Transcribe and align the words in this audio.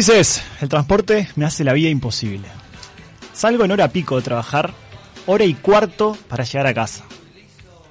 Ulises, 0.00 0.42
el 0.62 0.70
transporte 0.70 1.28
me 1.36 1.44
hace 1.44 1.62
la 1.62 1.74
vida 1.74 1.90
imposible. 1.90 2.48
Salgo 3.34 3.66
en 3.66 3.72
hora 3.72 3.88
pico 3.88 4.16
de 4.16 4.22
trabajar, 4.22 4.72
hora 5.26 5.44
y 5.44 5.52
cuarto 5.52 6.16
para 6.26 6.42
llegar 6.42 6.66
a 6.68 6.72
casa. 6.72 7.04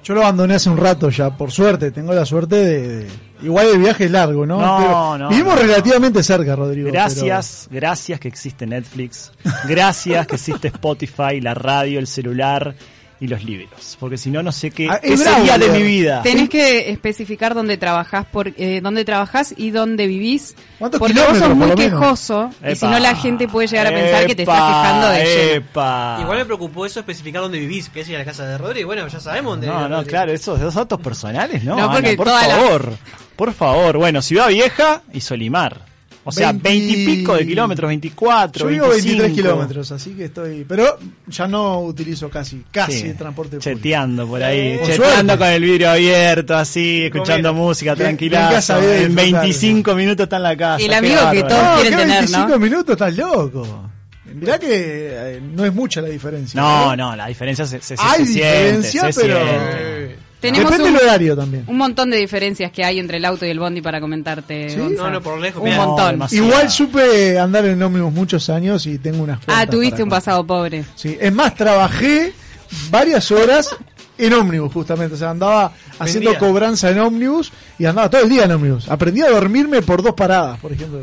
Yo 0.02 0.14
lo 0.14 0.22
abandoné 0.22 0.54
hace 0.54 0.68
un 0.70 0.76
rato 0.76 1.08
ya, 1.10 1.36
por 1.36 1.52
suerte, 1.52 1.92
tengo 1.92 2.12
la 2.12 2.26
suerte 2.26 2.56
de... 2.56 3.08
Igual 3.40 3.68
el 3.68 3.78
viaje 3.78 4.06
es 4.06 4.10
largo, 4.10 4.44
¿no? 4.44 4.60
No, 4.60 4.78
Pero 4.80 5.18
no, 5.18 5.28
Vivimos 5.28 5.54
no. 5.54 5.62
relativamente 5.62 6.24
cerca, 6.24 6.56
Rodrigo. 6.56 6.90
Gracias, 6.90 7.68
gracias 7.70 8.18
que 8.18 8.26
existe 8.26 8.66
Netflix, 8.66 9.30
gracias 9.68 10.26
que 10.26 10.34
existe 10.34 10.66
Spotify, 10.66 11.40
la 11.40 11.54
radio, 11.54 12.00
el 12.00 12.08
celular 12.08 12.74
y 13.20 13.28
los 13.28 13.44
libros. 13.44 13.96
Porque 14.00 14.16
si 14.16 14.30
no, 14.30 14.42
no 14.42 14.50
sé 14.50 14.70
qué, 14.70 14.88
Ah, 14.90 14.98
qué 14.98 15.14
sería 15.16 15.58
de 15.58 15.68
mi 15.68 15.82
vida. 15.82 16.22
Tenés 16.22 16.48
que 16.48 16.90
especificar 16.90 17.54
dónde 17.54 17.76
trabajás, 17.76 18.24
por, 18.24 18.48
eh, 18.56 18.80
dónde 18.82 19.04
trabajás 19.04 19.52
y 19.56 19.70
dónde 19.70 20.06
vivís. 20.06 20.56
¿Cuántos 20.78 20.98
Porque 20.98 21.20
vos 21.20 21.36
sos 21.36 21.54
muy 21.54 21.74
quejoso 21.74 22.50
y 22.66 22.74
si 22.74 22.86
no 22.86 22.98
la 22.98 23.14
gente 23.14 23.46
puede 23.46 23.68
llegar 23.68 23.88
a 23.88 23.90
pensar 23.90 24.26
que 24.26 24.34
te 24.34 24.42
estás 24.42 24.56
quejando 24.56 25.08
de 25.10 25.24
lleno. 25.24 25.52
epa. 25.56 26.18
Igual 26.22 26.38
me 26.38 26.44
preocupó 26.46 26.86
eso 26.86 27.00
especificar 27.00 27.42
dónde 27.42 27.58
vivís, 27.58 27.90
que 27.90 28.00
es 28.00 28.08
ir 28.08 28.16
a 28.16 28.20
la 28.20 28.24
casa 28.24 28.46
de 28.46 28.56
Rodri. 28.56 28.84
Bueno, 28.84 29.06
ya 29.06 29.20
sabemos 29.20 29.52
dónde 29.52 29.66
No, 29.66 29.88
no, 29.88 30.02
claro, 30.04 30.32
esos, 30.32 30.58
esos 30.58 30.74
datos 30.74 30.98
personales, 31.00 31.62
¿no? 31.62 31.76
No, 31.76 31.92
porque 31.92 32.08
Ana, 32.08 32.16
por 32.16 32.26
las- 32.26 32.46
favor, 32.46 32.92
por 33.36 33.52
favor. 33.52 33.96
Bueno, 33.98 34.22
Ciudad 34.22 34.48
Vieja 34.48 35.02
y 35.12 35.20
Solimar. 35.20 35.89
O 36.22 36.30
sea, 36.32 36.52
20 36.52 36.68
veintipico 36.68 37.34
de 37.34 37.46
kilómetros, 37.46 37.88
24, 37.88 38.64
Yo 38.66 38.70
vivo 38.70 38.88
23 38.88 39.18
25. 39.22 39.34
kilómetros, 39.48 39.90
así 39.92 40.10
que 40.10 40.26
estoy... 40.26 40.64
Pero 40.68 40.98
ya 41.28 41.48
no 41.48 41.80
utilizo 41.80 42.28
casi, 42.28 42.62
casi 42.70 42.92
Sí, 43.00 43.06
el 43.08 43.16
transporte 43.16 43.56
público. 43.56 43.76
Cheteando 43.78 44.26
por 44.26 44.42
ahí, 44.42 44.76
Por 44.76 44.86
cheteando 44.88 45.14
suerte. 45.32 45.38
con 45.38 45.48
el 45.48 45.62
vidrio 45.62 45.90
abierto, 45.90 46.56
así, 46.56 47.04
escuchando 47.04 47.48
Comiendo. 47.48 47.54
música, 47.54 47.96
tranquila. 47.96 48.50
En 48.50 48.56
disfrutar. 48.56 49.14
25 49.14 49.94
minutos 49.94 50.24
está 50.24 50.36
en 50.36 50.42
la 50.42 50.56
casa. 50.56 50.84
El 50.84 50.92
amigo 50.92 51.20
que 51.32 51.42
todos 51.42 51.62
No, 51.62 51.74
quieren 51.80 51.90
¿qué 51.92 51.96
tener, 52.04 52.18
25 52.18 52.48
¿no? 52.48 52.58
minutos, 52.58 52.90
estás 52.92 53.16
loco. 53.16 53.90
Mirá 54.34 54.58
que 54.58 54.68
eh, 54.70 55.40
no 55.42 55.64
es 55.64 55.74
mucha 55.74 56.00
la 56.02 56.08
diferencia. 56.08 56.60
No, 56.60 56.92
¿eh? 56.92 56.96
no, 56.98 57.16
la 57.16 57.26
diferencia 57.28 57.64
se, 57.66 57.80
se, 57.80 57.96
se- 57.96 58.02
Hay 58.02 58.26
se 58.26 58.32
diferencia, 58.34 58.90
siente, 59.10 59.12
se 59.14 59.20
pero... 59.22 59.36
siente. 59.38 60.16
Tenemos 60.40 60.70
Depende 60.70 60.90
un, 60.90 60.96
del 60.96 61.06
horario 61.06 61.36
también. 61.36 61.64
un 61.66 61.76
montón 61.76 62.10
de 62.10 62.16
diferencias 62.16 62.72
que 62.72 62.82
hay 62.82 62.98
entre 62.98 63.18
el 63.18 63.24
auto 63.26 63.44
y 63.44 63.50
el 63.50 63.58
bondi 63.60 63.82
para 63.82 64.00
comentarte. 64.00 64.70
¿Sí? 64.70 64.76
No, 64.96 65.10
no, 65.10 65.20
por 65.20 65.38
lejos. 65.38 65.62
Un. 65.62 65.70
No, 65.76 65.86
montón. 65.86 66.26
Igual 66.30 66.70
supe 66.70 67.38
andar 67.38 67.66
en 67.66 67.82
ómnibus 67.82 68.12
muchos 68.12 68.48
años 68.48 68.86
y 68.86 68.98
tengo 68.98 69.22
unas 69.22 69.38
Ah, 69.46 69.66
tuviste 69.66 70.02
un 70.02 70.08
contar. 70.08 70.18
pasado 70.22 70.46
pobre. 70.46 70.84
Sí, 70.94 71.16
es 71.20 71.32
más, 71.32 71.54
trabajé 71.54 72.32
varias 72.90 73.30
horas 73.30 73.76
en 74.16 74.32
ómnibus 74.32 74.72
justamente, 74.72 75.14
o 75.14 75.18
sea, 75.18 75.30
andaba 75.30 75.72
haciendo 75.98 76.30
Vendía. 76.30 76.48
cobranza 76.48 76.90
en 76.90 77.00
ómnibus 77.00 77.52
y 77.78 77.84
andaba 77.86 78.08
todo 78.08 78.22
el 78.22 78.28
día 78.30 78.44
en 78.44 78.52
ómnibus. 78.52 78.88
Aprendí 78.88 79.20
a 79.22 79.30
dormirme 79.30 79.82
por 79.82 80.02
dos 80.02 80.14
paradas, 80.14 80.58
por 80.60 80.72
ejemplo. 80.72 81.00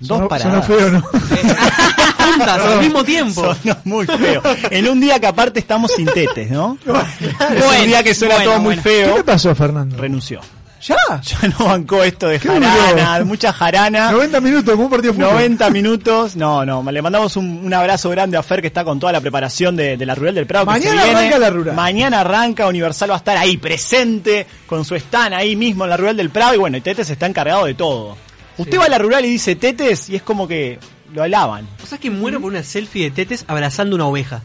Dos 0.00 0.18
Sonó- 0.18 0.28
paradas. 0.28 0.64
sonó 0.66 0.78
feo, 0.78 0.90
¿no? 0.92 1.04
Juntas, 2.30 2.60
al 2.60 2.80
mismo 2.80 3.04
tiempo. 3.04 3.54
Sonó 3.62 3.76
muy 3.84 4.06
feo. 4.06 4.42
En 4.70 4.88
un 4.88 5.00
día 5.00 5.18
que 5.18 5.26
aparte 5.26 5.58
estamos 5.60 5.92
sin 5.92 6.06
tetes, 6.06 6.50
¿no? 6.50 6.78
es 6.86 7.80
un 7.80 7.86
día 7.86 8.02
que 8.02 8.14
suena 8.14 8.36
bueno, 8.36 8.50
todo 8.50 8.60
muy 8.60 8.74
bueno. 8.76 8.82
¿Qué 8.82 8.90
feo. 9.04 9.16
le 9.18 9.24
pasó 9.24 9.50
a 9.50 9.54
Fernando? 9.54 9.96
Renunció. 9.96 10.40
¿Ya? 10.80 10.96
Ya 11.22 11.48
no 11.48 11.64
bancó 11.66 12.04
esto 12.04 12.28
de 12.28 12.38
¿Qué 12.38 12.48
jarana, 12.48 13.24
mucha 13.24 13.52
jarana. 13.52 14.12
90 14.12 14.40
minutos, 14.40 14.70
como 14.74 14.84
un 14.84 14.90
partido 14.90 15.12
de 15.12 15.18
fútbol. 15.18 15.32
90 15.34 15.70
minutos. 15.70 16.36
No, 16.36 16.64
no, 16.64 16.88
le 16.92 17.02
mandamos 17.02 17.36
un, 17.36 17.62
un 17.66 17.74
abrazo 17.74 18.08
grande 18.10 18.36
a 18.36 18.44
Fer 18.44 18.60
que 18.60 18.68
está 18.68 18.84
con 18.84 19.00
toda 19.00 19.10
la 19.10 19.20
preparación 19.20 19.74
de, 19.74 19.96
de 19.96 20.06
la 20.06 20.14
Rural 20.14 20.36
del 20.36 20.46
Prado. 20.46 20.66
que 20.66 20.70
Mañana 20.70 21.00
se 21.02 21.04
viene. 21.08 21.18
arranca 21.20 21.38
la 21.40 21.50
Rural. 21.50 21.74
Mañana 21.74 22.20
arranca, 22.20 22.68
Universal 22.68 23.10
va 23.10 23.14
a 23.14 23.18
estar 23.18 23.36
ahí 23.36 23.56
presente 23.56 24.46
con 24.68 24.84
su 24.84 24.94
stand 24.94 25.34
ahí 25.34 25.56
mismo 25.56 25.82
en 25.82 25.90
la 25.90 25.96
Rural 25.96 26.16
del 26.16 26.30
Prado 26.30 26.54
y 26.54 26.58
bueno, 26.58 26.76
y 26.76 26.80
Tetes 26.80 27.10
está 27.10 27.26
encargado 27.26 27.64
de 27.64 27.74
todo. 27.74 28.16
Usted 28.56 28.78
va 28.78 28.84
a 28.84 28.88
la 28.88 28.98
Rural 28.98 29.24
y 29.24 29.30
dice 29.30 29.56
Tetes 29.56 30.08
y 30.10 30.14
es 30.16 30.22
como 30.22 30.46
que 30.46 30.78
lo 31.14 31.22
alaban. 31.22 31.68
O 31.82 31.86
sea 31.86 31.98
que 31.98 32.10
muero 32.10 32.40
por 32.40 32.50
una 32.50 32.62
selfie 32.62 33.04
de 33.04 33.10
tetes 33.10 33.44
abrazando 33.48 33.96
una 33.96 34.06
oveja. 34.06 34.42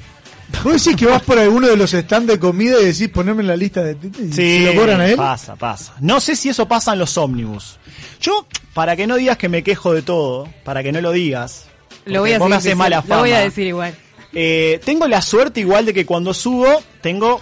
¿Vos 0.64 0.74
decís 0.84 0.96
que 1.00 1.06
vas 1.08 1.22
por 1.24 1.40
alguno 1.40 1.68
de 1.68 1.76
los 1.78 1.92
stands 1.92 2.28
de 2.28 2.38
comida 2.40 2.80
y 2.80 2.86
decís 2.86 3.10
ponerme 3.10 3.42
en 3.42 3.48
la 3.48 3.56
lista 3.56 3.82
de 3.84 3.94
y 4.20 4.32
Sí, 4.34 4.60
se 4.66 4.74
lo 4.74 4.80
cobran 4.80 5.02
a 5.02 5.08
él? 5.08 5.16
pasa, 5.16 5.56
pasa. 5.56 5.94
No 6.00 6.20
sé 6.20 6.36
si 6.36 6.50
eso 6.50 6.68
pasa 6.68 6.94
en 6.94 7.00
los 7.00 7.18
ómnibus. 7.18 7.80
Yo, 8.22 8.46
para 8.74 8.96
que 8.96 9.08
no 9.08 9.16
digas 9.16 9.38
que 9.38 9.50
me 9.50 9.64
quejo 9.64 9.94
de 9.94 10.02
todo, 10.04 10.48
para 10.64 10.84
que 10.84 10.92
no 10.92 11.02
lo 11.02 11.12
digas, 11.12 11.66
Lo 12.06 12.20
voy 12.22 12.32
porque 12.32 12.36
a 12.36 12.40
vos 12.40 12.50
me 12.50 12.56
seguir 12.58 12.68
haces 12.72 12.78
mala 12.78 12.96
diciendo- 12.98 13.16
Lo 13.16 13.22
voy 13.22 13.32
a 13.32 13.36
fama. 13.36 13.44
decir 13.46 13.68
igual. 13.68 13.96
Eh, 14.34 14.80
tengo 14.84 15.08
la 15.08 15.22
suerte 15.22 15.60
igual 15.60 15.86
de 15.86 15.94
que 15.94 16.06
cuando 16.06 16.34
subo 16.34 16.84
tengo 17.02 17.42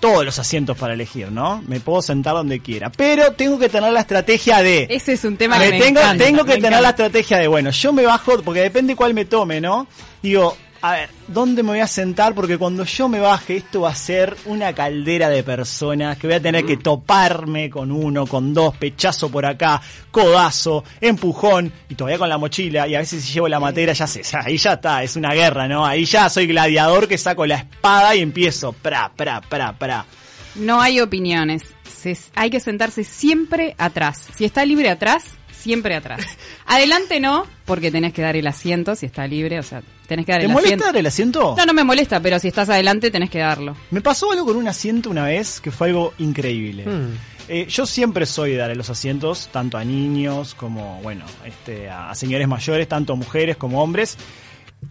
todos 0.00 0.24
los 0.24 0.38
asientos 0.38 0.76
para 0.76 0.94
elegir, 0.94 1.30
¿no? 1.30 1.62
Me 1.66 1.78
puedo 1.78 2.02
sentar 2.02 2.34
donde 2.34 2.60
quiera, 2.60 2.90
pero 2.90 3.32
tengo 3.32 3.58
que 3.58 3.68
tener 3.68 3.92
la 3.92 4.00
estrategia 4.00 4.62
de 4.62 4.86
Ese 4.90 5.12
es 5.12 5.24
un 5.24 5.36
tema 5.36 5.58
que 5.58 5.70
me 5.70 5.78
tengo, 5.78 6.00
encanta, 6.00 6.24
tengo 6.24 6.44
que 6.44 6.58
tener 6.58 6.80
la 6.80 6.90
estrategia 6.90 7.38
de, 7.38 7.46
bueno, 7.46 7.70
yo 7.70 7.92
me 7.92 8.04
bajo, 8.04 8.42
porque 8.42 8.60
depende 8.60 8.96
cuál 8.96 9.14
me 9.14 9.26
tome, 9.26 9.60
¿no? 9.60 9.86
Digo, 10.22 10.56
a 10.82 10.92
ver, 10.92 11.10
¿dónde 11.28 11.62
me 11.62 11.70
voy 11.70 11.80
a 11.80 11.86
sentar? 11.86 12.34
Porque 12.34 12.56
cuando 12.56 12.84
yo 12.84 13.08
me 13.08 13.20
baje, 13.20 13.56
esto 13.56 13.82
va 13.82 13.90
a 13.90 13.94
ser 13.94 14.36
una 14.46 14.72
caldera 14.74 15.28
de 15.28 15.42
personas 15.42 16.16
que 16.16 16.26
voy 16.26 16.36
a 16.36 16.40
tener 16.40 16.64
que 16.64 16.76
toparme 16.78 17.68
con 17.68 17.92
uno, 17.92 18.26
con 18.26 18.54
dos, 18.54 18.76
pechazo 18.76 19.30
por 19.30 19.44
acá, 19.44 19.80
codazo, 20.10 20.84
empujón, 21.00 21.72
y 21.88 21.94
todavía 21.94 22.18
con 22.18 22.28
la 22.28 22.38
mochila, 22.38 22.88
y 22.88 22.94
a 22.94 23.00
veces 23.00 23.22
si 23.24 23.32
llevo 23.34 23.48
la 23.48 23.60
matera, 23.60 23.92
ya 23.92 24.06
sé, 24.06 24.22
ya, 24.22 24.40
ahí 24.44 24.56
ya 24.56 24.72
está, 24.74 25.02
es 25.02 25.16
una 25.16 25.34
guerra, 25.34 25.68
¿no? 25.68 25.84
Ahí 25.84 26.04
ya 26.04 26.28
soy 26.28 26.46
gladiador 26.46 27.06
que 27.08 27.18
saco 27.18 27.44
la 27.46 27.56
espada 27.56 28.14
y 28.14 28.20
empiezo, 28.20 28.72
pra, 28.72 29.10
pra, 29.14 29.40
pra, 29.40 29.72
pra. 29.78 30.06
No 30.54 30.80
hay 30.80 31.00
opiniones. 31.00 31.62
Se- 31.88 32.16
hay 32.34 32.50
que 32.50 32.58
sentarse 32.60 33.04
siempre 33.04 33.74
atrás. 33.78 34.28
Si 34.36 34.44
está 34.44 34.64
libre 34.64 34.88
atrás, 34.90 35.24
siempre 35.60 35.94
atrás. 35.94 36.20
Adelante 36.66 37.20
no, 37.20 37.46
porque 37.64 37.90
tenés 37.90 38.12
que 38.12 38.22
dar 38.22 38.36
el 38.36 38.46
asiento 38.46 38.94
si 38.96 39.06
está 39.06 39.26
libre, 39.26 39.58
o 39.58 39.62
sea, 39.62 39.82
tenés 40.06 40.26
que 40.26 40.32
dar 40.32 40.40
¿Te 40.40 40.46
el 40.46 40.52
molesta 40.52 40.68
asiento. 40.74 40.84
dar 40.86 40.96
el 40.96 41.06
asiento? 41.06 41.54
No, 41.56 41.66
no 41.66 41.72
me 41.74 41.84
molesta, 41.84 42.20
pero 42.20 42.38
si 42.38 42.48
estás 42.48 42.68
adelante 42.68 43.10
tenés 43.10 43.30
que 43.30 43.38
darlo. 43.38 43.76
Me 43.90 44.00
pasó 44.00 44.32
algo 44.32 44.44
con 44.46 44.56
un 44.56 44.66
asiento 44.68 45.10
una 45.10 45.24
vez 45.26 45.60
que 45.60 45.70
fue 45.70 45.88
algo 45.88 46.14
increíble. 46.18 46.84
Hmm. 46.86 47.14
Eh, 47.48 47.66
yo 47.68 47.84
siempre 47.84 48.26
soy 48.26 48.52
de 48.52 48.56
darle 48.58 48.76
los 48.76 48.90
asientos, 48.90 49.48
tanto 49.52 49.76
a 49.76 49.84
niños 49.84 50.54
como, 50.54 51.00
bueno, 51.02 51.24
este, 51.44 51.88
a, 51.90 52.10
a 52.10 52.14
señores 52.14 52.46
mayores, 52.46 52.86
tanto 52.88 53.16
mujeres 53.16 53.56
como 53.56 53.82
hombres. 53.82 54.16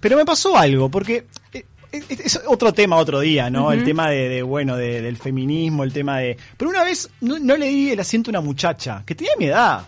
Pero 0.01 0.17
me 0.17 0.25
pasó 0.25 0.57
algo, 0.57 0.89
porque 0.89 1.25
eh, 1.53 1.63
eh, 1.91 2.03
es 2.09 2.39
otro 2.47 2.73
tema 2.73 2.97
otro 2.97 3.21
día, 3.21 3.49
¿no? 3.49 3.71
El 3.71 3.83
tema 3.85 4.09
de, 4.09 4.27
de, 4.29 4.43
bueno, 4.43 4.75
de- 4.75 5.01
del 5.01 5.15
feminismo, 5.17 5.83
el 5.85 5.93
tema 5.93 6.19
de... 6.19 6.35
Pero 6.57 6.69
una 6.69 6.83
vez 6.83 7.09
no, 7.21 7.39
no 7.39 7.55
le 7.55 7.67
di 7.69 7.91
el 7.91 7.99
asiento 8.01 8.29
a 8.29 8.31
una 8.33 8.41
muchacha 8.41 9.03
que 9.05 9.15
tenía 9.15 9.31
mi 9.39 9.45
edad. 9.45 9.87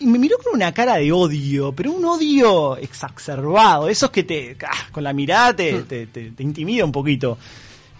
Y 0.00 0.06
me 0.06 0.18
miró 0.18 0.36
con 0.38 0.54
una 0.54 0.72
cara 0.72 0.96
de 0.96 1.10
odio, 1.12 1.72
pero 1.72 1.90
un 1.92 2.04
odio 2.04 2.76
exacerbado, 2.76 3.88
esos 3.88 4.10
que 4.10 4.24
te, 4.24 4.56
ah, 4.66 4.88
con 4.92 5.02
la 5.04 5.12
mirada 5.12 5.56
te, 5.56 5.82
te, 5.82 6.06
te- 6.06 6.30
te 6.32 6.42
intimida 6.42 6.84
un 6.84 6.92
poquito. 6.92 7.38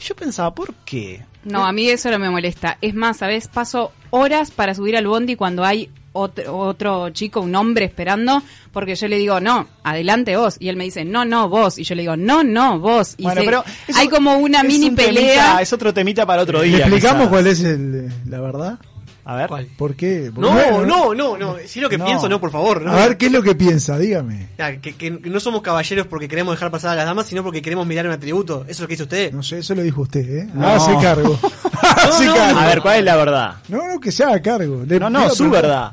Yo 0.00 0.14
pensaba, 0.14 0.54
¿por 0.54 0.74
qué? 0.84 1.22
No, 1.44 1.64
a 1.64 1.72
mí 1.72 1.88
eso 1.88 2.10
no 2.10 2.18
me 2.18 2.28
molesta. 2.28 2.76
Es 2.82 2.94
más, 2.94 3.16
¿sabes? 3.18 3.48
Paso 3.48 3.92
horas 4.10 4.50
para 4.50 4.74
subir 4.74 4.96
al 4.96 5.06
bondi 5.06 5.36
cuando 5.36 5.64
hay 5.64 5.88
otro, 6.12 6.56
otro 6.58 7.10
chico, 7.10 7.40
un 7.40 7.54
hombre 7.54 7.86
esperando, 7.86 8.42
porque 8.72 8.94
yo 8.94 9.08
le 9.08 9.16
digo, 9.16 9.40
no, 9.40 9.66
adelante 9.82 10.36
vos. 10.36 10.56
Y 10.60 10.68
él 10.68 10.76
me 10.76 10.84
dice, 10.84 11.04
no, 11.06 11.24
no, 11.24 11.48
vos. 11.48 11.78
Y 11.78 11.84
yo 11.84 11.94
le 11.94 12.02
digo, 12.02 12.16
no, 12.16 12.42
no, 12.44 12.78
vos. 12.78 13.14
Y 13.16 13.22
Bueno, 13.22 13.40
se- 13.40 13.44
pero 13.46 13.64
eso 13.88 13.98
hay 13.98 14.08
como 14.08 14.36
una 14.36 14.62
mini 14.62 14.90
un 14.90 14.96
pelea. 14.96 15.44
temita- 15.52 15.62
es 15.62 15.72
otro 15.72 15.94
temita 15.94 16.26
para 16.26 16.42
otro 16.42 16.60
¿Le 16.60 16.68
día. 16.68 16.78
explicamos 16.80 17.18
quizás. 17.22 17.28
cuál 17.30 17.46
es 17.46 17.60
el, 17.62 18.12
la 18.28 18.40
verdad? 18.40 18.78
A 19.28 19.34
ver. 19.34 19.48
¿Cuál? 19.48 19.66
¿Por 19.76 19.96
qué? 19.96 20.30
No, 20.36 20.86
no, 20.86 21.12
no, 21.14 21.36
no. 21.36 21.56
Si 21.66 21.80
es 21.80 21.82
lo 21.82 21.88
que 21.90 21.98
No. 21.98 22.04
pienso, 22.04 22.28
no, 22.28 22.40
por 22.40 22.52
favor. 22.52 22.80
No. 22.82 22.92
A 22.92 22.94
ver, 22.94 23.16
¿qué 23.16 23.26
es 23.26 23.32
lo 23.32 23.42
que 23.42 23.56
piensa? 23.56 23.98
Dígame. 23.98 24.50
Ya, 24.56 24.76
que, 24.80 24.94
que 24.94 25.10
no 25.10 25.40
somos 25.40 25.62
caballeros 25.62 26.06
porque 26.06 26.28
queremos 26.28 26.54
dejar 26.54 26.70
pasar 26.70 26.92
a 26.92 26.94
las 26.94 27.06
damas, 27.06 27.26
sino 27.26 27.42
porque 27.42 27.60
queremos 27.60 27.86
mirar 27.88 28.06
un 28.06 28.12
atributo. 28.12 28.62
Eso 28.62 28.70
es 28.70 28.80
lo 28.80 28.86
que 28.86 28.92
dice 28.92 29.02
usted. 29.02 29.32
No 29.32 29.42
sé, 29.42 29.58
eso 29.58 29.74
lo 29.74 29.82
dijo 29.82 30.02
usted, 30.02 30.20
¿eh? 30.42 30.48
No. 30.54 31.00
Cargo. 31.02 31.38
Cargo. 31.80 32.58
A 32.58 32.66
ver, 32.66 32.80
¿cuál 32.80 32.98
es 33.00 33.04
la 33.04 33.16
verdad? 33.16 33.54
No, 33.68 33.86
no, 33.86 33.98
que 34.00 34.12
se 34.12 34.22
haga 34.24 34.40
cargo. 34.40 34.84
Le- 34.86 35.00
No, 35.00 35.10
no, 35.10 35.20
a 35.26 35.30
su 35.30 35.50
verdad. 35.50 35.92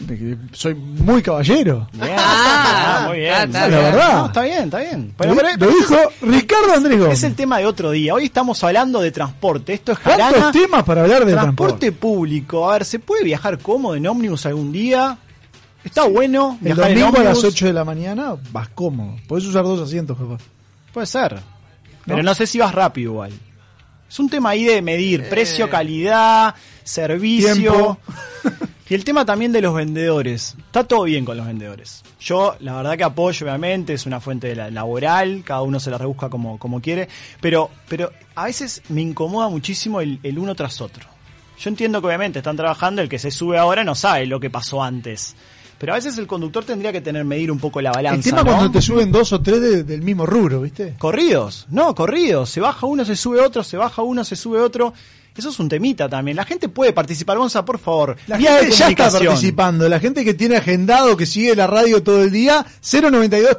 De 0.00 0.18
que 0.18 0.36
soy 0.52 0.74
muy 0.74 1.22
caballero. 1.22 1.86
Bien, 1.92 2.14
Ah, 2.18 3.02
ah, 3.04 3.08
muy 3.08 3.18
bien. 3.18 3.32
está, 3.34 3.44
está 3.44 3.60
La 3.60 3.68
bien. 3.68 3.82
verdad. 3.92 4.12
No, 4.18 4.26
está 4.26 4.42
bien, 4.42 4.64
está 4.64 4.78
bien. 4.80 5.14
Pero, 5.16 5.30
lo, 5.34 5.36
pero- 5.40 5.52
lo 5.52 5.58
pero 5.58 5.70
dijo 5.72 5.96
Ricardo 6.22 6.72
Andrés 6.74 6.98
Gómez. 6.98 7.18
es 7.18 7.24
el 7.24 7.34
tema 7.34 7.58
de 7.58 7.66
otro 7.66 7.90
día. 7.90 8.14
Hoy 8.14 8.24
estamos 8.24 8.62
hablando 8.64 9.00
de 9.00 9.10
transporte. 9.12 9.72
Esto 9.74 9.92
es 9.92 9.98
¿Cuántos 9.98 10.26
Jarana. 10.26 10.52
temas 10.52 10.82
para 10.84 11.02
hablar 11.02 11.24
de 11.24 11.32
Transporte 11.32 11.78
transporte? 11.86 11.92
público. 11.92 12.68
A 12.70 12.72
ver, 12.74 12.84
¿se 12.84 12.98
puede 12.98 13.24
viajar 13.24 13.58
cómodo 13.58 13.94
en 13.94 14.06
ómnibus 14.06 14.46
algún 14.46 14.72
día? 14.72 15.18
Está 15.84 16.06
bueno 16.06 16.58
El 16.62 16.76
domingo 16.76 17.06
a 17.18 17.24
las 17.24 17.36
ómnibus? 17.38 17.44
8 17.44 17.66
de 17.66 17.72
la 17.72 17.84
mañana 17.84 18.36
vas 18.52 18.68
cómodo. 18.70 19.16
Podés 19.28 19.44
usar 19.46 19.64
dos 19.64 19.80
asientos, 19.80 20.16
capaz. 20.18 20.42
Puede 20.92 21.06
ser. 21.06 21.38
Pero 22.06 22.22
no 22.22 22.34
sé 22.34 22.46
si 22.46 22.58
vas 22.58 22.74
rápido 22.74 23.12
igual. 23.12 23.32
Es 24.08 24.18
un 24.18 24.28
tema 24.28 24.50
ahí 24.50 24.64
de 24.64 24.82
medir 24.82 25.28
precio, 25.28 25.70
calidad, 25.70 26.54
servicio. 26.82 27.98
Y 28.90 28.94
el 28.94 29.04
tema 29.04 29.24
también 29.24 29.52
de 29.52 29.60
los 29.62 29.72
vendedores. 29.72 30.56
Está 30.58 30.82
todo 30.84 31.04
bien 31.04 31.24
con 31.24 31.36
los 31.36 31.46
vendedores. 31.46 32.02
Yo, 32.20 32.56
la 32.60 32.74
verdad 32.74 32.96
que 32.96 33.04
apoyo, 33.04 33.46
obviamente, 33.46 33.94
es 33.94 34.04
una 34.04 34.18
fuente 34.20 34.54
laboral, 34.54 35.42
cada 35.44 35.62
uno 35.62 35.78
se 35.78 35.90
la 35.90 35.96
rebusca 35.98 36.28
como, 36.28 36.58
como 36.58 36.80
quiere, 36.80 37.08
pero, 37.40 37.70
pero 37.88 38.10
a 38.34 38.46
veces 38.46 38.82
me 38.88 39.00
incomoda 39.00 39.48
muchísimo 39.48 40.00
el, 40.00 40.18
el 40.24 40.38
uno 40.40 40.54
tras 40.56 40.80
otro. 40.80 41.06
Yo 41.58 41.70
entiendo 41.70 42.00
que 42.00 42.08
obviamente 42.08 42.40
están 42.40 42.56
trabajando, 42.56 43.00
el 43.00 43.08
que 43.08 43.18
se 43.20 43.30
sube 43.30 43.58
ahora 43.58 43.84
no 43.84 43.94
sabe 43.94 44.26
lo 44.26 44.40
que 44.40 44.50
pasó 44.50 44.82
antes. 44.82 45.36
Pero 45.78 45.92
a 45.92 45.96
veces 45.96 46.18
el 46.18 46.26
conductor 46.26 46.64
tendría 46.64 46.90
que 46.92 47.00
tener 47.00 47.24
medir 47.24 47.50
un 47.52 47.58
poco 47.60 47.80
la 47.80 47.92
balanza. 47.92 48.16
el 48.16 48.24
tema 48.24 48.42
¿no? 48.42 48.56
cuando 48.56 48.72
te 48.72 48.82
suben 48.82 49.12
dos 49.12 49.32
o 49.32 49.40
tres 49.40 49.60
de- 49.60 49.84
del 49.84 50.02
mismo 50.02 50.26
rubro, 50.26 50.62
¿viste? 50.62 50.94
Corridos, 50.98 51.66
no, 51.70 51.94
corridos. 51.94 52.50
Se 52.50 52.60
baja 52.60 52.86
uno, 52.86 53.04
se 53.04 53.14
sube 53.14 53.40
otro, 53.40 53.62
se 53.62 53.76
baja 53.76 54.02
uno, 54.02 54.24
se 54.24 54.34
sube 54.36 54.60
otro. 54.60 54.92
Eso 55.40 55.48
es 55.50 55.58
un 55.58 55.68
temita 55.68 56.08
también. 56.08 56.36
La 56.36 56.44
gente 56.44 56.68
puede 56.68 56.92
participar. 56.92 57.36
Gonza, 57.38 57.64
por 57.64 57.78
favor. 57.78 58.16
La 58.28 58.36
Vía 58.36 58.52
de 58.54 58.60
gente 58.60 58.76
ya 58.76 58.88
está 58.90 59.10
participando. 59.26 59.88
La 59.88 59.98
gente 59.98 60.24
que 60.24 60.34
tiene 60.34 60.56
agendado, 60.56 61.16
que 61.16 61.26
sigue 61.26 61.56
la 61.56 61.66
radio 61.66 62.02
todo 62.02 62.22
el 62.22 62.30
día, 62.30 62.64
092 62.80 63.56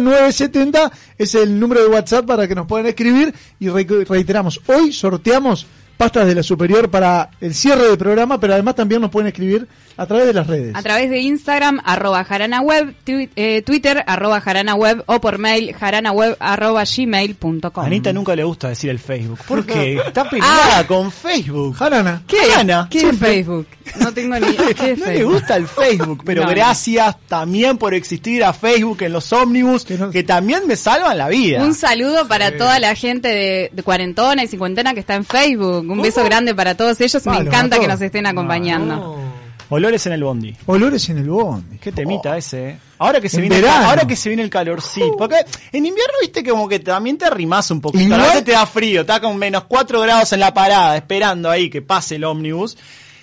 970 0.00 0.92
es 1.18 1.34
el 1.34 1.58
número 1.58 1.82
de 1.82 1.88
WhatsApp 1.88 2.24
para 2.26 2.46
que 2.48 2.54
nos 2.54 2.66
puedan 2.66 2.86
escribir. 2.86 3.34
Y 3.58 3.68
re- 3.68 3.86
reiteramos, 4.08 4.60
hoy 4.66 4.92
sorteamos 4.92 5.66
pastas 5.96 6.26
de 6.26 6.34
la 6.34 6.42
superior 6.42 6.88
para 6.90 7.30
el 7.42 7.54
cierre 7.54 7.86
del 7.88 7.98
programa, 7.98 8.40
pero 8.40 8.54
además 8.54 8.74
también 8.74 9.02
nos 9.02 9.10
pueden 9.10 9.26
escribir 9.28 9.68
a 10.00 10.06
través 10.06 10.26
de 10.26 10.32
las 10.32 10.46
redes. 10.46 10.74
A 10.74 10.82
través 10.82 11.10
de 11.10 11.18
Instagram, 11.20 11.80
arroba 11.84 12.24
jaranaweb, 12.24 12.94
twi- 13.04 13.28
eh, 13.36 13.62
Twitter, 13.62 14.02
arroba 14.06 14.40
jaranaweb, 14.40 15.02
o 15.06 15.20
por 15.20 15.38
mail, 15.38 15.74
jaranaweb, 15.74 16.36
arroba 16.40 16.84
gmail.com. 16.84 17.84
Anita 17.84 18.12
nunca 18.12 18.34
le 18.34 18.44
gusta 18.44 18.68
decir 18.68 18.90
el 18.90 18.98
Facebook. 18.98 19.38
¿Por 19.46 19.66
qué? 19.66 19.96
Está 20.06 20.28
peleada 20.28 20.78
Ah. 20.78 20.86
con 20.86 21.10
Facebook. 21.12 21.74
Jarana. 21.76 22.22
¿Qué? 22.26 22.38
Ana? 22.56 22.88
¿Qué 22.90 23.08
es 23.10 23.18
Facebook? 23.18 23.66
No 24.00 24.12
tengo 24.14 24.38
ni... 24.38 24.54
¿Qué 24.74 24.92
es 24.92 24.98
No 24.98 25.06
le 25.06 25.12
Facebook? 25.12 25.32
gusta 25.34 25.56
el 25.56 25.66
Facebook, 25.66 26.22
pero 26.24 26.42
No, 26.42 26.48
no. 26.50 26.54
gracias 26.54 27.16
también 27.28 27.76
por 27.78 27.92
existir 27.94 28.42
a 28.44 28.52
Facebook 28.52 29.02
en 29.02 29.12
los 29.12 29.32
ómnibus, 29.32 29.84
que, 29.84 30.22
también 30.22 30.66
me 30.66 30.76
salvan 30.76 31.18
la 31.18 31.28
vida. 31.28 31.62
Un 31.64 31.74
saludo 31.74 32.26
para 32.28 32.56
toda 32.56 32.78
la 32.78 32.94
gente 32.94 33.28
de, 33.28 33.70
de 33.72 33.82
cuarentona 33.82 34.44
y 34.44 34.46
cincuentena 34.48 34.94
que 34.94 35.00
está 35.00 35.14
en 35.14 35.24
Facebook. 35.24 35.88
Un 35.90 36.00
beso 36.02 36.24
grande 36.24 36.54
para 36.54 36.74
todos 36.74 37.00
ellos. 37.00 37.24
Me 37.26 37.36
encanta 37.38 37.78
que 37.78 37.86
nos 37.88 38.00
estén 38.00 38.26
acompañando. 38.26 39.29
Olores 39.70 40.04
en 40.06 40.12
el 40.12 40.22
bondi. 40.24 40.54
Olores 40.66 41.08
en 41.08 41.18
el 41.18 41.28
bondi. 41.30 41.78
Qué 41.78 41.92
temita 41.92 42.36
ese, 42.36 42.70
eh. 42.70 42.78
Ahora 42.98 43.20
que 43.20 43.28
se 43.28 43.36
En 43.36 43.42
viene 43.48 43.58
el, 43.58 43.66
ahora 43.68 44.06
que 44.06 44.16
se 44.16 44.28
viene 44.28 44.42
el 44.42 44.50
calorcito. 44.50 45.16
Porque 45.16 45.36
en 45.72 45.86
invierno 45.86 46.14
viste 46.20 46.44
como 46.44 46.68
que 46.68 46.80
también 46.80 47.16
te 47.16 47.24
arrimas 47.24 47.70
un 47.70 47.80
poquito. 47.80 48.02
Igual- 48.04 48.20
A 48.20 48.24
veces 48.26 48.44
te 48.44 48.52
da 48.52 48.66
frío, 48.66 49.00
está 49.02 49.20
con 49.20 49.36
menos 49.38 49.64
4 49.68 50.00
grados 50.00 50.32
en 50.32 50.40
la 50.40 50.52
parada, 50.52 50.96
esperando 50.96 51.48
ahí 51.48 51.70
que 51.70 51.80
pase 51.82 52.16
el 52.16 52.24
ómnibus. 52.24 52.76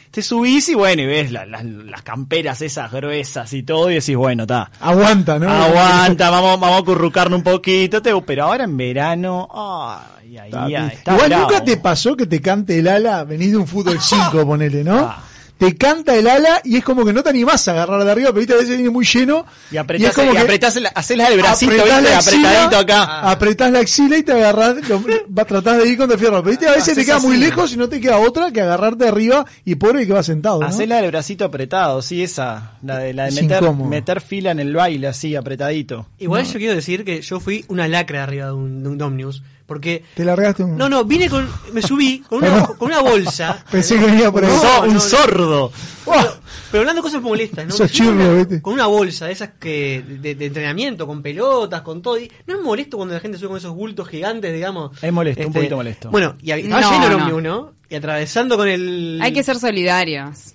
Te 0.09 0.21
subís 0.23 0.69
y 0.69 0.73
bueno, 0.73 1.01
y 1.03 1.05
ves 1.05 1.31
la- 1.31 1.45
la- 1.45 1.61
las 1.61 2.01
camperas 2.01 2.61
esas 2.61 2.91
gruesas 2.91 3.51
y 3.53 3.61
todo, 3.61 3.91
y 3.91 3.95
decís, 3.95 4.15
bueno, 4.15 4.43
está. 4.43 4.71
Aguanta, 4.79 5.37
¿no? 5.37 5.47
Aguanta, 5.51 6.29
vamos, 6.31 6.59
vamos 6.59 6.81
a 6.81 6.85
currucarnos 6.85 7.37
un 7.37 7.43
poquito, 7.43 8.01
te- 8.01 8.19
pero 8.21 8.45
ahora 8.45 8.63
en 8.63 8.75
verano, 8.77 9.47
ay, 9.53 10.37
ay, 10.37 10.51
ay, 10.53 10.91
Igual 11.05 11.29
bravo. 11.29 11.49
nunca 11.49 11.63
te 11.63 11.77
pasó 11.77 12.15
que 12.15 12.25
te 12.25 12.41
cante 12.41 12.79
el 12.79 12.87
ala, 12.87 13.25
venís 13.25 13.51
de 13.51 13.57
un 13.57 13.67
fútbol 13.67 13.99
5, 14.01 14.43
ponele, 14.47 14.83
¿no? 14.83 14.97
Ah. 14.97 15.23
Te 15.57 15.75
canta 15.75 16.15
el 16.15 16.27
ala 16.27 16.61
y 16.63 16.77
es 16.77 16.83
como 16.83 17.03
que 17.03 17.11
no 17.13 17.23
te 17.23 17.29
animás 17.29 17.67
a 17.67 17.71
agarrar 17.71 18.03
de 18.03 18.11
arriba, 18.11 18.29
pero 18.29 18.39
viste, 18.39 18.53
a 18.53 18.57
veces 18.57 18.75
viene 18.75 18.89
muy 18.91 19.05
lleno. 19.05 19.45
Y 19.71 19.77
apretás, 19.77 20.09
es 20.09 20.15
como 20.15 20.29
y 20.31 20.35
que 20.35 20.39
apretás 20.39 20.75
el, 20.75 20.87
hacés 20.93 21.19
el 21.19 21.37
bracito, 21.39 21.71
apretás 21.71 21.99
viste, 22.01 22.11
la 22.11 22.17
axila, 22.19 22.49
apretadito 22.49 22.77
acá. 22.77 23.31
Apretás 23.31 23.71
la 23.71 23.79
axila 23.79 24.17
y 24.17 24.23
te 24.23 24.31
agarrás, 24.33 24.87
lo- 24.87 25.03
va, 25.37 25.45
tratás 25.45 25.77
de 25.79 25.89
ir 25.89 25.97
con 25.97 26.09
de 26.09 26.17
fierro. 26.17 26.43
Pero 26.43 26.49
viste, 26.51 26.67
a 26.67 26.73
veces 26.73 26.93
te 26.95 27.03
queda 27.05 27.19
muy 27.19 27.37
lejos 27.37 27.73
y 27.73 27.77
no 27.77 27.89
te 27.89 27.99
queda 27.99 28.19
otra 28.19 28.51
que 28.51 28.61
agarrarte 28.61 29.05
de 29.05 29.09
arriba 29.09 29.45
y 29.65 29.75
pobre 29.75 30.05
que 30.05 30.13
va 30.13 30.21
sentado. 30.23 30.59
¿no? 30.59 30.67
Hacés 30.67 30.87
la 30.87 31.01
del 31.01 31.09
bracito 31.11 31.45
apretado, 31.45 32.01
sí, 32.01 32.21
esa. 32.23 32.73
La 32.83 32.99
de, 32.99 33.13
la 33.13 33.25
de 33.25 33.41
meter, 33.41 33.71
meter 33.73 34.21
fila 34.21 34.51
en 34.51 34.59
el 34.59 34.73
baile, 34.75 35.07
así, 35.07 35.35
apretadito. 35.35 36.07
Igual 36.19 36.45
yo 36.45 36.59
quiero 36.59 36.75
decir 36.75 37.03
que 37.03 37.21
yo 37.21 37.39
fui 37.39 37.65
una 37.67 37.87
lacra 37.87 38.23
arriba 38.23 38.45
de 38.47 38.53
un, 38.53 38.83
de 38.83 38.89
un 38.89 39.01
Omnibus. 39.01 39.41
Porque. 39.67 40.03
Te 40.15 40.23
largaste 40.25 40.63
un. 40.63 40.77
No, 40.77 40.87
no, 40.89 41.03
vine 41.05 41.29
con. 41.29 41.47
Me 41.73 41.81
subí 41.83 42.19
con 42.27 42.39
una, 42.43 42.65
con 42.79 42.87
una 42.87 43.01
bolsa. 43.01 43.63
Pensé 43.69 43.99
que 43.99 44.05
venía 44.05 44.31
por 44.31 44.43
ahí. 44.43 44.49
Un, 44.49 44.55
No, 44.55 44.61
so- 44.61 44.81
un 44.83 44.93
no, 44.95 44.99
sordo. 44.99 45.71
Pero, 46.05 46.33
pero 46.71 46.81
hablando 46.81 47.01
de 47.01 47.03
cosas 47.05 47.21
molestas, 47.21 47.65
¿no? 47.67 47.71
Sos 47.73 47.91
subí 47.91 48.07
con 48.07 48.17
chirlo, 48.17 48.23
una- 48.31 48.33
¿viste? 48.37 48.61
Con 48.61 48.73
una 48.73 48.87
bolsa 48.87 49.25
de 49.27 49.33
esas 49.33 49.49
que 49.59 50.01
de, 50.07 50.35
de 50.35 50.45
entrenamiento, 50.45 51.05
con 51.05 51.21
pelotas, 51.21 51.81
con 51.81 52.01
todo. 52.01 52.17
Y 52.17 52.31
no 52.47 52.55
es 52.55 52.61
molesto 52.61 52.95
cuando 52.97 53.13
la 53.13 53.19
gente 53.19 53.37
sube 53.37 53.49
con 53.49 53.57
esos 53.57 53.75
bultos 53.75 54.07
gigantes, 54.07 54.53
digamos. 54.53 54.93
Este, 54.93 55.07
Es 55.07 55.13
molesto, 55.13 55.45
un 55.47 55.53
poquito 55.53 55.75
molesto. 55.75 56.09
Bueno, 56.11 56.35
y 56.41 56.51
estaba 56.51 56.81
No, 56.81 56.91
lleno 56.91 57.03
el 57.05 57.11
no. 57.11 57.17
ómnibus, 57.17 57.43
¿no? 57.43 57.73
Y 57.89 57.95
atravesando 57.95 58.55
con 58.57 58.67
el. 58.69 59.19
Hay 59.21 59.33
que 59.33 59.43
ser 59.43 59.59
solidarios. 59.59 60.53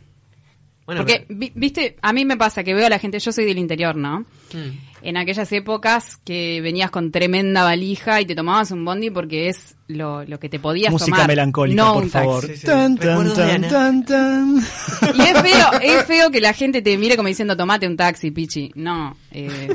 Bueno, 0.84 1.02
Porque, 1.02 1.26
vi- 1.28 1.52
viste, 1.54 1.96
a 2.02 2.12
mí 2.12 2.24
me 2.24 2.36
pasa 2.36 2.64
que 2.64 2.74
veo 2.74 2.86
a 2.86 2.90
la 2.90 2.98
gente, 2.98 3.18
yo 3.20 3.30
soy 3.32 3.44
del 3.44 3.58
interior, 3.58 3.94
¿no? 3.96 4.20
Mm. 4.52 4.92
En 5.04 5.16
aquellas 5.16 5.50
épocas 5.52 6.18
que 6.24 6.60
venías 6.60 6.90
con 6.90 7.10
tremenda 7.10 7.64
valija 7.64 8.20
y 8.20 8.26
te 8.26 8.34
tomabas 8.34 8.70
un 8.72 8.84
bondi 8.84 9.10
porque 9.10 9.48
es 9.48 9.76
lo, 9.88 10.24
lo 10.24 10.38
que 10.38 10.48
te 10.48 10.58
podías 10.60 10.92
Música 10.92 11.12
tomar. 11.16 11.28
melancólica, 11.28 11.82
no 11.82 11.94
por 11.94 12.02
un 12.04 12.10
taxi. 12.10 12.26
favor. 12.26 12.46
Sí, 12.46 12.56
sí. 12.56 12.66
Tan, 12.66 12.96
tan, 12.96 13.08
Recuerdos 13.08 13.36
de 13.36 13.42
tan, 13.44 13.54
Ana. 13.64 13.68
tan, 13.68 14.04
tan. 14.04 14.56
Y 15.16 15.20
es 15.22 15.40
feo, 15.42 15.66
es 15.82 16.04
feo 16.04 16.30
que 16.30 16.40
la 16.40 16.52
gente 16.52 16.82
te 16.82 16.96
mire 16.98 17.16
como 17.16 17.28
diciendo, 17.28 17.56
tomate 17.56 17.86
un 17.86 17.96
taxi, 17.96 18.30
pichi. 18.30 18.70
No, 18.74 19.16
eh, 19.32 19.68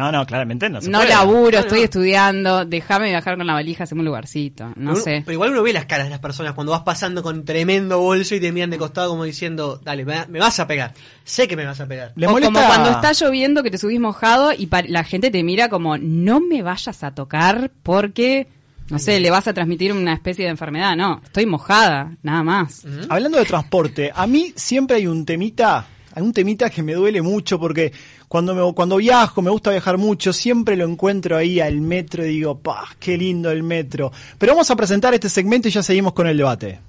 No, 0.00 0.10
no, 0.12 0.26
claramente 0.26 0.68
no 0.70 0.80
se 0.80 0.88
no 0.90 0.98
puede. 0.98 1.10
laburo, 1.10 1.50
No, 1.52 1.58
estoy 1.58 1.78
no. 1.80 1.84
estudiando, 1.84 2.64
déjame 2.64 3.08
viajar 3.10 3.36
con 3.36 3.46
la 3.46 3.52
valija, 3.52 3.84
hacemos 3.84 4.00
un 4.00 4.06
lugarcito. 4.06 4.72
No 4.76 4.92
Pero- 4.92 5.04
sé. 5.04 5.22
Pero 5.24 5.32
igual 5.32 5.50
uno 5.50 5.62
ve 5.62 5.72
las 5.72 5.84
caras 5.86 6.06
de 6.06 6.10
las 6.10 6.20
personas 6.20 6.54
cuando 6.54 6.72
vas 6.72 6.82
pasando 6.82 7.22
con 7.22 7.44
tremendo 7.44 7.98
bolso 8.00 8.34
y 8.34 8.40
te 8.40 8.50
miran 8.52 8.70
de 8.70 8.78
costado 8.78 9.10
como 9.10 9.24
diciendo, 9.24 9.80
dale, 9.84 10.04
me, 10.04 10.26
me 10.28 10.38
vas 10.38 10.58
a 10.60 10.66
pegar. 10.66 10.94
Sé 11.24 11.46
que 11.46 11.56
me 11.56 11.64
vas 11.66 11.80
a 11.80 11.86
pegar. 11.86 12.12
Le 12.16 12.26
o 12.26 12.30
molesta- 12.30 12.52
como 12.52 12.66
cuando 12.66 12.90
está 12.90 13.12
lloviendo 13.12 13.62
que 13.62 13.70
te 13.70 13.78
subís 13.78 14.00
mojado 14.00 14.52
y 14.52 14.68
la 14.88 15.04
gente 15.04 15.30
te 15.30 15.42
mira 15.42 15.68
como 15.68 15.98
no 15.98 16.40
me 16.40 16.62
vayas 16.62 17.04
a 17.04 17.14
tocar 17.14 17.70
porque 17.82 18.48
no 18.88 18.98
sé, 18.98 19.20
le 19.20 19.30
vas 19.30 19.46
a 19.46 19.54
transmitir 19.54 19.92
una 19.92 20.12
especie 20.14 20.44
de 20.46 20.50
enfermedad, 20.50 20.96
no, 20.96 21.20
estoy 21.24 21.46
mojada, 21.46 22.16
nada 22.24 22.42
más. 22.42 22.84
Hablando 23.08 23.38
de 23.38 23.44
transporte, 23.44 24.10
a 24.12 24.26
mí 24.26 24.52
siempre 24.56 24.96
hay 24.96 25.06
un 25.06 25.24
temita, 25.24 25.86
hay 26.12 26.22
un 26.22 26.32
temita 26.32 26.70
que 26.70 26.82
me 26.82 26.94
duele 26.94 27.22
mucho 27.22 27.58
porque 27.58 27.92
cuando 28.28 28.54
me, 28.54 28.74
cuando 28.74 28.96
viajo, 28.96 29.42
me 29.42 29.50
gusta 29.50 29.70
viajar 29.70 29.98
mucho, 29.98 30.32
siempre 30.32 30.76
lo 30.76 30.84
encuentro 30.84 31.36
ahí 31.36 31.60
al 31.60 31.80
metro 31.80 32.24
y 32.24 32.30
digo, 32.30 32.58
pa, 32.58 32.88
qué 32.98 33.16
lindo 33.16 33.50
el 33.50 33.62
metro. 33.62 34.12
Pero 34.38 34.52
vamos 34.52 34.70
a 34.70 34.76
presentar 34.76 35.14
este 35.14 35.28
segmento 35.28 35.68
y 35.68 35.70
ya 35.70 35.82
seguimos 35.82 36.12
con 36.12 36.26
el 36.26 36.36
debate. 36.36 36.80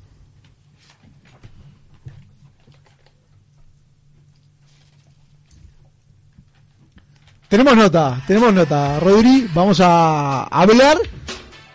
Tenemos 7.52 7.76
nota, 7.76 8.24
tenemos 8.26 8.54
nota. 8.54 8.98
Rodri, 9.02 9.46
vamos 9.54 9.82
a 9.82 10.44
hablar. 10.44 10.98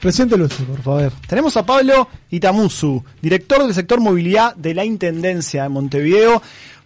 Preséntelo 0.01 0.47
usted, 0.47 0.65
por 0.65 0.81
favor. 0.81 1.13
Tenemos 1.27 1.55
a 1.57 1.67
Pablo 1.67 2.09
Itamuzu, 2.31 3.05
director 3.21 3.63
del 3.63 3.75
sector 3.75 4.01
movilidad 4.01 4.57
de 4.57 4.73
la 4.73 4.87
Intendencia 4.87 5.65
de 5.65 5.69
Montevideo. 5.69 6.41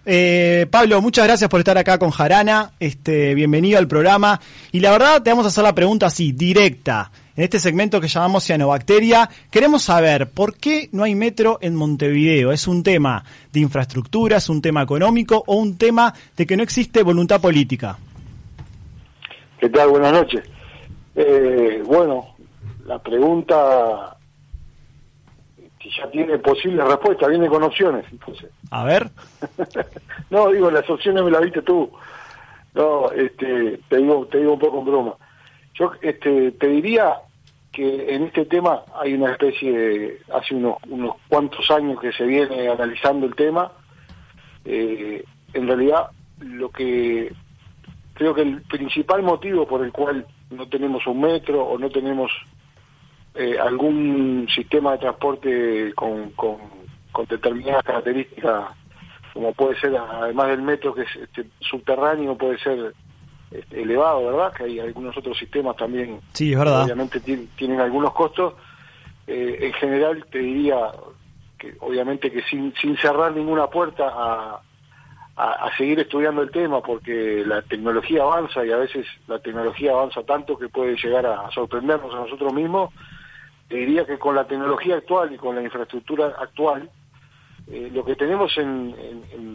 Eh, 0.07 0.66
Pablo, 0.71 1.02
muchas 1.02 1.26
gracias 1.26 1.50
por 1.50 1.61
estar 1.61 1.76
acá 1.76 1.99
con 1.99 2.11
Jarana. 2.11 2.73
Este, 2.80 3.35
bienvenido 3.35 3.78
al 3.78 3.88
programa. 3.88 4.40
Y 4.73 4.80
la 4.80 4.92
verdad, 4.92 5.23
te 5.23 5.30
vamos 5.30 5.45
a 5.45 5.49
hacer 5.49 5.64
la 5.64 5.75
pregunta 5.75 6.07
así, 6.07 6.33
directa. 6.33 7.11
En 7.37 7.45
este 7.45 7.59
segmento 7.59 8.00
que 8.00 8.09
llamamos 8.09 8.45
Cianobacteria, 8.45 9.28
queremos 9.50 9.83
saber 9.83 10.28
por 10.30 10.57
qué 10.57 10.88
no 10.92 11.04
hay 11.04 11.14
metro 11.14 11.59
en 11.61 11.75
Montevideo. 11.75 12.52
¿Es 12.52 12.66
un 12.66 12.83
tema 12.83 13.25
de 13.52 13.61
infraestructura, 13.61 14.38
es 14.38 14.49
un 14.49 14.61
tema 14.61 14.83
económico 14.83 15.42
o 15.47 15.57
un 15.57 15.76
tema 15.76 16.12
de 16.37 16.47
que 16.47 16.57
no 16.57 16.62
existe 16.62 17.02
voluntad 17.02 17.40
política? 17.40 17.99
¿Qué 19.59 19.69
tal? 19.69 19.88
Buenas 19.90 20.12
noches. 20.12 20.42
Eh, 21.14 21.83
bueno, 21.87 22.37
la 22.87 22.99
pregunta 22.99 24.16
que 25.80 25.90
ya 25.90 26.08
tiene 26.10 26.38
posible 26.38 26.84
respuesta, 26.84 27.26
viene 27.26 27.49
con 27.49 27.62
opciones, 27.62 28.04
entonces. 28.12 28.50
A 28.70 28.84
ver, 28.84 29.08
no, 30.30 30.50
digo, 30.50 30.70
las 30.70 30.88
opciones 30.88 31.25
me 31.25 31.30
las 31.30 31.40
viste 31.40 31.62
tú. 31.62 31.90
No, 32.75 33.10
este, 33.10 33.80
te 33.88 33.96
digo, 33.96 34.26
te 34.26 34.38
digo 34.38 34.52
un 34.52 34.58
poco 34.58 34.78
en 34.78 34.84
broma. 34.84 35.14
Yo 35.75 35.92
este, 36.02 36.52
te 36.52 36.66
diría 36.68 37.14
que 37.72 38.14
en 38.14 38.25
este 38.25 38.44
tema 38.44 38.82
hay 39.00 39.14
una 39.14 39.32
especie 39.32 39.72
de, 39.72 40.20
hace 40.34 40.54
unos, 40.54 40.76
unos 40.88 41.16
cuantos 41.28 41.70
años 41.70 41.99
que 41.99 42.12
se 42.12 42.25
viene 42.25 42.68
analizando 42.68 43.26
el 43.26 43.34
tema, 43.34 43.72
eh, 44.66 45.25
en 45.54 45.66
realidad 45.66 46.10
lo 46.40 46.68
que 46.70 47.32
creo 48.14 48.34
que 48.34 48.42
el 48.42 48.60
principal 48.62 49.22
motivo 49.22 49.66
por 49.66 49.82
el 49.82 49.92
cual 49.92 50.26
no 50.50 50.68
tenemos 50.68 51.06
un 51.06 51.22
metro 51.22 51.64
o 51.64 51.78
no 51.78 51.88
tenemos 51.88 52.30
eh, 53.34 53.58
algún 53.58 54.46
sistema 54.54 54.92
de 54.92 54.99
transporte 54.99 55.92
con, 55.94 56.30
con, 56.30 56.56
con 57.12 57.26
determinadas 57.26 57.84
características, 57.84 58.64
como 59.32 59.52
puede 59.52 59.78
ser, 59.78 59.96
además 59.96 60.49
del 60.49 60.62
metro 60.62 60.94
que 60.94 61.02
es 61.02 61.16
este, 61.16 61.46
subterráneo, 61.60 62.37
puede 62.37 62.58
ser 62.58 62.92
este, 63.50 63.82
elevado, 63.82 64.26
¿verdad? 64.26 64.52
Que 64.52 64.64
hay 64.64 64.80
algunos 64.80 65.16
otros 65.16 65.38
sistemas 65.38 65.76
también, 65.76 66.20
Sí, 66.32 66.52
es 66.52 66.58
verdad. 66.58 66.84
obviamente 66.84 67.20
tien- 67.22 67.49
tienen 67.56 67.80
algunos 67.80 68.12
costos. 68.12 68.54
Eh, 69.26 69.58
en 69.60 69.72
general 69.75 70.25
te 70.30 70.38
diría 70.38 70.90
que 71.58 71.75
obviamente 71.80 72.32
que 72.32 72.42
sin, 72.42 72.75
sin 72.75 72.96
cerrar 72.96 73.32
ninguna 73.32 73.68
puerta 73.68 74.08
a, 74.08 74.60
a, 75.37 75.52
a 75.66 75.76
seguir 75.76 76.00
estudiando 76.00 76.42
el 76.42 76.50
tema 76.50 76.80
porque 76.82 77.44
la 77.46 77.62
tecnología 77.62 78.22
avanza 78.22 78.64
y 78.64 78.72
a 78.72 78.76
veces 78.78 79.06
la 79.28 79.38
tecnología 79.38 79.92
avanza 79.92 80.22
tanto 80.25 80.58
que 80.58 80.68
puede 80.68 80.96
llegar 80.96 81.26
a, 81.26 81.42
a 81.46 81.50
sorprendernos 81.52 82.12
a 82.12 82.18
nosotros 82.18 82.52
mismos. 82.52 82.90
Te 83.70 83.76
diría 83.76 84.04
que 84.04 84.18
con 84.18 84.34
la 84.34 84.48
tecnología 84.48 84.96
actual 84.96 85.32
y 85.32 85.36
con 85.36 85.54
la 85.54 85.62
infraestructura 85.62 86.34
actual, 86.40 86.90
eh, 87.70 87.88
lo 87.94 88.04
que 88.04 88.16
tenemos 88.16 88.58
en, 88.58 88.96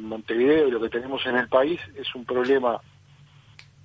Montevideo 0.07 0.69
y 0.69 0.71
lo 0.71 0.79
que 0.79 0.87
tenemos 0.87 1.25
en 1.25 1.35
el 1.35 1.49
país 1.49 1.81
es 1.97 2.15
un 2.15 2.23
problema 2.23 2.79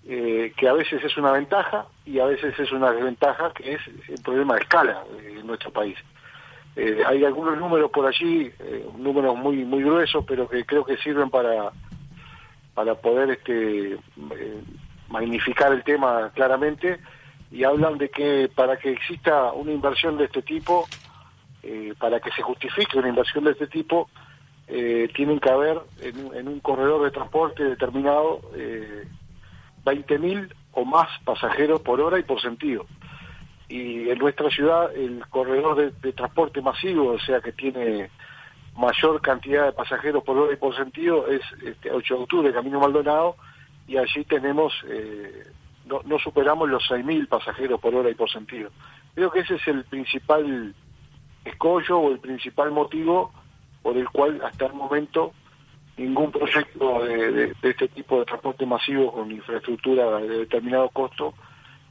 eh, 0.06 0.52
que 0.56 0.68
a 0.68 0.72
veces 0.72 1.02
es 1.02 1.16
una 1.16 1.32
ventaja 1.32 1.86
y 2.06 2.20
a 2.20 2.26
veces 2.26 2.56
es 2.60 2.70
una 2.70 2.92
desventaja, 2.92 3.52
que 3.52 3.72
es 3.72 3.80
el 4.08 4.22
problema 4.22 4.54
de 4.54 4.60
escala 4.60 5.02
eh, 5.20 5.38
en 5.40 5.46
nuestro 5.48 5.72
país. 5.72 5.98
Hay 7.06 7.24
algunos 7.24 7.58
números 7.58 7.90
por 7.90 8.06
allí, 8.06 8.50
números 8.96 9.36
muy 9.36 9.64
muy 9.64 9.82
gruesos, 9.82 10.24
pero 10.26 10.48
que 10.48 10.64
creo 10.64 10.84
que 10.84 10.96
sirven 10.98 11.28
para 11.28 11.72
para 12.72 12.94
poder 12.94 13.30
este 13.30 13.98
magnificar 15.08 15.72
el 15.72 15.82
tema 15.82 16.30
claramente 16.32 17.00
y 17.50 17.64
hablan 17.64 17.98
de 17.98 18.08
que 18.10 18.50
para 18.54 18.76
que 18.78 18.90
exista 18.92 19.52
una 19.52 19.72
inversión 19.72 20.16
de 20.16 20.24
este 20.24 20.42
tipo, 20.42 20.88
eh, 21.62 21.94
para 21.98 22.20
que 22.20 22.30
se 22.32 22.42
justifique 22.42 22.98
una 22.98 23.08
inversión 23.08 23.44
de 23.44 23.52
este 23.52 23.66
tipo, 23.66 24.08
eh, 24.68 25.08
tienen 25.14 25.40
que 25.40 25.50
haber 25.50 25.80
en, 26.00 26.48
un- 26.48 26.60
corredor 26.60 27.02
de 27.02 27.10
transporte 27.10 27.64
determinado 27.64 28.40
eh, 28.54 29.08
20.000 29.84 30.52
o 30.72 30.84
más 30.84 31.08
pasajeros 31.24 31.80
por 31.80 32.00
hora 32.00 32.18
y 32.18 32.22
por 32.22 32.40
sentido. 32.40 32.86
Y 33.68 34.08
en 34.10 34.18
nuestra 34.18 34.48
ciudad 34.50 34.94
el 34.94 35.24
corredor 35.28 35.76
de, 35.76 35.90
de 36.02 36.12
transporte 36.12 36.60
masivo, 36.60 37.12
o 37.12 37.18
sea 37.18 37.40
que 37.40 37.52
tiene 37.52 38.10
mayor 38.76 39.20
cantidad 39.20 39.66
de 39.66 39.72
pasajeros 39.72 40.22
por 40.24 40.38
hora 40.38 40.52
y 40.52 40.56
por 40.56 40.74
sentido, 40.76 41.26
es 41.28 41.42
este, 41.64 41.90
8 41.90 42.14
de 42.16 42.20
octubre, 42.22 42.52
Camino 42.52 42.80
Maldonado, 42.80 43.36
y 43.86 43.96
allí 43.96 44.24
tenemos, 44.24 44.72
eh, 44.88 45.46
no, 45.90 46.00
no 46.06 46.18
superamos 46.18 46.68
los 46.70 46.82
6.000 46.88 47.26
pasajeros 47.28 47.80
por 47.80 47.94
hora 47.94 48.08
y 48.10 48.14
por 48.14 48.30
sentido. 48.30 48.70
Creo 49.14 49.30
que 49.30 49.40
ese 49.40 49.56
es 49.56 49.66
el 49.68 49.84
principal 49.84 50.74
escollo 51.44 51.98
o 51.98 52.12
el 52.12 52.18
principal 52.20 52.70
motivo 52.70 53.32
por 53.82 53.96
el 53.96 54.08
cual 54.08 54.40
hasta 54.44 54.66
el 54.66 54.74
momento 54.74 55.32
ningún 55.96 56.30
proyecto 56.30 57.02
de, 57.04 57.32
de- 57.32 57.46
de 57.60 57.70
este 57.70 57.88
tipo 57.88 58.18
de 58.20 58.24
transporte 58.26 58.64
masivo 58.66 59.12
con 59.12 59.30
infraestructura 59.30 60.18
de 60.20 60.28
determinado 60.38 60.88
costo 60.90 61.34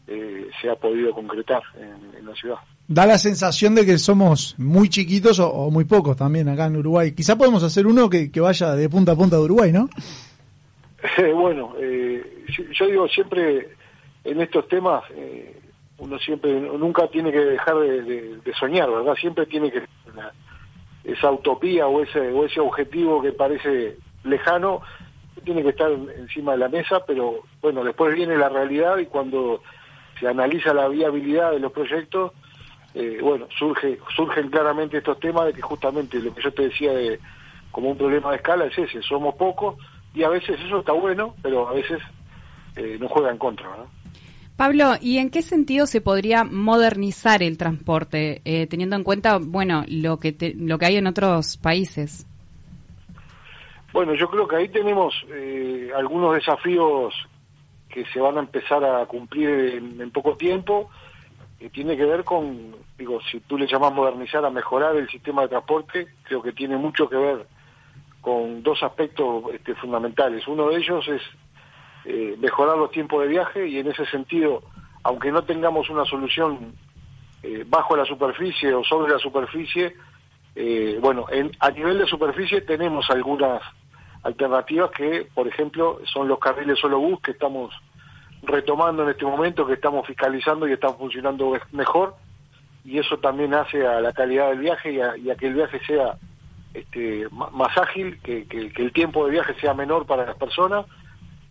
eh, 0.07 0.47
se 0.59 0.69
ha 0.69 0.75
podido 0.75 1.13
concretar 1.13 1.61
en, 1.77 2.17
en 2.17 2.25
la 2.25 2.33
ciudad. 2.35 2.57
Da 2.87 3.05
la 3.05 3.19
sensación 3.19 3.75
de 3.75 3.85
que 3.85 3.99
somos 3.99 4.55
muy 4.57 4.89
chiquitos 4.89 5.37
o, 5.39 5.47
o 5.51 5.69
muy 5.69 5.85
pocos 5.85 6.17
también 6.17 6.49
acá 6.49 6.65
en 6.65 6.77
Uruguay. 6.77 7.11
Quizá 7.13 7.35
podemos 7.37 7.61
hacer 7.63 7.85
uno 7.85 8.09
que, 8.09 8.31
que 8.31 8.39
vaya 8.39 8.73
de 8.73 8.89
punta 8.89 9.11
a 9.11 9.15
punta 9.15 9.35
de 9.35 9.43
Uruguay, 9.43 9.71
¿no? 9.71 9.89
Eh, 11.17 11.31
bueno, 11.31 11.75
eh, 11.79 12.43
yo- 12.49 12.63
yo 12.73 12.85
digo 12.87 13.07
siempre 13.07 13.69
en 14.23 14.41
estos 14.41 14.67
temas, 14.67 15.03
eh, 15.11 15.59
uno 15.97 16.17
siempre, 16.19 16.51
nunca 16.53 17.07
tiene 17.07 17.31
que 17.31 17.39
dejar 17.39 17.77
de, 17.79 18.41
soñar, 18.59 18.89
¿verdad? 18.89 19.15
Siempre 19.15 19.45
tiene 19.45 19.71
que, 19.71 19.83
la- 20.15 20.33
esa 21.03 21.31
utopía 21.31 21.87
o 21.87 22.01
ese, 22.01 22.31
o 22.31 22.45
ese 22.45 22.59
objetivo 22.59 23.21
que 23.21 23.31
parece 23.31 23.97
lejano, 24.23 24.81
tiene 25.43 25.63
que 25.63 25.69
estar 25.69 25.89
encima 25.91 26.53
de 26.53 26.57
la 26.57 26.69
mesa, 26.69 27.05
pero 27.05 27.43
bueno, 27.61 27.83
después 27.83 28.13
viene 28.13 28.37
la 28.37 28.49
realidad 28.49 28.97
y 28.97 29.05
cuando 29.05 29.61
se 30.19 30.27
analiza 30.27 30.73
la 30.73 30.87
viabilidad 30.89 31.51
de 31.51 31.59
los 31.59 31.71
proyectos, 31.71 32.33
eh, 32.93 33.19
bueno, 33.21 33.47
surge, 33.57 33.99
surgen 34.15 34.49
claramente 34.49 34.97
estos 34.97 35.19
temas 35.19 35.45
de 35.45 35.53
que 35.53 35.61
justamente 35.61 36.19
lo 36.19 36.33
que 36.33 36.41
yo 36.41 36.51
te 36.53 36.63
decía 36.63 36.91
de 36.91 37.19
como 37.71 37.91
un 37.91 37.97
problema 37.97 38.31
de 38.31 38.37
escala 38.37 38.65
es 38.65 38.77
ese, 38.77 39.01
somos 39.03 39.35
pocos 39.35 39.75
y 40.13 40.23
a 40.23 40.29
veces 40.29 40.59
eso 40.59 40.79
está 40.79 40.91
bueno, 40.91 41.35
pero 41.41 41.69
a 41.69 41.73
veces 41.73 41.99
eh, 42.75 42.97
nos 42.99 43.11
juega 43.11 43.29
en 43.31 43.37
contra, 43.37 43.69
¿verdad? 43.69 43.85
Pablo, 44.59 44.95
¿y 44.99 45.19
en 45.19 45.29
qué 45.29 45.41
sentido 45.41 45.85
se 45.87 46.01
podría 46.01 46.43
modernizar 46.43 47.41
el 47.41 47.57
transporte, 47.57 48.41
eh, 48.43 48.67
teniendo 48.67 48.97
en 48.97 49.05
cuenta, 49.05 49.37
bueno, 49.41 49.85
lo 49.87 50.19
que 50.19 50.33
te- 50.33 50.53
lo 50.53 50.77
que 50.77 50.85
hay 50.85 50.97
en 50.97 51.07
otros 51.07 51.55
países? 51.55 52.27
Bueno, 53.93 54.13
yo 54.15 54.29
creo 54.29 54.49
que 54.49 54.57
ahí 54.57 54.67
tenemos 54.67 55.13
eh, 55.29 55.91
algunos 55.95 56.35
desafíos 56.35 57.13
que 57.87 58.03
se 58.07 58.19
van 58.19 58.35
a 58.35 58.41
empezar 58.41 58.83
a 58.83 59.05
cumplir 59.05 59.47
en, 59.49 60.01
en 60.01 60.11
poco 60.11 60.35
tiempo, 60.35 60.89
que 61.57 61.69
tiene 61.69 61.95
que 61.95 62.03
ver 62.03 62.25
con, 62.25 62.75
digo, 62.97 63.21
si 63.31 63.39
tú 63.39 63.57
le 63.57 63.65
llamas 63.65 63.93
modernizar 63.93 64.43
a 64.43 64.49
mejorar 64.49 64.93
el 64.97 65.07
sistema 65.07 65.43
de 65.43 65.47
transporte, 65.47 66.07
creo 66.23 66.41
que 66.41 66.51
tiene 66.51 66.75
mucho 66.75 67.07
que 67.07 67.15
ver 67.15 67.47
con 68.19 68.61
dos 68.61 68.83
aspectos 68.83 69.41
este, 69.53 69.73
fundamentales. 69.75 70.45
Uno 70.49 70.67
de 70.67 70.79
ellos 70.79 71.07
es 71.07 71.21
eh, 72.05 72.35
mejorar 72.39 72.77
los 72.77 72.91
tiempos 72.91 73.21
de 73.21 73.27
viaje 73.27 73.67
y 73.67 73.79
en 73.79 73.87
ese 73.87 74.05
sentido, 74.07 74.61
aunque 75.03 75.31
no 75.31 75.43
tengamos 75.43 75.89
una 75.89 76.05
solución 76.05 76.73
eh, 77.43 77.63
bajo 77.67 77.95
la 77.95 78.05
superficie 78.05 78.73
o 78.73 78.83
sobre 78.83 79.11
la 79.13 79.19
superficie, 79.19 79.95
eh, 80.55 80.97
bueno, 81.01 81.25
en, 81.31 81.51
a 81.59 81.69
nivel 81.71 81.97
de 81.99 82.05
superficie 82.07 82.61
tenemos 82.61 83.09
algunas 83.09 83.61
alternativas 84.23 84.91
que, 84.91 85.27
por 85.33 85.47
ejemplo, 85.47 85.99
son 86.05 86.27
los 86.27 86.39
carriles 86.39 86.77
solo 86.79 86.99
bus 86.99 87.21
que 87.21 87.31
estamos 87.31 87.73
retomando 88.43 89.03
en 89.03 89.09
este 89.09 89.25
momento, 89.25 89.65
que 89.67 89.73
estamos 89.73 90.05
fiscalizando 90.07 90.67
y 90.67 90.73
están 90.73 90.95
funcionando 90.97 91.51
me- 91.51 91.59
mejor, 91.71 92.15
y 92.83 92.97
eso 92.97 93.17
también 93.19 93.53
hace 93.53 93.85
a 93.85 94.01
la 94.01 94.11
calidad 94.13 94.49
del 94.49 94.59
viaje 94.59 94.91
y 94.93 94.99
a, 95.01 95.15
y 95.17 95.29
a 95.29 95.35
que 95.35 95.47
el 95.47 95.53
viaje 95.53 95.79
sea 95.85 96.17
este, 96.73 97.27
más 97.31 97.77
ágil, 97.77 98.19
que 98.21 98.45
el 98.75 98.91
tiempo 98.93 99.25
de 99.25 99.31
viaje 99.31 99.53
sea 99.61 99.73
menor 99.73 100.05
para 100.05 100.25
las 100.25 100.35
personas, 100.35 100.85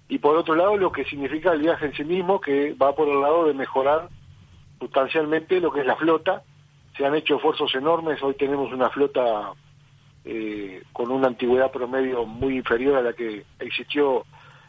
y 0.09 0.19
por 0.19 0.37
otro 0.37 0.55
lado 0.55 0.77
lo 0.77 0.91
que 0.91 1.05
significa 1.05 1.53
el 1.53 1.61
viaje 1.61 1.87
en 1.87 1.95
sí 1.95 2.05
mismo, 2.05 2.41
que 2.41 2.73
va 2.73 2.95
por 2.95 3.09
el 3.09 3.21
lado 3.21 3.47
de 3.47 3.55
mejorar 3.55 4.09
sustancialmente 4.81 5.61
lo 5.61 5.71
que 5.71 5.81
es 5.81 5.87
la 5.87 5.97
flota. 5.97 6.43
Se 6.97 7.05
han 7.05 7.15
hecho 7.15 7.37
esfuerzos 7.37 7.75
enormes, 7.75 8.23
hoy 8.23 8.35
tenemos 8.35 8.73
una 8.73 8.89
flota 8.89 9.53
eh, 10.25 10.83
con 10.93 11.11
una 11.11 11.29
antigüedad 11.29 11.71
promedio 11.71 12.25
muy 12.25 12.57
inferior 12.57 12.97
a 12.97 13.03
la 13.03 13.13
que 13.13 13.45
existió 13.61 14.25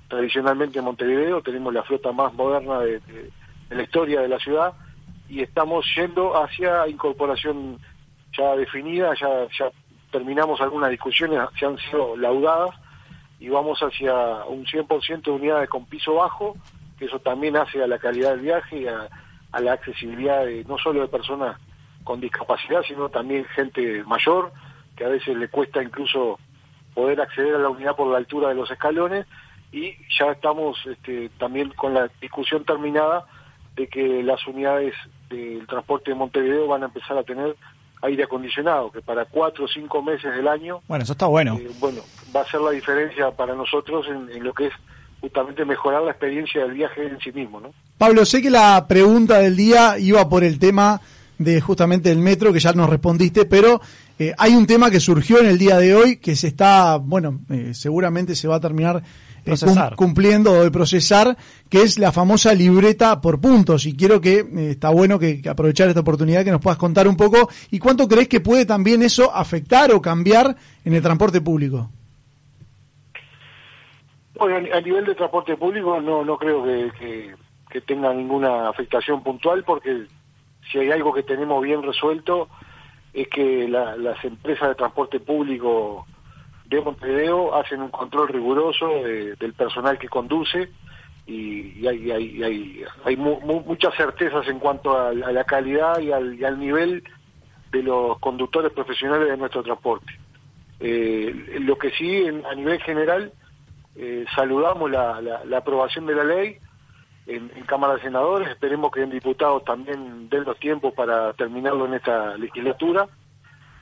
tradicionalmente 0.10 0.80
en 0.80 0.86
Montevideo, 0.86 1.42
tenemos 1.42 1.74
la 1.74 1.84
flota 1.84 2.12
más 2.12 2.34
moderna 2.34 2.80
de, 2.82 3.02
la 3.70 3.84
historia 3.84 4.22
de 4.22 4.28
la 4.28 4.40
ciudad. 4.40 4.74
Y 5.30 5.42
estamos 5.42 5.86
yendo 5.96 6.36
hacia 6.36 6.88
incorporación 6.88 7.80
ya 8.36 8.56
definida, 8.56 9.14
ya, 9.14 9.48
ya 9.58 9.72
terminamos 10.12 10.60
algunas 10.60 10.90
discusiones, 10.90 11.40
se 11.58 11.66
han 11.66 11.78
sido 11.78 12.18
laudadas 12.18 12.72
y 13.40 13.50
vamos 13.50 13.80
hacia 13.80 14.46
un 14.46 14.66
100% 14.66 15.24
de 15.24 15.32
unidades 15.32 15.70
con 15.70 15.86
piso 15.86 16.16
bajo, 16.16 16.56
que 16.98 17.06
eso 17.06 17.20
también 17.20 17.56
hace 17.56 17.82
a 17.82 17.88
la 17.88 17.98
calidad 17.98 18.32
del 18.32 18.42
viaje 18.42 18.82
y 18.82 18.88
a, 18.88 19.08
a 19.52 19.60
la 19.60 19.74
accesibilidad 19.74 20.46
de, 20.46 20.64
no 20.66 20.78
solo 20.78 21.02
de 21.02 21.08
personas 21.08 21.58
con 22.04 22.20
discapacidad, 22.20 22.82
sino 22.84 23.10
también 23.10 23.46
gente 23.46 24.04
mayor, 24.04 24.52
que 24.96 25.06
a 25.06 25.10
veces 25.10 25.38
le 25.38 25.48
cuesta 25.48 25.82
incluso 25.82 26.40
poder 26.94 27.22
acceder 27.22 27.56
a 27.56 27.60
la 27.60 27.70
unidad 27.70 27.96
por 27.96 28.12
la 28.12 28.18
altura 28.18 28.50
de 28.50 28.56
los 28.56 28.70
escalones, 28.70 29.26
y 29.72 29.96
ya 30.18 30.32
estamos 30.32 30.78
este, 30.86 31.30
también 31.38 31.70
con 31.70 31.94
la 31.94 32.10
discusión 32.20 32.66
terminada 32.66 33.26
de 33.76 33.88
que 33.88 34.24
las 34.24 34.46
unidades 34.48 34.94
del 35.30 35.66
transporte 35.68 36.12
de 36.12 36.16
Montevideo 36.16 36.68
van 36.68 36.84
a 36.84 36.88
empezar 36.88 37.18
a 37.18 37.24
tener 37.24 37.56
aire 38.02 38.24
acondicionado, 38.24 38.92
que 38.92 39.02
para 39.02 39.26
cuatro 39.26 39.66
o 39.66 39.68
cinco 39.68 40.02
meses 40.02 40.34
del 40.34 40.48
año 40.48 40.82
Bueno, 40.88 41.04
eso 41.04 41.14
está 41.14 41.26
bueno. 41.28 41.58
eh, 41.58 41.70
bueno, 41.80 42.02
va 42.36 42.42
a 42.42 42.46
ser 42.46 42.62
la 42.62 42.72
diferencia 42.72 43.32
para 43.32 43.54
nosotros 43.56 44.06
en, 44.08 44.30
en 44.36 44.44
lo 44.44 44.54
que 44.54 44.68
es 44.68 44.74
justamente 45.22 45.66
mejorar 45.66 46.02
la 46.04 46.12
experiencia 46.12 46.62
del 46.62 46.74
viaje 46.74 47.06
en 47.06 47.20
sí 47.20 47.32
mismo, 47.32 47.60
¿no? 47.60 47.74
Pablo, 47.98 48.24
sé 48.24 48.42
que 48.42 48.50
la 48.50 48.86
pregunta 48.88 49.40
del 49.40 49.58
día 49.58 49.98
iba 50.00 50.28
por 50.30 50.44
el 50.46 50.60
tema 50.60 51.02
de 51.38 51.60
justamente 51.62 52.12
el 52.12 52.20
metro, 52.20 52.54
que 52.54 52.60
ya 52.60 52.72
nos 52.74 52.90
respondiste, 52.90 53.46
pero 53.46 53.82
eh, 54.18 54.34
hay 54.38 54.56
un 54.56 54.66
tema 54.68 54.90
que 54.90 55.00
surgió 55.00 55.40
en 55.40 55.48
el 55.48 55.58
día 55.58 55.78
de 55.78 55.96
hoy 55.96 56.18
que 56.18 56.36
se 56.36 56.48
está, 56.48 56.98
bueno, 56.98 57.40
eh, 57.50 57.72
seguramente 57.74 58.36
se 58.36 58.48
va 58.48 58.56
a 58.58 58.60
terminar 58.62 59.02
Procesar. 59.50 59.96
cumpliendo 59.96 60.52
o 60.52 60.64
de 60.64 60.72
procesar, 60.72 61.38
que 61.70 61.82
es 61.84 61.98
la 62.00 62.12
famosa 62.12 62.54
libreta 62.54 63.20
por 63.22 63.40
puntos. 63.42 63.86
Y 63.86 63.96
quiero 63.96 64.20
que, 64.22 64.40
eh, 64.40 64.70
está 64.72 64.90
bueno 64.90 65.20
que, 65.20 65.42
que 65.42 65.50
aprovechar 65.50 65.88
esta 65.88 66.00
oportunidad 66.02 66.44
que 66.44 66.52
nos 66.52 66.62
puedas 66.62 66.78
contar 66.80 67.08
un 67.08 67.16
poco 67.18 67.50
y 67.72 67.80
cuánto 67.80 68.08
crees 68.08 68.28
que 68.28 68.40
puede 68.42 68.66
también 68.66 69.02
eso 69.04 69.34
afectar 69.36 69.92
o 69.92 70.02
cambiar 70.02 70.56
en 70.86 70.94
el 70.94 71.02
transporte 71.02 71.42
público. 71.42 71.90
Bueno, 74.38 74.56
a 74.74 74.78
a 74.78 74.82
nivel 74.82 75.06
de 75.06 75.16
transporte 75.16 75.58
público 75.58 76.00
no 76.00 76.24
no 76.24 76.38
creo 76.38 76.64
que, 76.64 76.92
que, 76.98 77.36
que 77.70 77.82
tenga 77.82 78.14
ninguna 78.14 78.70
afectación 78.70 79.22
puntual 79.22 79.64
porque 79.66 80.06
si 80.72 80.78
hay 80.80 80.92
algo 80.92 81.14
que 81.14 81.24
tenemos 81.24 81.62
bien 81.62 81.84
resuelto 81.84 82.48
es 83.14 83.28
que 83.28 83.68
la- 83.68 83.98
las 83.98 84.24
empresas 84.24 84.70
de 84.70 84.76
transporte 84.76 85.20
público 85.20 86.06
de 86.70 86.82
Montevideo 86.82 87.56
hacen 87.56 87.82
un 87.82 87.90
control 87.90 88.28
riguroso 88.30 88.88
de- 88.88 89.36
del 89.36 89.54
personal 89.54 89.98
que 89.98 90.08
conduce 90.08 90.70
y, 91.26 91.86
hay, 91.88 93.18
mu- 93.18 93.40
mu- 93.42 93.62
muchas 93.62 93.94
certezas 93.96 94.48
en 94.48 94.60
cuanto 94.60 94.98
a, 94.98 95.10
a 95.10 95.14
la 95.14 95.44
calidad 95.44 96.00
y 96.00 96.12
al, 96.12 96.36
y 96.40 96.44
al 96.46 96.60
nivel 96.60 97.04
de 97.72 97.84
los 97.84 98.18
conductores 98.20 98.72
profesionales 98.72 99.28
de 99.30 99.38
nuestro 99.38 99.62
transporte. 99.64 100.12
Eh, 100.80 101.58
lo 101.62 101.78
que 101.78 101.92
sí, 101.92 102.16
en- 102.26 102.46
a 102.46 102.56
nivel 102.56 102.80
general, 102.82 103.32
eh, 103.96 104.26
saludamos 104.36 104.90
la, 104.90 105.22
la- 105.22 105.44
la 105.46 105.58
aprobación 105.58 106.06
de 106.06 106.16
la 106.16 106.24
ley 106.24 106.58
en, 107.28 107.52
en 107.56 107.64
Cámara 107.66 107.96
de 107.96 108.02
Senadores, 108.02 108.50
esperemos 108.50 108.92
que 108.92 109.02
en 109.04 109.12
diputados 109.12 109.64
también 109.66 110.30
den 110.30 110.46
los 110.46 110.58
tiempos 110.60 110.94
para 110.94 111.34
terminarlo 111.34 111.86
en 111.86 111.94
esta 111.96 112.36
legislatura. 112.38 113.08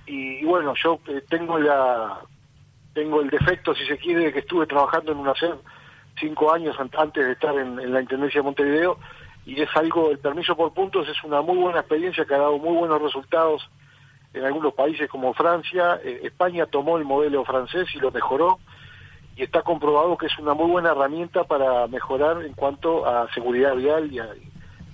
Y, 0.05 0.39
y 0.39 0.45
bueno, 0.45 0.73
yo 0.81 0.99
eh, 1.07 1.21
tengo 1.29 1.57
la 1.59 2.19
tengo 2.97 3.21
el 3.21 3.29
defecto, 3.29 3.75
si 3.75 3.85
se 3.85 3.95
quiere, 3.99 4.25
de 4.25 4.33
que 4.33 4.39
estuve 4.39 4.65
trabajando 4.65 5.11
en 5.11 5.19
una 5.19 5.35
SED 5.35 5.53
cinco 6.19 6.51
años 6.51 6.75
an- 6.79 6.89
antes 6.97 7.23
de 7.23 7.33
estar 7.33 7.55
en, 7.55 7.93
la 7.93 8.01
Intendencia 8.01 8.39
de 8.41 8.45
Montevideo 8.45 8.97
y 9.45 9.61
es 9.61 9.69
algo, 9.75 10.09
el 10.09 10.17
permiso 10.17 10.55
por 10.55 10.73
puntos 10.73 11.07
es 11.07 11.23
una 11.23 11.43
muy 11.43 11.57
buena 11.57 11.81
experiencia 11.81 12.25
que 12.25 12.33
ha 12.33 12.39
dado 12.39 12.57
muy 12.57 12.75
buenos 12.75 12.99
resultados 12.99 13.69
en 14.33 14.43
algunos 14.43 14.73
países 14.73 15.07
como 15.11 15.31
Francia, 15.35 15.99
eh, 16.03 16.21
España 16.23 16.65
tomó 16.65 16.97
el 16.97 17.05
modelo 17.05 17.45
francés 17.45 17.87
y 17.93 17.99
lo 17.99 18.09
mejoró 18.11 18.57
y 19.35 19.43
está 19.43 19.61
comprobado 19.61 20.17
que 20.17 20.25
es 20.25 20.39
una 20.39 20.55
muy 20.55 20.71
buena 20.71 20.89
herramienta 20.89 21.43
para 21.43 21.85
mejorar 21.85 22.41
en 22.41 22.53
cuanto 22.53 23.05
a 23.05 23.31
seguridad 23.31 23.75
vial 23.75 24.11
y 24.11 24.17
a, 24.17 24.27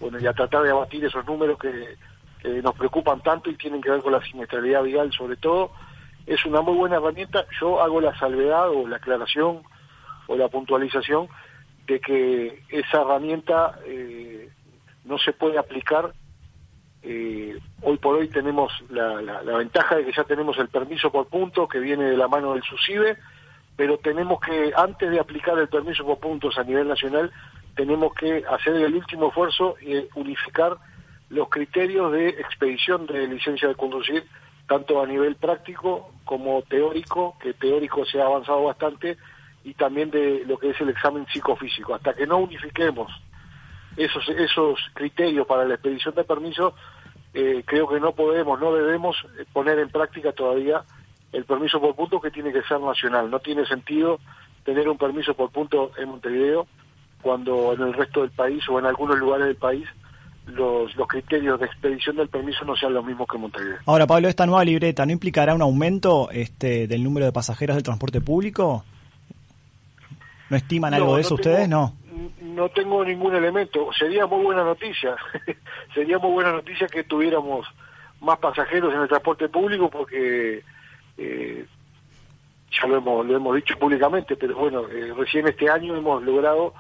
bueno, 0.02 0.20
y 0.20 0.28
a 0.28 0.34
tratar 0.34 0.64
de 0.64 0.72
abatir 0.72 1.06
esos 1.06 1.26
números 1.26 1.58
que, 1.58 1.96
que 2.42 2.62
nos 2.62 2.76
preocupan 2.76 3.22
tanto 3.22 3.50
y 3.50 3.56
tienen 3.56 3.82
que 3.82 3.92
ver 3.92 4.02
con 4.02 4.12
la 4.12 4.22
siniestralidad 4.22 4.84
vial 4.84 5.10
sobre 5.14 5.38
todo. 5.38 5.72
Es 6.26 6.46
una 6.46 6.62
muy 6.62 6.76
buena 6.76 6.98
herramienta. 6.98 7.46
Yo 7.60 7.82
hago 7.82 8.00
la 8.02 8.18
salvedad 8.18 8.70
o 8.70 8.88
la 8.88 8.98
aclaración 8.98 9.64
o 10.28 10.36
la 10.36 10.48
puntualización 10.48 11.28
de 11.86 12.00
que 12.00 12.64
esa 12.70 13.02
herramienta 13.02 13.78
eh, 13.86 14.50
no 15.04 15.18
se 15.18 15.34
puede 15.34 15.58
aplicar 15.58 16.14
eh, 17.06 17.60
hoy 17.82 17.98
por 17.98 18.16
hoy 18.16 18.30
tenemos 18.30 18.72
la, 18.90 19.22
la- 19.22 19.44
la 19.44 19.58
ventaja 19.58 19.98
de 19.98 20.06
que 20.06 20.14
ya 20.14 20.24
tenemos 20.24 20.58
el 20.58 20.70
permiso 20.70 21.12
por 21.12 21.28
punto 21.28 21.68
que 21.68 21.80
viene 21.80 22.06
de 22.06 22.16
la 22.16 22.30
mano 22.30 22.54
del 22.54 22.64
SUSIBE, 22.64 23.18
pero 23.76 23.98
tenemos 23.98 24.40
que, 24.40 24.72
antes 24.74 25.12
de 25.12 25.20
aplicar 25.20 25.58
el 25.60 25.68
permiso 25.68 26.06
por 26.06 26.20
puntos 26.20 26.58
a 26.58 26.64
nivel 26.64 26.88
nacional, 26.88 27.30
tenemos 27.76 28.14
que 28.14 28.46
hacer 28.50 28.76
el 28.78 28.96
último 28.96 29.28
esfuerzo 29.28 29.76
y 29.82 30.08
unificar 30.16 30.78
los 31.30 31.50
criterios 31.50 32.14
de 32.14 32.30
expedición 32.30 33.06
de 33.08 33.28
licencia 33.28 33.68
de 33.68 33.76
conducir, 33.76 34.24
tanto 34.68 35.02
a 35.02 35.08
nivel 35.08 35.36
práctico 35.36 36.12
como 36.26 36.62
teórico, 36.64 37.36
que 37.40 37.54
teórico 37.54 38.06
se 38.06 38.22
ha 38.22 38.26
avanzado 38.26 38.64
bastante, 38.64 39.18
y 39.64 39.74
también 39.74 40.10
de 40.10 40.44
lo 40.46 40.58
que 40.58 40.72
es 40.72 40.82
el 40.82 40.90
examen 40.90 41.26
psicofísico. 41.28 41.96
Hasta 41.96 42.14
que 42.14 42.28
no 42.28 42.38
unifiquemos 42.38 43.12
esos 43.96 44.28
esos 44.30 44.80
criterios 44.94 45.46
para 45.46 45.66
la 45.66 45.76
expedición 45.76 46.16
de 46.16 46.24
permiso, 46.24 46.74
eh, 47.34 47.64
creo 47.66 47.88
que 47.88 48.00
no 48.00 48.14
podemos, 48.14 48.60
no 48.60 48.74
debemos 48.74 49.18
poner 49.54 49.80
en 49.80 49.90
práctica 49.90 50.32
todavía 50.32 50.84
el 51.32 51.46
permiso 51.46 51.82
por 51.82 51.96
punto 51.96 52.22
que 52.22 52.32
tiene 52.32 52.54
que 52.54 52.62
ser 52.64 52.80
nacional. 52.80 53.30
No 53.30 53.40
tiene 53.40 53.66
sentido 53.66 54.20
tener 54.64 54.88
un 54.88 54.98
permiso 54.98 55.34
por 55.34 55.50
punto 55.50 55.92
en 55.98 56.10
Montevideo 56.10 56.68
cuando 57.22 57.74
en 57.74 57.82
el 57.82 57.94
resto 57.94 58.22
del 58.22 58.32
país 58.32 58.64
o 58.70 58.80
en 58.80 58.86
algunos 58.86 59.18
lugares 59.18 59.48
del 59.48 59.56
país 59.56 59.88
los, 60.48 60.96
los 60.96 61.08
criterios 61.08 61.60
de 61.60 61.66
expedición 61.66 62.16
del 62.18 62.28
permiso 62.30 62.66
no 62.66 62.76
sean 62.76 62.94
los 62.94 63.06
mismos 63.06 63.28
que 63.32 63.38
Montevideo. 63.38 63.78
Ahora, 63.86 64.06
Pablo, 64.08 64.28
esta 64.28 64.46
nueva 64.46 64.64
libreta, 64.66 65.06
¿no 65.06 65.12
implicará 65.14 65.54
un 65.56 65.62
aumento 65.62 66.30
este, 66.32 66.88
del 66.88 67.04
número 67.04 67.26
de 67.26 67.32
pasajeros 67.32 67.76
del 67.76 67.84
transporte 67.84 68.20
público? 68.22 68.84
¿No 70.50 70.58
estiman 70.58 70.94
algo 70.94 71.08
No, 71.08 71.12
de 71.14 71.18
no 71.22 71.22
eso 71.28 71.36
tengo- 71.36 71.50
ustedes? 71.50 71.70
No. 71.70 71.96
No 72.42 72.70
tengo 72.70 73.04
ningún 73.04 73.34
elemento. 73.36 73.90
Sería 73.98 74.28
muy 74.28 74.44
buena 74.44 74.64
noticia. 74.64 75.16
Sería 75.96 76.20
muy 76.20 76.32
buena 76.32 76.52
noticia 76.52 76.88
que 76.88 77.04
tuviéramos 77.04 77.66
más 78.22 78.38
pasajeros 78.38 78.94
en 78.94 79.02
el 79.02 79.08
transporte 79.08 79.50
público 79.50 79.90
porque 79.90 80.62
eh, 81.18 81.66
ya 82.80 82.88
lo 82.88 82.98
hemos, 82.98 83.26
lo 83.26 83.36
hemos 83.36 83.56
dicho 83.56 83.78
públicamente, 83.80 84.36
pero 84.36 84.56
bueno, 84.56 84.88
eh, 84.90 85.14
recién 85.18 85.48
este 85.48 85.70
año 85.70 85.96
hemos 85.96 86.22
logrado 86.24 86.74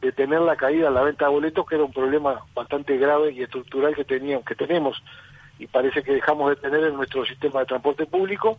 detener 0.00 0.40
la 0.40 0.56
caída 0.56 0.88
en 0.88 0.94
la 0.94 1.02
venta 1.02 1.26
de 1.26 1.30
boletos, 1.30 1.66
que 1.66 1.74
era 1.74 1.84
un 1.84 1.92
problema 1.92 2.40
bastante 2.54 2.96
grave 2.96 3.32
y 3.32 3.42
estructural 3.42 3.94
que 3.94 4.04
teníamos, 4.04 4.44
que 4.44 4.54
tenemos 4.54 5.02
y 5.58 5.66
parece 5.66 6.02
que 6.02 6.14
dejamos 6.14 6.48
de 6.50 6.56
tener 6.56 6.82
en 6.84 6.96
nuestro 6.96 7.24
sistema 7.26 7.60
de 7.60 7.66
transporte 7.66 8.06
público, 8.06 8.56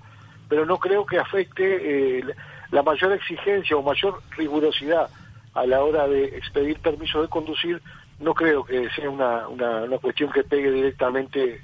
pero 0.47 0.65
no 0.65 0.77
creo 0.77 1.05
que 1.05 1.17
afecte 1.17 2.19
eh, 2.19 2.23
la 2.69 2.83
mayor 2.83 3.13
exigencia 3.13 3.75
o 3.75 3.81
mayor 3.81 4.21
rigurosidad 4.37 5.09
a 5.55 5.65
la 5.65 5.83
hora 5.83 6.07
de 6.07 6.25
expedir 6.25 6.79
permisos 6.79 7.23
de 7.23 7.27
conducir, 7.27 7.81
no 8.19 8.35
creo 8.35 8.63
que 8.63 8.87
sea 8.91 9.09
una, 9.09 9.47
una, 9.47 9.83
una 9.83 9.97
cuestión 9.97 10.31
que 10.31 10.43
pegue 10.43 10.71
directamente 10.71 11.61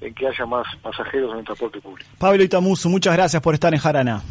en 0.00 0.14
que 0.14 0.28
haya 0.28 0.46
más 0.46 0.66
pasajeros 0.76 1.32
en 1.32 1.40
el 1.40 1.44
transporte 1.44 1.80
público. 1.80 2.08
Pablo 2.18 2.42
Itamusu, 2.42 2.88
muchas 2.88 3.14
gracias 3.14 3.42
por 3.42 3.54
estar 3.54 3.74
en 3.74 3.80
Jarana. 3.80 4.22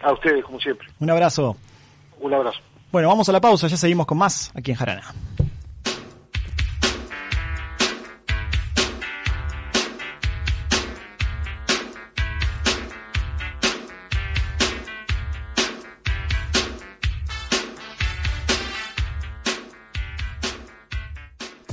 A 0.00 0.12
ustedes, 0.12 0.44
como 0.44 0.60
siempre. 0.60 0.86
Un 1.00 1.10
abrazo. 1.10 1.56
Un 2.20 2.32
abrazo. 2.34 2.60
Bueno, 2.92 3.08
vamos 3.08 3.26
a 3.30 3.32
la 3.32 3.40
pausa, 3.40 3.68
ya 3.68 3.76
seguimos 3.78 4.06
con 4.06 4.18
más 4.18 4.52
aquí 4.54 4.70
en 4.70 4.76
Jarana. 4.76 5.14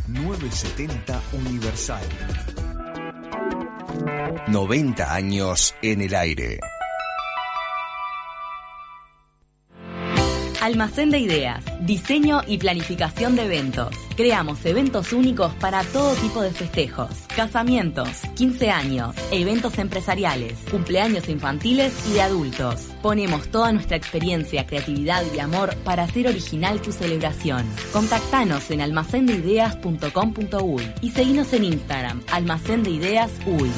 ...970 0.08 1.22
Universal. 1.34 2.04
90 4.48 5.14
años 5.14 5.76
en 5.82 6.02
el 6.02 6.16
aire. 6.16 6.60
Almacén 10.70 11.10
de 11.10 11.18
ideas, 11.18 11.66
diseño 11.82 12.44
y 12.46 12.60
planificación 12.60 13.36
de 13.36 13.46
eventos. 13.46 13.90
Creamos 14.16 14.64
eventos 14.68 15.14
únicos 15.14 15.52
para 15.56 15.84
todo 15.84 16.14
tipo 16.14 16.44
de 16.44 16.52
festejos, 16.52 17.10
casamientos, 17.36 18.22
15 18.36 18.70
años, 18.70 19.16
eventos 19.32 19.80
empresariales, 19.80 20.60
cumpleaños 20.70 21.28
infantiles 21.28 21.92
y 22.08 22.14
de 22.14 22.22
adultos. 22.22 22.82
Ponemos 23.02 23.50
toda 23.50 23.72
nuestra 23.72 23.98
experiencia, 23.98 24.68
creatividad 24.68 25.24
y 25.34 25.40
amor 25.40 25.76
para 25.78 26.04
hacer 26.04 26.28
original 26.28 26.80
tu 26.84 26.92
celebración. 26.92 27.66
Contactanos 27.92 28.70
en 28.70 28.82
almacendeideas.com.uy 28.82 30.94
y 31.02 31.10
seguinos 31.10 31.52
en 31.54 31.64
Instagram, 31.64 32.22
Almacén 32.32 32.84
de 32.84 32.92
Ideas 32.92 33.32
Uy. 33.48 33.72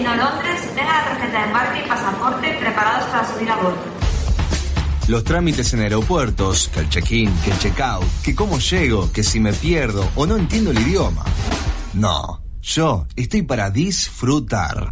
Destino 0.00 0.16
Londres, 0.16 0.60
tengan 0.74 0.96
la 0.96 1.04
tarjeta 1.04 1.38
de 1.38 1.44
embarque 1.46 1.80
y 1.84 1.88
pasaporte 1.88 2.56
preparados 2.58 3.04
para 3.10 3.32
subir 3.32 3.50
a 3.50 3.56
bordo. 3.56 3.78
Los 5.08 5.24
trámites 5.24 5.72
en 5.74 5.80
aeropuertos, 5.80 6.70
que 6.72 6.80
el 6.80 6.88
check-in, 6.88 7.32
que 7.44 7.50
el 7.50 7.58
check-out, 7.58 8.04
que 8.22 8.34
cómo 8.34 8.58
llego, 8.58 9.10
que 9.12 9.22
si 9.22 9.40
me 9.40 9.52
pierdo 9.52 10.08
o 10.14 10.26
no 10.26 10.36
entiendo 10.36 10.70
el 10.70 10.78
idioma. 10.78 11.24
No, 11.94 12.40
yo 12.62 13.06
estoy 13.16 13.42
para 13.42 13.70
disfrutar. 13.70 14.90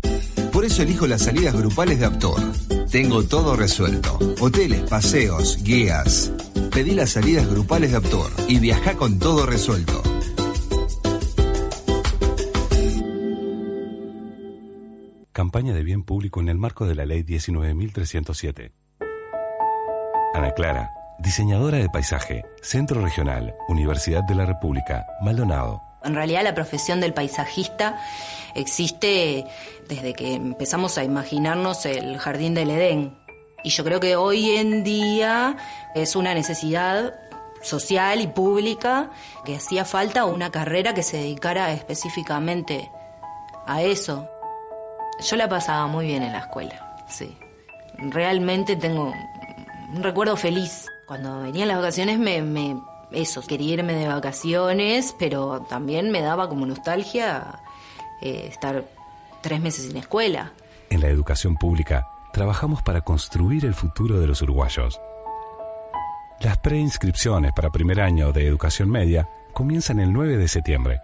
Por 0.53 0.65
eso 0.65 0.83
elijo 0.83 1.07
las 1.07 1.23
salidas 1.23 1.55
grupales 1.55 2.01
de 2.01 2.07
Aptor. 2.07 2.41
Tengo 2.91 3.23
todo 3.23 3.55
resuelto. 3.55 4.19
Hoteles, 4.41 4.81
paseos, 4.83 5.63
guías. 5.63 6.33
Pedí 6.73 6.93
las 6.93 7.11
salidas 7.11 7.49
grupales 7.49 7.93
de 7.93 7.99
Aptor 7.99 8.31
y 8.49 8.59
viaja 8.59 8.95
con 8.95 9.19
todo 9.19 9.47
resuelto. 9.47 10.03
Campaña 15.39 15.73
de 15.73 15.85
bien 15.85 16.03
público 16.03 16.41
en 16.41 16.49
el 16.49 16.59
marco 16.59 16.85
de 16.85 16.97
la 16.97 17.07
Ley 17.07 17.23
19.307. 17.23 18.73
Ana 20.35 20.51
Clara, 20.51 20.93
diseñadora 21.21 21.79
de 21.79 21.89
paisaje, 21.89 22.43
Centro 22.61 23.01
Regional, 23.01 23.55
Universidad 23.69 24.25
de 24.25 24.35
la 24.35 24.47
República, 24.47 25.07
Maldonado. 25.23 25.81
En 26.03 26.17
realidad 26.17 26.43
la 26.43 26.57
profesión 26.57 27.01
del 27.01 27.15
paisajista 27.15 28.01
existe 28.57 29.45
desde 29.89 30.13
que 30.13 30.35
empezamos 30.35 30.99
a 30.99 31.05
imaginarnos 31.05 31.87
el 31.87 32.19
jardín 32.19 32.55
del 32.55 32.73
Edén. 32.73 33.17
Y 33.63 33.71
yo 33.71 33.85
creo 33.85 34.01
que 34.01 34.17
hoy 34.17 34.57
en 34.57 34.83
día 34.83 35.57
es 35.95 36.17
una 36.17 36.35
necesidad 36.35 37.15
social 37.63 38.21
y 38.21 38.27
pública 38.27 39.13
que 39.45 39.55
hacía 39.55 39.85
falta 39.85 40.25
una 40.25 40.51
carrera 40.51 40.95
que 40.95 41.05
se 41.05 41.19
dedicara 41.19 41.71
específicamente 41.71 42.91
a 43.69 43.83
eso. 43.83 44.29
Yo 45.21 45.37
la 45.37 45.49
pasaba 45.49 45.87
muy 45.87 46.07
bien 46.07 46.23
en 46.23 46.33
la 46.33 46.41
escuela, 46.41 46.97
sí. 47.09 47.37
Realmente 47.99 48.77
tengo 48.77 49.13
un 49.93 50.03
recuerdo 50.03 50.37
feliz. 50.37 50.87
Cuando 51.07 51.41
venían 51.43 51.69
las 51.69 51.79
vacaciones 51.79 52.19
me, 52.19 52.43
me 52.43 52.77
eso, 53.11 53.43
quería 53.43 53.75
irme 53.75 53.95
de 53.95 54.07
vacaciones, 54.07 55.15
pero 55.19 55.63
también 55.69 56.11
me 56.11 56.21
daba 56.21 56.49
como 56.49 56.67
nostalgia 56.67 57.61
eh, 58.21 58.47
estar 58.49 58.85
tres 59.41 59.61
meses 59.61 59.87
sin 59.87 59.97
escuela. 59.97 60.53
En 60.91 61.01
la 61.01 61.09
educación 61.09 61.57
pública, 61.57 62.09
trabajamos 62.33 62.83
para 62.83 63.01
construir 63.01 63.65
el 63.65 63.75
futuro 63.75 64.21
de 64.21 64.27
los 64.27 64.43
uruguayos. 64.43 65.01
Las 66.41 66.59
preinscripciones 66.59 67.53
para 67.53 67.71
primer 67.71 68.01
año 68.01 68.33
de 68.33 68.47
educación 68.47 68.91
media 68.91 69.29
comienzan 69.53 69.99
el 69.99 70.13
9 70.13 70.37
de 70.37 70.49
septiembre. 70.49 71.01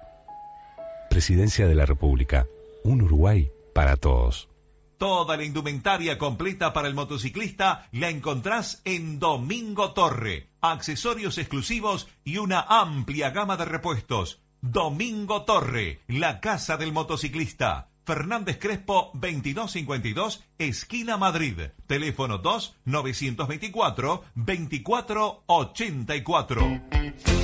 Presidencia 1.10 1.66
de 1.66 1.74
la 1.74 1.86
República. 1.86 2.46
Un 2.84 3.02
Uruguay 3.02 3.50
para 3.74 3.98
todos. 3.98 4.48
Toda 4.96 5.36
la 5.36 5.44
indumentaria 5.44 6.16
completa 6.16 6.72
para 6.72 6.88
el 6.88 6.94
motociclista 6.94 7.88
la 7.92 8.08
encontrás 8.08 8.80
en 8.84 9.18
Domingo 9.18 9.92
Torre. 9.92 10.48
Accesorios 10.62 11.36
exclusivos 11.36 12.08
y 12.24 12.38
una 12.38 12.60
amplia 12.60 13.30
gama 13.30 13.58
de 13.58 13.66
repuestos. 13.66 14.40
Domingo 14.62 15.42
Torre, 15.42 16.00
la 16.06 16.40
casa 16.40 16.78
del 16.78 16.92
motociclista. 16.92 17.90
Fernández 18.04 18.58
Crespo 18.58 19.10
2252, 19.14 20.44
esquina 20.58 21.16
Madrid. 21.16 21.58
Teléfono 21.86 22.38
2 22.38 22.76
924 22.84 24.24
2484. 24.34 26.80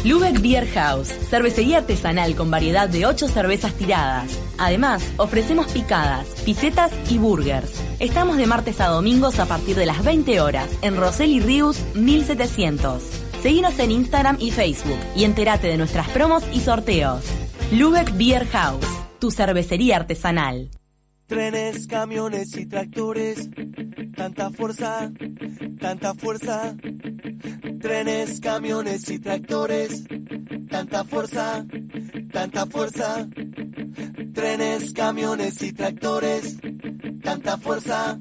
Lubeck 0.04 0.40
Beer 0.40 0.66
House, 0.68 1.08
cervecería 1.28 1.78
artesanal 1.78 2.34
con 2.34 2.50
variedad 2.50 2.88
de 2.88 3.04
8 3.04 3.28
cervezas 3.28 3.74
tiradas. 3.74 4.40
Además, 4.56 5.12
ofrecemos 5.18 5.70
picadas, 5.72 6.26
pisetas 6.44 6.90
y 7.10 7.18
burgers. 7.18 7.82
Estamos 7.98 8.38
de 8.38 8.46
martes 8.46 8.80
a 8.80 8.88
domingos 8.88 9.38
a 9.38 9.46
partir 9.46 9.76
de 9.76 9.86
las 9.86 10.02
20 10.02 10.40
horas 10.40 10.70
en 10.80 10.96
Roseli 10.96 11.40
Rius 11.40 11.78
1700. 11.94 13.02
Seguinos 13.42 13.78
en 13.78 13.90
Instagram 13.90 14.36
y 14.40 14.50
Facebook 14.50 14.98
y 15.14 15.24
entérate 15.24 15.68
de 15.68 15.76
nuestras 15.76 16.08
promos 16.08 16.44
y 16.52 16.60
sorteos. 16.60 17.24
Lubeck 17.72 18.16
Beer 18.16 18.46
House, 18.48 18.86
tu 19.20 19.30
cervecería 19.30 19.96
artesanal. 19.96 20.70
Trenes, 21.26 21.86
camiones 21.86 22.56
y 22.56 22.66
tractores, 22.66 23.48
tanta 24.16 24.50
fuerza, 24.50 25.12
tanta 25.78 26.14
fuerza. 26.14 26.74
Trenes, 27.80 28.40
camiones 28.40 29.08
y 29.08 29.18
tractores, 29.20 30.04
tanta 30.68 31.04
fuerza, 31.04 31.64
tanta 32.32 32.66
fuerza. 32.66 33.28
Trenes, 34.34 34.92
camiones 34.92 35.62
y 35.62 35.72
tractores, 35.72 36.56
tanta 37.22 37.58
fuerza, 37.58 38.18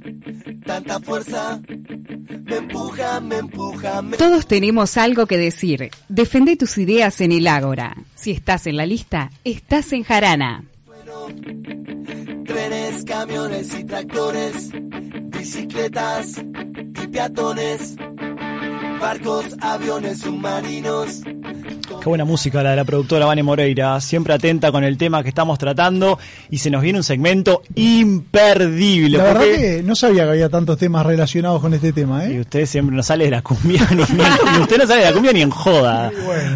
tanta 0.66 1.00
fuerza. 1.00 1.62
Me 2.46 2.58
empuja, 2.58 3.20
me 3.22 3.38
empuja, 3.38 4.02
me... 4.02 4.18
Todos 4.18 4.48
tenemos 4.48 4.98
algo 4.98 5.26
que 5.26 5.38
decir. 5.38 5.92
Defende 6.10 6.58
tus 6.58 6.78
ideas 6.78 7.22
en 7.22 7.32
el 7.32 7.48
Ágora. 7.48 7.96
Si 8.16 8.32
estás 8.32 8.68
en 8.68 8.78
la 8.78 8.86
lista, 8.86 9.32
estás 9.44 9.94
en 9.94 10.04
Jarana. 10.04 10.64
Trenes, 12.46 13.04
camiones 13.06 13.78
y 13.78 13.84
tractores, 13.84 14.72
bicicletas 14.74 16.38
y 16.40 17.08
peatones, 17.08 17.96
barcos, 19.00 19.56
aviones, 19.62 20.20
submarinos. 20.20 21.22
Buena 22.10 22.26
música 22.26 22.64
la 22.64 22.72
de 22.72 22.76
la 22.76 22.86
productora 22.86 23.28
Vane 23.28 23.44
Moreira, 23.44 24.02
siempre 24.02 24.34
atenta 24.34 24.72
con 24.72 24.84
el 24.84 24.98
tema 24.98 25.22
que 25.22 25.30
estamos 25.30 25.60
tratando 25.60 26.18
y 26.50 26.58
se 26.58 26.72
nos 26.72 26.82
viene 26.82 26.98
un 26.98 27.04
segmento 27.04 27.62
imperdible. 27.76 29.20
La 29.20 29.24
verdad 29.26 29.42
porque- 29.42 29.58
que 29.78 29.84
no 29.84 29.96
sabía 29.96 30.24
que 30.24 30.30
había 30.32 30.50
tantos 30.50 30.80
temas 30.80 31.06
relacionados 31.06 31.62
con 31.62 31.72
este 31.76 31.94
tema, 31.94 32.26
¿eh? 32.26 32.34
Y 32.34 32.40
usted 32.40 32.66
siempre 32.66 32.96
no 32.96 33.04
sale 33.04 33.26
de 33.26 33.30
la 33.32 33.44
cumbia 33.44 33.88
ni, 33.92 33.98
ni- 33.98 34.60
usted 34.60 34.78
no 34.80 34.88
sale 34.88 35.02
de 35.02 35.06
la 35.06 35.14
cumbia 35.14 35.34
ni 35.34 35.42
en 35.44 35.52
joda. 35.52 36.12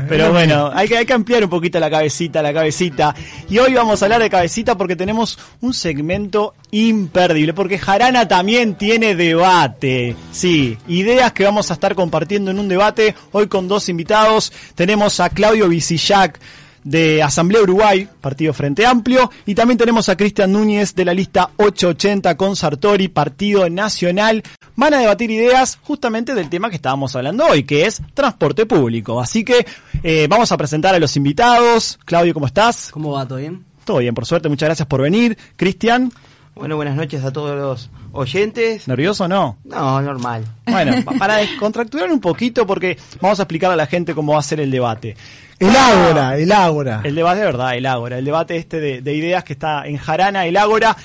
Pero 0.10 0.32
bueno, 0.32 0.72
hay 0.74 0.88
que, 0.88 0.98
hay 0.98 1.06
que 1.06 1.14
ampliar 1.14 1.44
un 1.44 1.52
poquito 1.52 1.80
la 1.80 1.92
cabecita, 1.92 2.42
la 2.42 2.52
cabecita. 2.52 3.14
Y 3.48 3.60
hoy 3.60 3.76
vamos 3.76 4.02
a 4.02 4.06
hablar 4.06 4.24
de 4.24 4.32
cabecita 4.32 4.76
porque 4.76 4.96
tenemos 4.96 5.38
un 5.62 5.76
segmento 5.76 6.56
imperdible. 6.72 7.54
Porque 7.54 7.78
Jarana 7.78 8.28
también 8.28 8.74
tiene 8.74 9.14
debate. 9.16 10.16
Sí, 10.32 10.80
ideas 10.88 11.32
que 11.32 11.44
vamos 11.44 11.70
a 11.70 11.76
estar 11.76 11.94
compartiendo 11.94 12.50
en 12.50 12.58
un 12.58 12.68
debate. 12.68 13.14
Hoy 13.34 13.46
con 13.48 13.68
dos 13.68 13.88
invitados. 13.88 14.52
Tenemos 14.74 15.20
a 15.20 15.30
Claudio 15.44 15.68
Vicillac 15.68 16.40
de 16.86 17.22
Asamblea 17.22 17.64
Uruguay, 17.64 18.08
Partido 18.22 18.54
Frente 18.54 18.86
Amplio, 18.86 19.30
y 19.46 19.56
también 19.56 19.78
tenemos 19.78 20.08
a 20.08 20.16
Cristian 20.16 20.54
Núñez 20.54 20.96
de 20.96 21.04
la 21.04 21.14
lista 21.14 21.50
880 21.58 22.38
con 22.38 22.56
Sartori, 22.56 23.10
Partido 23.10 23.70
Nacional. 23.70 24.42
Van 24.78 24.94
a 24.94 25.00
debatir 25.00 25.32
ideas 25.32 25.80
justamente 25.84 26.34
del 26.34 26.50
tema 26.50 26.70
que 26.70 26.78
estábamos 26.78 27.14
hablando 27.18 27.46
hoy, 27.46 27.66
que 27.66 27.86
es 27.86 28.02
transporte 28.14 28.66
público. 28.66 29.20
Así 29.20 29.44
que 29.44 29.66
eh, 30.02 30.28
vamos 30.30 30.50
a 30.54 30.56
presentar 30.56 30.96
a 30.96 31.00
los 31.00 31.18
invitados. 31.18 32.00
Claudio, 32.06 32.34
¿cómo 32.34 32.46
estás? 32.46 32.88
¿Cómo 32.92 33.12
va? 33.12 33.28
¿Todo 33.28 33.40
bien? 33.40 33.66
Todo 33.84 33.98
bien, 33.98 34.16
por 34.16 34.26
suerte, 34.26 34.48
muchas 34.48 34.68
gracias 34.68 34.88
por 34.88 35.02
venir. 35.02 35.38
Cristian, 35.58 36.10
Bueno, 36.56 36.76
buenas 36.76 36.96
noches 36.96 37.24
a 37.24 37.32
todos 37.34 37.58
los 37.58 37.90
oyentes. 38.12 38.88
¿nervioso 38.88 39.24
o 39.24 39.28
no? 39.28 39.58
No, 39.64 40.02
normal. 40.02 40.46
Bueno, 40.66 40.94
pa- 41.06 41.14
para 41.14 41.38
descontracturar 41.38 42.12
un 42.12 42.20
poquito, 42.22 42.66
porque 42.68 42.98
vamos 43.20 43.40
a 43.40 43.44
explicar 43.44 43.72
a 43.72 43.76
la 43.76 43.88
gente 43.88 44.14
cómo 44.14 44.34
va 44.34 44.40
a 44.40 44.44
ser 44.44 44.60
el 44.60 44.70
debate. 44.70 45.16
El 45.60 45.76
Ágora, 45.76 46.38
el 46.38 46.52
Ágora. 46.52 47.02
El 47.04 47.16
debate 47.16 47.40
de 47.40 47.46
verdad, 47.46 47.76
el 47.76 47.86
Ágora, 47.86 48.18
el 48.20 48.26
debate 48.26 48.56
este 48.58 48.80
de, 48.80 49.02
de 49.02 49.14
ideas 49.16 49.44
que 49.44 49.54
está 49.54 49.88
en 49.88 49.98
Jarana, 49.98 50.46
el 50.46 50.58
Ágora, 50.58 50.96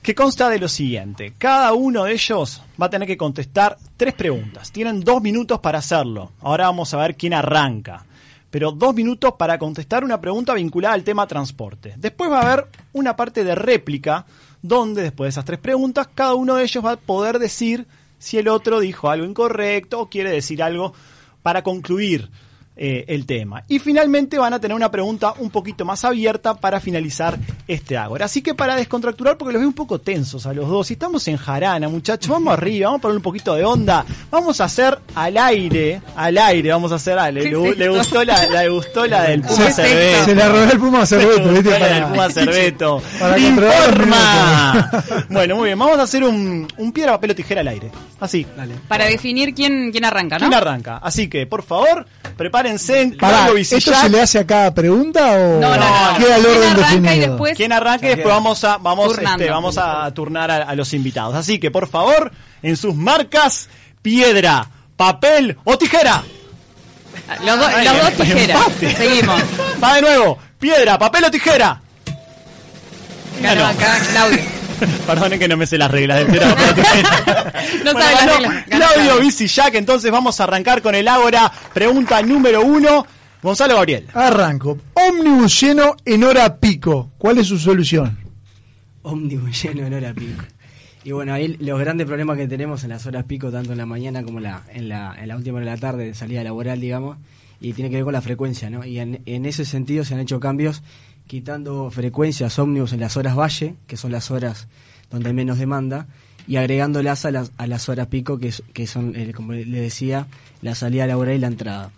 que 0.00 0.14
consta 0.14 0.48
de 0.48 0.58
lo 0.60 0.68
siguiente. 0.68 1.34
Cada 1.36 1.72
uno 1.74 2.04
de 2.04 2.12
ellos 2.12 2.62
va 2.80 2.86
a 2.86 2.90
tener 2.90 3.06
que 3.06 3.16
contestar 3.18 3.76
tres 3.96 4.14
preguntas. 4.14 4.72
Tienen 4.72 5.00
dos 5.00 5.20
minutos 5.20 5.58
para 5.60 5.78
hacerlo. 5.78 6.32
Ahora 6.40 6.66
vamos 6.66 6.94
a 6.94 6.98
ver 6.98 7.16
quién 7.16 7.34
arranca. 7.34 8.04
Pero 8.48 8.70
dos 8.72 8.94
minutos 8.94 9.34
para 9.36 9.58
contestar 9.58 10.04
una 10.04 10.20
pregunta 10.20 10.54
vinculada 10.54 10.94
al 10.94 11.02
tema 11.04 11.26
transporte. 11.26 11.92
Después 11.96 12.30
va 12.30 12.40
a 12.40 12.52
haber 12.52 12.66
una 12.92 13.14
parte 13.16 13.44
de 13.44 13.54
réplica 13.54 14.24
donde 14.66 15.02
después 15.02 15.26
de 15.26 15.30
esas 15.30 15.44
tres 15.44 15.58
preguntas 15.58 16.08
cada 16.14 16.34
uno 16.34 16.56
de 16.56 16.64
ellos 16.64 16.84
va 16.84 16.92
a 16.92 16.96
poder 16.96 17.38
decir 17.38 17.86
si 18.18 18.38
el 18.38 18.48
otro 18.48 18.80
dijo 18.80 19.10
algo 19.10 19.26
incorrecto 19.26 20.00
o 20.00 20.08
quiere 20.08 20.30
decir 20.30 20.62
algo 20.62 20.92
para 21.42 21.62
concluir 21.62 22.30
eh, 22.76 23.04
el 23.08 23.24
tema. 23.26 23.64
Y 23.68 23.78
finalmente 23.78 24.38
van 24.38 24.52
a 24.52 24.60
tener 24.60 24.74
una 24.74 24.90
pregunta 24.90 25.32
un 25.38 25.50
poquito 25.50 25.84
más 25.84 26.04
abierta 26.04 26.54
para 26.54 26.78
finalizar 26.80 27.38
este 27.66 27.96
Ágora. 27.96 28.26
Así 28.26 28.42
que 28.42 28.54
para 28.54 28.76
descontracturar, 28.76 29.36
porque 29.38 29.52
los 29.54 29.60
veo 29.60 29.68
un 29.68 29.74
poco 29.74 29.98
tensos 29.98 30.46
a 30.46 30.52
los 30.52 30.68
dos, 30.68 30.90
y 30.90 30.94
estamos 30.94 31.26
en 31.28 31.36
Jarana, 31.36 31.88
muchachos, 31.88 32.30
vamos 32.30 32.52
arriba, 32.52 32.88
vamos 32.88 32.98
a 32.98 33.02
poner 33.02 33.16
un 33.16 33.22
poquito 33.22 33.54
de 33.54 33.64
onda, 33.64 34.04
vamos 34.30 34.60
a 34.60 34.64
hacer 34.64 34.98
al 35.14 35.36
aire, 35.38 36.00
al 36.16 36.36
aire, 36.38 36.70
vamos 36.70 36.92
a 36.92 36.96
hacer, 36.96 37.18
ah, 37.18 37.30
le, 37.30 37.50
gustó 37.88 38.24
la, 38.24 38.46
le 38.46 38.68
gustó 38.68 39.06
la 39.06 39.22
del 39.24 39.40
Puma 39.42 39.70
Se- 39.70 39.72
Cerveto. 39.72 40.24
se 40.26 40.34
la 40.34 40.48
robó 40.48 40.70
el 40.72 40.78
Puma 40.78 41.06
Cerveto, 41.06 41.48
¿viste? 41.52 41.70
la 41.70 41.78
Para- 41.78 41.94
del 41.94 42.04
Puma 42.04 42.30
Cerveto. 42.30 43.02
para 43.18 43.38
¡Informa! 44.00 44.90
bueno, 45.30 45.56
muy 45.56 45.66
bien, 45.66 45.78
vamos 45.78 45.98
a 45.98 46.02
hacer 46.02 46.24
un, 46.24 46.66
un 46.76 46.92
piedra, 46.92 47.12
papel 47.12 47.30
o 47.30 47.34
tijera 47.34 47.60
al 47.62 47.68
aire. 47.68 47.90
Así. 48.20 48.46
Para 48.88 49.06
definir 49.06 49.54
quién, 49.54 49.90
quién 49.92 50.04
arranca, 50.04 50.38
¿no? 50.38 50.48
¿Quién 50.48 50.54
arranca? 50.54 50.98
Así 50.98 51.28
que, 51.28 51.46
por 51.46 51.62
favor, 51.62 52.06
prepárense 52.66 53.00
en 53.00 53.16
Pará, 53.16 53.44
Claudio 53.46 53.62
¿esto 53.62 53.94
se 53.94 54.08
le 54.08 54.20
hace 54.20 54.38
a 54.40 54.46
cada 54.46 54.74
pregunta 54.74 55.32
o 55.32 55.60
No, 55.60 55.76
no, 55.76 56.12
no. 56.12 56.18
queda 56.18 56.36
el 56.36 56.42
¿Quién 56.42 56.56
orden 56.56 56.70
arranca 56.84 57.14
y 57.14 57.18
después- 57.20 57.56
¿Quién 57.56 57.72
arranca 57.72 58.06
y 58.06 58.08
después 58.10 58.34
vamos 58.34 58.64
a 58.64 58.78
vamos 58.78 59.08
Turnando. 59.14 59.42
este, 59.44 59.50
vamos 59.52 59.78
a 59.78 60.10
turnar 60.14 60.50
a, 60.50 60.56
a 60.62 60.74
los 60.74 60.92
invitados. 60.94 61.34
Así 61.34 61.58
que 61.58 61.70
por 61.70 61.88
favor, 61.88 62.32
en 62.62 62.76
sus 62.76 62.94
marcas, 62.94 63.68
piedra, 64.02 64.68
papel 64.96 65.56
o 65.64 65.78
tijera. 65.78 66.22
Los, 67.44 67.58
do- 67.58 67.66
Ay, 67.66 67.84
los 67.86 67.94
dos 67.96 68.10
empate. 68.10 68.24
tijeras. 68.24 68.60
Seguimos. 68.96 69.42
Va 69.82 69.94
de 69.94 70.02
nuevo. 70.02 70.38
Piedra, 70.58 70.98
papel 70.98 71.24
o 71.24 71.30
tijera. 71.30 71.80
Ganó. 73.40 73.66
acá 73.66 73.98
Claudio. 74.12 74.38
Perdonen 75.06 75.38
que 75.38 75.48
no 75.48 75.56
me 75.56 75.66
sé 75.66 75.78
las 75.78 75.90
reglas 75.90 76.18
del 76.18 76.26
tijera. 76.28 76.54
No 77.84 77.92
Bueno, 77.92 78.00
sabe 78.00 78.14
las 78.14 78.26
ganó. 78.26 78.48
Ganó 78.48 78.64
Claudio 78.66 78.94
Claudio. 79.04 79.20
Vicillac, 79.20 79.74
entonces 79.74 80.10
vamos 80.10 80.40
a 80.40 80.44
arrancar 80.44 80.82
con 80.82 80.94
el 80.94 81.08
Ágora. 81.08 81.50
Pregunta 81.72 82.20
número 82.22 82.62
uno. 82.62 83.06
Gonzalo 83.42 83.74
Gabriel. 83.76 84.06
Arranco. 84.14 84.78
Ómnibus 84.94 85.60
lleno 85.60 85.94
en 86.04 86.24
hora 86.24 86.56
pico. 86.56 87.12
¿Cuál 87.18 87.38
es 87.38 87.46
su 87.46 87.58
solución? 87.58 88.18
ómnibus 89.02 89.62
lleno 89.62 89.86
en 89.86 89.94
hora 89.94 90.12
pico. 90.12 90.42
Y 91.04 91.12
bueno, 91.12 91.32
ahí 91.32 91.56
los 91.60 91.78
grandes 91.78 92.06
problemas 92.08 92.36
que 92.36 92.48
tenemos 92.48 92.82
en 92.82 92.90
las 92.90 93.06
horas 93.06 93.22
pico, 93.24 93.52
tanto 93.52 93.70
en 93.70 93.78
la 93.78 93.86
mañana 93.86 94.24
como 94.24 94.40
la, 94.40 94.64
en, 94.72 94.88
la, 94.88 95.14
en 95.16 95.28
la 95.28 95.36
última 95.36 95.58
hora 95.58 95.66
de 95.66 95.70
la 95.70 95.80
tarde, 95.80 96.06
de 96.06 96.14
salida 96.14 96.42
laboral, 96.42 96.80
digamos, 96.80 97.16
y 97.60 97.72
tiene 97.74 97.88
que 97.88 97.96
ver 97.96 98.04
con 98.04 98.12
la 98.14 98.20
frecuencia, 98.20 98.68
¿no? 98.68 98.84
Y 98.84 98.98
en, 98.98 99.22
en 99.24 99.46
ese 99.46 99.64
sentido 99.64 100.04
se 100.04 100.14
han 100.14 100.20
hecho 100.20 100.40
cambios 100.40 100.82
quitando 101.26 101.90
frecuencias 101.90 102.58
ómnibus 102.58 102.92
en 102.92 103.00
las 103.00 103.16
horas 103.16 103.36
valle, 103.36 103.74
que 103.86 103.96
son 103.96 104.12
las 104.12 104.30
horas 104.30 104.68
donde 105.10 105.28
hay 105.28 105.34
menos 105.34 105.58
demanda, 105.58 106.06
y 106.46 106.56
agregándolas 106.56 107.24
a 107.24 107.30
las, 107.30 107.52
a 107.56 107.66
las 107.66 107.88
horas 107.88 108.06
pico, 108.06 108.38
que, 108.38 108.52
que 108.72 108.86
son, 108.86 109.14
eh, 109.16 109.32
como 109.34 109.52
le 109.52 109.80
decía, 109.80 110.28
la 110.62 110.74
salida 110.74 111.06
laboral 111.06 111.34
y 111.34 111.38
la 111.38 111.48
entrada. 111.48 111.90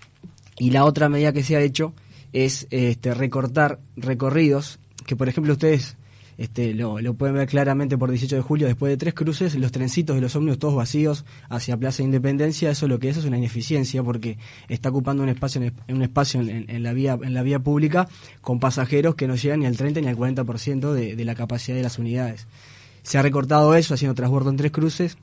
Y 0.59 0.71
la 0.71 0.85
otra 0.85 1.09
medida 1.09 1.33
que 1.33 1.45
se 1.45 1.57
ha 1.57 1.61
hecho 1.61 1.93
es 2.33 2.67
este, 2.71 3.15
recortar 3.15 3.79
recorridos, 3.97 4.79
que 5.07 5.17
por 5.17 5.29
ejemplo 5.29 5.53
ustedes 5.53 5.97
este, 6.39 6.73
lo, 6.73 7.01
lo 7.01 7.15
pueden 7.15 7.35
ver 7.35 7.49
claramente 7.49 7.99
por 7.99 8.11
18 8.11 8.37
de 8.37 8.43
julio, 8.43 8.67
después 8.69 8.91
de 8.91 8.97
tres 8.97 9.13
cruces, 9.13 9.57
los 9.57 9.73
trencitos 9.73 10.15
de 10.15 10.23
los 10.23 10.37
ómnibus 10.37 10.61
todos 10.61 10.77
vacíos 10.77 11.25
hacia 11.49 11.77
Plaza 11.77 12.05
Independencia, 12.05 12.71
eso 12.71 12.87
lo 12.87 13.01
que 13.01 13.09
es 13.09 13.17
es 13.17 13.25
una 13.25 13.39
ineficiencia 13.39 14.05
porque 14.05 14.39
está 14.69 14.89
ocupando 14.91 15.25
un 15.25 15.29
espacio 15.29 15.61
en, 15.61 15.75
un 15.95 16.03
espacio 16.03 16.41
en, 16.41 16.65
en 16.69 16.83
la 16.85 16.93
vía 16.93 17.19
en 17.21 17.35
la 17.35 17.43
vía 17.43 17.59
pública 17.59 18.09
con 18.41 18.61
pasajeros 18.61 19.17
que 19.17 19.27
no 19.27 19.35
llegan 19.35 19.61
ni 19.61 19.67
al 19.67 19.77
30 19.77 20.01
ni 20.01 20.07
al 20.07 20.17
40% 20.17 20.93
de, 20.93 21.17
de 21.17 21.25
la 21.25 21.35
capacidad 21.35 21.77
de 21.77 21.83
las 21.83 21.99
unidades. 21.99 22.47
Se 23.03 23.19
ha 23.19 23.23
recortado 23.23 23.75
eso 23.75 23.95
haciendo 23.95 24.15
transbordo 24.15 24.51
en 24.51 24.57
tres 24.57 24.71
cruces, 24.71 25.19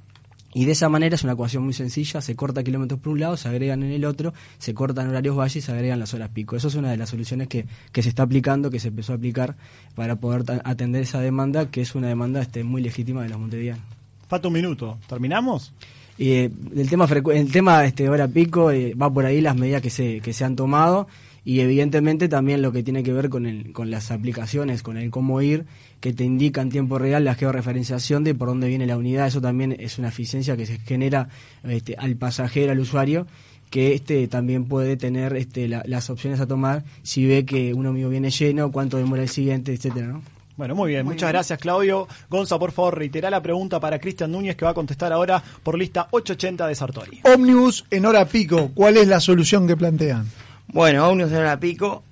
y 0.55 0.63
de 0.63 0.71
esa 0.71 0.87
manera 0.87 1.15
es 1.15 1.23
una 1.25 1.33
ecuación 1.33 1.65
muy 1.65 1.73
sencilla, 1.73 2.21
se 2.21 2.33
corta 2.37 2.63
kilómetros 2.63 3.01
por 3.01 3.11
un 3.11 3.19
lado, 3.19 3.35
se 3.35 3.49
agregan 3.49 3.83
en 3.83 3.91
el 3.91 4.05
otro, 4.05 4.33
se 4.57 4.73
cortan 4.73 5.09
horarios 5.09 5.37
valle 5.37 5.59
y 5.59 5.61
se 5.61 5.73
agregan 5.73 5.99
las 5.99 6.13
horas 6.13 6.29
pico. 6.29 6.55
Eso 6.55 6.69
es 6.69 6.75
una 6.75 6.89
de 6.89 6.95
las 6.95 7.09
soluciones 7.09 7.49
que, 7.49 7.65
que 7.91 8.01
se 8.01 8.07
está 8.07 8.23
aplicando, 8.23 8.71
que 8.71 8.79
se 8.79 8.87
empezó 8.87 9.11
a 9.11 9.17
aplicar 9.17 9.57
para 9.95 10.15
poder 10.15 10.61
atender 10.63 11.01
esa 11.01 11.19
demanda, 11.19 11.69
que 11.69 11.81
es 11.81 11.93
una 11.93 12.07
demanda 12.07 12.41
este, 12.41 12.63
muy 12.63 12.81
legítima 12.81 13.23
de 13.23 13.29
los 13.29 13.37
montevideanos. 13.37 13.83
Falta 14.29 14.47
un 14.47 14.53
minuto. 14.53 14.97
¿Terminamos? 15.09 15.73
Eh, 16.17 16.49
el 16.73 16.89
tema 16.89 17.05
el 17.33 17.51
tema 17.51 17.83
este 17.83 18.07
hora 18.07 18.29
pico 18.29 18.71
eh, 18.71 18.93
va 18.93 19.13
por 19.13 19.25
ahí 19.25 19.41
las 19.41 19.57
medidas 19.57 19.81
que 19.81 19.89
se 19.89 20.21
que 20.21 20.31
se 20.31 20.45
han 20.45 20.55
tomado 20.55 21.09
y 21.45 21.59
evidentemente 21.61 22.27
también 22.27 22.61
lo 22.61 22.71
que 22.71 22.83
tiene 22.83 23.03
que 23.03 23.13
ver 23.13 23.29
con 23.29 23.45
el 23.45 23.71
con 23.71 23.91
las 23.91 24.09
aplicaciones, 24.11 24.81
con 24.83 24.97
el 24.97 25.11
cómo 25.11 25.41
ir 25.41 25.65
que 26.01 26.11
te 26.11 26.23
indica 26.23 26.61
en 26.61 26.69
tiempo 26.69 26.97
real 26.99 27.23
la 27.23 27.35
georreferenciación 27.35 28.23
de 28.23 28.35
por 28.35 28.47
dónde 28.49 28.67
viene 28.67 28.85
la 28.87 28.97
unidad, 28.97 29.27
eso 29.27 29.39
también 29.41 29.75
es 29.79 29.97
una 29.99 30.09
eficiencia 30.09 30.57
que 30.57 30.65
se 30.65 30.79
genera 30.79 31.29
este, 31.63 31.95
al 31.97 32.15
pasajero, 32.15 32.71
al 32.71 32.79
usuario 32.79 33.27
que 33.69 33.93
este 33.93 34.27
también 34.27 34.65
puede 34.65 34.95
tener 34.97 35.35
este, 35.35 35.67
la- 35.67 35.83
las 35.85 36.09
opciones 36.09 36.39
a 36.39 36.45
tomar 36.47 36.83
si 37.03 37.25
ve 37.25 37.45
que 37.45 37.73
uno 37.73 37.91
mío 37.93 38.09
viene 38.09 38.29
lleno, 38.29 38.71
cuánto 38.71 38.97
demora 38.97 39.23
el 39.23 39.29
siguiente, 39.29 39.73
etcétera, 39.73 40.07
¿no? 40.07 40.21
Bueno, 40.57 40.73
muy 40.75 40.91
bien. 40.91 41.05
Muchas 41.05 41.29
gracias, 41.29 41.59
Claudio. 41.59 42.07
Gonza, 42.29 42.57
por 42.57 42.71
favor, 42.71 42.97
reitera 42.97 43.29
la 43.29 43.41
pregunta 43.41 43.79
para 43.81 43.99
Cristian 43.99 44.31
Núñez, 44.31 44.55
que 44.55 44.63
va 44.63 44.71
a 44.71 44.73
contestar 44.73 45.11
ahora 45.11 45.43
por 45.63 45.77
lista 45.77 46.07
880 46.11 46.67
de 46.67 46.75
Sartori. 46.75 47.19
Ómnibus 47.23 47.83
en 47.91 48.05
hora 48.05 48.25
pico, 48.25 48.71
¿cuál 48.73 48.95
es 48.95 49.07
la 49.07 49.19
solución 49.19 49.67
que 49.67 49.75
plantean? 49.75 50.25
Bueno, 50.67 51.07
ómnibus 51.07 51.31
en 51.31 51.39
hora 51.39 51.59
pico. 51.59 52.03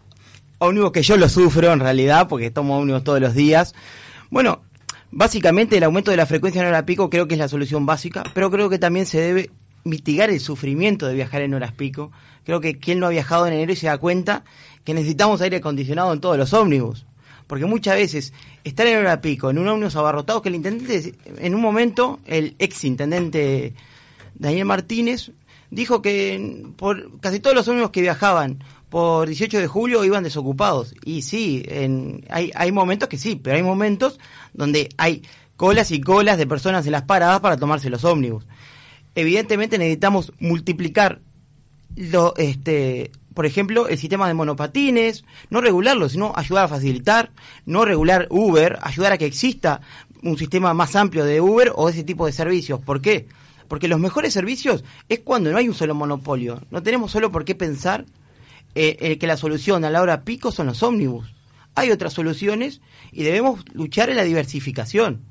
Ómnibus 0.59 0.91
que 0.91 1.01
yo 1.01 1.17
lo 1.17 1.27
sufro 1.27 1.73
en 1.73 1.79
realidad, 1.79 2.27
porque 2.27 2.51
tomo 2.51 2.77
ómnibus 2.77 3.03
todos 3.03 3.19
los 3.19 3.33
días. 3.33 3.75
Bueno, 4.29 4.61
básicamente 5.11 5.77
el 5.77 5.83
aumento 5.83 6.11
de 6.11 6.17
la 6.17 6.25
frecuencia 6.25 6.61
en 6.61 6.67
hora 6.67 6.85
pico 6.85 7.09
creo 7.09 7.27
que 7.27 7.35
es 7.35 7.39
la 7.39 7.47
solución 7.47 7.85
básica, 7.85 8.23
pero 8.33 8.49
creo 8.49 8.69
que 8.69 8.79
también 8.79 9.05
se 9.05 9.19
debe 9.19 9.51
mitigar 9.83 10.29
el 10.29 10.39
sufrimiento 10.39 11.07
de 11.07 11.13
viajar 11.13 11.41
en 11.41 11.53
horas 11.53 11.73
pico. 11.73 12.11
Creo 12.45 12.61
que 12.61 12.77
quien 12.77 12.99
no 12.99 13.07
ha 13.07 13.09
viajado 13.09 13.47
en 13.47 13.53
enero 13.53 13.75
se 13.75 13.87
da 13.87 13.97
cuenta 13.97 14.43
que 14.83 14.93
necesitamos 14.93 15.41
aire 15.41 15.57
acondicionado 15.57 16.13
en 16.13 16.21
todos 16.21 16.37
los 16.37 16.53
ómnibus. 16.53 17.05
Porque 17.47 17.65
muchas 17.65 17.95
veces 17.95 18.33
estar 18.63 18.87
en 18.87 18.97
hora 18.97 19.21
pico, 19.21 19.49
en 19.49 19.57
un 19.57 19.67
ómnibus 19.67 19.95
abarrotado, 19.95 20.41
que 20.41 20.49
el 20.49 20.55
intendente, 20.55 21.15
en 21.37 21.55
un 21.55 21.61
momento, 21.61 22.19
el 22.25 22.55
ex 22.59 22.83
intendente 22.85 23.73
Daniel 24.35 24.65
Martínez, 24.65 25.31
dijo 25.73 26.01
que 26.01 26.65
por 26.75 27.19
casi 27.19 27.39
todos 27.39 27.55
los 27.55 27.67
ómnibus 27.67 27.91
que 27.91 28.01
viajaban 28.01 28.63
por 28.89 29.27
18 29.27 29.59
de 29.59 29.67
julio 29.67 30.05
iban 30.05 30.23
desocupados. 30.23 30.93
Y 31.03 31.23
sí, 31.23 31.63
en, 31.67 32.25
hay, 32.29 32.51
hay 32.55 32.71
momentos 32.71 33.09
que 33.09 33.17
sí, 33.17 33.39
pero 33.41 33.57
hay 33.57 33.63
momentos 33.63 34.19
donde 34.53 34.89
hay 34.97 35.23
colas 35.55 35.91
y 35.91 36.01
colas 36.01 36.37
de 36.37 36.47
personas 36.47 36.85
en 36.85 36.91
las 36.91 37.03
paradas 37.03 37.39
para 37.39 37.57
tomarse 37.57 37.89
los 37.89 38.03
ómnibus. 38.03 38.45
Evidentemente 39.15 39.77
necesitamos 39.77 40.31
multiplicar 40.39 41.21
lo, 41.95 42.33
este, 42.37 43.11
por 43.33 43.45
ejemplo, 43.45 43.87
el 43.87 43.97
sistema 43.97 44.27
de 44.27 44.33
monopatines, 44.33 45.23
no 45.49 45.61
regularlo, 45.61 46.09
sino 46.09 46.33
ayudar 46.35 46.65
a 46.65 46.67
facilitar, 46.67 47.31
no 47.65 47.85
regular 47.85 48.27
Uber, 48.29 48.77
ayudar 48.81 49.13
a 49.13 49.17
que 49.17 49.25
exista 49.25 49.81
un 50.21 50.37
sistema 50.37 50.73
más 50.73 50.95
amplio 50.95 51.25
de 51.25 51.41
Uber 51.41 51.71
o 51.75 51.89
ese 51.89 52.03
tipo 52.03 52.25
de 52.25 52.31
servicios. 52.31 52.79
¿Por 52.79 53.01
qué? 53.01 53.27
Porque 53.67 53.87
los 53.87 53.99
mejores 53.99 54.33
servicios 54.33 54.83
es 55.09 55.19
cuando 55.19 55.51
no 55.51 55.57
hay 55.57 55.67
un 55.67 55.75
solo 55.75 55.95
monopolio. 55.95 56.61
No 56.71 56.83
tenemos 56.83 57.11
solo 57.11 57.31
por 57.31 57.45
qué 57.45 57.55
pensar 57.55 58.05
eh, 58.75 58.97
eh, 58.99 59.17
que 59.17 59.27
la 59.27 59.37
solución 59.37 59.85
a 59.85 59.89
la 59.89 60.01
hora 60.01 60.23
pico 60.23 60.51
son 60.51 60.67
los 60.67 60.83
ómnibus. 60.83 61.33
Hay 61.75 61.91
otras 61.91 62.13
soluciones 62.13 62.81
y 63.11 63.23
debemos 63.23 63.63
luchar 63.73 64.09
en 64.09 64.17
la 64.17 64.23
diversificación. 64.23 65.21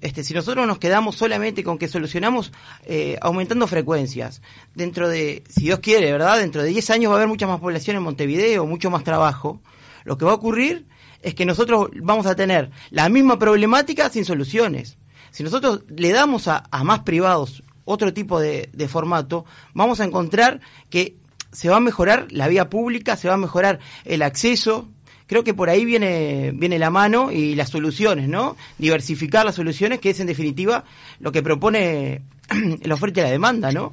Este, 0.00 0.22
si 0.22 0.32
nosotros 0.32 0.66
nos 0.66 0.78
quedamos 0.78 1.16
solamente 1.16 1.64
con 1.64 1.78
que 1.78 1.88
solucionamos 1.88 2.52
eh, 2.84 3.18
aumentando 3.20 3.66
frecuencias, 3.66 4.42
dentro 4.74 5.08
de, 5.08 5.42
si 5.48 5.62
Dios 5.62 5.80
quiere, 5.80 6.12
¿verdad? 6.12 6.38
Dentro 6.38 6.62
de 6.62 6.68
10 6.68 6.90
años 6.90 7.10
va 7.10 7.16
a 7.16 7.18
haber 7.18 7.28
mucha 7.28 7.48
más 7.48 7.60
población 7.60 7.96
en 7.96 8.02
Montevideo, 8.02 8.64
mucho 8.66 8.90
más 8.90 9.02
trabajo. 9.02 9.60
Lo 10.04 10.16
que 10.16 10.24
va 10.24 10.32
a 10.32 10.34
ocurrir 10.34 10.86
es 11.22 11.34
que 11.34 11.44
nosotros 11.44 11.90
vamos 12.00 12.26
a 12.26 12.36
tener 12.36 12.70
la 12.90 13.08
misma 13.08 13.38
problemática 13.38 14.08
sin 14.08 14.24
soluciones. 14.24 14.97
Si 15.38 15.44
nosotros 15.44 15.84
le 15.86 16.10
damos 16.10 16.48
a, 16.48 16.64
más 16.82 17.04
privados 17.04 17.62
otro 17.84 18.12
tipo 18.12 18.40
de, 18.40 18.70
de 18.72 18.88
formato, 18.88 19.44
vamos 19.72 20.00
a 20.00 20.04
encontrar 20.04 20.60
que 20.90 21.14
se 21.52 21.68
va 21.68 21.76
a 21.76 21.80
mejorar 21.80 22.26
la 22.30 22.48
vía 22.48 22.68
pública, 22.68 23.14
se 23.14 23.28
va 23.28 23.34
a 23.34 23.36
mejorar 23.36 23.78
el 24.04 24.22
acceso, 24.22 24.88
creo 25.28 25.44
que 25.44 25.54
por 25.54 25.70
ahí 25.70 25.84
viene, 25.84 26.50
viene 26.56 26.80
la 26.80 26.90
mano 26.90 27.30
y 27.30 27.54
las 27.54 27.68
soluciones, 27.68 28.28
¿no? 28.28 28.56
Diversificar 28.78 29.44
las 29.44 29.54
soluciones, 29.54 30.00
que 30.00 30.10
es 30.10 30.18
en 30.18 30.26
definitiva 30.26 30.82
lo 31.20 31.30
que 31.30 31.40
propone 31.40 32.22
el 32.80 32.90
oferta 32.90 33.20
y 33.20 33.22
la 33.22 33.30
demanda, 33.30 33.70
¿no? 33.70 33.92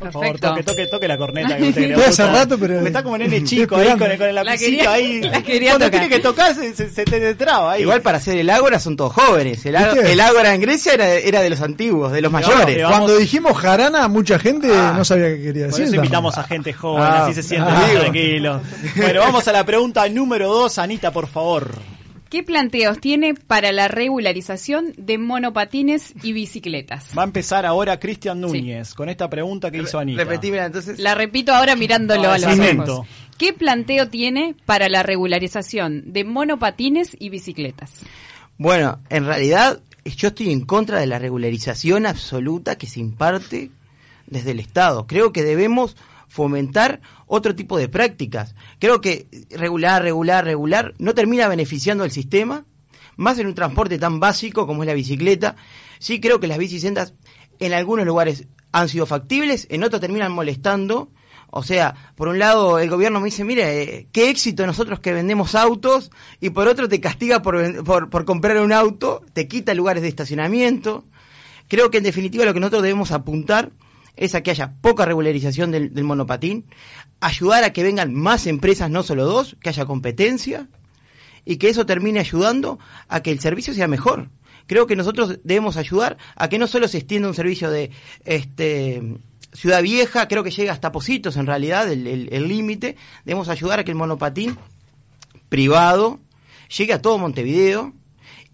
Por 0.00 0.12
favor, 0.12 0.38
toque, 0.40 0.62
toque, 0.62 0.86
toque 0.86 1.06
la 1.06 1.18
corneta. 1.18 1.56
Que 1.58 1.62
usted 1.68 1.82
le 1.82 1.88
Estoy 1.90 2.04
hace 2.04 2.22
gusta. 2.24 2.32
rato, 2.38 2.58
pero- 2.58 2.80
Me 2.80 2.86
está 2.88 3.02
como 3.02 3.18
nene 3.18 3.44
chico 3.44 3.76
ahí 3.76 3.90
con, 3.98 4.10
el- 4.10 4.16
con 4.18 4.28
el 4.28 4.34
La 4.34 4.42
lapicito 4.44 4.88
ahí. 4.90 5.20
la 5.22 5.42
quería 5.42 5.70
Cuando 5.72 5.86
tocar. 5.86 6.00
tiene 6.00 6.08
que 6.16 6.22
tocar 6.22 6.54
se, 6.54 6.74
se, 6.74 6.88
se 6.90 7.04
te 7.04 7.34
traba 7.34 7.72
ahí. 7.72 7.82
Igual 7.82 8.00
para 8.00 8.16
hacer 8.16 8.38
el 8.38 8.48
ágora 8.48 8.80
son 8.80 8.96
todos 8.96 9.12
jóvenes. 9.12 9.64
El, 9.66 9.74
el 9.76 10.20
ágora 10.20 10.54
en 10.54 10.60
Grecia 10.62 10.94
era, 10.94 11.06
era 11.12 11.42
de 11.42 11.50
los 11.50 11.60
antiguos, 11.60 12.12
de 12.12 12.22
los 12.22 12.32
mayores. 12.32 12.82
vamos- 12.82 12.96
Cuando 12.98 13.16
dijimos 13.18 13.56
jarana, 13.58 14.08
mucha 14.08 14.38
gente 14.38 14.68
no 14.68 15.04
sabía 15.04 15.26
qué 15.36 15.42
quería 15.42 15.64
Por 15.66 15.72
decir. 15.72 15.84
eso 15.84 15.92
también. 15.92 16.04
invitamos 16.04 16.38
a 16.38 16.44
gente 16.44 16.72
joven, 16.72 17.04
Ah, 17.04 17.24
así 17.26 17.34
se 17.34 17.42
siente 17.42 17.68
ah, 17.70 17.86
tranquilo. 18.00 18.60
Bueno, 18.96 19.20
vamos 19.20 19.46
a 19.48 19.52
la 19.52 19.64
pregunta 19.64 20.08
número 20.08 20.48
dos, 20.48 20.78
Anita, 20.78 21.10
por 21.12 21.26
favor. 21.28 21.70
¿Qué 22.30 22.44
planteos 22.44 23.00
tiene 23.00 23.34
para 23.34 23.72
la 23.72 23.88
regularización 23.88 24.94
de 24.96 25.18
monopatines 25.18 26.14
y 26.22 26.32
bicicletas? 26.32 27.08
Va 27.18 27.22
a 27.22 27.24
empezar 27.24 27.66
ahora 27.66 27.98
Cristian 27.98 28.40
Núñez 28.40 28.94
con 28.94 29.08
esta 29.08 29.28
pregunta 29.28 29.72
que 29.72 29.78
hizo 29.78 29.98
Anita. 29.98 30.22
Repetímela 30.22 30.66
entonces. 30.66 31.00
La 31.00 31.16
repito 31.16 31.52
ahora 31.52 31.74
mirándolo 31.74 32.22
No, 32.22 32.30
a 32.30 32.38
los 32.38 32.48
cemento. 32.48 32.98
ojos. 32.98 33.08
¿Qué 33.36 33.52
planteo 33.52 34.08
tiene 34.10 34.54
para 34.64 34.88
la 34.88 35.02
regularización 35.02 36.12
de 36.12 36.22
monopatines 36.22 37.16
y 37.18 37.30
bicicletas? 37.30 38.02
Bueno, 38.58 39.00
en 39.08 39.26
realidad 39.26 39.80
yo 40.04 40.28
estoy 40.28 40.52
en 40.52 40.60
contra 40.60 41.00
de 41.00 41.08
la 41.08 41.18
regularización 41.18 42.06
absoluta 42.06 42.78
que 42.78 42.86
se 42.86 43.00
imparte 43.00 43.72
desde 44.28 44.52
el 44.52 44.60
Estado. 44.60 45.08
Creo 45.08 45.32
que 45.32 45.42
debemos 45.42 45.96
fomentar 46.30 47.00
otro 47.26 47.54
tipo 47.54 47.76
de 47.76 47.88
prácticas. 47.88 48.54
Creo 48.78 49.00
que 49.00 49.26
regular, 49.50 50.02
regular, 50.02 50.44
regular 50.44 50.94
no 50.98 51.12
termina 51.12 51.48
beneficiando 51.48 52.04
al 52.04 52.12
sistema, 52.12 52.64
más 53.16 53.38
en 53.38 53.48
un 53.48 53.54
transporte 53.54 53.98
tan 53.98 54.20
básico 54.20 54.66
como 54.66 54.84
es 54.84 54.86
la 54.86 54.94
bicicleta. 54.94 55.56
Sí 55.98 56.20
creo 56.20 56.40
que 56.40 56.46
las 56.46 56.58
bicisendas 56.58 57.14
en 57.58 57.74
algunos 57.74 58.06
lugares 58.06 58.46
han 58.72 58.88
sido 58.88 59.06
factibles, 59.06 59.66
en 59.70 59.82
otros 59.82 60.00
terminan 60.00 60.32
molestando. 60.32 61.10
O 61.50 61.64
sea, 61.64 62.12
por 62.14 62.28
un 62.28 62.38
lado 62.38 62.78
el 62.78 62.88
gobierno 62.88 63.18
me 63.18 63.26
dice, 63.26 63.42
mire, 63.42 63.82
eh, 63.82 64.06
qué 64.12 64.30
éxito 64.30 64.64
nosotros 64.64 65.00
que 65.00 65.12
vendemos 65.12 65.56
autos, 65.56 66.12
y 66.40 66.50
por 66.50 66.68
otro 66.68 66.88
te 66.88 67.00
castiga 67.00 67.42
por, 67.42 67.82
por, 67.82 68.08
por 68.08 68.24
comprar 68.24 68.60
un 68.60 68.72
auto, 68.72 69.22
te 69.32 69.48
quita 69.48 69.74
lugares 69.74 70.02
de 70.04 70.08
estacionamiento. 70.08 71.04
Creo 71.66 71.90
que 71.90 71.98
en 71.98 72.04
definitiva 72.04 72.44
lo 72.44 72.54
que 72.54 72.60
nosotros 72.60 72.82
debemos 72.84 73.10
apuntar 73.10 73.72
es 74.20 74.34
a 74.34 74.42
que 74.42 74.50
haya 74.50 74.74
poca 74.82 75.06
regularización 75.06 75.72
del, 75.72 76.04
monopatín, 76.04 76.66
ayudar 77.20 77.64
a 77.64 77.72
que 77.72 77.82
vengan 77.82 78.14
más 78.14 78.46
empresas, 78.46 78.90
no 78.90 79.02
solo 79.02 79.24
dos, 79.24 79.56
que 79.60 79.70
haya 79.70 79.86
competencia, 79.86 80.68
y 81.46 81.56
que 81.56 81.70
eso 81.70 81.86
termine 81.86 82.20
ayudando 82.20 82.78
a 83.08 83.22
que 83.22 83.32
el 83.32 83.40
servicio 83.40 83.72
sea 83.72 83.88
mejor. 83.88 84.28
Creo 84.66 84.86
que 84.86 84.94
nosotros 84.94 85.40
debemos 85.42 85.78
ayudar 85.78 86.18
a 86.36 86.48
que 86.50 86.58
no 86.58 86.66
solo 86.66 86.86
se 86.86 86.98
extienda 86.98 87.28
un 87.28 87.34
servicio 87.34 87.70
de 87.70 87.90
este 88.26 89.02
Ciudad 89.54 89.82
Vieja, 89.82 90.28
creo 90.28 90.44
que 90.44 90.50
llega 90.50 90.72
hasta 90.72 90.92
Positos 90.92 91.36
en 91.38 91.46
realidad, 91.46 91.90
el 91.90 92.46
límite. 92.46 92.96
debemos 93.24 93.48
ayudar 93.48 93.80
a 93.80 93.84
que 93.84 93.90
el 93.90 93.96
monopatín 93.96 94.56
privado 95.48 96.20
llegue 96.76 96.92
a 96.92 97.02
todo 97.02 97.18
Montevideo 97.18 97.94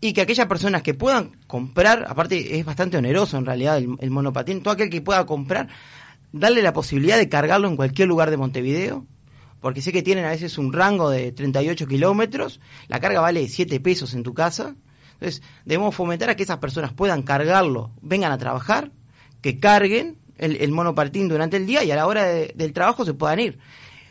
y 0.01 0.13
que 0.13 0.21
aquellas 0.21 0.47
personas 0.47 0.83
que 0.83 0.95
puedan 0.95 1.36
comprar, 1.47 2.07
aparte 2.09 2.59
es 2.59 2.65
bastante 2.65 2.97
oneroso 2.97 3.37
en 3.37 3.47
realidad 3.47 3.79
el, 3.79 4.11
monopatín, 4.11 4.63
todo 4.63 4.75
aquel 4.75 4.91
que 4.91 5.01
pueda 5.01 5.25
comprar, 5.27 5.69
darle 6.33 6.63
la 6.63 6.73
posibilidad 6.73 7.17
de 7.19 7.29
cargarlo 7.29 7.69
en 7.69 7.77
cualquier 7.77 8.09
lugar 8.09 8.31
de 8.31 8.37
Montevideo, 8.37 9.07
porque 9.61 9.81
sé 9.81 9.93
que 9.93 10.03
tienen 10.03 10.25
a 10.25 10.31
veces 10.31 10.59
un 10.59 10.73
rango 10.73 11.11
de 11.11 11.33
38 11.33 11.87
kilómetros, 11.87 12.61
la 12.89 13.01
carga 13.01 13.21
vale 13.21 13.49
7 13.49 13.81
pesos 13.81 14.15
en 14.15 14.23
tu 14.23 14.35
casa, 14.35 14.75
entonces 15.15 15.43
debemos 15.65 15.95
fomentar 15.95 16.29
a 16.31 16.37
que 16.37 16.43
esas 16.43 16.59
personas 16.59 16.93
puedan 16.93 17.23
cargarlo, 17.23 17.91
vengan 18.03 18.33
a 18.33 18.39
trabajar, 18.39 18.91
que 19.41 19.59
carguen 19.59 20.19
el, 20.37 20.57
el 20.57 20.73
monopatín 20.73 21.29
durante 21.29 21.57
el 21.57 21.67
día 21.67 21.85
y 21.85 21.91
a 21.91 21.97
la 21.97 22.07
hora 22.07 22.25
de- 22.25 22.53
del 22.55 22.73
trabajo 22.73 23.05
se 23.05 23.15
puedan 23.15 23.39
ir. 23.41 23.59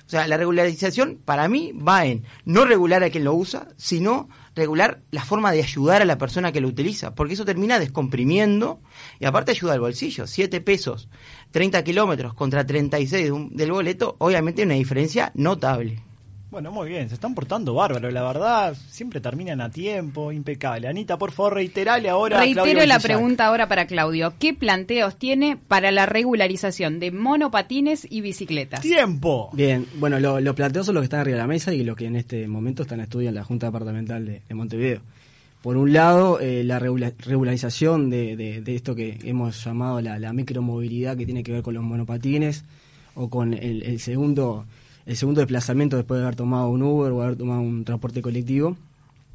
O 0.08 0.10
sea, 0.10 0.28
la 0.28 0.38
regularización 0.38 1.20
para 1.24 1.48
mí 1.48 1.72
va 1.74 2.06
en 2.06 2.24
no 2.46 2.66
regular 2.66 3.04
a 3.04 3.10
quien 3.10 3.24
lo 3.24 3.34
usa, 3.34 3.68
sino 3.76 4.30
regular 4.56 5.02
la 5.12 5.24
forma 5.26 5.52
de 5.52 5.62
ayudar 5.62 6.02
a 6.02 6.06
la 6.06 6.18
persona 6.18 6.52
que 6.52 6.62
lo 6.62 6.68
utiliza, 6.68 7.14
porque 7.14 7.34
eso 7.34 7.46
termina 7.46 7.78
descomprimiendo 7.80 8.80
y 9.20 9.26
aparte 9.26 9.52
ayuda 9.52 9.74
al 9.74 9.80
bolsillo. 9.82 10.28
7 10.28 10.62
pesos, 10.62 11.10
30 11.52 11.84
kilómetros 11.84 12.34
contra 12.34 12.66
36 12.66 13.26
de 13.26 13.32
un- 13.32 13.56
del 13.56 13.72
boleto, 13.72 14.16
obviamente 14.20 14.62
hay 14.62 14.66
una 14.68 14.76
diferencia 14.76 15.32
notable. 15.36 16.02
Bueno, 16.52 16.72
muy 16.72 16.88
bien, 16.88 17.10
se 17.10 17.16
están 17.16 17.36
portando 17.36 17.74
bárbaro, 17.74 18.10
la 18.12 18.24
verdad, 18.24 18.78
siempre 18.90 19.20
terminan 19.20 19.60
a 19.60 19.70
tiempo, 19.70 20.32
impecable. 20.32 20.88
Anita, 20.88 21.18
por 21.18 21.32
favor, 21.32 21.56
reiterale 21.56 22.08
ahora. 22.08 22.38
a 22.40 22.44
Claudio 22.44 22.64
Reitero 22.64 22.86
la 22.86 23.00
pregunta 23.00 23.48
ahora 23.48 23.68
para 23.68 23.88
Claudio. 23.88 24.34
¿Qué 24.40 24.54
planteos 24.54 25.18
tiene 25.18 25.58
para 25.58 25.92
la 25.92 26.06
regularización 26.06 27.00
de 27.02 27.12
monopatines 27.12 28.08
y 28.10 28.22
bicicletas? 28.22 28.80
¡Tiempo! 28.82 29.50
Bien, 29.54 29.86
bueno, 29.98 30.18
lo- 30.22 30.40
los 30.40 30.56
planteos 30.56 30.86
son 30.86 30.96
los 30.96 31.02
que 31.02 31.06
están 31.06 31.20
arriba 31.22 31.36
de 31.38 31.42
la 31.44 31.48
mesa 31.48 31.74
y 31.74 31.84
los 31.84 31.98
que 31.98 32.06
en 32.06 32.16
este 32.16 32.48
momento 32.48 32.84
están 32.84 33.00
en 33.00 33.04
estudio 33.06 33.30
en 33.30 33.36
la 33.36 33.44
Junta 33.44 33.66
Departamental 33.66 34.26
de, 34.26 34.42
de 34.48 34.56
Montevideo. 34.56 35.02
Por 35.62 35.76
un 35.76 35.92
lado, 35.92 36.40
eh, 36.40 36.64
la 36.64 36.80
regula- 36.80 37.12
regularización 37.20 38.10
de, 38.10 38.38
de- 38.38 38.62
de 38.62 38.76
esto 38.76 38.96
que 38.96 39.18
hemos 39.26 39.62
llamado 39.66 40.00
la, 40.00 40.20
la 40.20 40.32
micromovilidad 40.32 41.18
que 41.18 41.26
tiene 41.26 41.44
que 41.44 41.52
ver 41.52 41.64
con 41.64 41.74
los 41.74 41.84
monopatines 41.84 42.64
o 43.16 43.30
con 43.30 43.54
el, 43.54 43.84
el 43.84 44.00
segundo 44.00 44.66
el 45.06 45.16
segundo 45.16 45.42
desplazamiento 45.42 45.98
después 45.98 46.20
de 46.20 46.26
haber 46.26 46.36
tomado 46.36 46.70
un 46.70 46.82
Uber 46.82 47.12
o 47.12 47.22
haber 47.22 47.36
tomado 47.36 47.62
un 47.62 47.84
transporte 47.86 48.22
colectivo. 48.22 48.78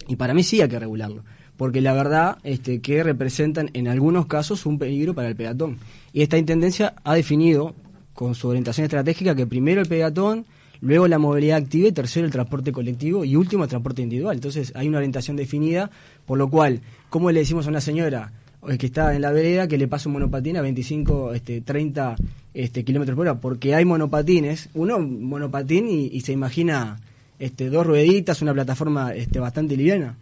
Y 0.09 0.17
para 0.17 0.35
mí 0.35 0.43
sí 0.43 0.61
hay 0.61 0.69
que 0.69 0.79
regularlo, 0.79 1.23
porque 1.57 1.81
la 1.81 1.93
verdad 1.93 2.39
este, 2.43 2.81
que 2.81 3.03
representan 3.03 3.71
en 3.75 3.87
algunos 3.87 4.27
casos 4.27 4.67
un 4.67 4.79
peligro 4.79 5.15
para 5.15 5.29
el 5.29 5.37
peatón. 5.37 5.79
Y 6.13 6.23
esta 6.23 6.39
intendencia 6.39 6.95
ha 7.05 7.15
definido 7.15 7.75
con 8.15 8.35
su 8.35 8.49
orientación 8.49 8.85
estratégica 8.85 9.35
que 9.35 9.47
primero 9.47 9.81
el 9.81 9.87
peatón, 9.87 10.47
luego 10.81 11.07
la 11.07 11.19
movilidad 11.19 11.59
activa 11.59 11.89
y 11.89 11.93
tercero 11.93 12.27
el 12.27 12.33
transporte 12.33 12.73
colectivo 12.73 13.25
y 13.25 13.37
último 13.37 13.65
el 13.65 13.71
transporte 13.71 14.03
individual. 14.03 14.35
Entonces 14.35 14.73
hay 14.75 14.89
una 14.89 14.99
orientación 14.99 15.37
definida, 15.37 15.91
por 16.27 16.39
lo 16.39 16.49
cual, 16.51 16.81
¿cómo 17.09 17.31
le 17.31 17.41
decimos 17.41 17.67
a 17.67 17.71
una 17.71 17.81
señora 17.81 18.33
que 18.79 18.87
está 18.87 19.14
en 19.14 19.23
la 19.23 19.33
vereda 19.33 19.68
que 19.68 19.79
le 19.79 19.88
pasa 19.88 20.09
un 20.09 20.14
monopatín 20.14 20.57
a 20.57 20.62
25, 20.62 21.35
este, 21.35 21.61
30 21.61 22.16
este, 22.55 22.85
kilómetros 22.85 23.16
por 23.16 23.27
hora? 23.27 23.40
Porque 23.40 23.75
hay 23.75 23.85
monopatines, 23.85 24.68
uno 24.75 24.99
monopatín 24.99 25.88
y, 25.88 26.07
y 26.07 26.20
se 26.20 26.33
imagina 26.33 26.99
este, 27.38 27.70
dos 27.70 27.87
rueditas, 27.87 28.42
una 28.42 28.53
plataforma 28.53 29.14
este, 29.14 29.40
bastante 29.40 29.77
liviana 29.77 30.16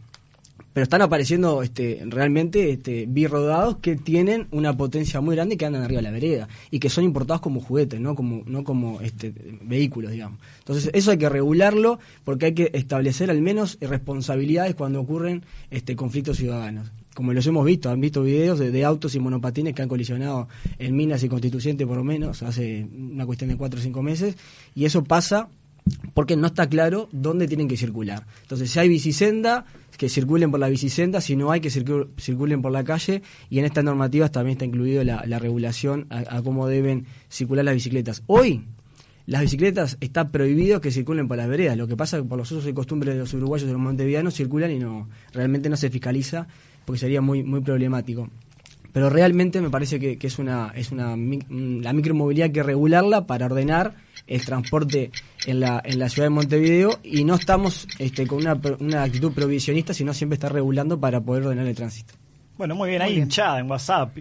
pero 0.78 0.84
están 0.84 1.02
apareciendo 1.02 1.64
este, 1.64 2.04
realmente 2.06 2.70
este, 2.70 3.06
birrodados 3.08 3.78
que 3.78 3.96
tienen 3.96 4.46
una 4.52 4.76
potencia 4.76 5.20
muy 5.20 5.34
grande 5.34 5.56
y 5.56 5.58
que 5.58 5.66
andan 5.66 5.82
arriba 5.82 5.98
de 5.98 6.02
la 6.02 6.12
vereda 6.12 6.48
y 6.70 6.78
que 6.78 6.88
son 6.88 7.02
importados 7.02 7.40
como 7.40 7.60
juguetes, 7.60 8.00
no 8.00 8.14
como, 8.14 8.44
no 8.46 8.62
como 8.62 9.00
este, 9.00 9.32
vehículos, 9.62 10.12
digamos. 10.12 10.38
Entonces, 10.60 10.90
eso 10.94 11.10
hay 11.10 11.18
que 11.18 11.28
regularlo 11.28 11.98
porque 12.22 12.46
hay 12.46 12.54
que 12.54 12.70
establecer 12.74 13.28
al 13.28 13.42
menos 13.42 13.76
responsabilidades 13.80 14.76
cuando 14.76 15.00
ocurren 15.00 15.42
este, 15.72 15.96
conflictos 15.96 16.36
ciudadanos. 16.36 16.92
Como 17.18 17.32
los 17.32 17.44
hemos 17.48 17.66
visto, 17.66 17.90
han 17.90 18.00
visto 18.00 18.22
videos 18.22 18.60
de, 18.60 18.70
de 18.70 18.84
autos 18.84 19.16
y 19.16 19.18
monopatines 19.18 19.74
que 19.74 19.82
han 19.82 19.88
colisionado 19.88 20.46
en 20.78 20.94
Minas 20.94 21.24
y 21.24 21.28
Constituyente 21.28 21.84
por 21.84 21.96
lo 21.96 22.04
menos 22.04 22.44
hace 22.44 22.86
una 22.96 23.26
cuestión 23.26 23.50
de 23.50 23.56
cuatro 23.56 23.80
o 23.80 23.82
cinco 23.82 24.04
meses 24.04 24.36
y 24.76 24.84
eso 24.84 25.02
pasa 25.02 25.48
porque 26.14 26.36
no 26.36 26.46
está 26.46 26.68
claro 26.68 27.08
dónde 27.10 27.48
tienen 27.48 27.66
que 27.66 27.76
circular. 27.76 28.24
Entonces, 28.42 28.70
si 28.70 28.78
hay 28.78 28.88
bicisenda, 28.88 29.64
que 29.96 30.08
circulen 30.08 30.52
por 30.52 30.60
la 30.60 30.68
bicisenda, 30.68 31.20
si 31.20 31.34
no 31.34 31.50
hay, 31.50 31.60
que 31.60 31.70
circu- 31.70 32.06
circulen 32.20 32.62
por 32.62 32.70
la 32.70 32.84
calle, 32.84 33.22
y 33.50 33.58
en 33.58 33.64
estas 33.64 33.82
normativas 33.82 34.30
también 34.30 34.52
está 34.52 34.64
incluido 34.64 35.02
la, 35.02 35.24
la 35.26 35.40
regulación 35.40 36.06
a, 36.10 36.40
cómo 36.42 36.68
deben 36.68 37.06
circular 37.28 37.64
las 37.64 37.74
bicicletas. 37.74 38.22
Hoy, 38.28 38.62
las 39.26 39.40
bicicletas 39.42 39.96
está 40.00 40.30
prohibido 40.30 40.80
que 40.80 40.92
circulen 40.92 41.26
por 41.26 41.36
las 41.36 41.48
veredas, 41.48 41.76
lo 41.76 41.88
que 41.88 41.96
pasa 41.96 42.16
es 42.18 42.22
que 42.22 42.28
por 42.28 42.38
los 42.38 42.52
usos 42.52 42.68
y 42.68 42.72
costumbres 42.72 43.14
de 43.14 43.20
los 43.20 43.34
uruguayos 43.34 43.68
y 43.68 43.72
los 43.72 43.80
montevideanos 43.80 44.34
circulan 44.34 44.70
y 44.70 44.78
no 44.78 45.08
realmente 45.32 45.68
no 45.68 45.76
se 45.76 45.90
fiscaliza, 45.90 46.46
porque 46.88 46.98
sería 47.00 47.20
muy, 47.20 47.42
muy 47.44 47.60
problemático 47.60 48.28
pero 48.90 49.10
realmente 49.10 49.60
me 49.60 49.68
parece 49.68 50.00
que, 50.00 50.16
que 50.16 50.26
es 50.28 50.38
una 50.38 50.72
es 50.74 50.90
una 50.90 51.14
mm, 51.14 51.82
la 51.82 51.92
micromovilidad 51.92 52.46
hay 52.46 52.52
que 52.52 52.62
regularla 52.62 53.26
para 53.26 53.44
ordenar 53.46 53.94
el 54.26 54.42
transporte 54.44 55.10
en 55.46 55.60
la 55.60 55.80
en 55.84 55.98
la 55.98 56.08
ciudad 56.08 56.24
de 56.26 56.30
Montevideo 56.30 56.98
y 57.04 57.22
no 57.24 57.34
estamos 57.34 57.86
este, 57.98 58.26
con 58.26 58.38
una, 58.38 58.56
pro- 58.56 58.78
una 58.80 59.02
actitud 59.02 59.32
provisionista 59.32 59.92
sino 59.92 60.14
siempre 60.14 60.34
está 60.36 60.48
regulando 60.48 60.98
para 60.98 61.20
poder 61.20 61.44
ordenar 61.44 61.66
el 61.66 61.76
tránsito 61.76 62.14
Bueno, 62.56 62.74
muy 62.74 62.88
bien, 62.88 63.02
hay 63.02 63.18
hinchada 63.18 63.60
en 63.60 63.70
WhatsApp. 63.70 64.16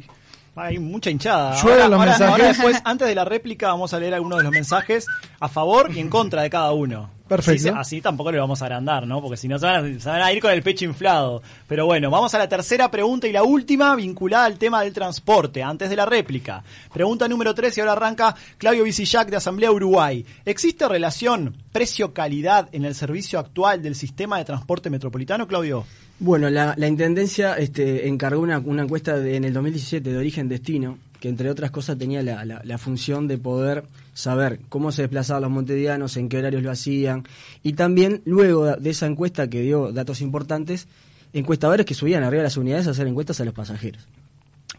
Hay 0.60 0.80
mucha 0.80 1.12
hinchada. 1.12 1.56
Llueven 1.62 1.92
los 1.92 2.00
ahora, 2.00 2.12
mensajes. 2.12 2.32
ahora 2.32 2.48
después, 2.48 2.82
antes 2.84 3.08
de 3.08 3.14
la 3.16 3.24
réplica, 3.26 3.68
vamos 3.68 3.94
a 3.94 4.00
leer 4.00 4.16
algunos 4.16 4.40
de 4.40 4.44
los 4.44 4.52
mensajes 4.52 5.06
a 5.40 5.48
favor 5.48 5.92
y 5.96 6.00
en 6.00 6.10
contra 6.10 6.42
de 6.42 6.50
cada 6.50 6.72
uno. 6.74 7.12
Perfecto. 7.28 7.70
Así, 7.70 7.78
así 7.96 8.02
tampoco 8.02 8.32
le 8.32 8.40
vamos 8.40 8.62
a 8.62 8.66
agrandar, 8.66 9.06
¿no? 9.06 9.22
Porque 9.22 9.38
si 9.38 9.48
no 9.48 9.60
se 9.60 9.66
van, 9.66 9.86
a, 9.96 10.00
se 10.00 10.10
van 10.10 10.22
a 10.22 10.32
ir 10.32 10.42
con 10.42 10.52
el 10.52 10.64
pecho 10.64 10.86
inflado. 10.86 11.42
Pero 11.68 11.86
bueno, 11.86 12.10
vamos 12.10 12.34
a 12.34 12.38
la 12.38 12.48
tercera 12.50 12.90
pregunta 12.90 13.28
y 13.28 13.32
la 13.32 13.44
última 13.44 13.96
vinculada 13.96 14.46
al 14.46 14.58
tema 14.58 14.82
del 14.84 14.94
transporte, 14.94 15.62
antes 15.64 15.90
de 15.90 15.96
la 15.96 16.06
réplica. 16.06 16.64
Pregunta 16.94 17.28
número 17.28 17.54
3 17.54 17.78
y 17.78 17.82
ahora 17.82 17.94
arranca 17.94 18.36
Claudio 18.58 18.84
Vicillac 18.84 19.30
de 19.30 19.38
Asamblea 19.38 19.72
Uruguay. 19.72 20.26
¿Existe 20.46 20.88
relación 20.88 21.56
precio-calidad 21.72 22.70
en 22.72 22.86
el 22.86 22.94
servicio 22.96 23.40
actual 23.40 23.82
del 23.82 23.96
sistema 23.96 24.38
de 24.38 24.46
transporte 24.46 24.90
metropolitano, 24.90 25.48
Claudio? 25.48 25.86
Bueno, 26.20 26.50
la, 26.50 26.74
la 26.78 26.88
Intendencia 26.88 27.56
este, 27.56 28.08
encargó 28.08 28.42
una, 28.42 28.60
una 28.60 28.84
encuesta 28.84 29.18
de- 29.20 29.36
en 29.36 29.44
el 29.44 29.54
2017 29.54 30.12
de 30.12 30.18
origen-destino, 30.18 30.98
que 31.20 31.30
entre 31.30 31.50
otras 31.50 31.72
cosas 31.72 31.98
tenía 31.98 32.22
la, 32.24 32.44
la- 32.46 32.62
la 32.64 32.78
función 32.78 33.28
de 33.28 33.38
poder 33.38 33.84
saber 34.18 34.60
cómo 34.68 34.92
se 34.92 35.04
desplazaban 35.04 35.44
los 35.44 35.52
montevideanos, 35.52 36.18
en 36.18 36.28
qué 36.28 36.40
horarios 36.40 36.64
lo 36.64 36.72
hacían, 36.72 37.24
y 37.62 37.74
también 37.74 38.24
luego 38.26 38.76
de 38.76 38.90
esa 38.90 39.06
encuesta 39.06 39.48
que 39.48 39.62
dio 39.62 39.92
datos 39.92 40.22
importantes, 40.22 40.88
encuestadores 41.34 41.86
que 41.86 41.94
subían 41.94 42.24
arriba 42.24 42.42
de 42.42 42.48
las 42.48 42.58
unidades 42.58 42.88
a 42.88 42.92
hacer 42.92 43.06
encuestas 43.06 43.40
a 43.42 43.46
los 43.46 43.54
pasajeros, 43.54 44.08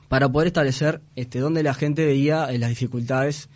para 0.08 0.28
poder 0.28 0.48
establecer 0.48 1.00
este, 1.14 1.38
dónde 1.38 1.62
la 1.62 1.72
gente 1.72 2.04
veía 2.04 2.46
eh, 2.46 2.58
las 2.58 2.70
dificultades, 2.70 3.48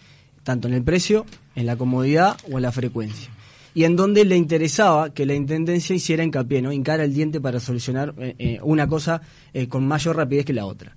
tanto 0.44 0.68
en 0.68 0.74
el 0.74 0.84
precio, 0.84 1.26
en 1.56 1.66
la 1.66 1.74
comodidad 1.74 2.36
o 2.52 2.58
en 2.58 2.62
la 2.62 2.70
frecuencia 2.70 3.30
y 3.74 3.84
en 3.84 3.96
donde 3.96 4.24
le 4.24 4.36
interesaba 4.36 5.14
que 5.14 5.24
la 5.24 5.34
intendencia 5.34 5.96
hiciera 5.96 6.22
hincapié, 6.22 6.60
¿no? 6.60 6.72
Hincara 6.72 7.04
el 7.04 7.14
diente 7.14 7.40
para 7.40 7.58
solucionar 7.58 8.14
eh, 8.18 8.34
eh, 8.38 8.60
una 8.62 8.86
cosa 8.86 9.22
con 9.70 9.88
mayor 9.88 10.16
rapidez 10.16 10.44
que 10.44 10.52
la 10.52 10.66
otra. 10.66 10.94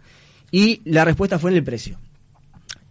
Y 0.51 0.81
la 0.83 1.05
respuesta 1.05 1.39
fue 1.39 1.51
en 1.51 1.57
el 1.57 1.63
precio. 1.63 1.97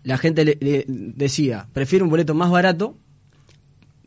La 0.05 0.17
gente 0.19 0.45
le, 0.45 0.85
decía, 0.87 1.67
prefiero 1.73 2.05
un 2.05 2.11
boleto 2.11 2.35
más 2.35 2.51
barato, 2.51 2.97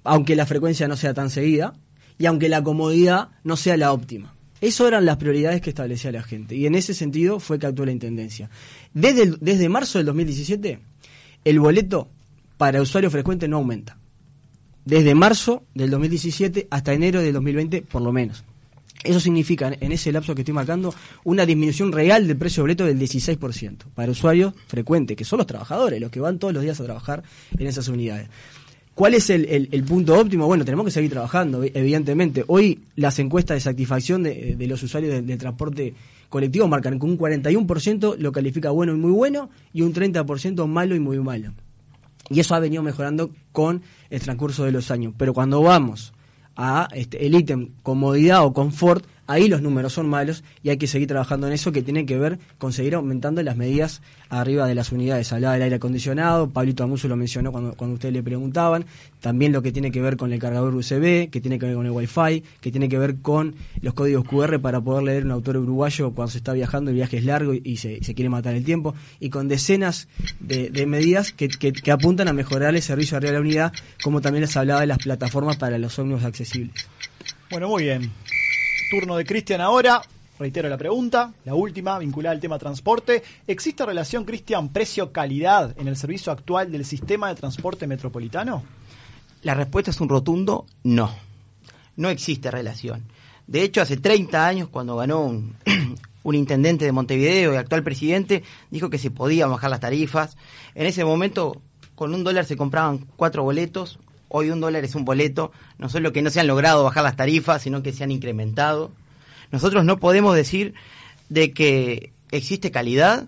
aunque 0.03 0.35
la 0.35 0.45
frecuencia 0.45 0.87
no 0.87 0.95
sea 0.95 1.13
tan 1.13 1.29
seguida, 1.29 1.73
y 2.17 2.25
aunque 2.27 2.49
la 2.49 2.63
comodidad 2.63 3.29
no 3.43 3.57
sea 3.57 3.77
la 3.77 3.91
óptima. 3.91 4.33
Esas 4.61 4.87
eran 4.87 5.05
las 5.05 5.17
prioridades 5.17 5.61
que 5.61 5.69
establecía 5.69 6.11
la 6.11 6.23
gente. 6.23 6.55
Y 6.55 6.65
en 6.65 6.73
ese 6.75 6.93
sentido 6.93 7.39
fue 7.39 7.59
que 7.59 7.67
actuó 7.67 7.85
la 7.85 7.91
Intendencia. 7.91 8.49
Desde, 8.93 9.23
el- 9.23 9.37
desde 9.41 9.69
marzo 9.69 9.99
del 9.99 10.05
2017, 10.07 10.79
el 11.43 11.59
boleto 11.59 12.09
para 12.57 12.81
usuario 12.81 13.11
frecuente 13.11 13.47
no 13.47 13.57
aumenta 13.57 13.97
desde 14.83 15.13
marzo 15.15 15.63
del 15.75 15.89
2017 15.91 16.67
hasta 16.71 16.93
enero 16.93 17.21
del 17.21 17.33
2020 17.33 17.81
por 17.83 18.01
lo 18.01 18.11
menos. 18.13 18.45
Eso 19.07 19.19
significa, 19.19 19.71
en 19.79 19.91
ese 19.91 20.11
lapso 20.11 20.35
que 20.35 20.41
estoy 20.41 20.53
marcando, 20.53 20.93
una 21.23 21.45
disminución 21.45 21.91
real 21.91 22.27
del 22.27 22.37
precio 22.37 22.61
de 22.61 22.63
boleto 22.63 22.85
del 22.85 22.99
16% 22.99 23.77
para 23.95 24.11
usuarios 24.11 24.53
frecuentes, 24.67 25.15
que 25.15 25.23
son 25.23 25.37
los 25.37 25.47
trabajadores, 25.47 26.01
los 26.01 26.11
que 26.11 26.19
van 26.19 26.39
todos 26.39 26.53
los 26.53 26.63
días 26.63 26.79
a 26.79 26.83
trabajar 26.83 27.23
en 27.57 27.67
esas 27.67 27.87
unidades. 27.87 28.27
¿Cuál 28.97 29.13
es 29.13 29.29
el, 29.29 29.83
punto 29.87 30.19
óptimo? 30.19 30.47
Bueno, 30.47 30.65
tenemos 30.65 30.83
que 30.83 30.91
seguir 30.91 31.11
trabajando, 31.11 31.63
e- 31.63 31.71
evidentemente. 31.75 32.43
Hoy 32.47 32.79
las 32.95 33.19
encuestas 33.19 33.57
de 33.57 33.61
satisfacción 33.61 34.23
de, 34.23 34.57
los 34.67 34.81
usuarios 34.81 35.23
del 35.23 35.37
transporte 35.37 35.93
colectivo 36.29 36.67
marcan 36.67 36.99
que 36.99 37.05
un 37.05 37.15
41% 37.15 38.17
lo 38.17 38.31
califica 38.31 38.71
bueno 38.71 38.93
y 38.93 38.97
muy 38.97 39.11
bueno 39.11 39.51
y 39.71 39.83
un 39.83 39.93
30% 39.93 40.65
malo 40.65 40.95
y 40.95 40.99
muy 40.99 41.19
malo. 41.19 41.53
Y 42.31 42.39
eso 42.39 42.55
ha 42.55 42.59
venido 42.59 42.81
mejorando 42.81 43.29
con 43.51 43.83
el 44.09 44.19
transcurso 44.19 44.65
de 44.65 44.71
los 44.71 44.89
años. 44.89 45.13
Pero 45.15 45.31
cuando 45.31 45.61
vamos 45.61 46.13
a 46.57 46.89
este, 46.93 47.25
el 47.25 47.35
ítem 47.35 47.69
comodidad 47.83 48.43
o 48.43 48.51
confort, 48.51 49.05
ahí 49.27 49.47
los 49.47 49.61
números 49.61 49.93
son 49.93 50.09
malos 50.09 50.43
y 50.63 50.69
hay 50.69 50.77
que 50.77 50.87
seguir 50.87 51.07
trabajando 51.07 51.47
en 51.47 51.53
eso 51.53 51.71
que 51.71 51.81
tiene 51.83 52.05
que 52.05 52.17
ver 52.17 52.39
con 52.57 52.73
seguir 52.73 52.95
aumentando 52.95 53.43
las 53.43 53.55
medidas 53.57 54.01
arriba 54.29 54.65
de 54.67 54.75
las 54.75 54.91
unidades. 54.91 55.31
Hablaba 55.31 55.53
del 55.53 55.63
aire 55.63 55.75
acondicionado, 55.75 56.49
Pablito 56.49 56.83
Amuso 56.83 57.07
lo 57.07 57.15
mencionó 57.15 57.51
cuando, 57.51 57.73
cuando 57.73 57.93
ustedes 57.95 58.13
le 58.13 58.23
preguntaban, 58.23 58.85
también 59.21 59.51
lo 59.51 59.61
que 59.61 59.71
tiene 59.71 59.91
que 59.91 60.01
ver 60.01 60.17
con 60.17 60.33
el 60.33 60.39
cargador 60.39 60.73
USB, 60.75 61.29
que 61.29 61.39
tiene 61.41 61.59
que 61.59 61.65
ver 61.67 61.75
con 61.75 61.85
el 61.85 61.91
Wi-Fi, 61.91 62.43
que 62.61 62.71
tiene 62.71 62.89
que 62.89 62.97
ver 62.97 63.17
con 63.17 63.55
los 63.81 63.93
códigos 63.93 64.25
QR 64.25 64.59
para 64.59 64.81
poder 64.81 65.03
leer 65.03 65.25
un 65.25 65.31
autor 65.31 65.57
uruguayo 65.57 66.11
cuando 66.11 66.31
se 66.31 66.39
está 66.39 66.53
viajando, 66.53 66.91
el 66.91 66.95
viaje 66.95 67.17
es 67.17 67.25
largo 67.25 67.53
y, 67.53 67.77
se, 67.77 68.03
se 68.03 68.13
quiere 68.13 68.29
matar 68.29 68.55
el 68.55 68.63
tiempo, 68.63 68.95
y 69.19 69.29
con 69.29 69.47
decenas 69.47 70.07
de, 70.39 70.69
de 70.69 70.85
medidas 70.85 71.31
que, 71.31 71.47
que- 71.47 71.71
que 71.73 71.91
apuntan 71.91 72.27
a 72.27 72.33
mejorar 72.33 72.75
el 72.75 72.81
servicio 72.81 73.17
arriba 73.17 73.31
de 73.31 73.37
la 73.37 73.41
unidad, 73.41 73.73
como 74.03 74.21
también 74.21 74.41
les 74.41 74.55
hablaba 74.57 74.81
de 74.81 74.87
las 74.87 74.97
plataformas 74.99 75.57
para 75.57 75.77
los 75.77 75.97
ómnibus 75.99 76.23
accesibles. 76.23 76.73
Bueno, 77.49 77.69
muy 77.69 77.83
bien. 77.83 78.11
Turno 78.89 79.17
de 79.17 79.25
Cristian 79.25 79.59
ahora. 79.59 80.01
Reitero 80.39 80.69
la 80.69 80.77
pregunta, 80.77 81.33
la 81.45 81.55
última, 81.55 81.97
vinculada 81.99 82.33
al 82.33 82.39
tema 82.39 82.57
transporte. 82.57 83.23
¿Existe 83.47 83.85
relación, 83.85 84.23
Cristian, 84.23 84.69
precio-calidad 84.69 85.75
en 85.77 85.87
el 85.87 85.97
servicio 85.97 86.31
actual 86.31 86.71
del 86.71 86.85
sistema 86.85 87.27
de 87.27 87.35
transporte 87.35 87.87
metropolitano? 87.87 88.63
La 89.41 89.55
respuesta 89.55 89.91
es 89.91 89.99
un 89.99 90.09
rotundo 90.09 90.65
no. 90.83 91.13
No 91.95 92.09
existe 92.09 92.51
relación. 92.51 93.03
De 93.47 93.63
hecho, 93.63 93.81
hace 93.81 93.97
30 93.97 94.47
años, 94.47 94.69
cuando 94.69 94.95
ganó 94.95 95.21
un, 95.21 95.55
intendente 96.33 96.85
de 96.85 96.91
Montevideo 96.91 97.53
y 97.53 97.57
actual 97.57 97.83
presidente, 97.83 98.43
dijo 98.69 98.89
que 98.89 98.99
se 98.99 99.11
podían 99.11 99.49
bajar 99.49 99.69
las 99.69 99.79
tarifas. 99.79 100.37
En 100.75 100.85
ese 100.85 101.03
momento, 101.03 101.61
con 101.95 102.13
un 102.13 102.23
dólar 102.23 102.45
se 102.45 102.55
compraban 102.55 103.07
cuatro 103.17 103.43
boletos. 103.43 103.99
Hoy 104.29 104.49
un 104.49 104.59
dólar 104.59 104.83
es 104.83 104.95
un 104.95 105.05
boleto. 105.05 105.51
No 105.77 105.89
solo 105.89 106.11
que 106.13 106.21
no 106.21 106.29
se 106.29 106.39
han 106.39 106.47
logrado 106.47 106.83
bajar 106.83 107.03
las 107.03 107.15
tarifas, 107.15 107.61
sino 107.61 107.83
que 107.83 107.93
se 107.93 108.03
han 108.03 108.11
incrementado. 108.11 108.91
Nosotros 109.51 109.85
no 109.85 109.97
podemos 109.99 110.35
decir 110.35 110.73
de 111.29 111.53
que 111.53 112.11
existe 112.31 112.71
calidad 112.71 113.27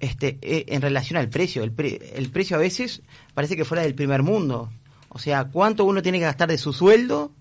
este, 0.00 0.38
eh, 0.42 0.66
en 0.68 0.82
relación 0.82 1.18
al 1.18 1.28
precio. 1.28 1.62
El, 1.64 1.72
pre- 1.72 2.12
el 2.14 2.30
precio 2.30 2.56
a 2.56 2.60
veces 2.60 3.02
parece 3.34 3.56
que 3.56 3.64
fuera 3.64 3.82
del 3.82 3.94
primer 3.94 4.22
mundo. 4.22 4.70
O 5.08 5.18
sea, 5.18 5.44
cuánto 5.46 5.84
uno 5.84 6.02
tiene 6.02 6.18
que 6.18 6.24
gastar 6.24 6.48
de 6.48 6.58
su 6.58 6.72
sueldo 6.72 7.32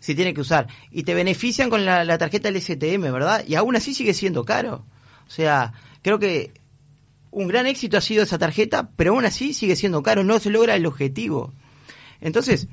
si 0.00 0.14
tiene 0.14 0.32
que 0.32 0.40
usar. 0.40 0.66
Y 0.90 1.02
te 1.02 1.12
benefician 1.12 1.68
con 1.68 1.84
la, 1.84 2.04
la 2.06 2.16
tarjeta 2.16 2.50
LSTM, 2.50 3.02
¿verdad? 3.12 3.44
Y 3.46 3.54
aún 3.56 3.76
así 3.76 3.92
sigue 3.92 4.14
siendo 4.14 4.44
caro. 4.46 4.84
O 5.28 5.30
sea, 5.30 5.74
creo 6.02 6.18
que 6.18 6.52
un 7.30 7.46
gran 7.46 7.66
éxito 7.66 7.98
ha 7.98 8.00
sido 8.00 8.22
esa 8.22 8.38
tarjeta, 8.38 8.88
pero 8.96 9.12
aún 9.12 9.26
así 9.26 9.52
sigue 9.52 9.76
siendo 9.76 10.02
caro, 10.02 10.24
no 10.24 10.38
se 10.38 10.48
logra 10.50 10.74
el 10.74 10.86
objetivo. 10.86 11.52
Entonces, 12.20 12.68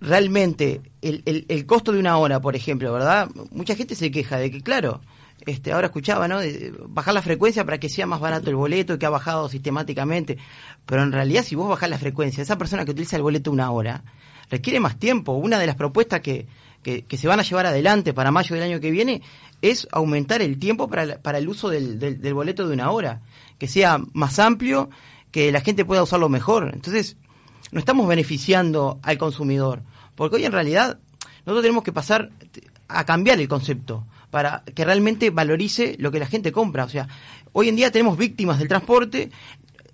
realmente, 0.00 0.80
el, 1.02 1.22
el, 1.26 1.46
el 1.48 1.66
costo 1.66 1.92
de 1.92 1.98
una 1.98 2.18
hora, 2.18 2.40
por 2.40 2.56
ejemplo, 2.56 2.92
¿verdad? 2.92 3.28
Mucha 3.50 3.74
gente 3.74 3.94
se 3.94 4.10
queja 4.10 4.38
de 4.38 4.50
que, 4.50 4.60
claro, 4.60 5.00
este, 5.44 5.72
ahora 5.72 5.86
escuchaba, 5.86 6.28
¿no? 6.28 6.40
De 6.40 6.72
bajar 6.88 7.14
la 7.14 7.22
frecuencia 7.22 7.64
para 7.64 7.78
que 7.78 7.88
sea 7.88 8.06
más 8.06 8.20
barato 8.20 8.50
el 8.50 8.56
boleto, 8.56 8.98
que 8.98 9.06
ha 9.06 9.10
bajado 9.10 9.48
sistemáticamente. 9.48 10.38
Pero 10.86 11.02
en 11.02 11.12
realidad, 11.12 11.44
si 11.44 11.54
vos 11.54 11.68
bajás 11.68 11.90
la 11.90 11.98
frecuencia, 11.98 12.42
esa 12.42 12.58
persona 12.58 12.84
que 12.84 12.90
utiliza 12.92 13.16
el 13.16 13.22
boleto 13.22 13.50
una 13.50 13.70
hora, 13.70 14.02
requiere 14.50 14.80
más 14.80 14.98
tiempo. 14.98 15.32
Una 15.32 15.58
de 15.58 15.66
las 15.66 15.76
propuestas 15.76 16.20
que, 16.20 16.46
que, 16.82 17.02
que 17.02 17.16
se 17.16 17.28
van 17.28 17.40
a 17.40 17.42
llevar 17.42 17.66
adelante 17.66 18.12
para 18.12 18.30
mayo 18.30 18.54
del 18.54 18.64
año 18.64 18.80
que 18.80 18.90
viene 18.90 19.22
es 19.62 19.86
aumentar 19.92 20.42
el 20.42 20.58
tiempo 20.58 20.88
para, 20.88 21.18
para 21.18 21.38
el 21.38 21.48
uso 21.48 21.68
del, 21.68 21.98
del, 21.98 22.20
del 22.20 22.34
boleto 22.34 22.66
de 22.66 22.74
una 22.74 22.90
hora. 22.90 23.20
Que 23.58 23.68
sea 23.68 24.00
más 24.12 24.38
amplio, 24.38 24.90
que 25.30 25.52
la 25.52 25.60
gente 25.60 25.84
pueda 25.84 26.02
usarlo 26.02 26.28
mejor. 26.28 26.70
Entonces, 26.72 27.16
no 27.72 27.78
estamos 27.78 28.06
beneficiando 28.08 28.98
al 29.02 29.18
consumidor. 29.18 29.82
Porque 30.14 30.36
hoy 30.36 30.44
en 30.44 30.52
realidad 30.52 30.98
nosotros 31.44 31.62
tenemos 31.62 31.84
que 31.84 31.92
pasar 31.92 32.30
a 32.88 33.04
cambiar 33.04 33.40
el 33.40 33.48
concepto 33.48 34.06
para 34.30 34.62
que 34.74 34.84
realmente 34.84 35.30
valorice 35.30 35.96
lo 35.98 36.10
que 36.10 36.18
la 36.18 36.26
gente 36.26 36.52
compra. 36.52 36.84
O 36.84 36.88
sea, 36.88 37.08
hoy 37.52 37.68
en 37.68 37.76
día 37.76 37.90
tenemos 37.90 38.18
víctimas 38.18 38.58
del 38.58 38.68
transporte, 38.68 39.30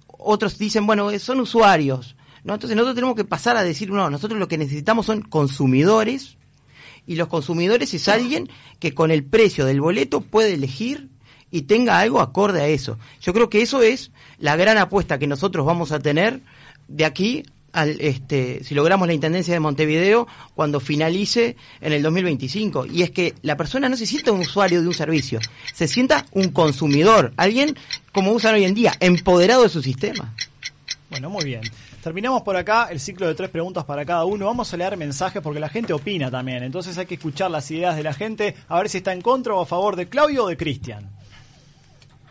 otros 0.07 0.59
dicen, 0.59 0.87
bueno, 0.87 1.17
son 1.19 1.41
usuarios. 1.41 2.17
¿no? 2.45 2.55
Entonces 2.55 2.77
nosotros 2.77 2.95
tenemos 2.95 3.17
que 3.17 3.25
pasar 3.25 3.57
a 3.57 3.63
decir, 3.63 3.91
no, 3.91 4.11
nosotros 4.11 4.39
lo 4.39 4.49
que 4.49 4.59
necesitamos 4.59 5.07
son 5.07 5.23
consumidores 5.23 6.37
y 7.07 7.17
los 7.17 7.29
consumidores 7.29 7.95
es 7.95 8.09
alguien 8.09 8.49
que 8.79 8.95
con 8.95 9.11
el 9.11 9.25
precio 9.25 9.65
del 9.65 9.81
boleto 9.81 10.21
puede 10.21 10.55
elegir 10.55 11.09
y 11.51 11.63
tenga 11.63 11.99
algo 11.99 12.21
acorde 12.21 12.63
a 12.63 12.69
eso. 12.69 12.99
Yo 13.21 13.33
creo 13.33 13.51
que 13.51 13.63
eso 13.63 13.83
es 13.83 14.11
la 14.39 14.57
gran 14.57 14.79
apuesta 14.79 15.19
que 15.19 15.27
nosotros 15.27 15.67
vamos 15.67 15.93
a 15.93 15.99
tener 15.99 16.41
de 16.89 17.05
aquí 17.05 17.45
al 17.73 18.01
este 18.01 18.63
si 18.65 18.75
logramos 18.75 19.07
la 19.07 19.15
intendencia 19.15 19.55
de 19.55 19.61
Montevideo 19.61 20.27
cuando 20.55 20.81
finalice 20.81 21.57
en 21.81 21.93
el 21.93 22.03
2025 22.03 22.87
y 22.87 23.03
es 23.03 23.11
que 23.11 23.35
la 23.43 23.57
persona 23.57 23.89
no 23.89 23.97
se 23.97 24.07
sienta 24.07 24.33
un 24.33 24.41
usuario 24.41 24.83
de 24.83 24.89
un 24.89 24.95
servicio, 24.95 25.41
se 25.73 25.89
sienta 25.89 26.27
un 26.33 26.51
consumidor, 26.51 27.33
alguien 27.37 27.77
como 28.13 28.33
usan 28.33 28.55
hoy 28.55 28.65
en 28.65 28.75
día, 28.75 28.95
empoderado 29.01 29.63
de 29.63 29.69
su 29.69 29.83
sistema. 29.83 30.35
Bueno, 31.11 31.29
muy 31.29 31.45
bien. 31.45 31.61
Terminamos 32.03 32.43
por 32.43 32.57
acá 32.57 32.89
el 32.91 32.99
ciclo 32.99 33.29
de 33.29 33.35
tres 33.35 33.51
preguntas 33.51 33.85
para 33.85 34.05
cada 34.05 34.25
uno. 34.25 34.47
Vamos 34.47 34.73
a 34.73 34.77
leer 34.77 34.97
mensajes 34.97 35.43
porque 35.43 35.61
la 35.61 35.69
gente 35.69 35.93
opina 35.93 36.31
también. 36.31 36.63
Entonces 36.63 36.97
hay 36.99 37.07
que 37.07 37.15
escuchar 37.15 37.51
las 37.51 37.71
ideas 37.71 37.97
de 37.97 38.03
la 38.03 38.15
gente, 38.15 38.57
a 38.67 38.79
ver 38.79 38.89
si 38.89 38.99
está 38.99 39.13
en 39.13 39.21
contra 39.21 39.55
o 39.55 39.61
a 39.61 39.67
favor 39.67 39.95
de 39.95 40.09
Claudio 40.09 40.45
o 40.45 40.49
de 40.49 40.57
Cristian. 40.57 41.11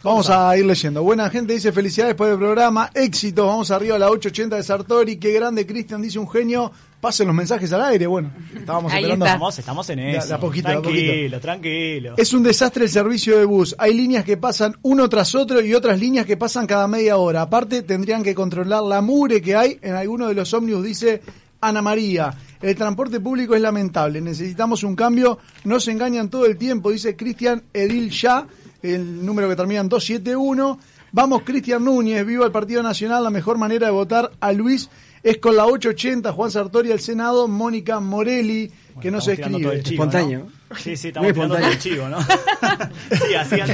Vamos 0.04 0.32
a 0.32 0.58
ir 0.58 0.66
leyendo. 0.66 1.04
Buena 1.04 1.30
gente 1.30 1.54
dice 1.54 1.72
felicidades 1.72 2.16
por 2.16 2.28
el 2.28 2.38
programa, 2.38 2.90
éxito, 2.96 3.46
vamos 3.46 3.70
arriba 3.70 3.98
a 3.98 4.00
la 4.00 4.10
880 4.10 4.56
de 4.56 4.64
Sartori, 4.64 5.18
qué 5.18 5.32
grande 5.32 5.66
Cristian, 5.68 6.02
dice 6.02 6.18
un 6.18 6.28
genio. 6.28 6.72
Pasen 7.00 7.28
los 7.28 7.36
mensajes 7.36 7.72
al 7.74 7.84
aire, 7.84 8.06
bueno, 8.08 8.32
estábamos 8.56 8.92
Ahí 8.92 9.04
esperando. 9.04 9.26
Estamos, 9.26 9.60
estamos 9.60 9.90
en 9.90 10.00
eso. 10.00 10.28
de 10.28 10.34
a 10.34 10.40
poquito, 10.40 10.70
de 10.70 10.74
a 10.76 10.82
poquito. 10.82 11.02
tranquilo, 11.02 11.40
tranquilo. 11.40 12.14
Es 12.18 12.34
un 12.34 12.44
desastre 12.44 12.86
el 12.86 12.90
servicio 12.92 13.38
de 13.38 13.46
bus. 13.46 13.76
Hay 13.78 13.94
líneas 13.96 14.24
que 14.24 14.38
pasan 14.38 14.76
uno 14.84 15.08
tras 15.10 15.34
otro 15.36 15.62
y 15.62 15.74
otras 15.74 16.00
líneas 16.00 16.26
que 16.26 16.38
pasan 16.38 16.68
cada 16.68 16.88
media 16.88 17.18
hora. 17.18 17.44
Aparte, 17.44 17.82
tendrían 17.84 18.24
que 18.24 18.36
controlar 18.36 18.84
la 18.84 19.02
mugre 19.02 19.42
que 19.42 19.56
hay 19.56 19.80
en 19.82 19.96
alguno 19.96 20.28
de 20.28 20.36
los 20.36 20.54
ómnibus, 20.54 20.84
dice 20.84 21.22
Ana 21.60 21.82
María. 21.82 22.34
El 22.62 22.76
transporte 22.76 23.20
público 23.20 23.56
es 23.56 23.62
lamentable. 23.62 24.22
Necesitamos 24.22 24.84
un 24.84 24.96
cambio. 24.96 25.40
No 25.64 25.80
se 25.80 25.92
engañan 25.92 26.30
todo 26.30 26.46
el 26.46 26.58
tiempo, 26.58 26.92
dice 26.92 27.16
Cristian 27.16 27.64
Edil 27.74 28.12
Ya, 28.12 28.46
el 28.82 29.26
número 29.26 29.50
que 29.50 29.56
termina 29.56 29.82
en 29.82 29.90
271. 29.90 30.80
Vamos, 31.12 31.42
Cristian 31.44 31.84
Núñez, 31.84 32.26
viva 32.26 32.46
el 32.46 32.52
Partido 32.52 32.82
Nacional. 32.82 33.24
La 33.24 33.30
mejor 33.30 33.58
manera 33.58 33.88
de 33.88 33.92
votar 33.92 34.32
a 34.40 34.52
Luis 34.54 34.90
es 35.24 35.38
con 35.38 35.56
la 35.56 35.66
880. 35.66 36.32
Juan 36.32 36.52
Sartori 36.52 36.92
al 36.92 37.00
Senado, 37.00 37.48
Mónica 37.48 38.00
Morelli, 38.00 38.72
que 39.02 39.12
no 39.12 39.20
se 39.20 39.34
escribe. 39.34 39.76
el 39.76 39.84
chivo, 39.84 40.04
Espontáneo. 40.04 40.48
¿no? 40.70 40.78
Sí, 40.78 40.96
sí, 40.96 41.10
estamos 41.10 41.28
Muy 41.28 41.34
tirando 41.34 41.56
todo 41.58 41.68
el 41.68 41.80
chivo, 41.80 42.08
¿no? 42.08 42.22
sí, 43.28 43.34
así, 43.38 43.60
así. 43.60 43.74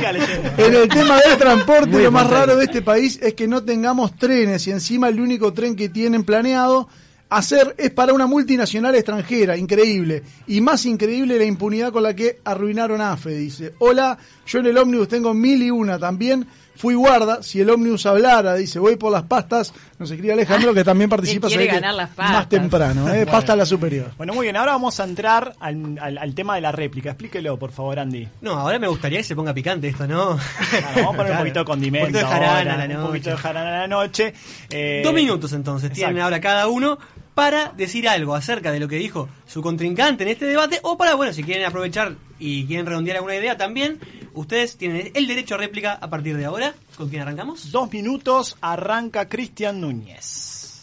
En 0.58 0.74
el 0.74 0.90
tema 0.90 1.20
del 1.22 1.38
transporte, 1.38 1.92
Muy 1.92 2.04
lo 2.04 2.12
más 2.12 2.28
raro 2.30 2.56
de 2.56 2.66
este 2.66 2.82
país 2.82 3.20
es 3.22 3.36
que 3.36 3.48
no 3.48 3.64
tengamos 3.64 4.16
trenes 4.16 4.66
y 4.68 4.72
encima 4.72 5.10
el 5.10 5.20
único 5.20 5.54
tren 5.54 5.76
que 5.76 5.90
tienen 5.90 6.24
planeado 6.24 6.90
hacer 7.30 7.76
es 7.78 7.92
para 7.92 8.14
una 8.14 8.28
multinacional 8.28 8.96
extranjera. 8.96 9.58
Increíble. 9.58 10.24
Y 10.48 10.62
más 10.62 10.86
increíble 10.86 11.38
la 11.38 11.46
impunidad 11.46 11.92
con 11.92 12.04
la 12.04 12.16
que 12.16 12.40
arruinaron 12.44 13.02
AFE, 13.02 13.32
dice. 13.32 13.74
Hola, 13.80 14.18
yo 14.46 14.60
en 14.60 14.68
el 14.68 14.78
ómnibus 14.78 15.08
tengo 15.08 15.34
mil 15.34 15.62
y 15.64 15.72
una 15.72 16.00
también. 16.00 16.46
Fui 16.78 16.94
guarda, 16.96 17.42
si 17.44 17.60
el 17.60 17.70
ómnibus 17.70 18.06
hablara, 18.06 18.54
dice, 18.56 18.80
voy 18.80 18.96
por 18.96 19.12
las 19.12 19.24
pastas. 19.24 19.74
Nos 20.00 20.12
escribe 20.12 20.34
Alejandro 20.34 20.74
que 20.74 20.84
también 20.84 21.10
participa 21.12 21.50
se 21.50 21.66
ganar 21.66 21.94
las 21.96 22.10
más 22.10 22.16
pastas. 22.16 22.50
temprano, 22.50 23.08
¿eh? 23.10 23.18
Bueno. 23.18 23.32
pasta 23.32 23.54
a 23.54 23.56
la 23.56 23.66
superior. 23.66 24.12
Bueno, 24.18 24.34
muy 24.34 24.46
bien, 24.46 24.56
ahora 24.58 24.74
vamos 24.74 25.00
a 25.00 25.04
entrar 25.04 25.54
al, 25.60 25.98
al- 26.00 26.18
al 26.18 26.36
tema 26.36 26.56
de 26.56 26.62
la 26.62 26.72
réplica. 26.72 27.10
Explíquelo, 27.10 27.58
por 27.58 27.72
favor, 27.72 28.00
Andy. 28.00 28.28
No, 28.42 28.54
ahora 28.54 28.78
me 28.80 28.88
gustaría 28.88 29.18
que 29.18 29.24
se 29.24 29.36
ponga 29.36 29.54
picante 29.54 29.88
esto, 29.88 30.08
¿no? 30.08 30.38
Claro, 30.70 30.86
vamos 30.98 31.14
a 31.14 31.18
poner 31.18 31.32
un 31.34 31.38
poquito 31.40 31.60
de 31.60 31.66
condimento. 31.66 32.08
Un 32.08 32.14
poquito 32.14 32.28
de 32.30 32.34
jarana 32.34 32.58
ahora, 32.60 32.74
a 32.74 32.78
la 32.78 32.84
un 32.86 32.90
noche. 32.94 33.08
poquito 33.08 33.30
de 33.32 33.38
jarana 33.38 33.70
a 33.70 33.80
la 33.82 33.88
noche. 33.88 34.34
Eh, 34.70 35.02
Dos 35.04 35.14
minutos 35.14 35.54
entonces 35.54 35.90
exacto. 35.90 36.06
tienen 36.08 36.24
ahora 36.24 36.40
cada 36.40 36.68
uno 36.68 36.98
para 37.38 37.72
decir 37.78 38.10
algo 38.10 38.34
acerca 38.34 38.72
de 38.72 38.80
lo 38.80 38.88
que 38.88 38.96
dijo 38.96 39.30
su 39.46 39.62
contrincante 39.62 40.24
en 40.24 40.30
este 40.30 40.46
debate 40.48 40.80
o 40.82 40.98
para, 40.98 41.14
bueno, 41.14 41.34
si 41.34 41.44
quieren 41.44 41.68
aprovechar 41.68 42.16
y 42.40 42.66
quieren 42.66 42.88
redondear 42.88 43.18
alguna 43.18 43.36
idea 43.36 43.56
también, 43.56 44.00
ustedes 44.34 44.76
tienen 44.76 45.12
el 45.14 45.28
derecho 45.28 45.54
a 45.54 45.60
réplica 45.60 45.94
a 45.94 46.10
partir 46.10 46.36
de 46.36 46.46
ahora. 46.46 46.74
¿Con 46.98 47.10
quién 47.10 47.22
arrancamos? 47.22 47.72
Dos 47.72 47.94
minutos, 47.94 48.58
arranca 48.60 49.30
Cristian 49.30 49.80
Núñez. 49.80 50.82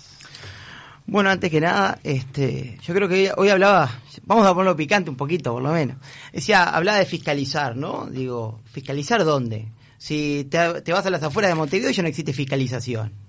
Bueno, 1.06 1.28
antes 1.28 1.50
que 1.50 1.60
nada, 1.60 1.98
este, 2.04 2.78
yo 2.86 2.94
creo 2.94 3.08
que 3.08 3.14
hoy, 3.14 3.30
hoy 3.36 3.48
hablaba, 3.48 3.90
vamos 4.22 4.46
a 4.46 4.54
ponerlo 4.54 4.76
picante 4.76 5.10
un 5.10 5.16
poquito, 5.16 5.54
por 5.54 5.62
lo 5.62 5.72
menos. 5.72 5.96
Decía, 6.32 6.62
hablaba 6.62 6.98
de 6.98 7.06
fiscalizar, 7.06 7.74
¿no? 7.74 8.06
Digo, 8.06 8.60
¿fiscalizar 8.70 9.24
dónde? 9.24 9.72
Si 9.98 10.46
te, 10.48 10.82
te 10.82 10.92
vas 10.92 11.04
a 11.04 11.10
las 11.10 11.24
afueras 11.24 11.50
de 11.50 11.56
Montevideo 11.56 11.90
ya 11.90 12.02
no 12.02 12.08
existe 12.08 12.32
fiscalización. 12.32 13.23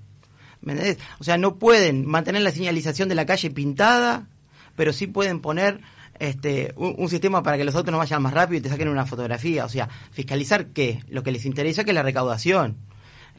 ¿Me 0.65 0.73
entendés? 0.73 0.97
O 1.19 1.23
sea, 1.23 1.37
no 1.37 1.55
pueden 1.55 2.05
mantener 2.05 2.41
la 2.41 2.51
señalización 2.51 3.07
de 3.07 3.15
la 3.15 3.25
calle 3.25 3.51
pintada, 3.51 4.27
pero 4.75 4.91
sí 4.91 5.07
pueden 5.07 5.39
poner 5.39 5.79
este, 6.19 6.73
un, 6.75 7.07
sistema 7.07 7.43
para 7.43 7.57
que 7.57 7.63
los 7.63 7.75
autos 7.75 7.91
no 7.91 7.97
vayan 7.97 8.21
más 8.21 8.33
rápido 8.33 8.59
y 8.59 8.61
te 8.61 8.69
saquen 8.69 8.89
una 8.89 9.05
fotografía. 9.05 9.63
O 9.63 9.69
sea, 9.69 9.87
fiscalizar 10.11 10.67
qué? 10.67 11.03
Lo 11.07 11.23
que 11.23 11.31
les 11.31 11.45
interesa 11.45 11.83
que 11.83 11.91
es 11.91 11.95
la 11.95 12.03
recaudación. 12.03 12.75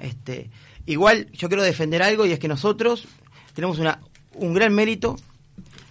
Este, 0.00 0.50
igual 0.86 1.30
yo 1.32 1.48
quiero 1.48 1.62
defender 1.62 2.02
algo 2.02 2.26
y 2.26 2.32
es 2.32 2.38
que 2.38 2.48
nosotros 2.48 3.08
tenemos 3.54 3.78
una, 3.78 4.00
un 4.34 4.54
gran 4.54 4.72
mérito, 4.72 5.16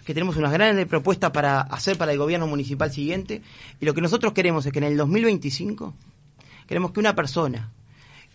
que 0.06 0.14
tenemos 0.14 0.38
unas 0.38 0.54
grandes 0.54 0.86
propuestas 0.86 1.32
para 1.32 1.62
hacer 1.62 1.98
para 1.98 2.12
el 2.12 2.18
gobierno 2.18 2.48
municipal 2.48 2.92
siguiente 2.92 3.42
y 3.82 3.86
lo 3.86 3.94
que 3.94 4.02
nosotros 4.02 4.34
queremos 4.34 4.66
es 4.66 4.72
que 4.72 4.78
en 4.78 4.86
el 4.86 4.98
2025 4.98 5.94
queremos 6.68 6.92
que 6.92 7.00
una 7.00 7.16
persona 7.16 7.72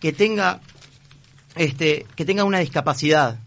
que 0.01 0.13
tenga 0.13 0.61
este, 1.57 2.07
que 2.17 2.25
tenga 2.25 2.45
una 2.45 2.59
discapacidad 2.59 3.39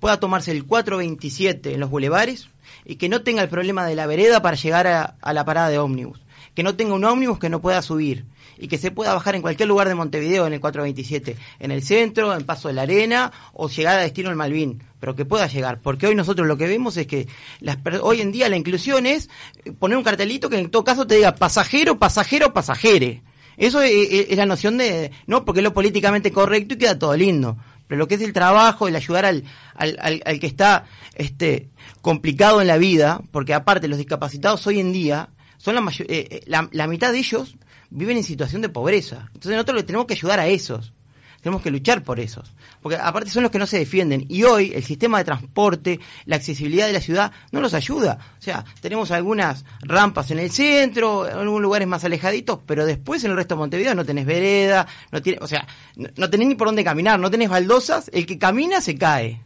pueda 0.00 0.20
tomarse 0.20 0.52
el 0.52 0.64
427 0.64 1.74
en 1.74 1.80
los 1.80 1.90
bulevares 1.90 2.48
y 2.84 2.96
que 2.96 3.08
no 3.08 3.22
tenga 3.22 3.42
el 3.42 3.48
problema 3.48 3.86
de 3.86 3.94
la 3.94 4.06
vereda 4.06 4.42
para 4.42 4.56
llegar 4.56 4.86
a, 4.86 5.32
la 5.32 5.44
parada 5.44 5.68
de 5.68 5.78
ómnibus. 5.78 6.20
Que 6.54 6.62
no 6.62 6.74
tenga 6.74 6.94
un 6.94 7.04
ómnibus 7.04 7.38
que 7.38 7.48
no 7.48 7.60
pueda 7.60 7.82
subir 7.82 8.24
y 8.56 8.66
que 8.66 8.78
se 8.78 8.90
pueda 8.90 9.14
bajar 9.14 9.36
en 9.36 9.42
cualquier 9.42 9.68
lugar 9.68 9.86
de 9.88 9.94
Montevideo 9.94 10.46
en 10.46 10.52
el 10.52 10.60
427, 10.60 11.36
en 11.60 11.70
el 11.70 11.82
centro, 11.82 12.34
en 12.34 12.44
Paso 12.44 12.66
de 12.68 12.74
la 12.74 12.82
Arena 12.82 13.32
o 13.52 13.68
llegar 13.68 13.98
a 13.98 14.02
destino 14.02 14.30
el 14.30 14.36
Malvin, 14.36 14.82
pero 14.98 15.14
que 15.14 15.24
pueda 15.24 15.46
llegar. 15.46 15.80
Porque 15.80 16.08
hoy 16.08 16.16
nosotros 16.16 16.48
lo 16.48 16.56
que 16.56 16.66
vemos 16.66 16.96
es 16.96 17.06
que 17.06 17.28
las, 17.60 17.78
hoy 18.02 18.20
en 18.20 18.32
día 18.32 18.48
la 18.48 18.56
inclusión 18.56 19.06
es 19.06 19.30
poner 19.78 19.96
un 19.96 20.04
cartelito 20.04 20.50
que 20.50 20.58
en 20.58 20.70
todo 20.70 20.82
caso 20.82 21.06
te 21.06 21.16
diga 21.16 21.36
pasajero, 21.36 21.98
pasajero, 21.98 22.52
pasajere. 22.52 23.22
Eso 23.58 23.82
es, 23.82 24.34
la 24.36 24.46
noción 24.46 24.78
de, 24.78 25.10
no, 25.26 25.44
porque 25.44 25.60
es 25.60 25.64
lo 25.64 25.74
políticamente 25.74 26.32
correcto 26.32 26.74
y 26.74 26.78
queda 26.78 26.98
todo 26.98 27.16
lindo. 27.16 27.58
pero 27.86 27.98
lo 27.98 28.08
que 28.08 28.14
es 28.14 28.22
el 28.22 28.32
trabajo, 28.32 28.88
el 28.88 28.96
ayudar 28.96 29.24
al, 29.26 29.44
al, 29.74 30.22
al, 30.24 30.40
que 30.40 30.46
está 30.46 30.86
este, 31.14 31.68
complicado 32.00 32.60
en 32.60 32.68
la 32.68 32.78
vida, 32.78 33.20
porque 33.32 33.54
aparte 33.54 33.88
los 33.88 33.98
discapacitados 33.98 34.66
hoy 34.66 34.78
en 34.78 34.92
día, 34.92 35.30
son 35.56 35.74
la, 35.74 35.80
eh, 35.90 36.04
eh, 36.08 36.40
la, 36.46 36.68
la 36.72 36.86
mitad 36.86 37.12
de 37.12 37.18
ellos 37.18 37.56
viven 37.90 38.16
en 38.16 38.24
situación 38.24 38.62
de 38.62 38.68
pobreza. 38.68 39.28
Entonces 39.34 39.52
nosotros 39.52 39.76
le 39.76 39.82
tenemos 39.82 40.06
que 40.06 40.14
ayudar 40.14 40.40
a 40.40 40.46
esos. 40.46 40.92
Tenemos 41.40 41.62
que 41.62 41.70
luchar 41.70 42.02
por 42.02 42.18
esos. 42.18 42.52
Porque 42.82 42.96
aparte 42.96 43.30
son 43.30 43.44
los 43.44 43.52
que 43.52 43.58
no 43.58 43.66
se 43.66 43.78
defienden. 43.78 44.26
Y 44.28 44.42
hoy 44.42 44.72
el 44.74 44.82
sistema 44.82 45.18
de 45.18 45.24
transporte, 45.24 46.00
la 46.24 46.36
accesibilidad 46.36 46.86
de 46.86 46.92
la 46.92 47.00
ciudad, 47.00 47.32
no 47.52 47.60
los 47.60 47.74
ayuda. 47.74 48.18
O 48.38 48.42
sea, 48.42 48.64
tenemos 48.80 49.10
algunas 49.10 49.64
rampas 49.82 50.30
en 50.32 50.40
el 50.40 50.50
centro, 50.50 51.28
en 51.28 51.38
algunos 51.38 51.62
lugares 51.62 51.86
más 51.86 52.04
alejaditos, 52.04 52.58
pero 52.66 52.86
después 52.86 53.22
en 53.24 53.30
el 53.30 53.36
resto 53.36 53.54
de 53.54 53.60
Montevideo 53.60 53.94
no 53.94 54.04
tenés 54.04 54.26
vereda, 54.26 54.86
no 55.12 55.22
tiene, 55.22 55.38
o 55.40 55.46
sea, 55.46 55.66
no, 55.96 56.08
no 56.16 56.28
tenés 56.28 56.48
ni 56.48 56.54
por 56.56 56.68
dónde 56.68 56.84
caminar, 56.84 57.20
no 57.20 57.30
tenés 57.30 57.48
baldosas, 57.48 58.10
el 58.12 58.26
que 58.26 58.38
camina 58.38 58.80
se 58.80 58.96
cae. 58.96 59.42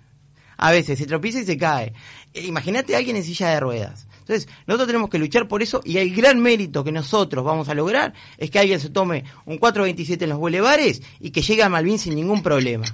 A 0.56 0.70
veces 0.70 0.98
se 0.98 1.06
tropieza 1.06 1.40
y 1.40 1.44
se 1.44 1.58
cae. 1.58 1.92
Eh, 2.32 2.46
Imagínate 2.46 2.94
a 2.94 2.98
alguien 2.98 3.16
en 3.16 3.24
silla 3.24 3.48
de 3.50 3.60
ruedas. 3.60 4.06
Entonces, 4.22 4.48
nosotros 4.66 4.86
tenemos 4.88 5.10
que 5.10 5.18
luchar 5.18 5.46
por 5.48 5.62
eso 5.62 5.80
y 5.84 5.98
el 5.98 6.14
gran 6.14 6.40
mérito 6.40 6.82
que 6.82 6.90
nosotros 6.92 7.44
vamos 7.44 7.68
a 7.68 7.74
lograr 7.74 8.14
es 8.38 8.50
que 8.50 8.58
alguien 8.58 8.80
se 8.80 8.88
tome 8.90 9.24
un 9.46 9.58
427 9.58 10.24
en 10.24 10.30
los 10.30 10.38
bulevares 10.38 11.02
y 11.20 11.30
que 11.30 11.42
llegue 11.42 11.62
a 11.62 11.68
Malvin 11.68 11.98
sin 11.98 12.14
ningún 12.14 12.42
problema. 12.42 12.84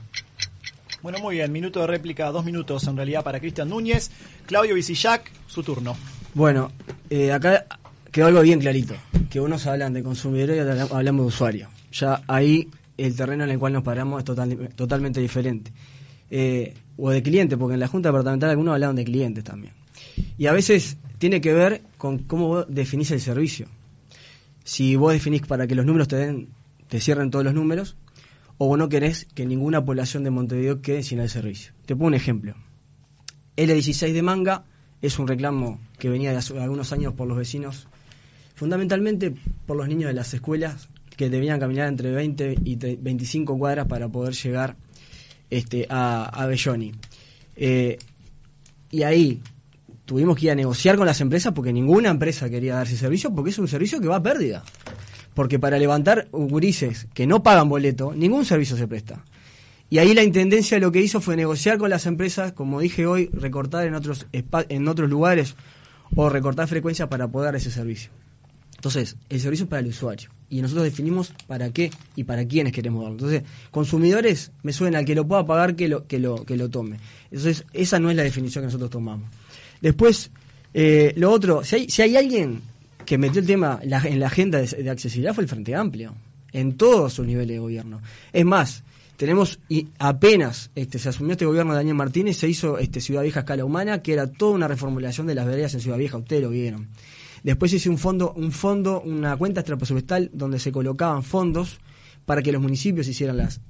Bueno, 1.02 1.18
muy 1.20 1.36
bien, 1.36 1.52
minuto 1.52 1.80
de 1.80 1.86
réplica, 1.86 2.30
dos 2.32 2.44
minutos 2.44 2.84
en 2.88 2.96
realidad 2.96 3.22
para 3.22 3.38
Cristian 3.38 3.68
Núñez. 3.68 4.10
Claudio 4.46 4.74
Visillac, 4.74 5.30
su 5.46 5.62
turno. 5.62 5.96
Bueno, 6.34 6.72
eh, 7.08 7.30
acá 7.32 7.66
quedó 8.10 8.26
algo 8.26 8.40
bien 8.42 8.58
clarito, 8.58 8.94
que 9.30 9.40
unos 9.40 9.66
hablan 9.66 9.92
de 9.92 10.02
consumidor 10.02 10.56
y 10.56 10.58
otros 10.60 10.90
hablamos 10.92 11.22
de 11.24 11.28
usuario. 11.28 11.68
Ya 11.92 12.22
ahí 12.26 12.68
el 12.96 13.14
terreno 13.14 13.44
en 13.44 13.50
el 13.50 13.58
cual 13.58 13.74
nos 13.74 13.84
paramos 13.84 14.18
es 14.18 14.24
total- 14.24 14.70
totalmente 14.74 15.20
diferente. 15.20 15.70
Eh, 16.30 16.74
o 16.96 17.10
de 17.10 17.22
cliente, 17.22 17.56
porque 17.56 17.74
en 17.74 17.80
la 17.80 17.86
Junta 17.86 18.08
Departamental 18.08 18.50
algunos 18.50 18.74
hablaban 18.74 18.96
de 18.96 19.04
clientes 19.04 19.44
también. 19.44 19.72
Y 20.36 20.46
a 20.46 20.52
veces 20.52 20.96
tiene 21.18 21.40
que 21.40 21.52
ver 21.52 21.82
con 21.96 22.18
cómo 22.18 22.48
vos 22.48 22.66
definís 22.68 23.10
el 23.10 23.20
servicio. 23.20 23.68
Si 24.64 24.96
vos 24.96 25.12
definís 25.12 25.42
para 25.42 25.66
que 25.66 25.74
los 25.74 25.86
números 25.86 26.08
te 26.08 26.16
den, 26.16 26.48
te 26.88 27.00
cierren 27.00 27.30
todos 27.30 27.44
los 27.44 27.54
números, 27.54 27.96
o 28.58 28.66
vos 28.66 28.78
no 28.78 28.88
querés 28.88 29.26
que 29.34 29.46
ninguna 29.46 29.84
población 29.84 30.24
de 30.24 30.30
Montevideo 30.30 30.80
quede 30.82 31.02
sin 31.02 31.20
el 31.20 31.28
servicio. 31.30 31.72
Te 31.86 31.94
pongo 31.94 32.08
un 32.08 32.14
ejemplo. 32.14 32.54
L16 33.56 34.12
de 34.12 34.22
manga 34.22 34.64
es 35.00 35.18
un 35.18 35.26
reclamo 35.28 35.80
que 35.98 36.08
venía 36.08 36.30
de 36.32 36.36
hace 36.38 36.58
algunos 36.58 36.92
años 36.92 37.14
por 37.14 37.28
los 37.28 37.36
vecinos, 37.38 37.86
fundamentalmente 38.54 39.34
por 39.66 39.76
los 39.76 39.88
niños 39.88 40.08
de 40.08 40.14
las 40.14 40.32
escuelas 40.34 40.88
que 41.16 41.30
debían 41.30 41.58
caminar 41.60 41.88
entre 41.88 42.10
20 42.12 42.56
y 42.64 42.76
te- 42.76 42.96
25 43.00 43.58
cuadras 43.58 43.86
para 43.86 44.08
poder 44.08 44.34
llegar 44.34 44.76
este, 45.50 45.86
a, 45.88 46.24
a 46.26 46.46
Belloni. 46.46 46.92
Eh, 47.56 47.98
y 48.90 49.02
ahí 49.02 49.40
tuvimos 50.08 50.38
que 50.38 50.46
ir 50.46 50.52
a 50.52 50.54
negociar 50.54 50.96
con 50.96 51.04
las 51.04 51.20
empresas 51.20 51.52
porque 51.52 51.70
ninguna 51.70 52.08
empresa 52.08 52.48
quería 52.48 52.76
dar 52.76 52.86
ese 52.86 52.96
servicio 52.96 53.30
porque 53.34 53.50
es 53.50 53.58
un 53.58 53.68
servicio 53.68 54.00
que 54.00 54.08
va 54.08 54.16
a 54.16 54.22
pérdida. 54.22 54.64
Porque 55.34 55.58
para 55.58 55.78
levantar 55.78 56.28
gurises 56.32 57.08
que 57.12 57.26
no 57.26 57.42
pagan 57.42 57.68
boleto, 57.68 58.14
ningún 58.14 58.46
servicio 58.46 58.74
se 58.78 58.88
presta. 58.88 59.22
Y 59.90 59.98
ahí 59.98 60.14
la 60.14 60.24
intendencia 60.24 60.78
lo 60.78 60.90
que 60.92 61.02
hizo 61.02 61.20
fue 61.20 61.36
negociar 61.36 61.76
con 61.76 61.90
las 61.90 62.06
empresas, 62.06 62.52
como 62.52 62.80
dije 62.80 63.06
hoy, 63.06 63.28
recortar 63.34 63.86
en 63.86 63.94
otros 63.94 64.26
en 64.32 64.88
otros 64.88 65.10
lugares 65.10 65.56
o 66.16 66.30
recortar 66.30 66.68
frecuencias 66.68 67.08
para 67.08 67.28
poder 67.28 67.48
dar 67.48 67.56
ese 67.56 67.70
servicio. 67.70 68.10
Entonces, 68.76 69.16
el 69.28 69.40
servicio 69.40 69.64
es 69.64 69.68
para 69.68 69.80
el 69.80 69.88
usuario. 69.88 70.30
Y 70.48 70.62
nosotros 70.62 70.84
definimos 70.84 71.34
para 71.46 71.70
qué 71.70 71.90
y 72.16 72.24
para 72.24 72.46
quiénes 72.46 72.72
queremos 72.72 73.02
darlo. 73.02 73.18
Entonces, 73.18 73.42
consumidores, 73.70 74.52
me 74.62 74.72
suena 74.72 75.00
al 75.00 75.04
que 75.04 75.14
lo 75.14 75.28
pueda 75.28 75.44
pagar 75.44 75.76
que 75.76 75.88
lo, 75.88 76.06
que 76.06 76.18
lo, 76.18 76.46
que 76.46 76.56
lo 76.56 76.70
tome. 76.70 76.96
Entonces, 77.30 77.66
esa 77.74 77.98
no 77.98 78.08
es 78.08 78.16
la 78.16 78.22
definición 78.22 78.62
que 78.62 78.68
nosotros 78.68 78.88
tomamos. 78.88 79.28
Después, 79.80 80.30
eh, 80.74 81.12
lo 81.16 81.30
otro, 81.30 81.64
si 81.64 81.76
hay, 81.76 81.88
si 81.88 82.02
hay 82.02 82.16
alguien 82.16 82.62
que 83.04 83.16
metió 83.16 83.40
el 83.40 83.46
tema 83.46 83.80
en 83.82 84.20
la 84.20 84.26
agenda 84.26 84.60
de, 84.60 84.90
accesibilidad 84.90 85.34
fue 85.34 85.44
el 85.44 85.48
Frente 85.48 85.74
Amplio, 85.74 86.14
en 86.52 86.76
todos 86.76 87.14
sus 87.14 87.26
niveles 87.26 87.56
de 87.56 87.58
gobierno. 87.58 88.02
Es 88.32 88.44
más, 88.44 88.82
tenemos 89.16 89.60
y 89.68 89.88
apenas 89.98 90.70
este, 90.74 90.98
se 90.98 91.08
asumió 91.08 91.32
este 91.32 91.46
gobierno 91.46 91.72
de 91.72 91.78
Daniel 91.78 91.96
Martínez, 91.96 92.36
se 92.36 92.48
hizo 92.48 92.78
este, 92.78 93.00
Ciudad 93.00 93.22
Vieja 93.22 93.40
escala 93.40 93.64
humana, 93.64 94.02
que 94.02 94.12
era 94.12 94.26
toda 94.26 94.52
una 94.52 94.68
reformulación 94.68 95.26
de 95.26 95.34
las 95.34 95.46
veredas 95.46 95.72
en 95.74 95.80
Ciudad 95.80 95.96
Vieja, 95.96 96.18
ustedes 96.18 96.42
lo 96.42 96.50
vieron. 96.50 96.88
Después 97.42 97.72
hice 97.72 97.88
un 97.88 97.98
fondo, 97.98 98.32
un 98.36 98.52
fondo, 98.52 99.00
una 99.00 99.36
cuenta 99.36 99.60
extrapresupuestal 99.60 100.30
donde 100.32 100.58
se 100.58 100.70
colocaban 100.70 101.22
fondos 101.22 101.78
para 102.26 102.42
que 102.42 102.52
los 102.52 102.60
municipios 102.60 103.08
hicieran 103.08 103.38
las, 103.38 103.60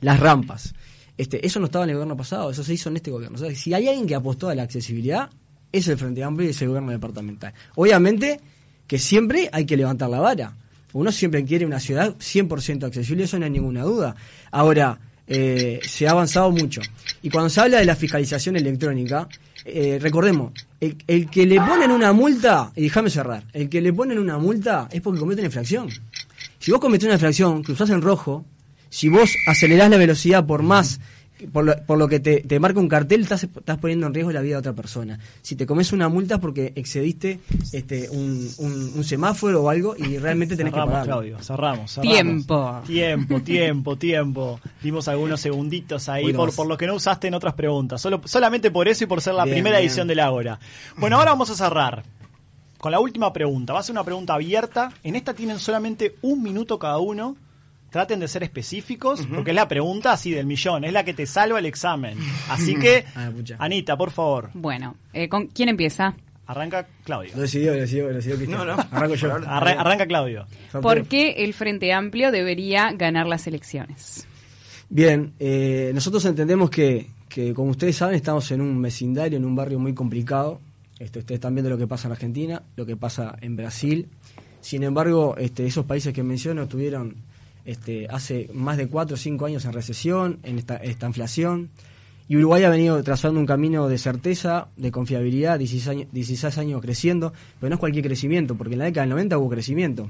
las 0.00 0.18
rampas. 0.18 0.74
Este, 1.16 1.46
eso 1.46 1.60
no 1.60 1.66
estaba 1.66 1.84
en 1.84 1.90
el 1.90 1.96
gobierno 1.96 2.16
pasado, 2.16 2.50
eso 2.50 2.64
se 2.64 2.74
hizo 2.74 2.88
en 2.88 2.96
este 2.96 3.10
gobierno. 3.10 3.38
Si 3.54 3.72
hay 3.72 3.88
alguien 3.88 4.06
que 4.06 4.14
apostó 4.14 4.48
a 4.48 4.54
la 4.54 4.62
accesibilidad, 4.62 5.30
es 5.70 5.88
el 5.88 5.96
Frente 5.96 6.22
Amplio 6.22 6.48
y 6.48 6.50
es 6.50 6.62
el 6.62 6.68
gobierno 6.68 6.92
departamental. 6.92 7.52
Obviamente 7.76 8.40
que 8.86 8.98
siempre 8.98 9.48
hay 9.52 9.64
que 9.64 9.76
levantar 9.76 10.10
la 10.10 10.20
vara. 10.20 10.56
Uno 10.92 11.10
siempre 11.10 11.44
quiere 11.44 11.66
una 11.66 11.80
ciudad 11.80 12.14
100% 12.16 12.84
accesible, 12.84 13.24
eso 13.24 13.38
no 13.38 13.44
hay 13.44 13.50
ninguna 13.50 13.82
duda. 13.82 14.14
Ahora, 14.50 14.98
eh, 15.26 15.80
se 15.82 16.06
ha 16.06 16.12
avanzado 16.12 16.50
mucho. 16.50 16.80
Y 17.22 17.30
cuando 17.30 17.48
se 17.48 17.60
habla 17.60 17.78
de 17.78 17.84
la 17.84 17.96
fiscalización 17.96 18.56
electrónica, 18.56 19.26
eh, 19.64 19.98
recordemos, 20.00 20.52
el, 20.80 20.96
el 21.06 21.30
que 21.30 21.46
le 21.46 21.56
ponen 21.56 21.90
una 21.90 22.12
multa, 22.12 22.70
y 22.76 22.82
déjame 22.82 23.10
cerrar, 23.10 23.44
el 23.52 23.68
que 23.68 23.80
le 23.80 23.92
ponen 23.92 24.18
una 24.18 24.38
multa 24.38 24.88
es 24.92 25.00
porque 25.00 25.18
comete 25.18 25.40
una 25.40 25.46
infracción. 25.46 25.88
Si 26.58 26.70
vos 26.70 26.80
cometés 26.80 27.06
una 27.06 27.14
infracción, 27.14 27.62
cruzás 27.62 27.90
en 27.90 28.00
rojo, 28.00 28.44
si 28.94 29.08
vos 29.08 29.34
acelerás 29.48 29.90
la 29.90 29.96
velocidad 29.96 30.46
por 30.46 30.62
más, 30.62 31.00
por 31.52 31.64
lo, 31.64 31.74
por 31.84 31.98
lo 31.98 32.06
que 32.06 32.20
te, 32.20 32.40
te 32.42 32.60
marca 32.60 32.78
un 32.78 32.88
cartel, 32.88 33.22
estás, 33.22 33.42
estás 33.42 33.78
poniendo 33.78 34.06
en 34.06 34.14
riesgo 34.14 34.30
la 34.30 34.40
vida 34.40 34.54
de 34.54 34.58
otra 34.60 34.72
persona. 34.72 35.18
Si 35.42 35.56
te 35.56 35.66
comes 35.66 35.92
una 35.92 36.08
multa 36.08 36.36
es 36.36 36.40
porque 36.40 36.72
excediste 36.76 37.40
este, 37.72 38.08
un, 38.10 38.48
un- 38.58 38.92
un 38.94 39.04
semáforo 39.04 39.64
o 39.64 39.68
algo 39.68 39.96
y 39.98 40.16
realmente 40.18 40.56
tenés 40.56 40.72
cerramos, 40.72 40.90
que 40.92 40.92
pagar. 40.92 41.06
Claudio, 41.06 41.38
cerramos, 41.42 41.90
cerramos. 41.92 42.14
Tiempo. 42.14 42.82
Tiempo, 42.86 43.40
tiempo, 43.42 43.96
tiempo. 43.98 44.60
Dimos 44.80 45.08
algunos 45.08 45.40
segunditos 45.40 46.08
ahí 46.08 46.32
por, 46.32 46.54
por 46.54 46.68
lo 46.68 46.76
que 46.76 46.86
no 46.86 46.94
usaste 46.94 47.26
en 47.26 47.34
otras 47.34 47.54
preguntas. 47.54 48.00
Solo, 48.00 48.20
solamente 48.26 48.70
por 48.70 48.86
eso 48.86 49.02
y 49.02 49.06
por 49.08 49.20
ser 49.20 49.34
la 49.34 49.44
Bien, 49.44 49.56
primera 49.56 49.78
bien. 49.78 49.88
edición 49.88 50.06
del 50.06 50.20
Ágora. 50.20 50.60
Bueno, 50.96 51.16
ahora 51.18 51.32
vamos 51.32 51.50
a 51.50 51.56
cerrar 51.56 52.04
con 52.78 52.92
la 52.92 53.00
última 53.00 53.32
pregunta. 53.32 53.72
Va 53.72 53.80
a 53.80 53.82
ser 53.82 53.92
una 53.94 54.04
pregunta 54.04 54.34
abierta. 54.34 54.92
En 55.02 55.16
esta 55.16 55.34
tienen 55.34 55.58
solamente 55.58 56.14
un 56.22 56.42
minuto 56.44 56.78
cada 56.78 56.98
uno. 56.98 57.36
Traten 57.94 58.18
de 58.18 58.26
ser 58.26 58.42
específicos, 58.42 59.24
porque 59.32 59.52
es 59.52 59.54
la 59.54 59.68
pregunta 59.68 60.10
así 60.10 60.32
del 60.32 60.46
millón, 60.46 60.82
es 60.82 60.92
la 60.92 61.04
que 61.04 61.14
te 61.14 61.26
salva 61.26 61.60
el 61.60 61.66
examen. 61.66 62.18
Así 62.50 62.74
que, 62.74 63.04
Ah. 63.14 63.30
Anita, 63.58 63.96
por 63.96 64.10
favor, 64.10 64.50
Bueno, 64.52 64.96
eh, 65.12 65.28
¿con 65.28 65.46
quién 65.46 65.68
empieza? 65.68 66.16
arranca 66.48 66.88
Claudio. 67.04 67.30
Lo 67.36 67.42
decidió, 67.42 67.72
lo 67.72 67.80
decidió, 67.80 68.08
lo 68.08 68.14
decidió 68.16 68.36
Cristian. 68.36 68.66
No, 68.66 68.76
no. 68.76 68.82
Arranco 68.90 69.14
yo. 69.14 69.32
Arra- 69.46 69.80
arranca 69.80 70.06
Claudio. 70.08 70.44
¿Por 70.82 71.04
qué 71.06 71.44
el 71.44 71.54
Frente 71.54 71.92
Amplio 71.92 72.32
debería 72.32 72.90
ganar 72.90 73.28
las 73.28 73.46
elecciones? 73.46 74.26
Bien, 74.88 75.32
eh, 75.38 75.92
nosotros 75.94 76.24
entendemos 76.24 76.70
que, 76.70 77.06
que, 77.28 77.54
como 77.54 77.70
ustedes 77.70 77.94
saben, 77.94 78.16
estamos 78.16 78.50
en 78.50 78.60
un 78.60 78.82
vecindario, 78.82 79.38
en 79.38 79.44
un 79.44 79.54
barrio 79.54 79.78
muy 79.78 79.94
complicado. 79.94 80.60
Este, 80.98 81.20
ustedes 81.20 81.36
están 81.38 81.54
viendo 81.54 81.70
lo 81.70 81.78
que 81.78 81.86
pasa 81.86 82.08
en 82.08 82.12
Argentina, 82.12 82.60
lo 82.74 82.84
que 82.86 82.96
pasa 82.96 83.36
en 83.40 83.54
Brasil. 83.54 84.08
Sin 84.60 84.82
embargo, 84.82 85.36
este, 85.38 85.64
esos 85.64 85.84
países 85.86 86.12
que 86.12 86.24
menciono 86.24 86.64
estuvieron 86.64 87.14
este, 87.64 88.06
hace 88.08 88.48
más 88.52 88.76
de 88.76 88.88
cuatro 88.88 89.14
o 89.14 89.18
cinco 89.18 89.46
años 89.46 89.64
en 89.64 89.72
recesión, 89.72 90.38
en 90.42 90.58
esta, 90.58 90.76
esta 90.76 91.06
inflación. 91.06 91.70
Y 92.28 92.36
Uruguay 92.36 92.64
ha 92.64 92.70
venido 92.70 93.02
trazando 93.02 93.38
un 93.38 93.46
camino 93.46 93.88
de 93.88 93.98
certeza, 93.98 94.68
de 94.76 94.90
confiabilidad, 94.90 95.58
16 95.58 95.88
años, 95.88 96.08
16 96.12 96.58
años 96.58 96.80
creciendo, 96.80 97.32
pero 97.60 97.70
no 97.70 97.74
es 97.74 97.80
cualquier 97.80 98.04
crecimiento, 98.06 98.54
porque 98.54 98.74
en 98.74 98.78
la 98.78 98.84
década 98.86 99.02
del 99.02 99.10
90 99.10 99.38
hubo 99.38 99.50
crecimiento 99.50 100.08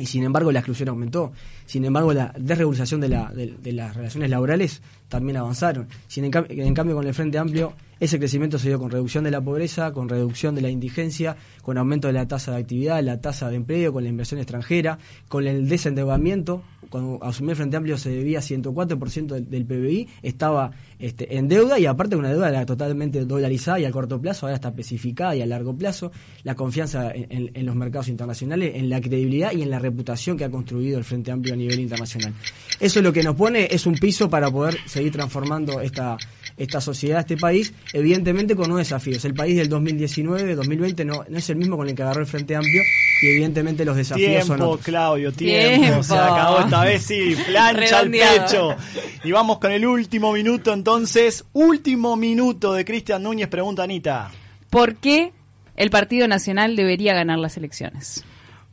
y 0.00 0.06
sin 0.06 0.24
embargo 0.24 0.50
la 0.50 0.60
exclusión 0.60 0.88
aumentó. 0.88 1.32
Sin 1.70 1.84
embargo, 1.84 2.12
la 2.12 2.34
desregulación 2.36 3.00
de, 3.00 3.08
la- 3.10 3.30
de- 3.32 3.54
de 3.62 3.72
las 3.72 3.94
relaciones 3.94 4.28
laborales 4.28 4.82
también 5.08 5.36
avanzaron. 5.36 5.86
Sin 6.08 6.24
en, 6.24 6.32
en 6.48 6.74
cambio, 6.74 6.96
con 6.96 7.06
el 7.06 7.14
Frente 7.14 7.38
Amplio, 7.38 7.74
ese 8.00 8.18
crecimiento 8.18 8.58
se 8.58 8.68
dio 8.68 8.78
con 8.80 8.90
reducción 8.90 9.22
de 9.22 9.30
la 9.30 9.40
pobreza, 9.40 9.92
con 9.92 10.08
reducción 10.08 10.54
de 10.56 10.62
la 10.62 10.70
indigencia, 10.70 11.36
con 11.62 11.78
aumento 11.78 12.08
de 12.08 12.14
la 12.14 12.26
tasa 12.26 12.52
de 12.52 12.58
actividad, 12.58 13.02
la 13.04 13.20
tasa 13.20 13.50
de 13.50 13.56
empleo, 13.56 13.92
con 13.92 14.02
la 14.02 14.08
inversión 14.08 14.40
extranjera, 14.40 14.98
con 15.28 15.46
el 15.46 15.68
desendeudamiento. 15.68 16.62
Cuando 16.88 17.22
asumió 17.22 17.50
el 17.50 17.56
Frente 17.56 17.76
Amplio 17.76 17.98
se 17.98 18.10
debía 18.10 18.40
104% 18.40 19.26
del, 19.26 19.48
del 19.50 19.64
PBI, 19.66 20.08
estaba 20.22 20.72
este, 20.98 21.36
en 21.36 21.46
deuda 21.48 21.78
y 21.78 21.86
aparte 21.86 22.16
una 22.16 22.30
deuda 22.30 22.48
era 22.48 22.66
totalmente 22.66 23.24
dolarizada 23.24 23.78
y 23.78 23.84
a 23.84 23.90
corto 23.92 24.20
plazo, 24.20 24.46
ahora 24.46 24.56
está 24.56 24.68
especificada 24.70 25.36
y 25.36 25.42
a 25.42 25.46
largo 25.46 25.76
plazo. 25.76 26.10
La 26.42 26.54
confianza 26.54 27.12
en, 27.12 27.50
en- 27.54 27.66
los 27.66 27.76
mercados 27.76 28.08
internacionales, 28.08 28.72
en 28.76 28.88
la 28.88 29.00
credibilidad 29.00 29.52
y 29.52 29.62
en 29.62 29.70
la 29.70 29.78
reputación 29.78 30.36
que 30.36 30.44
ha 30.44 30.50
construido 30.50 30.98
el 30.98 31.04
Frente 31.04 31.30
Amplio 31.30 31.54
nivel 31.60 31.80
internacional. 31.80 32.32
Eso 32.78 33.02
lo 33.02 33.12
que 33.12 33.22
nos 33.22 33.36
pone 33.36 33.68
es 33.70 33.86
un 33.86 33.94
piso 33.94 34.28
para 34.28 34.50
poder 34.50 34.78
seguir 34.86 35.12
transformando 35.12 35.80
esta, 35.80 36.16
esta 36.56 36.80
sociedad, 36.80 37.20
este 37.20 37.36
país, 37.36 37.72
evidentemente 37.92 38.54
con 38.54 38.68
nuevos 38.68 38.86
desafíos. 38.86 39.24
El 39.24 39.34
país 39.34 39.56
del 39.56 39.68
2019, 39.68 40.54
2020 40.54 41.04
no, 41.04 41.24
no 41.28 41.38
es 41.38 41.48
el 41.50 41.56
mismo 41.56 41.76
con 41.76 41.88
el 41.88 41.94
que 41.94 42.02
agarró 42.02 42.20
el 42.20 42.26
Frente 42.26 42.56
Amplio 42.56 42.82
y 43.22 43.28
evidentemente 43.28 43.84
los 43.84 43.96
desafíos 43.96 44.44
son 44.44 44.56
Tiempo, 44.56 44.72
otros. 44.72 44.86
Claudio, 44.86 45.32
tiempo. 45.32 45.82
Tiempo. 45.82 46.02
Se 46.02 46.14
acabó 46.14 46.60
esta 46.60 46.84
vez, 46.84 47.02
sí. 47.02 47.36
Plancha 47.46 47.98
al 48.00 48.10
pecho. 48.10 48.76
Y 49.24 49.32
vamos 49.32 49.58
con 49.58 49.72
el 49.72 49.86
último 49.86 50.32
minuto, 50.32 50.72
entonces. 50.72 51.44
Último 51.52 52.16
minuto 52.16 52.72
de 52.74 52.84
Cristian 52.84 53.22
Núñez, 53.22 53.48
pregunta 53.48 53.82
Anita. 53.82 54.30
¿Por 54.68 54.96
qué 54.96 55.32
el 55.76 55.90
Partido 55.90 56.28
Nacional 56.28 56.76
debería 56.76 57.14
ganar 57.14 57.38
las 57.38 57.56
elecciones? 57.56 58.24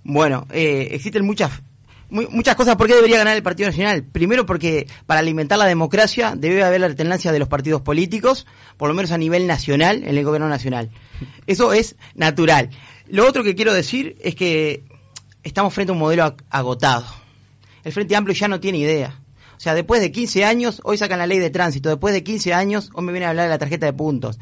Bueno, 0.04 0.48
eh, 0.52 0.90
existen 0.92 1.26
muchas 1.26 1.52
mu- 2.10 2.28
muchas 2.30 2.56
cosas 2.56 2.76
por 2.76 2.88
qué 2.88 2.96
debería 2.96 3.18
ganar 3.18 3.36
el 3.36 3.44
Partido 3.44 3.70
Nacional. 3.70 4.04
Primero 4.04 4.46
porque 4.46 4.88
para 5.06 5.20
alimentar 5.20 5.58
la 5.58 5.66
democracia 5.66 6.34
debe 6.38 6.64
haber 6.64 6.82
la 6.82 6.88
alternancia 6.88 7.32
de 7.32 7.40
los 7.40 7.48
partidos 7.48 7.82
políticos, 7.82 8.46
por 8.78 8.88
lo 8.90 8.96
menos 8.96 9.12
a 9.12 9.18
nivel 9.18 9.48
nacional, 9.48 10.04
en 10.04 10.18
el 10.18 10.24
gobierno 10.24 10.50
nacional. 10.50 10.90
Eso 11.48 11.74
es 11.74 11.96
natural. 12.16 12.70
Lo 13.08 13.28
otro 13.28 13.44
que 13.44 13.56
quiero 13.56 13.74
decir 13.74 14.16
es 14.22 14.36
que 14.36 14.84
estamos 15.44 15.74
frente 15.74 15.92
a 15.92 15.94
un 15.94 16.00
modelo 16.00 16.24
ag- 16.26 16.44
agotado. 16.50 17.06
El 17.84 17.94
Frente 17.94 18.16
Amplio 18.16 18.36
ya 18.36 18.48
no 18.48 18.60
tiene 18.60 18.80
idea. 18.80 19.20
O 19.56 19.60
sea, 19.60 19.74
después 19.74 20.02
de 20.02 20.12
15 20.12 20.44
años, 20.46 20.82
hoy 20.84 20.98
sacan 20.98 21.18
la 21.20 21.26
ley 21.26 21.40
de 21.40 21.50
tránsito, 21.50 21.90
después 21.90 22.14
de 22.14 22.22
15 22.24 22.54
años, 22.54 22.90
hoy 22.94 23.04
me 23.06 23.12
viene 23.12 23.26
a 23.26 23.30
hablar 23.30 23.46
de 23.46 23.50
la 23.52 23.58
tarjeta 23.58 23.86
de 23.88 23.94
puntos. 23.94 24.38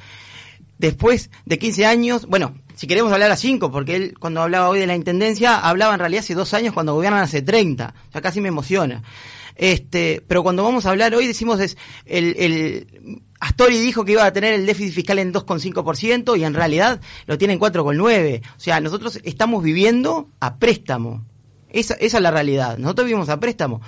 Después 0.77 1.29
de 1.45 1.57
15 1.57 1.85
años, 1.85 2.25
bueno, 2.25 2.57
si 2.75 2.87
queremos 2.87 3.11
hablar 3.11 3.31
a 3.31 3.35
5, 3.35 3.71
porque 3.71 3.95
él 3.95 4.15
cuando 4.19 4.41
hablaba 4.41 4.69
hoy 4.69 4.79
de 4.79 4.87
la 4.87 4.95
intendencia, 4.95 5.57
hablaba 5.57 5.93
en 5.93 5.99
realidad 5.99 6.23
hace 6.23 6.35
dos 6.35 6.53
años 6.53 6.73
cuando 6.73 6.93
gobiernan 6.93 7.23
hace 7.23 7.41
30. 7.41 7.93
O 8.09 8.11
sea, 8.11 8.21
casi 8.21 8.41
me 8.41 8.49
emociona. 8.49 9.01
Este, 9.55 10.21
pero 10.27 10.43
cuando 10.43 10.63
vamos 10.63 10.85
a 10.85 10.89
hablar 10.89 11.15
hoy 11.15 11.27
decimos 11.27 11.61
es 11.61 11.77
el, 12.05 12.35
el 12.37 13.21
Astori 13.39 13.79
dijo 13.79 14.03
que 14.03 14.11
iba 14.11 14.25
a 14.25 14.33
tener 14.33 14.53
el 14.53 14.65
déficit 14.65 14.93
fiscal 14.93 15.19
en 15.19 15.33
2,5% 15.33 16.37
y 16.37 16.43
en 16.43 16.53
realidad 16.53 16.99
lo 17.25 17.37
tiene 17.37 17.53
en 17.53 17.59
4,9. 17.59 18.41
O 18.41 18.59
sea, 18.59 18.81
nosotros 18.81 19.19
estamos 19.23 19.63
viviendo 19.63 20.29
a 20.39 20.57
préstamo. 20.57 21.25
Esa, 21.69 21.93
esa 21.95 22.17
es 22.17 22.23
la 22.23 22.31
realidad. 22.31 22.77
Nosotros 22.77 23.05
vivimos 23.05 23.29
a 23.29 23.39
préstamo. 23.39 23.81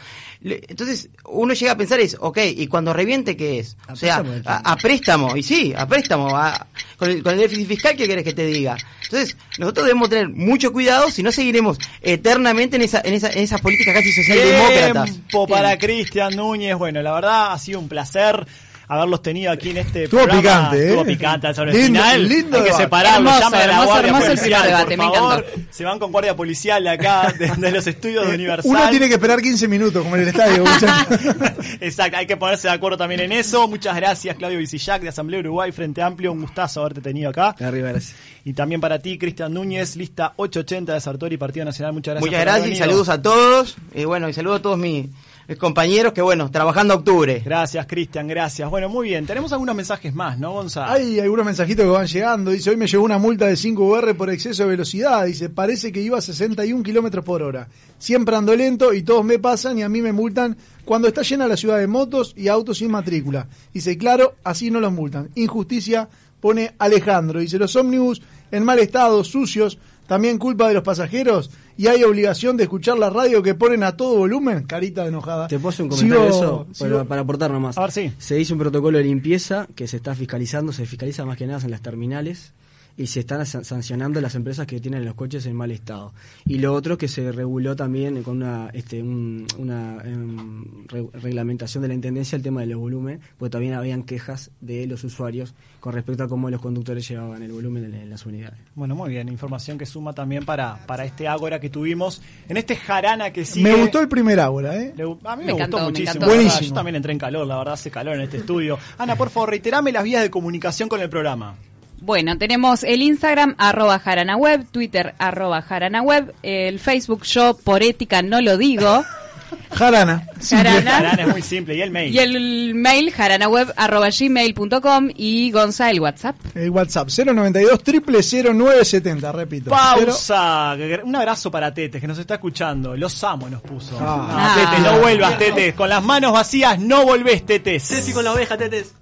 Le- 0.47 0.61
Entonces, 0.67 1.09
uno 1.25 1.53
llega 1.53 1.73
a 1.73 1.77
pensar 1.77 1.99
es, 1.99 2.17
ok, 2.19 2.37
¿y 2.55 2.67
cuando 2.67 2.93
reviente 2.93 3.35
qué 3.37 3.59
es? 3.59 3.77
O 3.91 3.95
sea, 3.95 4.23
préstamo 4.23 4.41
a, 4.45 4.71
a 4.71 4.75
préstamo, 4.77 5.37
y 5.37 5.43
sí, 5.43 5.73
a 5.77 5.87
préstamo, 5.87 6.35
a- 6.35 6.67
con, 6.97 7.09
el, 7.11 7.21
con 7.21 7.33
el 7.33 7.39
déficit 7.39 7.67
fiscal, 7.67 7.95
¿qué 7.95 8.07
querés 8.07 8.23
que 8.23 8.33
te 8.33 8.45
diga? 8.47 8.77
Entonces, 9.03 9.37
nosotros 9.59 9.85
debemos 9.85 10.09
tener 10.09 10.29
mucho 10.29 10.73
cuidado, 10.73 11.11
si 11.11 11.21
no 11.23 11.31
seguiremos 11.31 11.77
eternamente 12.01 12.75
en, 12.77 12.81
esa, 12.81 13.01
en, 13.03 13.13
esa, 13.13 13.29
en 13.31 13.39
esas 13.39 13.61
políticas 13.61 13.93
casi 13.93 14.11
socialdemócratas. 14.11 15.11
Tiempo 15.11 15.47
para 15.47 15.77
Cristian 15.77 16.35
Núñez. 16.35 16.75
Bueno, 16.77 17.01
la 17.01 17.13
verdad 17.13 17.51
ha 17.53 17.59
sido 17.59 17.79
un 17.79 17.87
placer 17.89 18.45
haberlos 18.89 19.21
tenido 19.21 19.51
aquí 19.51 19.71
en 19.71 19.77
este 19.77 20.05
Estuvo 20.05 20.23
programa. 20.23 20.69
picante, 20.69 20.77
¿eh? 20.83 20.87
Estuvo 20.89 21.05
picante 21.05 21.53
sobre 21.53 21.71
el 21.71 21.77
Lindo- 21.77 21.99
final. 22.03 22.27
lindo 22.29 22.57
Hay 22.57 22.63
que 22.63 22.73
separarlo. 22.73 23.29
Hermoso, 23.29 23.39
Llamen 23.51 23.61
a 23.61 23.67
la 23.67 23.85
guardia 23.85 24.07
hermoso 24.07 24.25
policial, 24.27 24.63
debate, 24.63 24.97
por 24.97 25.13
favor. 25.13 25.45
Se 25.69 25.83
van 25.83 25.99
con 25.99 26.11
guardia 26.11 26.35
policial 26.35 26.83
de 26.83 26.89
acá, 26.89 27.33
de, 27.37 27.47
de 27.57 27.71
los 27.71 27.85
estudios 27.87 28.27
de 28.27 28.35
Universal. 28.35 28.71
Uno 28.71 28.89
tiene 28.89 29.07
que 29.07 29.13
esperar 29.15 29.41
15 29.41 29.67
minutos, 29.67 30.01
como 30.03 30.15
en 30.15 30.21
el 30.23 30.27
estadio. 30.29 30.63
Exacto, 31.81 32.17
hay 32.17 32.25
que 32.27 32.37
ponerse 32.37 32.67
de 32.67 32.73
acuerdo 32.73 32.97
también 32.97 33.21
en 33.21 33.31
eso. 33.31 33.67
Muchas 33.67 33.95
gracias, 33.95 34.35
Claudio 34.37 34.57
Vicillac, 34.59 35.01
de 35.01 35.09
Asamblea 35.09 35.39
Uruguay, 35.41 35.71
Frente 35.71 36.01
Amplio. 36.01 36.31
Un 36.31 36.41
gustazo 36.41 36.81
haberte 36.81 37.01
tenido 37.01 37.29
acá. 37.29 37.55
Arriba, 37.59 37.89
gracias. 37.89 38.15
Y 38.45 38.53
también 38.53 38.79
para 38.79 38.99
ti, 38.99 39.17
Cristian 39.17 39.53
Núñez, 39.53 39.95
lista 39.97 40.33
880 40.37 40.93
de 40.93 41.01
Sartori, 41.01 41.37
Partido 41.37 41.65
Nacional. 41.65 41.93
Muchas 41.93 42.13
gracias. 42.15 42.31
Muchas 42.31 42.45
gracias 42.45 42.71
y 42.71 42.75
saludos 42.77 43.09
a 43.09 43.21
todos. 43.21 43.75
Y 43.93 44.05
bueno, 44.05 44.29
y 44.29 44.33
saludos 44.33 44.59
a 44.59 44.61
todos 44.61 44.77
mis 44.77 45.07
compañeros 45.55 46.11
que, 46.11 46.21
bueno, 46.21 46.51
trabajando 46.51 46.93
a 46.93 46.97
octubre. 46.97 47.41
Gracias, 47.45 47.85
Cristian, 47.87 48.27
gracias. 48.27 48.69
Bueno, 48.69 48.89
muy 48.89 49.07
bien. 49.07 49.25
Tenemos 49.25 49.53
algunos 49.53 49.73
mensajes 49.75 50.13
más, 50.13 50.37
¿no, 50.37 50.51
Gonzalo? 50.51 50.91
Hay 50.91 51.21
algunos 51.21 51.45
mensajitos 51.45 51.85
que 51.85 51.89
van 51.89 52.05
llegando. 52.05 52.51
Dice, 52.51 52.69
hoy 52.69 52.75
me 52.75 52.85
llegó 52.85 53.05
una 53.05 53.17
multa 53.17 53.47
de 53.47 53.55
5 53.55 53.81
UR 53.81 54.17
por 54.17 54.29
exceso 54.29 54.63
de 54.63 54.69
velocidad. 54.69 55.25
Dice, 55.25 55.47
parece 55.49 55.93
que 55.93 56.01
iba 56.01 56.17
a 56.17 56.21
61 56.21 56.83
kilómetros 56.83 57.23
por 57.23 57.41
hora. 57.41 57.69
Siempre 57.97 58.35
ando 58.35 58.53
lento 58.53 58.93
y 58.93 59.03
todos 59.03 59.23
me 59.23 59.39
pasan 59.39 59.79
y 59.79 59.83
a 59.83 59.89
mí 59.89 60.01
me 60.01 60.11
multan 60.11 60.57
cuando 60.83 61.07
está 61.07 61.21
llena 61.21 61.47
la 61.47 61.55
ciudad 61.55 61.79
de 61.79 61.87
motos 61.87 62.33
y 62.35 62.49
autos 62.49 62.79
sin 62.79 62.91
matrícula. 62.91 63.47
Dice, 63.73 63.97
claro, 63.97 64.35
así 64.43 64.69
no 64.69 64.81
los 64.81 64.91
multan. 64.91 65.29
Injusticia, 65.35 66.09
pone 66.41 66.75
Alejandro. 66.77 67.39
Dice, 67.39 67.57
los 67.57 67.73
ómnibus 67.77 68.21
en 68.51 68.65
mal 68.65 68.79
estado, 68.79 69.23
sucios, 69.23 69.77
también 70.07 70.37
culpa 70.37 70.67
de 70.67 70.73
los 70.73 70.83
pasajeros 70.83 71.51
y 71.77 71.87
hay 71.87 72.03
obligación 72.03 72.57
de 72.57 72.63
escuchar 72.63 72.97
la 72.97 73.09
radio 73.09 73.41
que 73.43 73.55
ponen 73.55 73.83
a 73.83 73.95
todo 73.95 74.17
volumen. 74.17 74.63
Carita 74.65 75.03
de 75.03 75.09
enojada. 75.09 75.47
¿Te 75.47 75.59
puedo 75.59 75.83
un 75.83 75.89
comentario 75.89 76.23
de 76.23 76.29
eso? 76.29 76.67
sigo- 76.73 76.89
Para, 76.89 77.03
para 77.05 77.21
aportar 77.21 77.51
nomás. 77.51 77.77
A 77.77 77.81
ver, 77.81 77.91
sí. 77.91 78.11
Se 78.17 78.39
hizo 78.39 78.53
un 78.53 78.59
protocolo 78.59 78.97
de 78.97 79.03
limpieza 79.03 79.67
que 79.75 79.87
se 79.87 79.97
está 79.97 80.15
fiscalizando, 80.15 80.71
se 80.73 80.85
fiscaliza 80.85 81.23
más 81.25 81.37
que 81.37 81.45
nada 81.47 81.63
en 81.63 81.71
las 81.71 81.81
terminales 81.81 82.53
y 82.97 83.05
se 83.07 83.19
están 83.19 83.45
san- 83.45 83.63
sancionando 83.63 84.19
las 84.21 84.33
empresas 84.35 84.65
que 84.65 84.79
tienen 84.79 85.05
los 85.05 85.13
coches 85.13 85.45
en 85.45 85.55
mal 85.55 85.69
estado. 85.71 86.13
Y 86.45 86.57
lo 86.57 86.73
otro 86.73 86.97
que 86.97 87.07
se 87.07 87.31
reguló 87.31 87.75
también 87.75 88.23
con 88.23 88.37
una, 88.37 88.69
este, 88.73 89.01
un- 89.03 89.45
una 89.59 90.01
em, 90.03 90.65
re- 90.87 91.07
reglamentación 91.13 91.83
de 91.83 91.89
la 91.89 91.93
Intendencia 91.93 92.35
el 92.35 92.41
tema 92.41 92.61
de 92.61 92.67
los 92.67 92.79
volúmenes, 92.79 93.19
porque 93.37 93.51
también 93.51 93.75
habían 93.75 94.01
quejas 94.03 94.49
de 94.61 94.87
los 94.87 95.03
usuarios 95.03 95.53
con 95.79 95.93
respecto 95.93 96.23
a 96.23 96.27
cómo 96.27 96.49
los 96.49 96.59
conductores 96.59 97.07
llevaban 97.07 97.43
el 97.43 97.51
volumen 97.51 97.85
en, 97.85 97.93
en 97.93 98.09
las 98.09 98.25
unidades. 98.25 98.57
Bueno, 98.75 98.95
muy 98.95 99.09
bien. 99.11 99.29
Información 99.29 99.77
que 99.77 99.85
suma 99.85 100.13
también 100.13 100.43
para, 100.43 100.85
para 100.87 101.05
este 101.05 101.27
Ágora 101.27 101.59
que 101.59 101.69
tuvimos. 101.69 102.21
En 102.49 102.57
este 102.57 102.75
Jarana 102.75 103.31
que 103.31 103.45
sigue. 103.45 103.69
Me 103.69 103.75
gustó 103.75 104.01
el 104.01 104.07
primer 104.07 104.39
Ágora, 104.39 104.75
¿eh? 104.75 104.93
Le- 104.97 105.03
a 105.03 105.35
mí 105.35 105.43
me, 105.43 105.45
Me 105.45 105.51
gustó 105.53 105.55
encantó, 105.57 105.77
me 105.77 105.83
muchísimo. 105.83 106.25
Buenísimo. 106.25 106.67
Yo 106.69 106.73
también 106.73 106.95
entré 106.95 107.11
en 107.11 107.19
calor, 107.19 107.45
la 107.45 107.57
verdad, 107.59 107.75
hace 107.75 107.91
calor 107.91 108.15
en 108.15 108.21
este 108.21 108.37
estudio. 108.37 108.79
Ana, 108.97 109.15
por 109.15 109.29
favor, 109.29 109.49
reiterame 109.51 109.91
las 109.91 110.03
vías 110.03 110.23
de 110.23 110.31
comunicación 110.31 110.89
con 110.89 110.99
el 110.99 111.09
programa. 111.09 111.55
Bueno, 111.99 112.37
tenemos 112.37 112.83
el 112.83 113.01
Instagram, 113.01 113.55
arroba 113.57 113.99
jaranaweb, 113.99 114.65
Twitter, 114.71 115.13
arroba 115.17 115.61
jaranaweb, 115.61 116.33
el 116.43 116.79
Facebook, 116.79 117.23
yo 117.23 117.57
por 117.57 117.83
ética 117.83 118.21
no 118.21 118.39
lo 118.41 118.57
digo, 118.57 119.03
Jarana. 119.71 120.27
Jarana, 120.49 120.91
Jarana 120.97 121.23
es 121.23 121.27
muy 121.29 121.41
simple. 121.41 121.75
Y 121.75 121.81
el 121.81 121.91
mail. 121.91 122.13
y 122.13 122.19
el 122.19 122.75
mail, 122.75 123.11
jaranaweb, 123.11 123.73
arroba 123.75 124.09
gmail.com, 124.09 125.09
y 125.15 125.51
Gonza, 125.51 125.89
el 125.89 125.99
WhatsApp. 126.01 126.35
El 126.55 126.69
WhatsApp 126.69 127.09
092 127.09 127.81
0970, 127.83 129.31
repito. 129.31 129.71
Cero- 129.95 130.05
Pausa. 130.11 130.75
Un 131.03 131.15
abrazo 131.15 131.49
para 131.51 131.73
Tetes, 131.73 131.99
que 132.01 132.07
nos 132.07 132.17
está 132.17 132.35
escuchando. 132.35 132.95
Los 132.95 133.21
amo, 133.23 133.49
nos 133.49 133.61
puso. 133.61 133.97
Ah. 134.01 134.55
No, 134.57 134.61
Tetes, 134.71 134.91
no 134.91 134.99
vuelvas, 134.99 135.37
Tetes. 135.37 135.73
Con 135.75 135.89
las 135.89 136.03
manos 136.03 136.31
vacías 136.33 136.79
no 136.79 137.05
volvés, 137.05 137.45
Tetes. 137.45 137.83
Ceci 137.87 138.11
con 138.13 138.23
la 138.23 138.33
oveja, 138.33 138.57
tetes. 138.57 138.93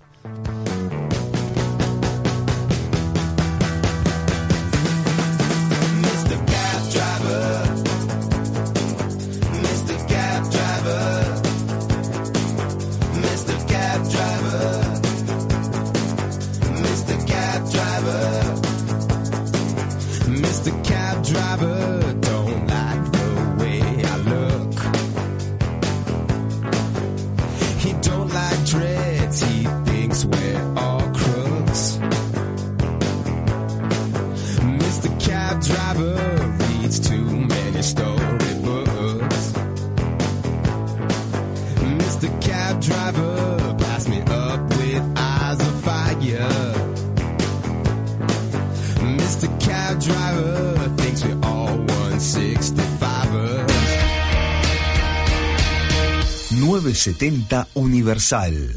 970 56.86 57.67
Universal. 57.73 58.69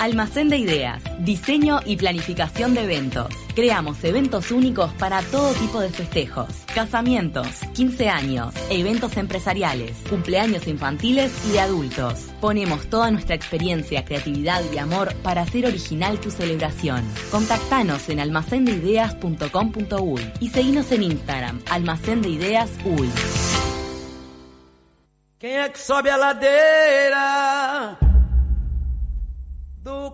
Almacén 0.00 0.50
de 0.50 0.58
ideas, 0.58 1.02
diseño 1.20 1.80
y 1.86 1.96
planificación 1.96 2.74
de 2.74 2.84
eventos. 2.84 3.28
Creamos 3.54 4.04
eventos 4.04 4.50
únicos 4.50 4.92
para 4.98 5.22
todo 5.22 5.54
tipo 5.54 5.80
de 5.80 5.88
festejos, 5.88 6.48
casamientos, 6.74 7.46
15 7.72 8.10
años, 8.10 8.52
eventos 8.68 9.16
empresariales, 9.16 9.96
cumpleaños 10.10 10.68
infantiles 10.68 11.32
y 11.48 11.52
de 11.52 11.60
adultos. 11.60 12.26
Ponemos 12.42 12.86
toda 12.90 13.10
nuestra 13.10 13.34
experiencia, 13.34 14.04
creatividad 14.04 14.62
y 14.74 14.76
amor 14.76 15.14
para 15.22 15.40
hacer 15.40 15.64
original 15.64 16.20
tu 16.20 16.30
celebración. 16.30 17.02
Contactanos 17.30 18.10
en 18.10 18.20
almacendeideas.com.uy 18.20 20.32
y 20.40 20.50
seguinos 20.50 20.92
en 20.92 21.04
Instagram, 21.04 21.62
almacén 21.70 22.20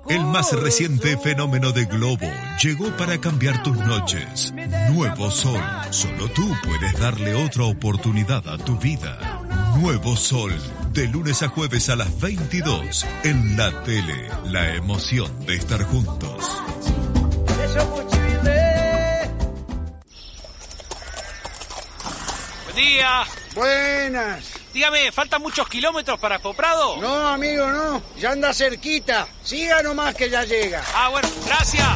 El 0.09 0.25
más 0.25 0.53
reciente 0.61 1.17
fenómeno 1.19 1.71
de 1.71 1.85
globo 1.85 2.27
llegó 2.61 2.89
para 2.97 3.21
cambiar 3.21 3.63
tus 3.63 3.77
noches. 3.77 4.53
Nuevo 4.91 5.31
Sol. 5.31 5.61
Solo 5.91 6.29
tú 6.31 6.53
puedes 6.65 6.99
darle 6.99 7.37
otra 7.37 7.63
oportunidad 7.63 8.49
a 8.49 8.59
tu 8.59 8.77
vida. 8.77 9.41
Nuevo 9.77 10.17
Sol. 10.17 10.53
De 10.93 11.07
lunes 11.07 11.45
a 11.45 11.49
jueves 11.49 11.89
a 11.91 11.95
las 11.95 12.21
22. 12.21 13.07
En 13.23 13.57
la 13.57 13.71
tele. 13.85 14.29
La 14.47 14.75
emoción 14.75 15.47
de 15.47 15.55
estar 15.55 15.85
juntos. 15.85 16.61
Buen 22.65 22.77
día. 22.77 23.23
Buenas. 23.55 24.60
Dígame, 24.73 25.11
¿faltan 25.11 25.43
muchos 25.43 25.69
kilómetros 25.69 26.19
para 26.21 26.39
Poprado? 26.39 26.97
No, 26.99 27.29
amigo, 27.29 27.67
no. 27.69 28.03
Ya 28.19 28.31
anda 28.33 28.55
cerquita. 28.55 29.27
Siga 29.43 29.83
nomás 29.83 30.15
que 30.15 30.31
ya 30.31 30.45
llega. 30.45 30.83
Ah, 30.95 31.09
bueno, 31.09 31.29
gracias. 31.47 31.87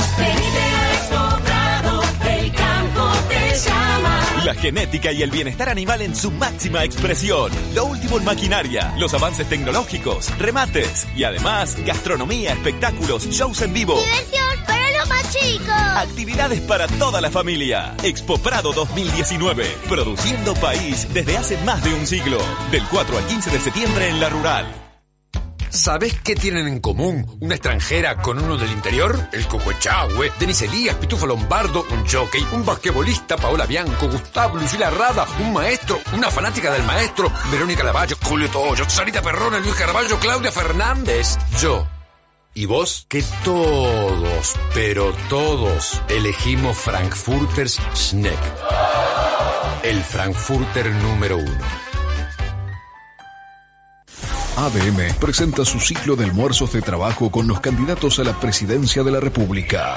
el 2.27 2.53
campo 2.53 3.12
te 3.29 3.55
llama. 3.57 4.20
La 4.45 4.55
genética 4.55 5.12
y 5.12 5.22
el 5.22 5.31
bienestar 5.31 5.68
animal 5.68 6.03
en 6.03 6.14
su 6.16 6.31
máxima 6.31 6.85
expresión. 6.85 7.53
Lo 7.75 7.87
último 7.87 8.18
en 8.18 8.25
maquinaria, 8.25 8.93
los 8.99 9.14
avances 9.14 9.49
tecnológicos, 9.49 10.37
remates 10.39 11.07
y 11.16 11.25
además 11.25 11.77
gastronomía, 11.87 12.53
espectáculos, 12.53 13.27
shows 13.31 13.62
en 13.62 13.72
vivo. 13.72 13.99
Diversión 13.99 14.54
Actividades 15.95 16.61
para 16.63 16.89
toda 16.89 17.21
la 17.21 17.31
familia. 17.31 17.95
Expo 18.03 18.37
Prado 18.39 18.73
2019. 18.73 19.65
Produciendo 19.89 20.53
país 20.55 21.07
desde 21.15 21.39
hace 21.39 21.57
más 21.59 21.85
de 21.85 21.95
un 21.95 22.05
siglo. 22.05 22.39
Del 22.73 22.83
4 22.91 23.17
al 23.17 23.25
15 23.27 23.51
de 23.51 23.61
septiembre 23.61 24.09
en 24.09 24.19
La 24.19 24.29
Rural. 24.29 24.67
¿Sabés 25.69 26.21
qué 26.21 26.35
tienen 26.35 26.67
en 26.67 26.81
común 26.81 27.39
una 27.41 27.55
extranjera 27.55 28.17
con 28.23 28.43
uno 28.43 28.57
del 28.57 28.73
interior? 28.73 29.29
El 29.33 29.47
Cocochagüe, 29.47 30.33
Denis 30.39 30.63
Elías, 30.63 30.97
Pitufo 30.97 31.27
Lombardo, 31.27 31.85
un 31.91 32.07
jockey, 32.09 32.45
un 32.53 32.65
basquetbolista, 32.65 33.37
Paola 33.37 33.67
Bianco, 33.67 34.09
Gustavo, 34.09 34.57
Lucila 34.57 34.91
Rada, 34.91 35.27
un 35.41 35.53
maestro, 35.53 36.01
una 36.13 36.31
fanática 36.31 36.73
del 36.73 36.83
maestro, 36.83 37.31
Verónica 37.53 37.85
Lavallo, 37.85 38.17
Julio 38.23 38.49
Toyo, 38.51 38.89
Sarita 38.89 39.23
Perrona, 39.23 39.59
Luis 39.59 39.75
Carballo, 39.75 40.19
Claudia 40.19 40.51
Fernández. 40.51 41.39
Yo. 41.61 41.94
¿Y 42.57 42.67
vos? 42.67 43.07
Que 43.09 43.25
todos, 43.45 44.55
pero 44.75 45.13
todos, 45.29 46.01
elegimos 46.09 46.77
Frankfurters 46.77 47.81
Schneck. 47.95 48.39
El 49.83 50.01
Frankfurter 50.01 50.89
número 50.93 51.39
uno. 51.39 51.65
ADM 54.57 55.15
presenta 55.19 55.65
su 55.65 55.81
ciclo 55.81 56.15
de 56.15 56.27
almuerzos 56.27 56.73
de 56.73 56.81
trabajo 56.81 57.29
con 57.29 57.49
los 57.49 57.59
candidatos 57.59 58.21
a 58.21 58.23
la 58.25 58.39
presidencia 58.39 59.03
de 59.03 59.11
la 59.11 59.19
República. 59.19 59.97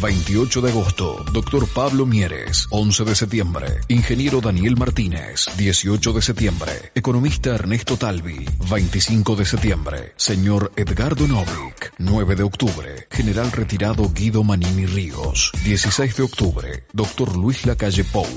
28 0.00 0.60
de 0.60 0.70
agosto, 0.70 1.24
doctor 1.32 1.66
Pablo 1.68 2.04
Mieres. 2.04 2.66
11 2.70 3.04
de 3.04 3.14
septiembre, 3.14 3.80
ingeniero 3.88 4.42
Daniel 4.42 4.76
Martínez. 4.76 5.46
18 5.56 6.12
de 6.12 6.22
septiembre, 6.22 6.92
economista 6.94 7.54
Ernesto 7.54 7.96
Talvi. 7.96 8.44
25 8.68 9.36
de 9.36 9.46
septiembre, 9.46 10.12
señor 10.16 10.70
Edgardo 10.76 11.26
Novik. 11.26 11.94
9 11.98 12.36
de 12.36 12.42
octubre, 12.42 13.06
general 13.10 13.50
retirado 13.52 14.12
Guido 14.12 14.44
Manini 14.44 14.84
Ríos. 14.84 15.50
16 15.64 16.16
de 16.16 16.24
octubre, 16.24 16.84
doctor 16.92 17.34
Luis 17.34 17.64
Lacalle 17.64 18.04
Pou. 18.04 18.28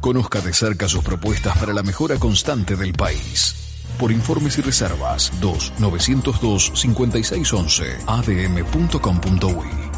Conozca 0.00 0.40
de 0.40 0.54
cerca 0.54 0.88
sus 0.88 1.04
propuestas 1.04 1.58
para 1.58 1.74
la 1.74 1.82
mejora 1.82 2.18
constante 2.18 2.76
del 2.76 2.94
país. 2.94 3.56
Por 3.98 4.10
informes 4.10 4.56
y 4.58 4.62
reservas 4.62 5.30
2-902-5611 5.40 8.04
adm.com.uy 8.06 9.97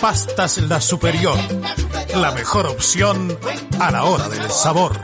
Pastas 0.00 0.58
La 0.58 0.80
Superior. 0.80 1.38
La 2.14 2.30
mejor 2.32 2.66
opción 2.66 3.36
a 3.80 3.90
la 3.90 4.04
hora 4.04 4.28
del 4.28 4.50
sabor. 4.50 5.00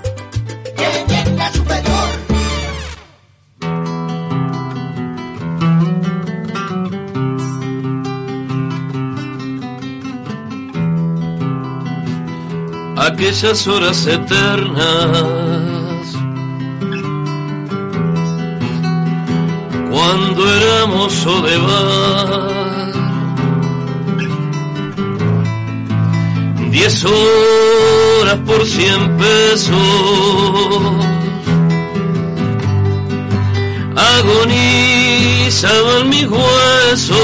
Aquellas 12.97 13.67
horas 13.67 14.07
eternas. 14.07 15.43
Cuando 19.91 20.55
éramos 20.55 21.27
Odebar, 21.27 22.72
diez 26.83 27.05
horas 27.05 28.39
por 28.45 28.67
cien 28.67 29.17
pesos, 29.17 29.77
agonizaban 34.17 36.09
mis 36.09 36.27
huesos. 36.27 37.17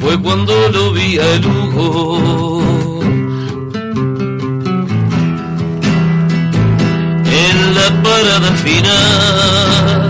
Fue 0.00 0.20
cuando 0.20 0.68
lo 0.68 0.92
vi 0.92 1.18
a 1.18 1.36
Lugo. 1.36 2.60
En 7.46 7.74
la 7.74 7.88
parada 8.02 8.52
final, 8.64 10.05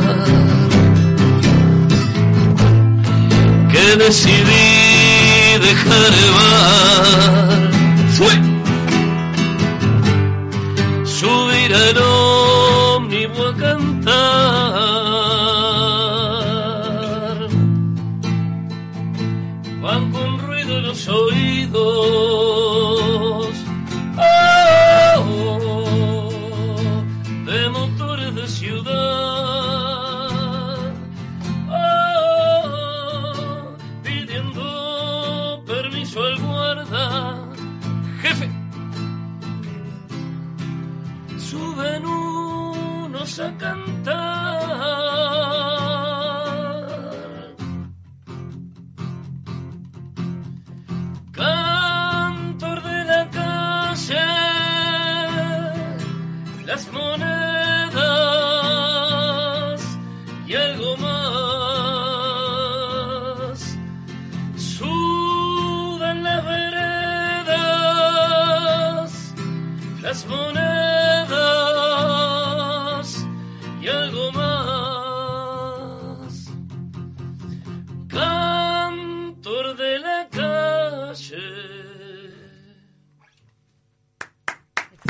decidí 3.95 5.59
dejar 5.61 6.11
llevar, 6.19 7.71
subir 11.05 11.75
al 11.75 11.99
ómnibus 11.99 13.39
a 13.41 13.57
cantar. 13.57 14.86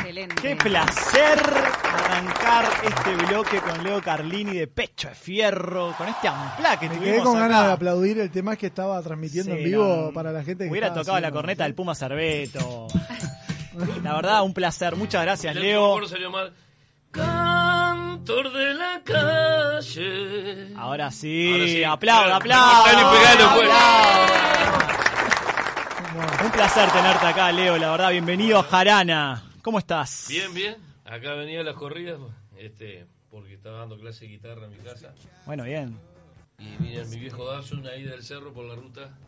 Excelente. 0.06 0.34
Qué 0.40 0.54
placer 0.56 1.38
arrancar 1.84 2.64
este 2.84 3.16
bloque 3.26 3.58
con 3.58 3.82
Leo 3.82 4.00
Carlini 4.00 4.56
de 4.56 4.66
Pecho 4.68 5.08
de 5.08 5.14
Fierro, 5.16 5.94
con 5.98 6.06
este 6.08 6.28
amplá 6.28 6.78
que 6.78 6.88
Me 6.88 6.94
tuvimos 6.96 7.14
quedé 7.16 7.22
con 7.24 7.36
acá. 7.38 7.48
ganas 7.48 7.66
de 7.66 7.72
aplaudir 7.72 8.18
el 8.20 8.30
tema 8.30 8.54
que 8.56 8.66
estaba 8.68 9.02
transmitiendo 9.02 9.52
Sí, 9.52 9.58
en 9.58 9.64
vivo 9.64 10.04
no, 10.06 10.12
para 10.12 10.30
la 10.30 10.44
gente 10.44 10.64
que 10.64 10.70
Hubiera 10.70 10.94
tocado 10.94 11.18
la 11.18 11.32
corneta 11.32 11.64
del 11.64 11.74
Puma 11.74 11.94
Cerveto. 11.96 12.86
La 14.02 14.14
verdad, 14.14 14.42
un 14.42 14.54
placer. 14.54 14.96
Muchas 14.96 15.22
gracias, 15.22 15.54
El 15.56 15.60
Leo. 15.62 15.90
coro 15.90 16.06
salió 16.08 16.30
mal. 16.30 16.52
Cantor 17.10 18.52
de 18.52 18.74
la 18.74 19.02
calle. 19.04 20.72
Ahora 20.76 21.10
sí, 21.10 21.50
Ahora 21.52 21.60
sí. 21.64 21.78
y 21.78 21.84
pegalo, 22.06 23.54
pues. 23.54 23.70
Un 26.44 26.50
placer 26.52 26.90
tenerte 26.90 27.26
acá, 27.26 27.52
Leo. 27.52 27.76
La 27.76 27.90
verdad, 27.90 28.10
bienvenido 28.10 28.58
a 28.60 28.62
Jarana. 28.62 29.42
¿Cómo 29.66 29.80
estás? 29.80 30.26
Bien, 30.28 30.54
bien. 30.54 30.76
Acá 31.04 31.34
venía 31.34 31.60
las 31.64 31.74
corridas, 31.74 32.20
este, 32.56 33.04
porque 33.28 33.54
estaba 33.54 33.78
dando 33.78 33.98
clase 33.98 34.26
de 34.26 34.30
guitarra 34.30 34.66
en 34.66 34.70
mi 34.70 34.76
casa. 34.76 35.12
Bueno, 35.44 35.64
bien. 35.64 35.98
Y 36.56 36.76
vine 36.80 37.00
a 37.00 37.04
mi 37.04 37.18
viejo 37.18 37.44
Datsun 37.44 37.84
ahí 37.88 38.04
del 38.04 38.22
cerro 38.22 38.52
por 38.52 38.64
la 38.64 38.76
ruta. 38.76 39.18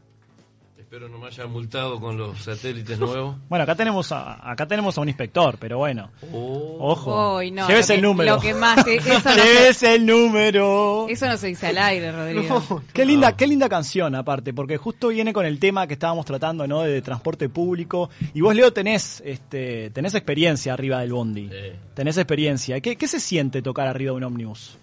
Espero 0.78 1.08
no 1.08 1.18
me 1.18 1.26
hayan 1.26 1.50
multado 1.50 2.00
con 2.00 2.16
los 2.16 2.38
satélites 2.40 2.98
nuevos. 3.00 3.36
Bueno, 3.48 3.64
acá 3.64 3.74
tenemos 3.74 4.10
a, 4.12 4.50
acá 4.50 4.66
tenemos 4.66 4.96
a 4.96 5.00
un 5.00 5.08
inspector, 5.08 5.56
pero 5.58 5.78
bueno. 5.78 6.10
Ojo. 6.32 7.36
Uy, 7.38 7.50
no, 7.50 7.66
Llévese 7.68 7.94
lo 7.94 7.96
el 7.96 8.00
que- 8.00 8.06
número. 8.06 8.34
lo 8.36 8.40
que 8.40 8.54
más 8.54 8.84
te- 8.84 8.96
eso 8.96 9.20
no 9.24 9.88
el 9.94 10.06
número. 10.06 11.06
Eso 11.08 11.26
no 11.26 11.36
se 11.36 11.48
dice 11.48 11.66
al 11.66 11.78
aire, 11.78 12.12
Rodrigo. 12.12 12.82
Qué 12.92 13.04
linda, 13.04 13.36
qué 13.36 13.46
linda 13.46 13.68
canción 13.68 14.14
aparte, 14.14 14.54
porque 14.54 14.76
justo 14.76 15.08
viene 15.08 15.32
con 15.32 15.44
el 15.44 15.58
tema 15.58 15.86
que 15.86 15.94
estábamos 15.94 16.24
tratando, 16.24 16.66
¿no? 16.66 16.82
De 16.82 17.02
transporte 17.02 17.48
público. 17.48 18.08
Y 18.32 18.40
vos, 18.40 18.54
Leo, 18.54 18.72
tenés, 18.72 19.20
este, 19.26 19.90
tenés 19.90 20.14
experiencia 20.14 20.72
arriba 20.72 21.00
del 21.00 21.12
bondi. 21.12 21.50
Tenés 21.94 22.16
experiencia. 22.16 22.80
¿Qué, 22.80 22.96
¿Qué 22.96 23.08
se 23.08 23.20
siente 23.20 23.60
tocar 23.62 23.88
arriba 23.88 24.12
de 24.12 24.16
un 24.18 24.24
ómnibus? 24.24 24.78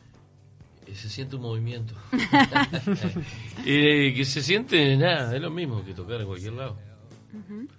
Se 0.95 1.09
siente 1.09 1.35
un 1.35 1.43
movimiento. 1.43 1.93
y 3.65 4.13
que 4.13 4.25
se 4.25 4.41
siente 4.41 4.95
nada, 4.97 5.35
es 5.35 5.41
lo 5.41 5.51
mismo 5.51 5.83
que 5.83 5.93
tocar 5.93 6.21
en 6.21 6.27
cualquier 6.27 6.53
lado. 6.53 6.77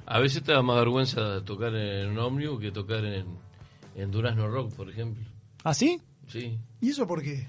A 0.04 0.20
veces 0.20 0.42
te 0.42 0.52
da 0.52 0.62
más 0.62 0.76
vergüenza 0.76 1.42
tocar 1.44 1.74
en 1.74 2.10
un 2.10 2.18
ómnibus 2.18 2.60
que 2.60 2.70
tocar 2.70 3.04
en, 3.04 3.26
en 3.94 4.10
Durazno 4.10 4.48
Rock, 4.48 4.74
por 4.74 4.90
ejemplo. 4.90 5.24
¿Ah, 5.64 5.74
sí? 5.74 6.00
Sí. 6.28 6.58
¿Y 6.80 6.90
eso 6.90 7.06
por 7.06 7.22
qué? 7.22 7.46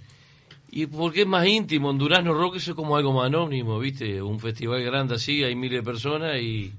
Y 0.70 0.86
porque 0.88 1.22
es 1.22 1.28
más 1.28 1.48
íntimo, 1.48 1.92
en 1.92 1.98
Durazno 1.98 2.34
Rock 2.34 2.58
eso 2.58 2.72
es 2.72 2.76
como 2.76 2.98
algo 2.98 3.14
más 3.14 3.28
anónimo, 3.28 3.80
¿viste? 3.80 4.22
Un 4.22 4.40
festival 4.40 4.84
grande 4.84 5.16
así, 5.16 5.44
hay 5.44 5.56
miles 5.56 5.80
de 5.80 5.84
personas 5.84 6.42
y... 6.42 6.74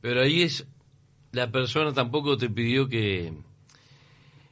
Pero 0.00 0.22
ahí 0.22 0.42
es... 0.42 0.66
La 1.32 1.50
persona 1.50 1.92
tampoco 1.92 2.36
te 2.36 2.48
pidió 2.48 2.88
que... 2.88 3.32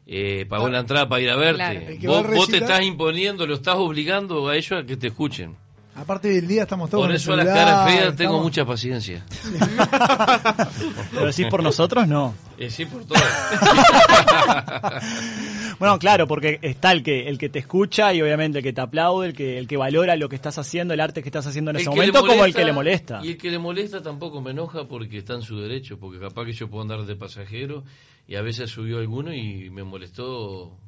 Eh, 0.07 0.47
pagó 0.49 0.69
la 0.69 0.81
entrada 0.81 1.09
para 1.09 1.21
ir 1.23 1.31
a 1.31 1.37
verte. 1.37 1.99
Claro. 2.01 2.03
Vos, 2.03 2.25
a 2.25 2.29
vos 2.37 2.47
te 2.47 2.53
recitar- 2.59 2.63
estás 2.63 2.83
imponiendo, 2.83 3.47
lo 3.47 3.55
estás 3.55 3.77
obligando 3.77 4.49
a 4.49 4.57
ellos 4.57 4.83
a 4.83 4.87
que 4.87 4.97
te 4.97 5.09
escuchen. 5.09 5.57
Aparte 5.95 6.29
del 6.29 6.49
día 6.49 6.63
estamos 6.63 6.89
todos 6.89 7.05
Por 7.05 7.15
eso 7.15 7.35
a 7.35 7.37
las 7.37 7.45
caras 7.47 7.91
feas 7.91 8.17
tengo 8.17 8.41
mucha 8.41 8.65
paciencia. 8.65 9.23
Pero 11.13 11.27
decís 11.27 11.47
por 11.51 11.63
nosotros, 11.63 12.09
no. 12.09 12.35
Eh, 12.57 12.71
sí, 12.71 12.87
por 12.87 13.05
todos. 13.05 13.23
Bueno, 15.83 15.99
claro, 15.99 16.29
porque 16.29 16.61
está 16.63 16.93
el 16.93 17.03
que 17.03 17.29
el 17.29 17.39
que 17.39 17.49
te 17.49 17.59
escucha 17.59 18.15
y 18.15 18.23
obviamente 18.23 18.59
el 18.59 18.63
que 18.63 18.73
te 18.73 18.81
aplaude, 18.81 19.27
el 19.27 19.35
que 19.35 19.59
el 19.59 19.67
que 19.67 19.77
valora 19.77 20.15
lo 20.15 20.29
que 20.29 20.37
estás 20.37 20.57
haciendo, 20.57 20.95
el 20.95 21.01
arte 21.01 21.25
que 21.25 21.29
estás 21.29 21.45
haciendo 21.45 21.73
en 21.73 21.77
El 21.79 21.81
ese 21.83 21.91
momento, 21.91 22.21
como 22.21 22.33
el 22.35 22.39
molesta- 22.39 22.59
que 22.61 22.65
le 22.65 22.73
molesta. 22.73 23.21
Y 23.25 23.29
el 23.31 23.37
que 23.37 23.51
le 23.51 23.59
molesta 23.59 24.01
tampoco 24.01 24.41
me 24.41 24.53
enoja 24.53 24.87
porque 24.87 25.19
está 25.19 25.35
en 25.35 25.43
su 25.43 25.59
derecho, 25.59 25.99
porque 25.99 26.21
capaz 26.21 26.45
que 26.45 26.53
yo 26.53 26.69
puedo 26.71 26.83
andar 26.83 27.05
de 27.05 27.17
pasajero 27.17 27.83
y 28.29 28.37
a 28.37 28.43
veces 28.43 28.71
subió 28.71 28.99
alguno 28.99 29.35
y 29.35 29.71
me 29.71 29.83
molestó, 29.83 30.79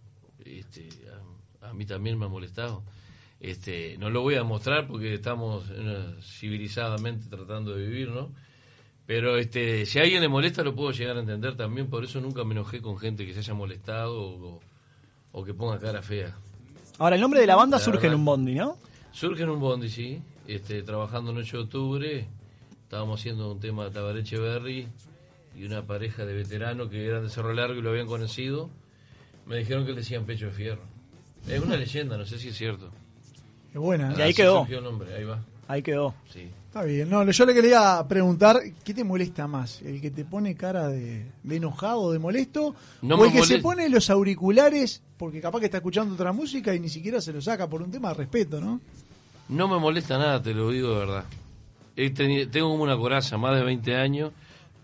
este, 0.45 0.89
a, 1.61 1.71
a 1.71 1.75
mí 1.75 1.85
también 1.87 2.17
me 2.17 2.27
ha 2.27 2.29
molestado. 2.29 2.85
Este, 3.41 3.99
no 3.99 4.11
lo 4.11 4.23
voy 4.23 4.37
a 4.37 4.45
mostrar 4.45 4.87
porque 4.87 5.13
estamos 5.13 5.65
eh, 5.75 6.15
civilizadamente 6.23 7.27
tratando 7.29 7.75
de 7.75 7.85
vivir, 7.85 8.11
¿no? 8.11 8.31
Pero 9.07 9.39
este, 9.39 9.87
si 9.87 9.99
a 9.99 10.03
alguien 10.03 10.23
le 10.23 10.29
molesta 10.29 10.63
lo 10.63 10.75
puedo 10.77 10.93
llegar 10.93 11.17
a 11.17 11.21
entender 11.21 11.57
también, 11.57 11.89
por 11.91 12.05
eso 12.05 12.21
nunca 12.21 12.45
me 12.45 12.53
enojé 12.53 12.81
con 12.81 12.97
gente 12.97 13.27
que 13.27 13.33
se 13.33 13.41
haya 13.41 13.55
molestado 13.55 14.19
o, 14.21 14.61
o 15.35 15.45
que 15.45 15.53
ponga 15.53 15.79
cara 15.79 16.01
fea. 16.01 16.35
Ahora, 16.99 17.17
el 17.17 17.21
nombre 17.21 17.41
de 17.41 17.47
la 17.47 17.57
banda 17.57 17.77
La 17.79 17.85
surge 17.85 18.07
en 18.07 18.15
un 18.15 18.25
bondi, 18.25 18.55
¿no? 18.55 18.79
Surge 19.13 19.43
en 19.43 19.51
un 19.51 19.61
bondi, 19.61 19.91
sí. 19.91 20.23
Este, 20.47 20.83
trabajando 20.83 21.33
en 21.33 21.39
8 21.39 21.57
de 21.57 21.63
octubre, 21.65 22.29
estábamos 22.83 23.21
haciendo 23.21 23.51
un 23.53 23.59
tema 23.61 23.85
de 23.85 23.91
Tabaré 23.91 24.23
Berry 24.23 24.89
y 25.57 25.65
una 25.65 25.83
pareja 25.83 26.25
de 26.25 26.35
veteranos 26.35 26.89
que 26.89 27.05
eran 27.05 27.25
de 27.25 27.31
Cerro 27.31 27.53
Largo 27.53 27.75
y 27.75 27.83
lo 27.83 27.91
habían 27.91 28.07
conocido. 28.07 28.71
Me 29.47 29.57
dijeron 29.57 29.85
que 29.85 29.91
le 29.93 29.99
decían 29.99 30.25
pecho 30.25 30.47
de 30.47 30.53
fierro. 30.53 30.83
Es 31.49 31.61
una 31.61 31.77
leyenda, 31.77 32.17
no 32.17 32.25
sé 32.25 32.39
si 32.39 32.49
es 32.49 32.57
cierto. 32.57 32.91
Es 33.73 33.79
buena. 33.79 34.13
¿eh? 34.13 34.15
Y 34.17 34.21
ahí 34.23 34.29
Así 34.31 34.37
quedó. 34.37 34.67
el 34.69 34.85
nombre, 34.85 35.15
ahí 35.15 35.25
va. 35.25 35.41
Ahí 35.67 35.83
quedó. 35.83 36.15
Sí. 36.33 36.49
Está 36.75 36.87
bien. 36.87 37.09
No, 37.09 37.31
yo 37.31 37.47
le 37.47 37.55
quería 37.55 38.05
preguntar, 38.09 38.61
¿qué 38.83 38.93
te 38.93 39.05
molesta 39.05 39.47
más? 39.47 39.81
¿El 39.83 40.01
que 40.01 40.11
te 40.11 40.25
pone 40.25 40.57
cara 40.57 40.89
de, 40.89 41.25
de 41.45 41.57
enojado, 41.57 42.11
de 42.11 42.19
molesto? 42.19 42.75
No 43.01 43.15
¿O 43.15 43.25
el 43.27 43.31
que 43.31 43.45
se 43.45 43.61
pone 43.61 43.89
los 43.89 44.11
auriculares 44.11 45.01
porque 45.17 45.41
capaz 45.41 45.61
que 45.61 45.67
está 45.67 45.77
escuchando 45.77 46.15
otra 46.15 46.33
música 46.33 46.75
y 46.75 46.81
ni 46.81 46.89
siquiera 46.89 47.21
se 47.21 47.33
lo 47.33 47.41
saca 47.41 47.69
por 47.69 47.81
un 47.81 47.93
tema 47.93 48.09
de 48.09 48.15
respeto, 48.15 48.61
¿no? 48.61 48.81
No 49.51 49.69
me 49.69 49.79
molesta 49.79 50.19
nada, 50.19 50.43
te 50.43 50.53
lo 50.53 50.71
digo 50.71 50.91
de 50.95 50.99
verdad. 50.99 51.25
He 51.95 52.11
tengo 52.11 52.71
como 52.71 52.83
una 52.83 52.97
coraza, 52.97 53.39
más 53.39 53.57
de 53.57 53.63
20 53.63 53.95
años. 53.95 54.33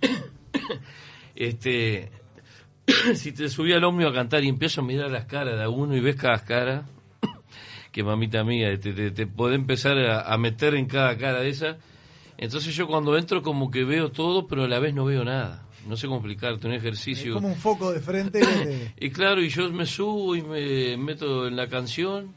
este, 1.34 2.08
si 3.16 3.32
te 3.32 3.48
subí 3.48 3.72
al 3.72 3.82
ómnibus 3.82 4.12
a 4.12 4.14
cantar 4.14 4.44
y 4.44 4.48
empiezo 4.48 4.82
a 4.82 4.84
mirar 4.84 5.10
las 5.10 5.24
caras 5.24 5.56
de 5.56 5.64
a 5.64 5.68
uno 5.68 5.96
y 5.96 6.00
ves 6.00 6.14
cada 6.14 6.38
cara, 6.44 6.84
que 7.92 8.02
mamita 8.04 8.44
mía, 8.44 8.78
te, 8.78 8.92
te, 8.92 9.10
te 9.10 9.26
podés 9.26 9.56
empezar 9.56 9.98
a, 9.98 10.32
a 10.32 10.38
meter 10.38 10.74
en 10.74 10.86
cada 10.86 11.16
cara 11.16 11.40
de 11.40 11.48
esa. 11.50 11.76
Entonces 12.38 12.74
yo 12.74 12.86
cuando 12.86 13.16
entro 13.18 13.42
como 13.42 13.70
que 13.70 13.84
veo 13.84 14.10
todo, 14.10 14.46
pero 14.46 14.64
a 14.64 14.68
la 14.68 14.78
vez 14.78 14.94
no 14.94 15.04
veo 15.04 15.24
nada. 15.24 15.66
No 15.86 15.96
sé 15.96 16.06
cómo 16.06 16.18
explicarte, 16.18 16.66
un 16.66 16.74
Es 16.74 16.80
ejercicio... 16.82 17.34
como 17.34 17.48
un 17.48 17.56
foco 17.56 17.90
de 17.92 18.00
frente. 18.00 18.38
de- 18.38 18.92
Y 19.00 19.10
claro, 19.10 19.42
y 19.42 19.48
yo 19.48 19.70
me 19.72 19.86
subo 19.86 20.36
y 20.36 20.42
me 20.42 20.96
meto 20.96 21.46
en 21.48 21.56
la 21.56 21.68
canción 21.68 22.32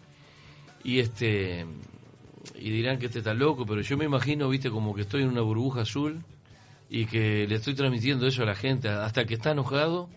y 0.83 0.99
este 0.99 1.65
y 2.55 2.69
dirán 2.71 2.97
que 2.99 3.05
este 3.07 3.19
está 3.19 3.33
loco, 3.33 3.65
pero 3.65 3.81
yo 3.81 3.97
me 3.97 4.05
imagino, 4.05 4.49
viste, 4.49 4.69
como 4.69 4.93
que 4.95 5.01
estoy 5.01 5.21
en 5.23 5.29
una 5.29 5.41
burbuja 5.41 5.81
azul 5.81 6.23
y 6.89 7.05
que 7.05 7.45
le 7.47 7.55
estoy 7.55 7.73
transmitiendo 7.73 8.27
eso 8.27 8.43
a 8.43 8.45
la 8.45 8.55
gente 8.55 8.89
hasta 8.89 9.25
que 9.25 9.33
está 9.35 9.51
enojado. 9.51 10.09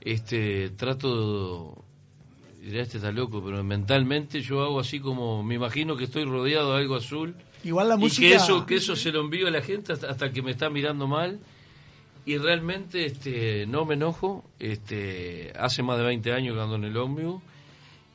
Este 0.00 0.70
trato 0.70 1.84
dirá 2.60 2.82
este 2.82 2.98
está 2.98 3.10
loco, 3.12 3.42
pero 3.44 3.62
mentalmente 3.64 4.40
yo 4.40 4.62
hago 4.62 4.80
así 4.80 5.00
como 5.00 5.42
me 5.42 5.54
imagino 5.56 5.96
que 5.96 6.04
estoy 6.04 6.24
rodeado 6.24 6.72
de 6.74 6.78
algo 6.82 6.96
azul. 6.96 7.34
Igual 7.64 7.88
la 7.88 7.94
y 7.96 7.98
música... 7.98 8.28
que 8.28 8.34
eso 8.34 8.66
que 8.66 8.74
eso 8.76 8.96
se 8.96 9.12
lo 9.12 9.20
envío 9.20 9.46
a 9.48 9.50
la 9.50 9.62
gente 9.62 9.92
hasta, 9.92 10.10
hasta 10.10 10.32
que 10.32 10.42
me 10.42 10.50
está 10.52 10.70
mirando 10.70 11.06
mal. 11.06 11.40
Y 12.26 12.36
realmente 12.38 13.06
este 13.06 13.66
no 13.66 13.84
me 13.86 13.94
enojo. 13.94 14.44
Este 14.58 15.52
hace 15.58 15.82
más 15.82 15.98
de 15.98 16.04
20 16.04 16.32
años 16.32 16.54
que 16.54 16.60
ando 16.60 16.76
en 16.76 16.84
el 16.84 16.96
ómnibus. 16.96 17.42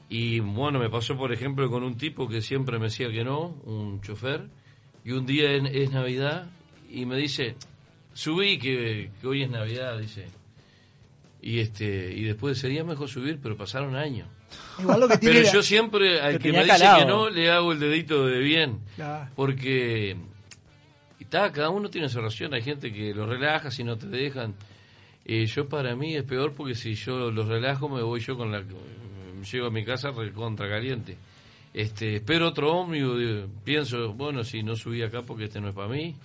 Y 0.09 0.39
bueno 0.39 0.77
me 0.79 0.89
pasó 0.89 1.17
por 1.17 1.33
ejemplo 1.33 1.69
con 1.69 1.83
un 1.83 1.97
tipo 1.97 2.27
que 2.29 2.41
siempre 2.41 2.77
me 2.77 2.85
decía 2.85 3.09
que 3.11 3.23
no 3.23 3.55
un 3.65 4.01
chofer. 4.01 4.47
Y 5.03 5.11
un 5.11 5.25
día 5.25 5.51
en- 5.53 5.65
es 5.67 5.91
navidad 5.91 6.47
y 6.91 7.05
me 7.05 7.17
dice 7.17 7.55
subí 8.13 8.57
que, 8.59 9.11
que 9.19 9.27
hoy 9.27 9.43
es 9.43 9.49
navidad 9.49 9.97
dice 9.99 10.25
y 11.45 11.59
este 11.59 12.11
y 12.11 12.23
después 12.23 12.57
sería 12.57 12.83
mejor 12.83 13.07
subir 13.07 13.39
pero 13.41 13.55
pasaron 13.55 13.95
años. 13.95 14.27
Igual 14.79 14.99
lo 14.99 15.07
que 15.07 15.17
tiene 15.19 15.41
pero 15.41 15.53
yo 15.53 15.61
siempre 15.63 16.19
al 16.19 16.39
que 16.39 16.51
me 16.51 16.57
dice 16.63 16.67
calado. 16.71 16.99
que 16.99 17.05
no 17.05 17.29
le 17.29 17.51
hago 17.51 17.71
el 17.71 17.79
dedito 17.79 18.25
de 18.25 18.39
bien 18.39 18.79
Claro. 18.95 19.29
porque 19.35 20.17
y 21.19 21.25
ta, 21.25 21.51
cada 21.51 21.69
uno 21.69 21.89
tiene 21.89 22.09
su 22.09 22.17
relación 22.17 22.53
hay 22.55 22.63
gente 22.63 22.91
que 22.91 23.13
lo 23.13 23.25
relaja 23.27 23.69
si 23.71 23.83
no 23.83 23.95
te 23.97 24.07
dejan. 24.07 24.55
Eh, 25.27 25.45
yo 25.45 25.67
para 25.69 25.95
mí 25.95 26.15
es 26.15 26.23
peor 26.23 26.53
porque 26.53 26.73
si 26.75 26.93
yo 26.95 27.29
los 27.31 27.47
relajo 27.47 27.87
me 27.89 28.01
voy 28.01 28.19
yo 28.21 28.35
con 28.37 28.51
la 28.51 28.63
llego 29.51 29.67
a 29.67 29.71
mi 29.71 29.85
casa 29.85 30.11
contra 30.33 30.67
caliente. 30.67 31.15
Este 31.75 32.15
espero 32.15 32.47
otro 32.47 32.71
ómnibus 32.73 33.19
digo, 33.19 33.47
pienso 33.63 34.13
bueno 34.13 34.43
si 34.43 34.63
no 34.63 34.75
subí 34.75 35.03
acá 35.03 35.21
porque 35.21 35.43
este 35.45 35.61
no 35.61 35.69
es 35.69 35.75
para 35.75 35.89
mí. 35.89 36.15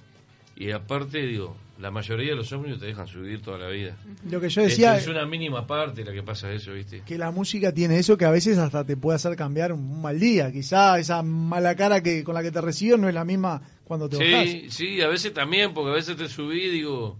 Y 0.57 0.71
aparte 0.71 1.19
digo 1.27 1.57
la 1.81 1.91
mayoría 1.91 2.31
de 2.31 2.37
los 2.37 2.53
ómnibus 2.53 2.79
te 2.79 2.87
dejan 2.87 3.07
subir 3.09 3.41
toda 3.43 3.59
la 3.59 3.69
vida 3.69 3.97
Lo 4.31 4.41
que 4.41 4.49
yo 4.49 4.63
decía- 4.63 4.97
es, 4.97 5.03
es 5.05 5.09
una 5.09 5.25
mínima 5.27 5.67
parte 5.67 6.05
la 6.05 6.13
que 6.13 6.23
pasa 6.23 6.53
eso 6.53 6.73
viste 6.73 7.03
que 7.07 7.17
la 7.19 7.31
música 7.31 7.73
tiene 7.73 7.99
eso 7.99 8.17
que 8.17 8.25
a 8.27 8.31
veces 8.31 8.59
hasta 8.59 8.85
te 8.85 8.97
puede 8.97 9.17
hacer 9.17 9.35
cambiar 9.37 9.73
un 9.73 10.01
mal 10.03 10.21
día. 10.21 10.53
Quizá 10.53 10.99
esa 10.99 11.23
mala 11.23 11.75
cara 11.75 12.03
que 12.03 12.23
con 12.23 12.35
la 12.35 12.43
que 12.43 12.51
te 12.51 12.61
reciben 12.61 13.01
no 13.01 13.09
es 13.09 13.15
la 13.15 13.25
misma 13.25 13.63
cuando 13.85 14.09
te 14.09 14.17
bajás. 14.19 14.49
Sí, 14.49 14.67
sí, 14.71 15.01
a 15.01 15.09
veces 15.09 15.33
también, 15.35 15.73
porque 15.75 15.91
a 15.91 15.95
veces 15.95 16.17
te 16.17 16.29
subí, 16.29 16.69
digo, 16.71 17.19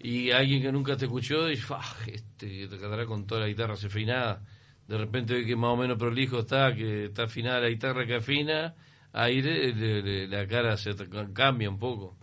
y 0.00 0.30
alguien 0.30 0.60
que 0.62 0.72
nunca 0.72 0.96
te 0.96 1.04
escuchó, 1.06 1.50
y 1.50 1.56
"Fa, 1.56 1.80
este 2.06 2.48
que 2.48 2.68
te 2.68 2.78
cantará 2.78 3.06
con 3.06 3.26
toda 3.26 3.42
la 3.42 3.48
guitarra 3.48 3.74
afinada. 3.74 4.42
De 4.88 4.98
repente 4.98 5.32
ve 5.34 5.46
que 5.46 5.56
más 5.56 5.70
o 5.70 5.76
menos 5.76 5.96
prolijo 5.98 6.40
está, 6.40 6.74
que 6.74 7.06
está 7.06 7.24
afinada 7.24 7.60
la 7.60 7.68
guitarra 7.70 8.06
que 8.06 8.16
afina, 8.16 8.74
ahí 9.12 9.40
le- 9.40 9.72
le- 9.72 10.02
le- 10.02 10.28
la 10.28 10.46
cara 10.46 10.76
se 10.76 10.94
cambia 11.32 11.70
un 11.70 11.78
poco. 11.78 12.16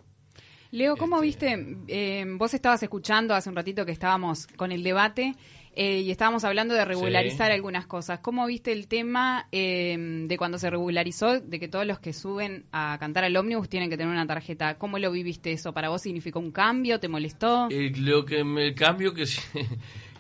Leo, 0.72 0.96
¿cómo 0.96 1.20
viste? 1.20 1.78
eh, 1.90 2.26
vos 2.38 2.54
estabas 2.54 2.82
escuchando 2.82 3.34
hace 3.36 3.50
un 3.50 3.56
ratito 3.58 3.86
que 3.86 3.92
estábamos 3.92 4.48
con 4.48 4.72
el 4.72 4.84
debate 4.84 5.36
eh, 5.76 6.00
y 6.00 6.12
estábamos 6.12 6.46
hablando 6.46 6.74
de 6.74 6.86
regularizar 6.86 7.48
Sí. 7.48 7.54
algunas 7.56 7.88
cosas. 7.88 8.20
¿Cómo 8.20 8.46
viste 8.46 8.72
el 8.72 8.88
tema 8.88 9.48
eh, 9.52 10.26
de 10.28 10.38
cuando 10.38 10.58
se 10.58 10.70
regularizó, 10.70 11.42
de 11.42 11.60
que 11.60 11.68
todos 11.68 11.86
los 11.86 12.00
que 12.00 12.14
suben 12.14 12.66
a 12.72 12.96
cantar 13.02 13.26
al 13.26 13.36
ómnibus 13.36 13.68
tienen 13.68 13.90
que 13.90 13.98
tener 13.98 14.12
una 14.14 14.26
tarjeta? 14.28 14.78
¿Cómo 14.78 14.98
lo 14.98 15.12
viviste 15.12 15.52
eso? 15.52 15.74
¿Para 15.74 15.90
vos 15.90 16.02
significó 16.04 16.40
un 16.40 16.52
cambio? 16.52 17.02
¿Te 17.02 17.10
molestó? 17.10 17.68
Lo 17.70 18.26
que 18.26 18.44
me 18.46 18.68
el 18.68 18.76
cambio 18.76 19.14
que 19.14 19.26
sí- 19.28 19.42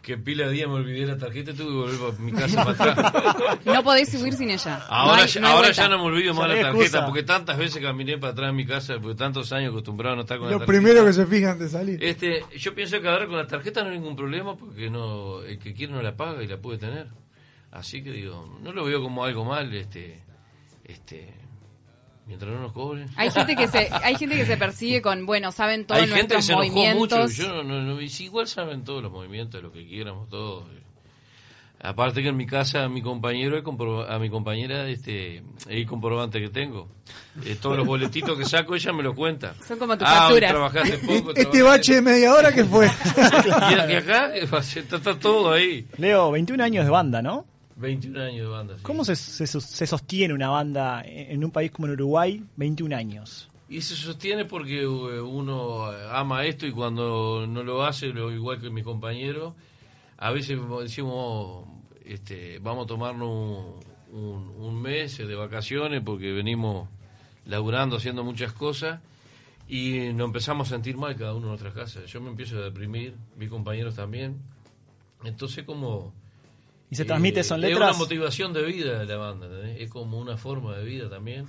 que 0.01 0.17
pila 0.17 0.47
de 0.47 0.53
día 0.53 0.67
me 0.67 0.73
olvidé 0.75 1.05
la 1.05 1.17
tarjeta 1.17 1.53
tuve 1.53 1.67
que 1.91 1.97
volver 1.97 2.15
a 2.17 2.21
mi 2.21 2.31
casa 2.31 2.65
para 2.65 2.91
atrás. 3.09 3.57
No 3.65 3.83
podés 3.83 4.09
subir 4.09 4.33
sin 4.33 4.49
ella. 4.49 4.77
Ahora, 4.89 5.17
No 5.17 5.21
hay- 5.23 5.27
ya, 5.27 5.41
no 5.41 5.47
ahora 5.47 5.71
ya 5.71 5.87
no 5.87 5.97
me 5.99 6.03
olvido 6.05 6.33
Ya 6.33 6.39
más 6.39 6.47
la 6.49 6.55
tarjeta 6.55 6.69
excusa. 6.77 7.05
porque 7.05 7.23
tantas 7.23 7.57
veces 7.57 7.81
caminé 7.81 8.17
para 8.17 8.33
atrás 8.33 8.49
en 8.49 8.55
mi 8.55 8.65
casa 8.65 8.95
porque 8.99 9.15
tantos 9.15 9.51
años 9.53 9.69
acostumbrado 9.71 10.13
a 10.13 10.15
no 10.15 10.21
estar 10.21 10.37
con 10.39 10.47
la 10.47 10.53
Lo 10.53 10.57
tarjeta. 10.59 10.71
primero 10.79 11.05
que 11.05 11.13
se 11.13 11.25
fijan 11.27 11.59
de 11.59 11.69
salir. 11.69 12.03
Este, 12.03 12.43
yo 12.57 12.73
pienso 12.73 12.99
que 12.99 13.07
ahora 13.07 13.27
con 13.27 13.37
la 13.37 13.45
tarjeta 13.47 13.83
no 13.83 13.89
hay 13.91 13.99
ningún 13.99 14.15
problema 14.15 14.55
porque 14.57 14.89
no 14.89 15.41
el 15.43 15.59
que 15.59 15.73
quiere 15.73 15.93
no 15.93 16.01
la 16.01 16.15
paga 16.17 16.41
y 16.43 16.47
la 16.47 16.57
puede 16.57 16.79
tener. 16.79 17.07
Así 17.71 18.03
que 18.03 18.11
digo, 18.11 18.57
no 18.61 18.73
lo 18.73 18.83
veo 18.85 19.01
como 19.01 19.23
algo 19.23 19.45
mal, 19.45 19.73
este, 19.73 20.19
este, 20.83 21.33
mientras 22.31 22.53
no 22.53 22.61
nos 22.61 22.71
cobren. 22.71 23.09
Hay 23.17 23.29
gente 23.29 23.57
que 23.57 23.67
se 23.67 23.89
hay 23.91 24.15
gente 24.15 24.37
que 24.37 24.45
se 24.45 24.55
persigue 24.55 25.01
con, 25.01 25.25
bueno, 25.25 25.51
saben 25.51 25.85
todos 25.85 26.01
Hay 26.01 26.07
gente 26.07 26.27
que 26.27 26.33
nuestros 26.35 26.45
se 26.45 26.53
enojó 26.53 26.97
mucho. 26.97 27.17
movimientos. 27.17 27.35
Yo 27.35 27.63
no, 27.63 27.81
no, 27.81 28.01
igual 28.01 28.47
saben 28.47 28.85
todos 28.85 29.03
los 29.03 29.11
movimientos, 29.11 29.61
lo 29.61 29.69
que 29.69 29.85
quieramos, 29.85 30.29
todos. 30.29 30.63
Aparte 31.83 32.21
que 32.21 32.29
en 32.29 32.37
mi 32.37 32.45
casa 32.45 32.85
a 32.85 32.89
mi 32.89 33.01
compañero 33.01 33.61
a 34.07 34.19
mi 34.19 34.29
compañera 34.29 34.87
este 34.87 35.43
el 35.67 35.85
comprobante 35.85 36.39
que 36.39 36.49
tengo. 36.49 36.87
Eh, 37.43 37.57
todos 37.59 37.75
los 37.75 37.85
boletitos 37.85 38.37
que 38.37 38.45
saco 38.45 38.75
ella 38.75 38.93
me 38.93 39.03
lo 39.03 39.13
cuenta. 39.13 39.53
Son 39.67 39.77
como 39.77 39.97
tus 39.97 40.07
ah, 40.07 40.27
facturas. 40.27 40.51
trabajaste 40.51 40.97
poco, 40.99 41.33
Este 41.35 41.61
bache 41.61 41.95
de 41.95 42.01
media 42.01 42.33
hora 42.33 42.53
que 42.53 42.63
fue. 42.63 42.87
y, 43.45 43.91
y 43.91 43.95
acá 43.95 44.33
eh, 44.33 44.43
está, 44.43 44.95
está 44.97 45.19
todo 45.19 45.51
ahí. 45.51 45.85
Leo, 45.97 46.31
21 46.31 46.63
años 46.63 46.85
de 46.85 46.91
banda, 46.91 47.21
¿no? 47.21 47.45
21 47.81 48.21
años 48.21 48.37
de 48.45 48.45
banda. 48.47 48.77
sí. 48.77 48.83
¿Cómo 48.83 49.03
se, 49.03 49.15
se, 49.15 49.45
se 49.47 49.87
sostiene 49.87 50.33
una 50.33 50.49
banda 50.49 51.01
en 51.05 51.43
un 51.43 51.51
país 51.51 51.71
como 51.71 51.87
en 51.87 51.93
Uruguay 51.93 52.43
21 52.55 52.95
años? 52.95 53.49
Y 53.67 53.81
se 53.81 53.95
sostiene 53.95 54.45
porque 54.45 54.81
eh, 54.83 54.87
uno 54.87 55.85
ama 56.11 56.45
esto 56.45 56.67
y 56.67 56.71
cuando 56.71 57.45
no 57.47 57.63
lo 57.63 57.83
hace, 57.83 58.07
lo 58.07 58.31
igual 58.31 58.59
que 58.59 58.69
mi 58.69 58.83
compañero, 58.83 59.55
a 60.17 60.31
veces 60.31 60.59
decimos, 60.81 61.67
este, 62.05 62.59
vamos 62.59 62.83
a 62.85 62.87
tomarnos 62.87 63.29
un, 64.11 64.19
un- 64.19 64.49
un 64.59 64.81
mes 64.81 65.17
de 65.17 65.35
vacaciones 65.35 66.01
porque 66.03 66.31
venimos 66.33 66.89
laburando, 67.45 67.95
haciendo 67.95 68.23
muchas 68.25 68.51
cosas 68.51 68.99
y 69.69 70.11
nos 70.13 70.27
empezamos 70.27 70.67
a 70.67 70.75
sentir 70.75 70.97
mal 70.97 71.15
cada 71.15 71.33
uno 71.33 71.43
en 71.45 71.49
nuestras 71.51 71.73
casas. 71.73 72.11
Yo 72.11 72.19
me 72.19 72.29
empiezo 72.29 72.57
a 72.57 72.61
deprimir, 72.61 73.15
mis 73.37 73.47
compañeros 73.49 73.95
también. 73.95 74.37
Entonces 75.23 75.63
como... 75.63 76.13
¿Y 76.91 76.95
se 76.95 77.05
transmite 77.05 77.39
eso 77.39 77.55
en 77.55 77.63
Es 77.63 77.69
letras? 77.69 77.91
una 77.91 77.97
motivación 77.99 78.51
de 78.51 78.63
vida 78.65 78.99
de 78.99 79.05
la 79.05 79.15
banda, 79.15 79.47
es 79.71 79.89
como 79.89 80.19
una 80.19 80.35
forma 80.35 80.77
de 80.77 80.83
vida 80.83 81.09
también. 81.09 81.45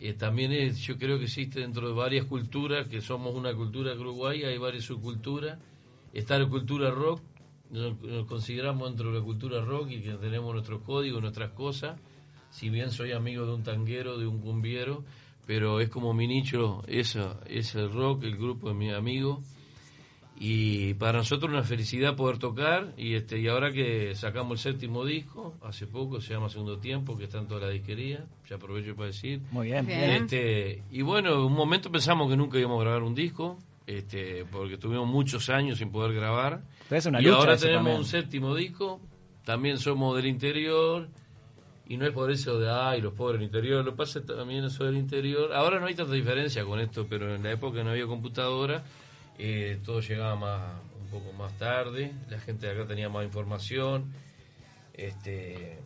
Eh, 0.00 0.14
también 0.14 0.50
es, 0.50 0.78
yo 0.78 0.96
creo 0.96 1.18
que 1.18 1.24
existe 1.24 1.60
dentro 1.60 1.86
de 1.86 1.92
varias 1.94 2.24
culturas, 2.24 2.88
que 2.88 3.02
somos 3.02 3.34
una 3.34 3.54
cultura 3.54 3.92
que 3.92 3.98
Uruguay, 3.98 4.42
hay 4.44 4.56
varias 4.56 4.84
subculturas. 4.84 5.58
Está 6.14 6.38
la 6.38 6.48
cultura 6.48 6.90
rock, 6.90 7.20
nos, 7.70 8.00
nos 8.00 8.26
consideramos 8.26 8.88
dentro 8.88 9.12
de 9.12 9.18
la 9.18 9.24
cultura 9.24 9.60
rock 9.60 9.90
y 9.90 10.00
que 10.00 10.12
tenemos 10.14 10.54
nuestros 10.54 10.80
códigos, 10.82 11.20
nuestras 11.20 11.50
cosas. 11.50 12.00
Si 12.50 12.70
bien 12.70 12.90
soy 12.90 13.12
amigo 13.12 13.44
de 13.44 13.52
un 13.52 13.62
tanguero, 13.62 14.16
de 14.18 14.26
un 14.26 14.40
cumbiero, 14.40 15.04
pero 15.46 15.80
es 15.80 15.90
como 15.90 16.14
mi 16.14 16.26
nicho, 16.26 16.82
eso, 16.86 17.38
es 17.46 17.74
el 17.74 17.92
rock, 17.92 18.24
el 18.24 18.38
grupo 18.38 18.68
de 18.68 18.74
mis 18.74 18.94
amigos. 18.94 19.40
Y 20.42 20.94
para 20.94 21.18
nosotros 21.18 21.52
una 21.52 21.64
felicidad 21.64 22.16
poder 22.16 22.38
tocar 22.38 22.94
y 22.96 23.14
este 23.14 23.38
y 23.38 23.46
ahora 23.46 23.70
que 23.72 24.14
sacamos 24.14 24.64
el 24.64 24.72
séptimo 24.72 25.04
disco, 25.04 25.54
hace 25.62 25.86
poco, 25.86 26.22
se 26.22 26.32
llama 26.32 26.48
Segundo 26.48 26.78
Tiempo, 26.78 27.18
que 27.18 27.24
está 27.24 27.40
en 27.40 27.46
toda 27.46 27.66
la 27.66 27.68
disquería, 27.68 28.24
ya 28.48 28.56
aprovecho 28.56 28.96
para 28.96 29.08
decir. 29.08 29.42
Muy 29.50 29.66
bien. 29.66 29.84
Bien. 29.84 30.10
Este, 30.10 30.82
y 30.90 31.02
bueno, 31.02 31.46
un 31.46 31.52
momento 31.52 31.92
pensamos 31.92 32.30
que 32.30 32.38
nunca 32.38 32.58
íbamos 32.58 32.80
a 32.80 32.84
grabar 32.84 33.02
un 33.02 33.14
disco, 33.14 33.58
este, 33.86 34.46
porque 34.50 34.78
tuvimos 34.78 35.06
muchos 35.06 35.50
años 35.50 35.76
sin 35.76 35.92
poder 35.92 36.14
grabar. 36.14 36.62
Pero 36.88 36.98
es 36.98 37.04
una 37.04 37.20
y 37.20 37.24
lucha 37.24 37.36
ahora 37.36 37.56
tenemos 37.58 37.82
también. 37.82 37.98
un 37.98 38.04
séptimo 38.06 38.54
disco, 38.54 38.98
también 39.44 39.76
somos 39.76 40.16
del 40.16 40.24
interior, 40.24 41.06
y 41.86 41.98
no 41.98 42.06
es 42.06 42.12
por 42.12 42.30
eso 42.30 42.58
de, 42.58 42.70
ay, 42.70 43.02
los 43.02 43.12
pobres 43.12 43.40
del 43.40 43.46
interior, 43.46 43.84
lo 43.84 43.94
pasa 43.94 44.24
también 44.24 44.64
eso 44.64 44.84
del 44.84 44.96
interior. 44.96 45.52
Ahora 45.52 45.78
no 45.80 45.84
hay 45.84 45.94
tanta 45.94 46.14
diferencia 46.14 46.64
con 46.64 46.80
esto, 46.80 47.06
pero 47.06 47.34
en 47.34 47.42
la 47.42 47.50
época 47.50 47.84
no 47.84 47.90
había 47.90 48.06
computadora, 48.06 48.82
eh, 49.42 49.78
todo 49.84 50.00
llegaba 50.00 50.36
más 50.36 50.60
un 51.02 51.08
poco 51.08 51.32
más 51.32 51.56
tarde, 51.56 52.12
la 52.28 52.38
gente 52.38 52.66
de 52.66 52.72
acá 52.72 52.86
tenía 52.86 53.08
más 53.08 53.24
información, 53.24 54.12
este 54.92 55.78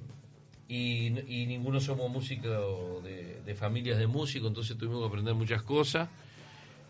y, 0.66 1.11
ninguno 1.46 1.78
somos 1.78 2.11
músicos 2.11 3.05
de, 3.05 3.55
familias 3.55 3.98
de 3.98 4.09
músicos, 4.09 4.48
entonces 4.48 4.76
tuvimos 4.76 5.00
que 5.02 5.07
aprender 5.07 5.34
muchas 5.34 5.62
cosas. 5.62 6.09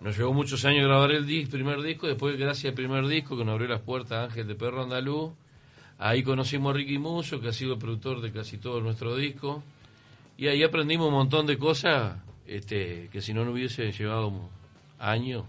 Nos 0.00 0.16
llevó 0.16 0.32
muchos 0.32 0.64
años 0.64 0.86
grabar 0.86 1.10
el 1.10 1.26
dis- 1.26 1.50
primer 1.50 1.82
disco, 1.82 2.06
después 2.06 2.38
gracias 2.38 2.70
al 2.70 2.74
primer 2.74 3.06
disco 3.06 3.36
que 3.36 3.44
nos 3.44 3.52
abrió 3.52 3.68
las 3.68 3.80
puertas 3.80 4.30
Ángel 4.30 4.46
de 4.46 4.54
Perro 4.54 4.82
Andaluz, 4.82 5.32
ahí 5.98 6.22
conocimos 6.22 6.70
a 6.70 6.78
Ricky 6.78 6.98
Muso, 6.98 7.40
que 7.40 7.48
ha 7.48 7.52
sido 7.52 7.74
el 7.74 7.78
productor 7.78 8.22
de 8.22 8.32
casi 8.32 8.56
todo 8.56 8.80
nuestro 8.80 9.16
disco, 9.16 9.62
y 10.38 10.46
ahí 10.46 10.62
aprendimos 10.62 11.08
un 11.08 11.14
montón 11.14 11.46
de 11.46 11.58
cosas 11.58 12.16
este, 12.46 13.08
que 13.12 13.20
si 13.20 13.34
no, 13.34 13.44
no 13.44 13.52
hubiese 13.52 13.92
llevado 13.92 14.32
años 14.98 15.44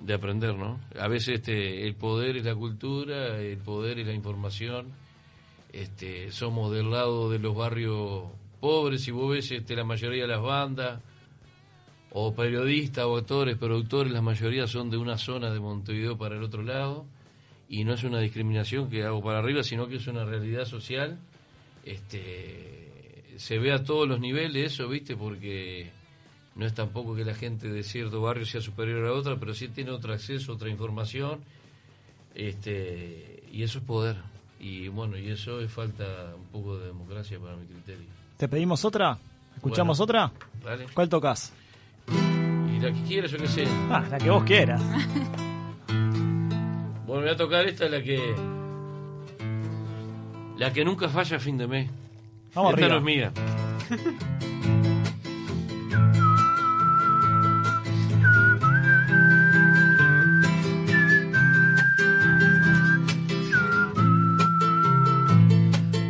de 0.00 0.14
aprender, 0.14 0.54
¿no? 0.54 0.80
A 0.98 1.08
veces 1.08 1.36
este, 1.36 1.86
el 1.86 1.94
poder 1.94 2.36
es 2.36 2.44
la 2.44 2.54
cultura, 2.54 3.38
el 3.40 3.58
poder 3.58 3.98
es 3.98 4.06
la 4.06 4.14
información, 4.14 4.92
este, 5.72 6.30
somos 6.30 6.72
del 6.72 6.90
lado 6.90 7.30
de 7.30 7.38
los 7.38 7.54
barrios 7.54 8.24
pobres, 8.60 9.06
y 9.08 9.10
vos 9.10 9.32
ves 9.32 9.50
este, 9.50 9.76
la 9.76 9.84
mayoría 9.84 10.22
de 10.22 10.28
las 10.28 10.42
bandas, 10.42 11.00
o 12.10 12.34
periodistas, 12.34 13.04
o 13.04 13.16
actores, 13.16 13.56
productores, 13.56 14.12
la 14.12 14.22
mayoría 14.22 14.66
son 14.66 14.90
de 14.90 14.96
una 14.96 15.18
zona 15.18 15.52
de 15.52 15.60
Montevideo 15.60 16.16
para 16.16 16.36
el 16.36 16.42
otro 16.42 16.62
lado, 16.62 17.06
y 17.68 17.84
no 17.84 17.92
es 17.92 18.02
una 18.04 18.20
discriminación 18.20 18.88
que 18.88 19.04
hago 19.04 19.22
para 19.22 19.40
arriba, 19.40 19.62
sino 19.62 19.88
que 19.88 19.96
es 19.96 20.06
una 20.06 20.24
realidad 20.24 20.64
social. 20.64 21.18
Este, 21.84 23.34
se 23.36 23.58
ve 23.58 23.72
a 23.72 23.84
todos 23.84 24.08
los 24.08 24.20
niveles 24.20 24.72
eso, 24.72 24.88
¿viste? 24.88 25.16
Porque 25.16 25.90
no 26.58 26.66
es 26.66 26.74
tampoco 26.74 27.14
que 27.14 27.24
la 27.24 27.34
gente 27.34 27.68
de 27.68 27.84
cierto 27.84 28.20
barrio 28.20 28.44
sea 28.44 28.60
superior 28.60 29.06
a 29.06 29.12
otra, 29.12 29.36
pero 29.36 29.54
sí 29.54 29.68
tiene 29.68 29.92
otro 29.92 30.12
acceso, 30.12 30.52
otra 30.52 30.68
información, 30.68 31.38
este, 32.34 33.44
y 33.52 33.62
eso 33.62 33.78
es 33.78 33.84
poder. 33.84 34.16
Y 34.58 34.88
bueno, 34.88 35.16
y 35.16 35.30
eso 35.30 35.60
es 35.60 35.70
falta 35.70 36.04
un 36.36 36.46
poco 36.46 36.76
de 36.76 36.88
democracia 36.88 37.38
para 37.38 37.56
mi 37.56 37.64
criterio. 37.64 38.06
¿Te 38.36 38.48
pedimos 38.48 38.84
otra? 38.84 39.16
¿Escuchamos 39.54 39.98
Bueno, 39.98 40.04
otra? 40.04 40.32
Dale. 40.64 40.86
¿Cuál 40.92 41.08
tocas? 41.08 41.52
Y 42.08 42.80
la 42.80 42.92
que 42.92 43.02
quieras, 43.06 43.30
yo 43.30 43.38
qué 43.38 43.46
sé. 43.48 43.64
Ah, 43.88 44.04
la 44.10 44.18
que 44.18 44.28
vos 44.28 44.44
quieras. 44.44 44.82
Bueno, 47.06 47.22
voy 47.22 47.30
a 47.30 47.36
tocar 47.38 47.66
esta, 47.66 47.88
la 47.88 48.02
que. 48.02 48.34
La 50.58 50.70
que 50.74 50.84
nunca 50.84 51.08
falla 51.08 51.38
a 51.38 51.40
fin 51.40 51.56
de 51.56 51.66
mes. 51.66 51.90
Vamos 52.54 52.74
esta 52.74 52.84
arriba. 52.84 53.00
no 53.00 53.08
es 53.08 53.16
mía. 53.16 53.32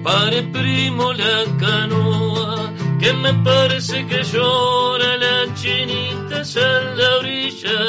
Pare 0.09 0.43
primo 0.43 1.13
la 1.13 1.45
canoa, 1.61 2.73
que 2.99 3.13
me 3.13 3.35
parece 3.45 4.07
que 4.07 4.23
llora 4.23 5.19
la 5.19 5.55
chinita 5.55 6.39
en 6.41 6.97
la 6.97 7.17
orilla 7.19 7.81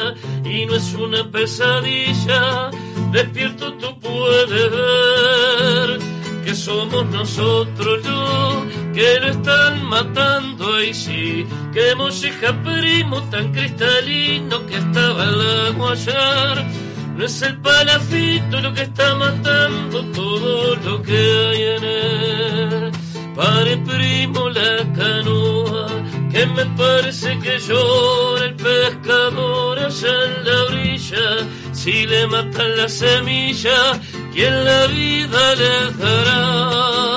y 0.44 0.66
no 0.66 0.76
es 0.76 0.94
una 0.96 1.24
pesadilla. 1.32 2.72
Despierto 3.14 3.74
tú 3.76 3.98
puedes 4.02 4.70
ver 4.70 6.00
que 6.44 6.54
somos 6.56 7.06
nosotros 7.06 8.06
los 8.06 8.66
que 8.94 9.18
lo 9.22 9.28
están 9.30 9.86
matando 9.86 10.76
ahí 10.76 10.94
sí. 10.94 11.48
Que 11.72 11.96
molleja 11.96 12.52
primo 12.64 13.24
tan 13.30 13.54
cristalino 13.54 14.66
que 14.66 14.76
estaba 14.76 15.24
el 15.24 15.42
agua 15.68 15.94
ayer. 15.94 16.79
No 17.20 17.26
es 17.26 17.42
el 17.42 17.58
palafito 17.60 18.62
lo 18.62 18.74
que 18.74 18.84
está 18.84 19.14
matando 19.14 20.06
todo 20.14 20.76
lo 20.78 21.04
que 21.04 21.18
hay 21.18 21.64
en 21.64 21.84
él. 21.84 22.92
Pare 23.36 23.76
primo 23.76 24.48
la 24.48 24.78
canoa, 24.94 25.88
que 26.32 26.46
me 26.46 26.66
parece 26.78 27.38
que 27.40 27.60
llora 27.60 28.46
el 28.46 28.56
pescador 28.56 29.80
allá 29.80 30.16
en 30.28 30.46
la 30.46 30.64
orilla. 30.64 31.28
Si 31.74 32.08
le 32.08 32.26
matan 32.26 32.78
la 32.78 32.88
semilla, 32.88 34.00
¿quién 34.34 34.64
la 34.64 34.88
vida 34.88 35.56
le 35.56 35.92
darán? 36.02 37.09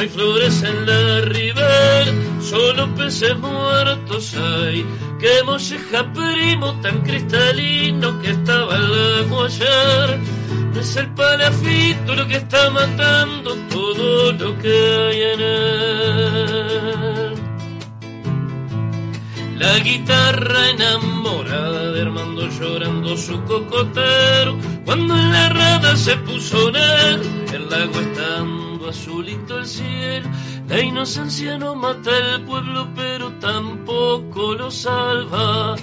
No 0.00 0.04
hay 0.04 0.12
flores 0.12 0.62
en 0.62 0.86
la 0.86 1.20
ribera, 1.26 2.06
solo 2.40 2.94
peces 2.94 3.36
muertos 3.36 4.34
hay. 4.34 4.82
Que 5.20 5.42
molleja 5.44 6.10
primo 6.14 6.72
tan 6.80 7.02
cristalino 7.02 8.18
que 8.22 8.30
estaba 8.30 8.76
el 8.76 8.90
lago 8.90 9.44
ayer. 9.44 10.18
Es 10.74 10.96
el 10.96 11.10
palafito 11.10 12.14
lo 12.14 12.26
que 12.26 12.36
está 12.36 12.70
matando 12.70 13.54
todo 13.68 14.32
lo 14.32 14.58
que 14.58 14.72
hay 14.72 15.22
en 15.34 15.40
él. 15.42 17.34
La 19.58 19.78
guitarra 19.80 20.70
enamorada 20.70 21.92
de 21.92 22.00
Armando 22.00 22.48
llorando 22.48 23.18
su 23.18 23.38
cocotero. 23.44 24.56
Cuando 24.86 25.14
en 25.14 25.30
la 25.30 25.50
rada 25.50 25.94
se 25.94 26.16
puso 26.16 26.70
negro, 26.70 27.28
el 27.52 27.68
lago 27.68 28.00
azulito 28.88 29.58
el 29.58 29.66
cielo. 29.66 30.28
La 30.68 30.80
inocencia 30.80 31.58
no 31.58 31.74
mata 31.74 32.10
el 32.10 32.44
pueblo, 32.44 32.88
pero 32.94 33.32
tampoco 33.34 34.54
lo 34.54 34.70
salva. 34.70 35.76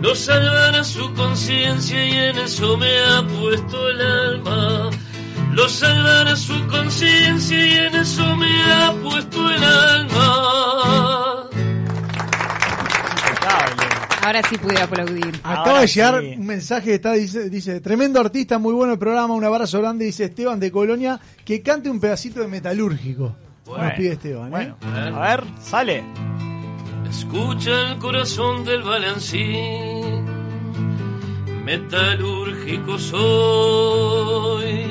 Lo 0.00 0.14
salvará 0.14 0.84
su 0.84 1.12
conciencia 1.14 2.04
y 2.06 2.12
en 2.12 2.38
eso 2.38 2.76
me 2.76 2.98
ha 3.04 3.26
puesto 3.26 3.88
el 3.88 4.00
alma. 4.00 4.90
Lo 5.52 5.68
salvará 5.68 6.36
su 6.36 6.66
conciencia 6.68 7.66
y 7.66 7.72
en 7.86 7.94
eso 7.96 8.36
me 8.36 8.62
ha 8.72 8.92
puesto 9.02 9.50
el 9.50 9.64
alma. 9.64 11.27
Ahora 14.28 14.42
sí 14.42 14.58
pude 14.58 14.78
aplaudir. 14.78 15.40
Acaba 15.42 15.80
de 15.80 15.86
llegar 15.86 16.20
un 16.22 16.44
mensaje 16.44 16.84
que 16.84 16.94
está, 16.96 17.14
dice, 17.14 17.48
dice, 17.48 17.80
tremendo 17.80 18.20
artista, 18.20 18.58
muy 18.58 18.74
bueno 18.74 18.92
el 18.92 18.98
programa, 18.98 19.32
un 19.32 19.42
abrazo 19.42 19.78
grande, 19.80 20.04
dice 20.04 20.24
Esteban 20.24 20.60
de 20.60 20.70
Colonia, 20.70 21.18
que 21.46 21.62
cante 21.62 21.88
un 21.88 21.98
pedacito 21.98 22.40
de 22.40 22.48
metalúrgico. 22.48 23.34
Bueno, 23.64 23.84
Nos 23.84 23.92
pide 23.94 24.12
Esteban, 24.12 24.48
¿eh? 24.48 24.50
bueno, 24.50 24.76
a 25.16 25.30
ver, 25.30 25.44
sale. 25.62 26.04
Escucha 27.08 27.92
el 27.92 27.96
corazón 27.96 28.66
del 28.66 28.82
balancín, 28.82 30.26
metalúrgico 31.64 32.98
soy, 32.98 34.84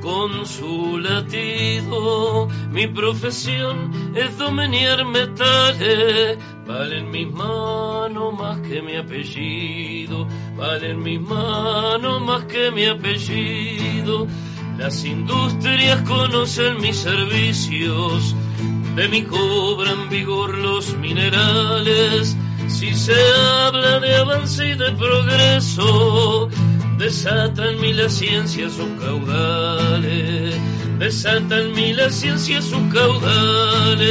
con 0.00 0.46
su 0.46 0.98
latido, 0.98 2.48
mi 2.70 2.86
profesión 2.86 3.90
es 4.14 4.36
domeñar 4.38 5.04
metales, 5.04 6.38
valen 6.66 7.10
mis 7.10 7.30
manos 7.30 8.32
más 8.38 8.58
que 8.60 8.80
mi 8.82 8.96
apellido, 8.96 10.26
valen 10.56 11.02
mis 11.02 11.20
manos 11.20 12.22
más 12.22 12.44
que 12.44 12.70
mi 12.70 12.86
apellido, 12.86 14.26
las 14.78 15.04
industrias 15.04 16.00
conocen 16.02 16.80
mis 16.80 16.96
servicios, 16.96 18.34
de 18.96 19.08
mí 19.08 19.22
cobran 19.22 20.08
vigor 20.08 20.56
los 20.58 20.96
minerales. 20.96 22.36
Si 22.68 22.94
se 22.94 23.14
habla 23.64 23.98
de 24.00 24.14
avance 24.14 24.68
y 24.68 24.74
de 24.74 24.92
progreso, 24.92 26.48
desatan 27.00 27.80
mí 27.80 27.94
la 27.94 28.08
ciencia 28.10 28.68
sus 28.68 28.88
caudales. 29.00 30.54
Desatan 30.98 31.72
mí 31.72 31.94
la 31.94 32.10
ciencia 32.10 32.60
sus 32.60 32.82
caudales. 32.92 34.10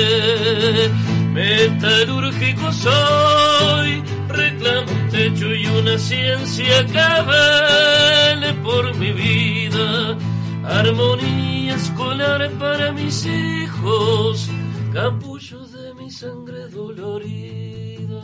Metalúrgico 1.31 2.71
soy, 2.71 4.03
reclamo 4.27 4.91
un 4.91 5.09
techo 5.09 5.53
y 5.53 5.67
una 5.67 5.97
ciencia 5.99 6.85
que 6.87 7.07
vele 7.31 8.53
por 8.63 8.95
mi 8.95 9.11
vida. 9.11 10.17
Armonía 10.65 11.75
escolar 11.75 12.49
para 12.59 12.91
mis 12.91 13.25
hijos, 13.27 14.49
capullos 14.91 15.71
de 15.73 15.93
mi 15.93 16.09
sangre 16.09 16.67
dolorida. 16.69 18.21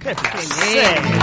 ¡Qué 0.00 0.14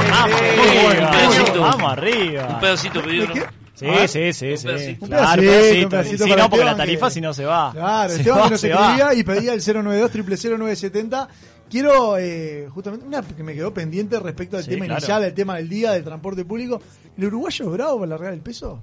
Vamos, 0.10 0.42
arriba! 0.42 1.06
un 1.06 1.12
pedacito. 1.12 1.62
Vamos 1.62 1.92
arriba. 1.94 2.48
Un 2.48 2.60
pedacito 2.60 3.02
pidieron. 3.04 3.38
Sí, 3.74 3.86
sí, 4.08 4.34
sí, 4.34 4.52
un 4.52 4.58
sí. 4.58 4.66
pedacito. 4.68 5.06
Un 5.06 5.10
Claro, 5.12 5.42
pedacito, 5.42 5.52
pedacito. 5.52 5.84
un 5.86 5.90
pedacito 5.90 6.24
Sí, 6.24 6.30
para 6.32 6.44
no, 6.44 6.50
porque 6.50 6.66
la 6.66 6.76
tarifa 6.78 7.08
que- 7.08 7.14
si 7.14 7.22
no 7.22 7.34
se 7.34 7.46
va. 7.46 7.72
Claro, 7.72 8.10
Se 8.14 8.18
Esteban 8.18 8.40
va, 8.40 8.44
que 8.46 8.50
nos 8.52 8.62
se 8.62 8.72
escribía 8.72 9.14
y 9.14 9.24
pedía 9.24 9.54
el 9.54 9.62
092 9.62 10.12
0970 10.12 11.28
Quiero, 11.70 12.18
eh, 12.18 12.70
justamente, 12.70 13.06
una 13.06 13.22
que 13.22 13.44
me 13.44 13.54
quedó 13.54 13.74
pendiente 13.74 14.18
respecto 14.22 14.56
al 14.56 14.64
Sí, 14.64 14.70
tema 14.70 14.86
claro. 14.86 15.00
inicial, 15.00 15.24
el 15.26 15.34
tema 15.34 15.58
del 15.58 15.68
día 15.68 15.92
del 15.92 16.04
transporte 16.06 16.46
público. 16.46 16.82
¿El 17.18 17.26
uruguayo 17.26 17.66
es 17.66 17.72
bravo 17.72 17.98
para 18.00 18.10
largar 18.12 18.34
el 18.34 18.40
peso? 18.40 18.82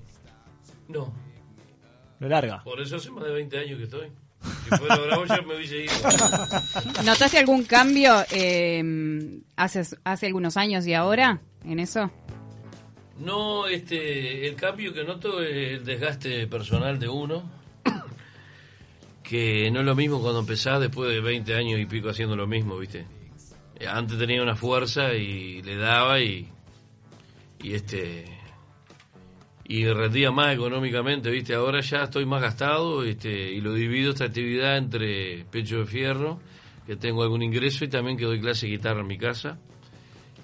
No, 0.89 1.11
Lo 2.21 2.29
larga. 2.29 2.63
por 2.63 2.79
eso 2.83 2.97
hace 2.97 3.11
más 3.11 3.25
de 3.25 3.33
20 3.33 3.59
años 3.59 3.79
que 3.79 3.85
estoy. 3.85 4.09
Si 4.65 4.77
fuera 4.77 4.97
bravo 4.97 5.25
ya 5.27 5.43
me 5.43 5.57
hubiese 5.57 5.85
ido. 5.85 5.93
¿Notaste 7.05 7.39
algún 7.39 7.65
cambio 7.65 8.25
eh, 8.31 9.41
hace, 9.57 9.83
hace 10.05 10.27
algunos 10.27 10.57
años 10.57 10.87
y 10.87 10.95
ahora 10.95 11.41
en 11.65 11.81
eso? 11.81 12.11
No, 13.19 13.67
este, 13.67 14.47
el 14.47 14.57
cambio 14.57 14.93
que 14.93 15.05
noto 15.05 15.41
es 15.41 15.79
el 15.79 15.85
desgaste 15.85 16.47
personal 16.47 16.99
de 16.99 17.09
uno, 17.09 17.49
que 19.23 19.71
no 19.71 19.81
es 19.81 19.87
lo 19.87 19.95
mismo 19.95 20.21
cuando 20.21 20.41
empezás 20.41 20.81
después 20.81 21.11
de 21.11 21.21
20 21.21 21.55
años 21.55 21.81
y 21.81 21.87
pico 21.87 22.09
haciendo 22.09 22.35
lo 22.37 22.47
mismo, 22.47 22.77
¿viste? 22.77 23.07
Antes 23.89 24.19
tenía 24.19 24.43
una 24.43 24.57
fuerza 24.57 25.15
y 25.15 25.63
le 25.63 25.77
daba 25.77 26.21
y, 26.21 26.49
y 27.63 27.75
este 27.75 28.25
y 29.67 29.87
rendía 29.87 30.31
más 30.31 30.55
económicamente, 30.55 31.31
¿viste? 31.31 31.55
Ahora 31.55 31.81
ya 31.81 32.05
estoy 32.05 32.27
más 32.27 32.43
gastado, 32.43 33.03
este, 33.03 33.53
y 33.53 33.61
lo 33.61 33.73
divido 33.73 34.13
esta 34.13 34.25
actividad 34.25 34.77
entre 34.77 35.45
pecho 35.51 35.79
de 35.79 35.87
fierro, 35.87 36.39
que 36.87 36.97
tengo 36.97 37.23
algún 37.23 37.43
ingreso 37.43 37.85
y 37.85 37.89
también 37.89 38.17
que 38.17 38.25
doy 38.25 38.41
clase 38.41 38.67
de 38.67 38.73
guitarra 38.73 39.01
en 39.01 39.07
mi 39.07 39.17
casa. 39.17 39.59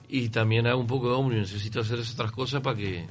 Y 0.08 0.30
también 0.30 0.66
hago 0.66 0.80
un 0.80 0.86
poco 0.86 1.08
de 1.08 1.14
ómnibus, 1.14 1.52
necesito 1.52 1.80
hacer 1.80 1.98
esas 1.98 2.14
otras 2.14 2.32
cosas 2.32 2.62
para 2.62 2.76
que 2.76 3.04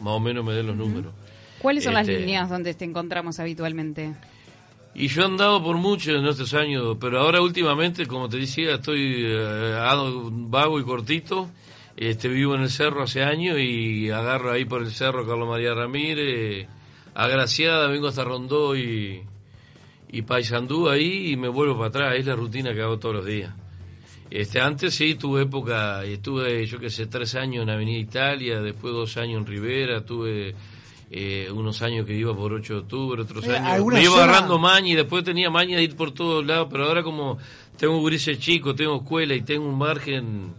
más 0.00 0.14
o 0.14 0.20
menos 0.20 0.44
me 0.44 0.54
den 0.54 0.66
los 0.66 0.76
números. 0.76 1.12
¿Cuáles 1.60 1.84
son 1.84 1.94
las 1.94 2.08
Este, 2.08 2.20
líneas 2.20 2.48
donde 2.48 2.74
te 2.74 2.84
encontramos 2.84 3.38
habitualmente? 3.38 4.14
Y 4.94 5.08
yo 5.08 5.22
he 5.22 5.24
andado 5.24 5.62
por 5.62 5.76
muchos 5.76 6.14
en 6.14 6.26
estos 6.26 6.54
años, 6.54 6.96
pero 7.00 7.20
ahora 7.20 7.40
últimamente, 7.40 8.06
como 8.06 8.28
te 8.28 8.36
decía, 8.38 8.74
estoy 8.74 9.24
eh, 9.26 9.76
vago 10.30 10.80
y 10.80 10.84
cortito. 10.84 11.50
Este, 11.96 12.28
vivo 12.28 12.54
en 12.56 12.62
el 12.62 12.70
cerro 12.70 13.04
hace 13.04 13.22
años 13.22 13.58
y 13.60 14.10
agarro 14.10 14.50
ahí 14.50 14.64
por 14.64 14.82
el 14.82 14.90
cerro 14.90 15.26
Carlos 15.26 15.48
María 15.48 15.74
Ramírez, 15.74 16.66
agraciada, 17.14 17.86
vengo 17.86 18.08
hasta 18.08 18.24
Rondó 18.24 18.76
y, 18.76 19.22
y 20.10 20.22
Paysandú 20.22 20.88
ahí 20.88 21.30
y 21.32 21.36
me 21.36 21.48
vuelvo 21.48 21.76
para 21.76 21.88
atrás, 21.88 22.14
es 22.18 22.26
la 22.26 22.34
rutina 22.34 22.74
que 22.74 22.82
hago 22.82 22.98
todos 22.98 23.14
los 23.16 23.26
días. 23.26 23.52
Este, 24.30 24.60
antes 24.60 24.94
sí 24.94 25.14
tuve 25.14 25.42
época, 25.42 26.02
estuve 26.04 26.66
yo 26.66 26.80
que 26.80 26.90
sé, 26.90 27.06
tres 27.06 27.36
años 27.36 27.62
en 27.62 27.70
Avenida 27.70 27.98
Italia, 27.98 28.60
después 28.60 28.92
dos 28.92 29.16
años 29.16 29.38
en 29.42 29.46
Rivera, 29.46 30.04
tuve 30.04 30.52
eh, 31.12 31.48
unos 31.52 31.80
años 31.82 32.04
que 32.04 32.14
iba 32.16 32.34
por 32.34 32.52
8 32.52 32.72
de 32.72 32.78
octubre, 32.80 33.22
otros 33.22 33.46
Eh, 33.46 33.56
años 33.56 33.68
¿alguna 33.68 33.98
me 33.98 34.02
iba 34.02 34.12
zona? 34.14 34.24
agarrando 34.24 34.58
maña 34.58 34.88
y 34.88 34.94
después 34.96 35.22
tenía 35.22 35.48
maña 35.50 35.76
de 35.76 35.84
ir 35.84 35.94
por 35.94 36.10
todos 36.10 36.44
lados, 36.44 36.66
pero 36.68 36.86
ahora 36.86 37.04
como 37.04 37.38
tengo 37.78 37.98
gurises 38.00 38.40
chicos, 38.40 38.74
tengo 38.74 38.96
escuela 38.96 39.34
y 39.36 39.42
tengo 39.42 39.68
un 39.68 39.78
margen 39.78 40.54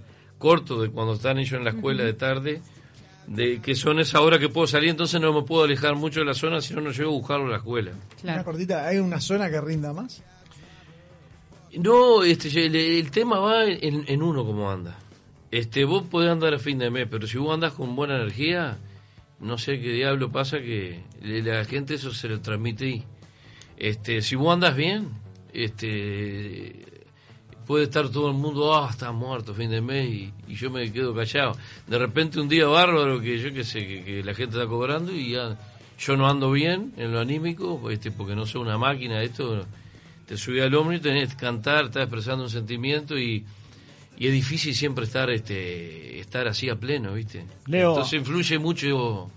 corto 0.46 0.80
de 0.80 0.92
cuando 0.92 1.16
están 1.16 1.40
ellos 1.40 1.54
en 1.54 1.64
la 1.64 1.72
escuela 1.72 2.04
de 2.04 2.14
tarde, 2.14 2.62
de 3.26 3.60
que 3.64 3.74
son 3.74 4.00
esa 4.00 4.22
hora 4.22 4.38
que 4.38 4.48
puedo 4.48 4.68
salir, 4.68 4.92
entonces 4.92 5.20
no 5.20 5.34
me 5.34 5.42
puedo 5.42 5.64
alejar 5.64 5.96
mucho 5.96 6.20
de 6.20 6.28
la 6.28 6.36
zona, 6.36 6.62
si 6.62 6.76
no, 6.76 6.82
no 6.82 6.92
llego 6.92 7.10
a 7.10 7.14
buscarlo 7.14 7.48
a 7.48 7.50
la 7.50 7.58
escuela. 7.58 7.94
Una 8.24 8.44
cortita, 8.44 8.86
¿hay 8.86 9.00
una 9.00 9.20
zona 9.20 9.50
que 9.50 9.60
rinda 9.60 9.92
más? 9.92 10.22
No, 11.80 12.24
este, 12.24 12.64
el, 12.64 12.76
el 12.76 13.10
tema 13.10 13.40
va 13.40 13.66
en, 13.66 14.06
en 14.08 14.22
uno 14.22 14.46
como 14.46 14.70
anda. 14.70 15.00
Este, 15.50 15.84
vos 15.84 16.04
podés 16.04 16.30
andar 16.30 16.54
a 16.54 16.60
fin 16.60 16.78
de 16.78 16.92
mes, 16.92 17.08
pero 17.10 17.26
si 17.26 17.40
vos 17.40 17.52
andás 17.52 17.74
con 17.74 17.96
buena 17.96 18.16
energía, 18.18 18.78
no 19.40 19.58
sé 19.58 19.82
qué 19.82 19.94
diablo 19.94 20.32
pasa 20.32 20.60
que 20.60 21.02
la 21.24 21.66
gente 21.66 21.96
eso 21.96 22.14
se 22.14 22.28
lo 22.28 22.40
transmite 22.40 22.86
ahí. 22.86 23.04
Este, 23.78 24.22
si 24.22 24.36
vos 24.36 24.54
andas 24.54 24.76
bien, 24.76 25.10
este, 25.54 26.95
puede 27.66 27.86
estar 27.86 28.10
todo 28.10 28.30
el 28.30 28.36
mundo, 28.36 28.76
ah, 28.76 28.90
está 28.90 29.12
muerto 29.12 29.54
fin 29.54 29.70
de 29.70 29.82
mes 29.82 30.10
y, 30.10 30.34
y 30.48 30.56
yo 30.56 30.70
me 30.70 30.92
quedo 30.92 31.14
callado. 31.14 31.58
De 31.88 31.98
repente 31.98 32.40
un 32.40 32.48
día 32.48 32.68
bárbaro 32.68 33.20
que 33.20 33.40
yo 33.40 33.54
qué 33.54 33.64
sé, 33.64 33.86
que, 33.88 34.04
que 34.04 34.24
la 34.24 34.34
gente 34.34 34.58
está 34.58 34.68
cobrando 34.68 35.12
y 35.12 35.32
ya 35.32 35.58
yo 35.98 36.18
no 36.18 36.28
ando 36.30 36.52
bien 36.52 36.94
en 36.98 37.12
lo 37.12 37.20
anímico, 37.20 37.90
este, 37.90 38.12
porque 38.12 38.36
no 38.36 38.46
soy 38.46 38.62
una 38.62 38.78
máquina, 38.78 39.22
esto 39.22 39.66
te 40.26 40.38
subí 40.38 40.60
al 40.60 40.74
hombro 40.76 40.96
y 40.96 41.00
tenés 41.00 41.36
que 41.36 41.38
cantar, 41.42 41.86
estás 41.86 42.04
expresando 42.04 42.44
un 42.44 42.50
sentimiento 42.50 43.18
y, 43.18 43.46
y 44.18 44.28
es 44.28 44.34
difícil 44.34 44.74
siempre 44.74 45.06
estar 45.06 45.30
este 45.30 46.20
estar 46.20 46.48
así 46.48 46.70
a 46.70 46.76
pleno, 46.76 47.14
¿viste? 47.14 47.46
Leo. 47.68 47.92
Entonces 47.92 48.20
influye 48.20 48.58
mucho 48.60 49.30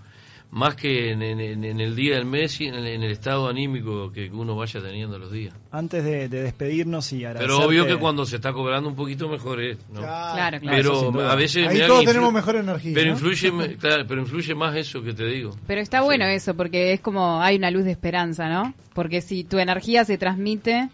más 0.51 0.75
que 0.75 1.11
en, 1.11 1.21
en- 1.21 1.63
en 1.63 1.79
el 1.79 1.95
día 1.95 2.15
del 2.15 2.25
mes 2.25 2.59
y 2.59 2.65
en 2.65 2.73
el, 2.73 2.87
en 2.87 3.03
el 3.03 3.11
estado 3.11 3.47
anímico 3.47 4.11
que 4.11 4.31
uno 4.31 4.55
vaya 4.55 4.81
teniendo 4.81 5.19
los 5.19 5.31
días. 5.31 5.53
Antes 5.71 6.03
de, 6.03 6.27
de 6.27 6.41
despedirnos 6.41 7.13
y 7.13 7.23
agradecer. 7.23 7.47
Pero 7.55 7.67
obvio 7.67 7.85
que 7.85 7.97
cuando 7.97 8.25
se 8.25 8.37
está 8.37 8.51
cobrando 8.51 8.89
un 8.89 8.95
poquito 8.95 9.29
mejor 9.29 9.61
es, 9.61 9.77
¿no? 9.91 9.99
Claro, 10.01 10.59
claro. 10.59 10.75
Pero 11.11 11.29
a 11.29 11.35
veces 11.35 11.67
Ahí 11.67 11.81
todos 11.85 12.03
tenemos 12.03 12.33
mejor 12.33 12.55
energía, 12.55 12.93
Pero 12.95 13.05
¿no? 13.07 13.11
influye, 13.13 13.51
me- 13.51 13.75
claro, 13.77 14.05
pero 14.07 14.21
influye 14.21 14.55
más 14.55 14.75
eso 14.75 15.03
que 15.03 15.13
te 15.13 15.25
digo. 15.25 15.55
Pero 15.67 15.81
está 15.81 16.01
bueno 16.01 16.25
eso, 16.25 16.55
porque 16.55 16.93
es 16.93 16.99
como 16.99 17.39
hay 17.41 17.57
una 17.57 17.69
luz 17.69 17.83
de 17.83 17.91
esperanza, 17.91 18.49
¿no? 18.49 18.73
Porque 18.93 19.21
si 19.21 19.43
tu 19.43 19.59
energía 19.59 20.03
se 20.03 20.17
transmite... 20.17 20.89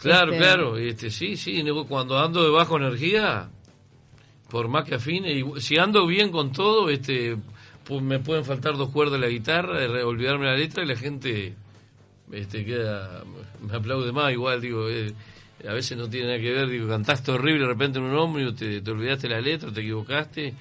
Claro, 0.00 0.32
este, 0.32 0.44
claro, 0.44 0.76
este, 0.76 1.10
sí, 1.10 1.36
sí, 1.36 1.64
cuando 1.88 2.18
ando 2.18 2.44
de 2.44 2.50
bajo 2.50 2.76
energía, 2.76 3.48
por 4.50 4.68
más 4.68 4.84
que 4.84 4.94
afine, 4.96 5.32
y 5.32 5.60
si 5.60 5.76
ando 5.78 6.06
bien 6.06 6.30
con 6.30 6.52
todo, 6.52 6.88
este, 6.88 7.36
pu- 7.88 8.00
me 8.00 8.18
pueden 8.18 8.44
faltar 8.44 8.76
dos 8.76 8.90
cuerdas 8.90 9.20
de 9.20 9.26
la 9.26 9.32
guitarra, 9.32 9.78
olvidarme 10.06 10.46
la 10.46 10.56
letra 10.56 10.84
y 10.84 10.86
la 10.86 10.96
gente 10.96 11.54
este, 12.32 12.64
queda, 12.64 13.24
me 13.66 13.74
aplaude 13.76 14.12
más, 14.12 14.30
igual, 14.32 14.60
digo, 14.60 14.88
eh, 14.88 15.12
a 15.68 15.72
veces 15.72 15.96
no 15.96 16.08
tiene 16.08 16.26
nada 16.28 16.38
que 16.38 16.52
ver, 16.52 16.68
digo, 16.68 16.86
cantaste 16.88 17.30
horrible 17.32 17.62
de 17.62 17.66
repente 17.68 17.98
en 17.98 18.04
un 18.04 18.14
ómnibus, 18.16 18.54
te, 18.56 18.80
te 18.82 18.90
olvidaste 18.90 19.28
la 19.28 19.40
letra, 19.40 19.72
te 19.72 19.80
equivocaste, 19.80 20.54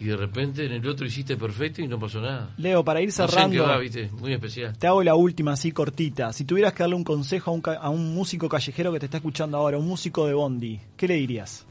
y 0.00 0.04
de 0.04 0.16
repente 0.16 0.64
en 0.64 0.70
el 0.72 0.86
otro 0.86 1.04
hiciste 1.06 1.36
perfecto 1.36 1.82
y 1.82 1.88
no 1.88 1.98
pasó 1.98 2.20
nada. 2.20 2.54
Leo, 2.58 2.84
para 2.84 3.00
ir 3.00 3.08
No 3.08 3.12
sé 3.12 3.26
cerrando. 3.26 3.64
va, 3.64 3.78
¿viste? 3.78 4.08
Muy 4.12 4.32
especial. 4.32 4.78
Te 4.78 4.86
hago 4.86 5.02
la 5.02 5.16
última, 5.16 5.54
así 5.54 5.72
cortita. 5.72 6.32
Si 6.32 6.44
tuvieras 6.44 6.72
que 6.72 6.84
darle 6.84 6.94
un 6.94 7.02
consejo 7.02 7.50
a 7.50 7.54
un, 7.54 7.62
a 7.80 7.90
un 7.90 8.14
músico 8.14 8.48
callejero 8.48 8.92
que 8.92 9.00
te 9.00 9.06
está 9.06 9.16
escuchando 9.16 9.56
ahora, 9.56 9.76
un 9.76 9.88
músico 9.88 10.24
de 10.28 10.34
Bondi, 10.34 10.78
¿qué 10.96 11.08
le 11.08 11.14
dirías? 11.14 11.64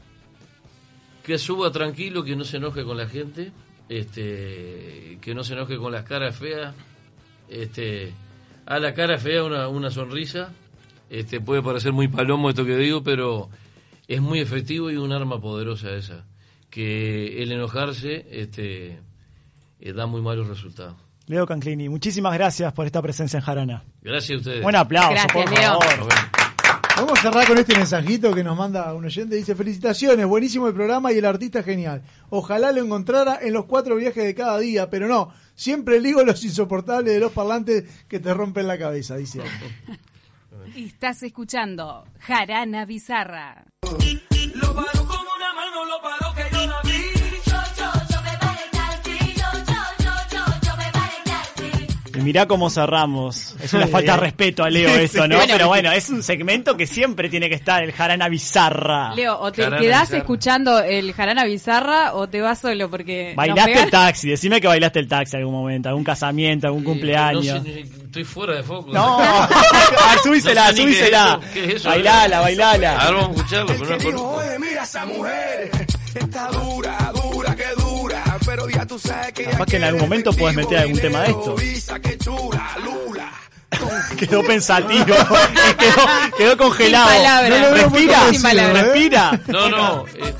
que 1.22 1.36
suba 1.38 1.70
tranquilo, 1.70 2.24
que 2.24 2.34
no 2.36 2.42
se 2.44 2.56
enoje 2.56 2.84
con 2.84 2.96
la 2.96 3.06
gente, 3.06 3.52
este, 3.88 5.18
que 5.20 5.34
no 5.34 5.44
se 5.44 5.54
enoje 5.54 5.76
con 5.76 5.92
las 5.92 6.04
caras 6.04 6.36
feas, 6.36 6.74
este, 7.48 8.12
a 8.66 8.78
la 8.78 8.94
cara 8.94 9.18
fea 9.18 9.44
una, 9.44 9.68
una 9.68 9.90
sonrisa, 9.90 10.52
este, 11.10 11.40
puede 11.40 11.62
parecer 11.62 11.92
muy 11.92 12.08
palomo 12.08 12.50
esto 12.50 12.64
que 12.64 12.76
digo, 12.76 13.02
pero 13.02 13.48
es 14.06 14.20
muy 14.20 14.40
efectivo 14.40 14.90
y 14.90 14.96
un 14.96 15.12
arma 15.12 15.40
poderosa 15.40 15.90
esa, 15.92 16.26
que 16.70 17.42
el 17.42 17.52
enojarse, 17.52 18.26
este, 18.30 18.98
eh, 19.80 19.92
da 19.92 20.06
muy 20.06 20.20
malos 20.20 20.48
resultados. 20.48 20.96
Leo 21.26 21.46
Canclini, 21.46 21.88
muchísimas 21.90 22.32
gracias 22.34 22.72
por 22.72 22.86
esta 22.86 23.02
presencia 23.02 23.38
en 23.38 23.44
Jarana. 23.44 23.84
Gracias 24.00 24.36
a 24.36 24.38
ustedes. 24.38 24.62
Buen 24.62 24.76
aplauso, 24.76 25.10
Gracias, 25.10 25.32
por 25.32 25.50
Leo. 25.50 25.78
favor. 25.80 26.37
Vamos 27.00 27.16
a 27.16 27.22
cerrar 27.22 27.46
con 27.46 27.56
este 27.56 27.76
mensajito 27.76 28.34
que 28.34 28.42
nos 28.42 28.58
manda 28.58 28.92
un 28.92 29.04
oyente. 29.04 29.36
Dice, 29.36 29.54
felicitaciones, 29.54 30.26
buenísimo 30.26 30.66
el 30.66 30.74
programa 30.74 31.12
y 31.12 31.18
el 31.18 31.26
artista 31.26 31.62
genial. 31.62 32.02
Ojalá 32.28 32.72
lo 32.72 32.82
encontrara 32.82 33.38
en 33.40 33.52
los 33.52 33.66
cuatro 33.66 33.94
viajes 33.94 34.24
de 34.24 34.34
cada 34.34 34.58
día, 34.58 34.90
pero 34.90 35.06
no, 35.06 35.32
siempre 35.54 36.00
ligo 36.00 36.24
los 36.24 36.42
insoportables 36.42 37.14
de 37.14 37.20
los 37.20 37.30
parlantes 37.30 37.84
que 38.08 38.18
te 38.18 38.34
rompen 38.34 38.66
la 38.66 38.76
cabeza, 38.78 39.16
dice. 39.16 39.40
Estás 40.74 41.22
escuchando 41.22 42.04
Jarana 42.18 42.84
Bizarra. 42.84 43.64
Lo 43.82 44.74
paro 44.74 45.06
con 45.06 45.20
una 45.20 45.54
mano, 45.54 45.84
lo 45.84 46.02
paro 46.02 46.27
Y 52.18 52.22
mirá 52.22 52.46
cómo 52.46 52.68
cerramos. 52.70 53.54
Es 53.62 53.72
una 53.72 53.86
falta 53.86 54.12
de 54.12 54.18
respeto 54.18 54.64
a 54.64 54.70
Leo 54.70 54.90
eso, 54.90 55.26
¿no? 55.28 55.36
Bueno, 55.36 55.52
Pero 55.52 55.68
bueno, 55.68 55.92
es 55.92 56.08
un 56.10 56.22
segmento 56.22 56.76
que 56.76 56.86
siempre 56.86 57.28
tiene 57.28 57.48
que 57.48 57.54
estar, 57.54 57.82
el 57.82 57.92
Jarana 57.92 58.28
Bizarra. 58.28 59.14
Leo, 59.14 59.38
o 59.38 59.52
te 59.52 59.62
Jarana 59.62 59.80
quedás 59.80 60.00
Bizarra. 60.02 60.18
escuchando 60.18 60.78
el 60.80 61.12
Jarana 61.12 61.44
Bizarra 61.44 62.14
o 62.14 62.28
te 62.28 62.40
vas 62.40 62.58
solo 62.58 62.90
porque... 62.90 63.28
nos 63.28 63.36
Bailaste 63.36 63.82
el 63.82 63.90
taxi, 63.90 64.28
decime 64.30 64.60
que 64.60 64.66
bailaste 64.66 64.98
el 64.98 65.08
taxi 65.08 65.36
algún 65.36 65.54
momento, 65.54 65.88
algún 65.88 66.04
casamiento, 66.04 66.66
algún 66.66 66.84
cumpleaños. 66.84 67.44
No 67.44 67.62
sé, 67.62 67.80
estoy 67.80 68.24
fuera 68.24 68.54
de 68.54 68.62
foco. 68.62 68.92
No, 68.92 69.18
a 69.20 69.48
ver, 69.48 70.18
subísela, 70.22 70.70
No 70.70 70.76
sé 70.76 70.84
ni 70.84 70.92
qué 70.92 70.92
es 70.92 70.98
subísela. 70.98 71.38
eso, 71.42 71.52
¿qué 71.54 71.64
es 71.64 71.74
eso? 71.74 71.88
Bailala, 71.88 72.40
bailala. 72.40 72.98
Ahora 73.00 73.20
vamos 73.20 73.36
a 73.36 73.40
escucharlo, 73.40 73.74
pero 73.78 73.90
no 73.90 74.04
conozco. 74.04 74.42
Mira 74.58 74.82
esa 74.82 75.06
mujer, 75.06 75.70
está 76.14 76.48
dura, 76.48 77.12
dura, 77.14 77.54
Capaz 79.50 79.66
que 79.66 79.76
en 79.76 79.84
algún 79.84 80.00
momento 80.02 80.32
puedes 80.32 80.56
meter 80.56 80.78
algún 80.78 80.98
tema 80.98 81.20
de 81.22 81.30
esto. 81.30 81.56
Quedó 84.18 84.42
pensativo, 84.42 85.04
quedó, 85.78 86.36
quedó 86.36 86.56
congelado. 86.56 87.10
No 87.48 87.70
Respira, 87.74 88.20
palabras. 88.42 88.82
respira. 88.86 89.40
No, 89.46 89.68
no, 89.68 90.06
eh, 90.14 90.34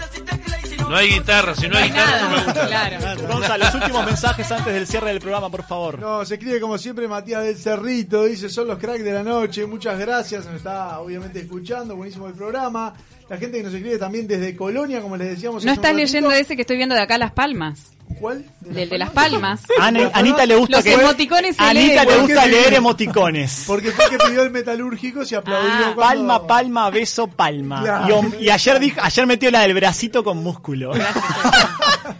no 0.89 0.97
hay 0.97 1.09
guitarra, 1.11 1.55
si 1.55 1.69
no 1.69 1.77
hay 1.77 1.91
guitarra 1.91 2.21
no 2.23 2.31
me 2.31 2.45
gusta. 2.45 2.67
Claro. 2.67 3.59
Los 3.59 3.75
últimos 3.75 4.07
mensajes 4.07 4.51
antes 4.51 4.73
del 4.73 4.87
cierre 4.87 5.09
del 5.09 5.21
programa, 5.21 5.51
por 5.51 5.63
favor. 5.65 5.99
No, 5.99 6.25
se 6.25 6.35
escribe 6.35 6.61
como 6.61 6.79
siempre 6.79 7.07
Matías 7.07 7.45
del 7.45 7.57
Cerrito, 7.59 8.25
dice, 8.25 8.49
son 8.49 8.69
los 8.69 8.79
cracks 8.79 9.05
de 9.05 9.13
la 9.13 9.23
noche, 9.23 9.67
muchas 9.67 9.99
gracias, 9.99 10.47
nos 10.47 10.55
está 10.55 10.99
obviamente 10.99 11.41
escuchando, 11.41 11.95
buenísimo 11.97 12.27
el 12.27 12.35
programa. 12.35 12.95
La 13.29 13.37
gente 13.37 13.59
que 13.59 13.63
nos 13.65 13.75
escribe 13.75 13.99
también 13.99 14.27
desde 14.27 14.57
Colonia, 14.57 15.03
como 15.03 15.17
les 15.17 15.29
decíamos. 15.29 15.65
No 15.65 15.73
estás 15.73 15.95
leyendo 15.95 16.31
ese 16.33 16.57
que 16.57 16.63
estoy 16.63 16.77
viendo 16.79 16.95
de 16.95 17.03
acá 17.03 17.19
Las 17.19 17.33
Palmas. 17.33 17.93
¿Cuál? 18.19 18.43
Del 18.61 18.89
de 18.89 18.97
Las 18.99 19.11
Palmas. 19.11 19.61
Ana- 19.79 20.11
Anita 20.15 20.47
le 20.47 20.57
gusta 20.57 20.77
Los 20.79 20.85
que 20.85 20.95
emoticones 20.95 21.57
se 21.57 21.63
Anita 21.63 21.87
leen. 22.05 22.09
le 22.09 22.15
¿Por 22.15 22.23
gusta 22.23 22.47
leer 22.47 22.73
emoticones. 22.75 23.65
Porque 23.67 23.91
fue 23.91 24.09
que 24.09 24.17
pidió 24.17 24.43
el 24.43 24.51
metalúrgico, 24.51 25.27
se 25.27 25.37
aplaudió 25.37 25.71
Ah. 25.71 25.93
cuando- 25.95 26.01
Palma, 26.01 26.47
palma, 26.47 26.91
beso, 26.91 27.27
palma. 27.29 27.83
Claro. 27.83 28.23
Y, 28.41 28.49
ayer 28.49 28.81
dijo, 28.81 28.99
ayer 29.03 29.27
metió 29.27 29.51
la 29.51 29.61
del 29.61 29.75
bracito 29.75 30.25
con 30.25 30.39
músculo. 30.39 30.93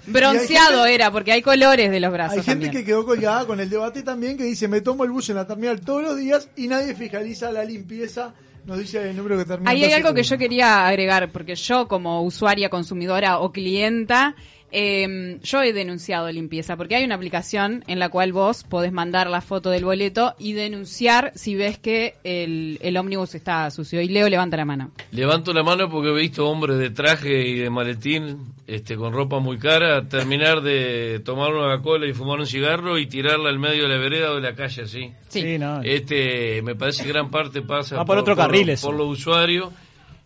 Bronceado 0.07 0.87
era, 0.87 1.11
porque 1.11 1.33
hay 1.33 1.43
colores 1.43 1.91
de 1.91 2.01
los 2.01 2.13
brazos 2.13 2.39
Hay 2.39 2.45
gente 2.45 2.67
también. 2.67 2.73
que 2.73 2.85
quedó 2.85 3.05
colgada 3.05 3.47
con 3.47 3.59
el 3.61 3.71
debate 3.71 4.03
también 4.03 4.37
que 4.37 4.45
dice, 4.45 4.69
me 4.69 4.81
tomo 4.81 5.05
el 5.05 5.11
bus 5.11 5.31
en 5.31 5.37
la 5.37 5.47
terminal 5.47 5.81
todos 5.81 6.03
los 6.03 6.17
días 6.19 6.49
y 6.57 6.69
nadie 6.69 6.95
fiscaliza 6.95 7.51
la 7.51 7.65
limpieza. 7.65 8.35
Nos 8.69 8.79
dice 8.79 9.09
el 9.09 9.17
número 9.17 9.39
que 9.39 9.47
termina. 9.47 9.71
Ahí 9.71 9.83
hay 9.83 9.95
algo 9.95 10.13
que 10.13 10.21
271. 10.21 10.29
yo 10.29 10.39
quería 10.39 10.87
agregar, 10.87 11.33
porque 11.33 11.55
yo 11.55 11.89
como 11.89 12.21
usuaria, 12.23 12.69
consumidora 12.69 13.39
o 13.39 13.51
clienta, 13.51 14.37
eh, 14.73 15.39
yo 15.43 15.63
he 15.63 15.73
denunciado 15.73 16.31
limpieza, 16.31 16.77
porque 16.77 16.97
hay 16.97 17.05
una 17.05 17.15
aplicación 17.15 17.85
en 17.87 17.99
la 17.99 18.09
cual 18.09 18.33
vos 18.33 18.65
podés 18.65 18.93
mandar 18.93 19.29
la 19.31 19.41
foto 19.41 19.71
del 19.71 19.85
boleto 19.85 20.35
y 20.39 20.53
denunciar 20.53 21.33
si 21.35 21.55
ves 21.55 21.79
que 21.79 22.15
el, 22.25 22.79
el 22.83 22.97
ómnibus 22.97 23.35
está 23.35 23.71
sucio. 23.71 24.01
Y 24.01 24.09
Leo 24.09 24.29
levanta 24.29 24.57
la 24.57 24.65
mano. 24.65 24.91
Levanto 25.13 25.53
la 25.53 25.63
mano 25.63 25.89
porque 25.91 26.11
he 26.11 26.15
visto 26.15 26.49
hombres 26.49 26.79
de 26.79 26.91
traje 26.91 27.47
y 27.49 27.59
de 27.59 27.71
maletín, 27.71 28.53
este, 28.67 28.97
con 28.97 29.13
ropa 29.13 29.39
muy 29.39 29.59
cara, 29.59 30.09
terminar 30.09 30.61
de 30.61 31.21
tomar 31.25 31.55
una 31.55 31.81
cola 31.81 32.07
y 32.07 32.13
fumar 32.13 32.39
un 32.41 32.47
cigarro 32.47 32.99
y 32.99 33.07
tirarla 33.07 33.49
al 33.49 33.59
medio 33.59 33.85
de 33.85 33.89
la 33.89 33.97
vereda 33.99 34.33
o 34.33 34.35
de 34.37 34.43
la 34.43 34.55
calle 34.55 34.83
así. 34.83 35.13
Sí, 35.29 35.59
no. 35.59 35.81
Este, 35.83 36.61
me 36.63 36.75
parece 36.75 37.03
que 37.05 37.09
gran 37.11 37.31
parte 37.31 37.63
pasa 37.63 37.97
Va 37.97 38.05
por 38.05 38.19
otro 38.19 38.37
carril 38.37 38.69
eso. 38.71 38.87
por 38.89 38.97
los 38.97 39.09
usuarios. 39.09 39.71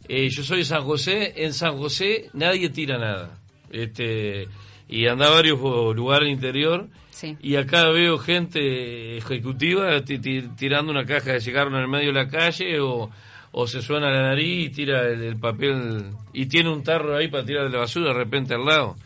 Eh, 0.08 0.28
yo 0.30 0.42
soy 0.42 0.58
de 0.58 0.64
San 0.64 0.82
José, 0.82 1.32
en 1.44 1.52
San 1.52 1.76
José 1.78 2.28
nadie 2.32 2.68
tira 2.70 2.98
nada. 2.98 3.30
Este, 3.72 4.46
y 4.88 5.06
anda 5.06 5.26
a 5.26 5.30
varios 5.30 5.58
oh, 5.62 5.92
lugares 5.94 6.28
interior. 6.28 6.86
Sí. 7.10 7.36
Y 7.42 7.56
acá 7.56 7.88
veo 7.90 8.18
gente 8.18 9.16
ejecutiva 9.16 10.04
ti- 10.04 10.18
ti- 10.18 10.48
tirando 10.56 10.92
una 10.92 11.04
caja 11.04 11.32
de 11.32 11.40
cigarro 11.40 11.70
en 11.76 11.82
el 11.82 11.88
medio 11.88 12.08
de 12.08 12.14
la 12.24 12.28
calle 12.28 12.80
o, 12.80 13.10
o 13.52 13.66
se 13.66 13.80
suena 13.82 14.10
la 14.10 14.22
nariz 14.22 14.66
y 14.66 14.70
tira 14.70 15.06
el, 15.08 15.22
el 15.22 15.36
papel 15.36 16.04
y 16.32 16.46
tiene 16.46 16.70
un 16.70 16.82
tarro 16.82 17.16
ahí 17.16 17.28
para 17.28 17.44
tirar 17.44 17.64
de 17.64 17.70
la 17.70 17.78
basura 17.78 18.08
de 18.08 18.14
repente 18.18 18.54
al 18.54 18.64
lado. 18.64 18.96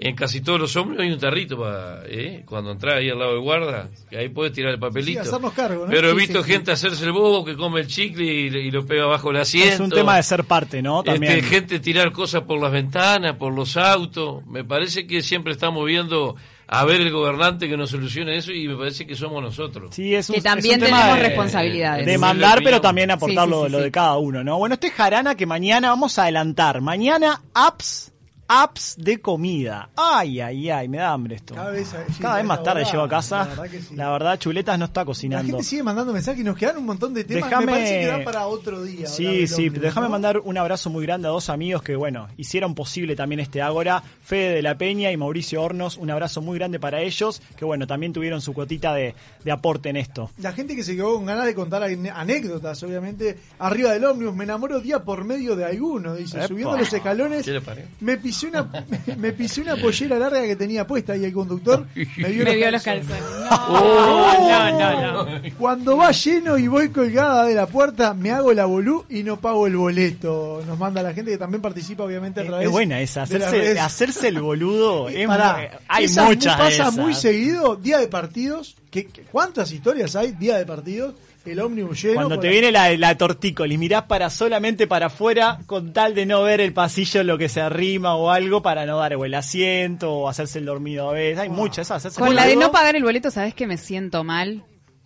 En 0.00 0.14
casi 0.14 0.40
todos 0.40 0.60
los 0.60 0.76
hombres 0.76 1.00
hay 1.00 1.10
un 1.10 1.18
tarrito 1.18 1.58
para, 1.58 2.02
¿eh? 2.06 2.44
cuando 2.46 2.70
entras 2.70 2.98
ahí 2.98 3.10
al 3.10 3.18
lado 3.18 3.32
del 3.32 3.40
guarda, 3.40 3.88
que 4.08 4.16
ahí 4.16 4.28
puedes 4.28 4.52
tirar 4.52 4.72
el 4.72 4.78
papelito. 4.78 5.22
Sí, 5.24 5.28
hacernos 5.28 5.52
cargo, 5.52 5.86
¿no? 5.86 5.90
Pero 5.90 6.08
he 6.10 6.12
Sí, 6.12 6.16
visto 6.18 6.38
sí, 6.38 6.46
sí. 6.46 6.52
gente 6.52 6.70
hacerse 6.70 7.04
el 7.04 7.10
bobo 7.12 7.44
que 7.44 7.56
come 7.56 7.80
el 7.80 7.88
chicle 7.88 8.24
y, 8.24 8.46
y 8.46 8.70
lo 8.70 8.86
pega 8.86 9.06
bajo 9.06 9.30
el 9.32 9.38
asiento. 9.38 9.74
Es 9.74 9.80
un 9.80 9.90
tema 9.90 10.16
de 10.16 10.22
ser 10.22 10.44
parte, 10.44 10.82
¿no? 10.82 11.02
También. 11.02 11.32
Este, 11.32 11.42
gente 11.48 11.80
tirar 11.80 12.12
cosas 12.12 12.42
por 12.42 12.60
las 12.60 12.70
ventanas, 12.70 13.34
por 13.36 13.52
los 13.52 13.76
autos. 13.76 14.46
Me 14.46 14.62
parece 14.62 15.04
que 15.06 15.20
siempre 15.20 15.52
estamos 15.52 15.84
viendo 15.84 16.36
a 16.68 16.84
ver 16.84 17.00
el 17.00 17.10
gobernante 17.10 17.68
que 17.68 17.76
nos 17.76 17.90
solucione 17.90 18.36
eso 18.36 18.52
y 18.52 18.68
me 18.68 18.76
parece 18.76 19.04
que 19.04 19.16
somos 19.16 19.42
nosotros. 19.42 19.92
Sí, 19.96 20.14
es 20.14 20.28
un, 20.28 20.36
Que 20.36 20.42
también 20.42 20.76
es 20.76 20.80
un 20.82 20.84
tema 20.86 20.98
tenemos 21.00 21.18
de- 21.22 21.28
responsabilidades. 21.28 22.06
De 22.06 22.12
Sí, 22.12 22.18
mandar, 22.18 22.58
sí, 22.58 22.64
pero 22.64 22.80
también 22.80 23.10
aportar 23.10 23.46
Sí, 23.46 23.50
sí, 23.52 23.58
lo, 23.58 23.66
sí, 23.66 23.72
lo 23.72 23.78
sí. 23.78 23.84
de 23.84 23.90
cada 23.90 24.16
uno, 24.18 24.44
¿no? 24.44 24.58
Bueno, 24.58 24.74
este 24.74 24.86
es 24.86 24.92
Jarana 24.92 25.34
que 25.34 25.46
mañana 25.46 25.88
vamos 25.88 26.16
a 26.20 26.22
adelantar. 26.22 26.80
Mañana 26.82 27.42
apps, 27.54 28.12
apps 28.48 28.96
de 28.98 29.20
comida. 29.20 29.90
Ay, 29.94 30.40
ay, 30.40 30.70
ay, 30.70 30.88
me 30.88 30.96
da 30.98 31.12
hambre 31.12 31.36
esto. 31.36 31.54
Cada 31.54 31.70
vez, 31.70 31.88
sí, 31.88 32.20
Cada 32.22 32.36
vez 32.36 32.44
a 32.44 32.48
más 32.48 32.62
tarde 32.62 32.80
hora, 32.82 32.90
llego 32.90 33.02
a 33.04 33.08
casa. 33.08 33.38
La 33.40 33.44
verdad 33.46 33.70
que 33.70 33.82
sí. 33.82 33.94
La 33.96 34.10
verdad, 34.10 34.38
Chuletas 34.38 34.78
no 34.78 34.86
está 34.86 35.02
La 35.02 35.04
cocinando. 35.04 35.46
gente 35.46 35.62
sigue 35.64 35.82
mandando 35.82 36.12
mensajes 36.12 36.40
y 36.40 36.44
nos 36.44 36.56
quedan 36.56 36.78
un 36.78 36.86
montón 36.86 37.12
de 37.14 37.24
temas. 37.24 37.44
Déjame- 37.50 37.66
Me 37.66 37.72
parece 37.72 38.00
que 38.00 38.06
da 38.06 38.24
para 38.24 38.46
otro 38.46 38.82
día. 38.82 39.06
Sí, 39.06 39.46
sí, 39.46 39.68
déjame 39.68 40.06
¿no? 40.06 40.12
mandar 40.12 40.38
un 40.38 40.56
abrazo 40.56 40.88
muy 40.90 41.04
grande 41.04 41.28
a 41.28 41.30
dos 41.30 41.50
amigos 41.50 41.82
que, 41.82 41.94
bueno, 41.94 42.28
hicieron 42.38 42.74
posible 42.74 43.14
también 43.16 43.40
este 43.40 43.60
Ágora, 43.60 44.02
Fede 44.22 44.54
de 44.54 44.62
la 44.62 44.76
Peña 44.78 45.12
y 45.12 45.16
Mauricio 45.18 45.62
Hornos. 45.62 45.96
Un 45.98 46.10
abrazo 46.10 46.40
muy 46.40 46.58
grande 46.58 46.80
para 46.80 47.02
ellos, 47.02 47.42
que, 47.56 47.64
bueno, 47.66 47.86
también 47.86 48.12
tuvieron 48.14 48.40
su 48.40 48.54
cuotita 48.54 48.94
de, 48.94 49.14
de 49.44 49.50
aporte 49.52 49.90
en 49.90 49.96
esto. 49.98 50.30
La 50.38 50.52
gente 50.52 50.74
que 50.74 50.82
se 50.82 50.96
quedó 50.96 51.14
con 51.16 51.26
ganas 51.26 51.44
de 51.44 51.54
contar 51.54 51.82
anécdotas, 51.82 52.82
obviamente, 52.82 53.38
arriba 53.58 53.92
del 53.92 54.04
ómnibus, 54.04 54.34
me 54.34 54.44
enamoro 54.44 54.80
día 54.80 55.04
por 55.04 55.24
medio 55.24 55.54
de 55.54 55.64
alguno, 55.66 56.14
dice, 56.14 56.38
Epa. 56.38 56.48
subiendo 56.48 56.76
los 56.78 56.92
escalones, 56.92 57.44
¿Qué 57.44 57.52
le 57.52 57.60
parece? 57.60 57.88
me 58.00 58.16
pisé 58.16 58.37
pisé 58.38 58.46
una 58.48 58.68
me 59.18 59.32
pisé 59.32 59.60
una 59.62 59.76
pollera 59.76 60.18
larga 60.18 60.42
que 60.42 60.56
tenía 60.56 60.86
puesta 60.86 61.16
y 61.16 61.24
el 61.24 61.32
conductor 61.32 61.86
me 61.94 62.04
vio, 62.04 62.44
Me 62.44 62.44
los, 62.44 62.54
vio 62.54 62.70
los 62.70 62.82
calzones. 62.82 63.22
No, 63.50 64.48
no, 64.48 64.70
no, 64.78 65.24
no. 65.24 65.40
Cuando 65.58 65.96
va 65.96 66.10
lleno 66.12 66.58
y 66.58 66.68
voy 66.68 66.88
colgada 66.90 67.44
de 67.44 67.54
la 67.54 67.66
puerta, 67.66 68.14
me 68.14 68.30
hago 68.30 68.52
la 68.52 68.64
bolú 68.66 69.04
y 69.08 69.22
no 69.22 69.38
pago 69.40 69.66
el 69.66 69.76
boleto. 69.76 70.62
Nos 70.66 70.78
manda 70.78 71.02
la 71.02 71.12
gente 71.12 71.30
que 71.32 71.38
también 71.38 71.60
participa, 71.62 72.04
obviamente, 72.04 72.40
a 72.40 72.46
través 72.46 72.66
Es 72.66 72.72
buena 72.72 73.00
esa, 73.00 73.22
hacerse, 73.22 73.78
hacerse 73.78 74.28
el 74.28 74.40
boludo. 74.40 75.08
es 75.08 75.26
Pará, 75.26 75.78
hay 75.88 76.04
esas 76.04 76.26
muchas 76.26 76.56
pasa 76.56 76.68
esas. 76.70 76.96
muy 76.96 77.14
seguido, 77.14 77.76
día 77.76 77.98
de 77.98 78.08
partidos. 78.08 78.76
¿Qué, 78.90 79.06
qué- 79.06 79.22
cuántas 79.30 79.70
historias 79.72 80.16
hay? 80.16 80.32
Día 80.32 80.56
de 80.58 80.64
partidos, 80.64 81.14
el 81.52 81.60
ómnibus 81.60 82.02
lleno. 82.02 82.14
Cuando 82.14 82.38
te 82.38 82.46
la- 82.46 82.52
viene 82.52 82.72
la, 82.72 82.96
la 82.96 83.16
tortícolis, 83.16 83.78
mirás 83.78 84.04
para 84.04 84.30
solamente 84.30 84.86
para 84.86 85.06
afuera 85.06 85.58
con 85.66 85.92
tal 85.92 86.14
de 86.14 86.26
no 86.26 86.42
ver 86.42 86.60
el 86.60 86.72
pasillo 86.72 87.22
lo 87.24 87.38
que 87.38 87.48
se 87.48 87.60
arrima 87.60 88.14
o 88.16 88.30
algo 88.30 88.62
para 88.62 88.86
no 88.86 88.98
dar 88.98 89.14
o 89.14 89.24
el 89.24 89.34
asiento 89.34 90.12
o 90.12 90.28
hacerse 90.28 90.58
el 90.58 90.66
dormido 90.66 91.08
a 91.10 91.12
veces. 91.12 91.38
Hay 91.38 91.48
muchas 91.48 91.90
esas. 91.90 92.14
Con 92.14 92.34
la 92.34 92.46
de 92.46 92.56
no 92.56 92.70
pagar 92.70 92.96
el 92.96 93.02
boleto, 93.02 93.30
¿sabes 93.30 93.54
que 93.54 93.66
me 93.66 93.76
siento 93.76 94.24
mal? 94.24 94.64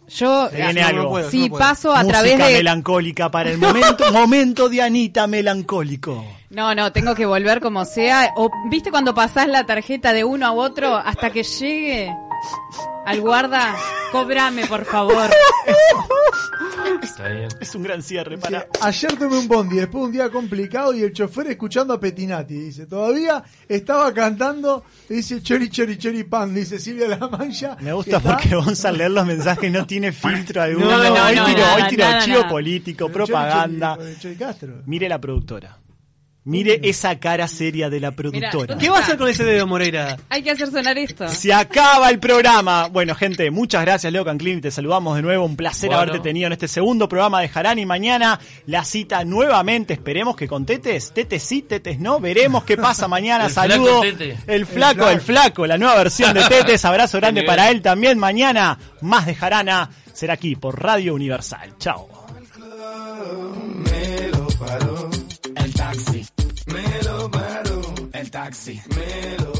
Yo, 0.08 0.50
Se 0.50 0.56
viene 0.56 0.82
ah, 0.82 0.88
algo. 0.88 1.22
si 1.30 1.48
paso 1.48 1.94
a 1.94 2.04
través 2.04 2.36
de... 2.36 2.44
melancólica 2.44 3.30
para 3.30 3.50
el 3.50 3.58
momento, 3.58 4.04
momento 4.12 4.68
de 4.68 4.82
Anita 4.82 5.26
melancólico. 5.26 6.24
No, 6.50 6.74
no, 6.74 6.92
tengo 6.92 7.14
que 7.14 7.24
volver 7.24 7.60
como 7.60 7.84
sea. 7.84 8.32
O, 8.36 8.50
¿Viste 8.68 8.90
cuando 8.90 9.14
pasás 9.14 9.46
la 9.46 9.64
tarjeta 9.64 10.12
de 10.12 10.24
uno 10.24 10.46
a 10.46 10.52
otro 10.52 10.96
hasta 10.96 11.30
que 11.30 11.42
llegue 11.44 12.14
al 13.06 13.20
guarda? 13.20 13.74
Cóbrame, 14.12 14.66
por 14.66 14.84
favor. 14.84 15.30
Está 17.02 17.28
bien. 17.28 17.48
Es 17.60 17.74
un 17.74 17.82
gran 17.82 18.02
cierre 18.02 18.36
para. 18.38 18.66
Ayer 18.80 19.16
tomé 19.16 19.38
un 19.38 19.48
bondi 19.48 19.76
después 19.76 20.02
de 20.02 20.06
un 20.06 20.12
día 20.12 20.30
complicado 20.30 20.94
y 20.94 21.02
el 21.02 21.12
chofer 21.12 21.46
escuchando 21.48 21.94
a 21.94 22.00
Petinati. 22.00 22.54
Dice, 22.54 22.86
todavía 22.86 23.42
estaba 23.68 24.12
cantando, 24.12 24.84
dice 25.08 25.42
chori 25.42 25.68
chori 25.70 25.96
chori 25.98 26.24
pan, 26.24 26.54
dice 26.54 26.78
Silvia 26.78 27.08
La 27.08 27.28
Mancha. 27.28 27.76
Me 27.80 27.92
gusta 27.92 28.18
Está- 28.18 28.36
porque 28.36 28.54
Gonza 28.54 28.88
al 28.90 28.98
leer 28.98 29.10
los 29.12 29.26
mensajes 29.26 29.70
no 29.72 29.86
tiene 29.86 30.12
filtro 30.12 30.62
alguno. 30.62 30.90
No, 30.90 30.96
no, 31.14 31.24
hoy 31.26 31.36
no, 31.36 31.44
tiro, 31.46 31.58
nada, 31.58 31.74
hoy 31.76 31.82
tiro 31.88 32.04
nada, 32.04 32.20
chivo 32.24 32.38
nada. 32.38 32.48
político, 32.50 33.06
Pero 33.08 33.26
Chori, 33.26 33.32
propaganda. 33.32 33.96
Chori, 33.96 34.16
Chori 34.18 34.36
Castro. 34.36 34.72
Mire 34.86 35.08
la 35.08 35.18
productora. 35.20 35.78
Mire 36.44 36.80
esa 36.82 37.20
cara 37.20 37.46
seria 37.46 37.88
de 37.88 38.00
la 38.00 38.10
productora. 38.10 38.76
¿Qué 38.76 38.90
va 38.90 38.98
a 38.98 39.00
hacer 39.00 39.16
con 39.16 39.28
ese 39.28 39.44
dedo, 39.44 39.64
Moreira? 39.68 40.16
Hay 40.28 40.42
que 40.42 40.50
hacer 40.50 40.68
sonar 40.72 40.98
esto. 40.98 41.28
Se 41.28 41.52
acaba 41.52 42.10
el 42.10 42.18
programa. 42.18 42.88
Bueno, 42.88 43.14
gente, 43.14 43.48
muchas 43.52 43.82
gracias, 43.82 44.12
Leo 44.12 44.24
Canclini. 44.24 44.60
Te 44.60 44.72
saludamos 44.72 45.14
de 45.14 45.22
nuevo. 45.22 45.44
Un 45.44 45.54
placer 45.54 45.88
Bueno. 45.90 46.02
haberte 46.02 46.18
tenido 46.18 46.48
en 46.48 46.52
este 46.54 46.66
segundo 46.66 47.08
programa 47.08 47.40
de 47.40 47.48
Jarani. 47.48 47.86
Mañana 47.86 48.40
la 48.66 48.84
cita 48.84 49.24
nuevamente. 49.24 49.94
Esperemos 49.94 50.34
que 50.34 50.48
con 50.48 50.66
Tetes. 50.66 51.12
Tetes 51.12 51.44
sí, 51.44 51.62
Tetes 51.62 52.00
no. 52.00 52.18
Veremos 52.18 52.64
qué 52.64 52.76
pasa 52.76 53.06
mañana. 53.06 53.44
El 53.46 53.50
flaco 53.52 53.68
Saludo. 53.70 54.00
Tete. 54.00 54.36
El 54.48 54.66
flaco, 54.66 55.08
el 55.08 55.20
flaco, 55.20 55.66
la 55.66 55.78
nueva 55.78 55.94
versión 55.94 56.34
de 56.34 56.42
Tetes. 56.42 56.84
Abrazo 56.84 57.18
grande 57.20 57.44
para 57.44 57.70
él 57.70 57.82
también. 57.82 58.18
Mañana 58.18 58.76
más 59.00 59.26
de 59.26 59.36
Jarana 59.36 59.90
será 60.12 60.34
aquí 60.34 60.56
por 60.56 60.82
Radio 60.82 61.14
Universal. 61.14 61.74
Chao. 61.78 62.08
taxi. 68.42 68.82
Middle. 68.88 69.51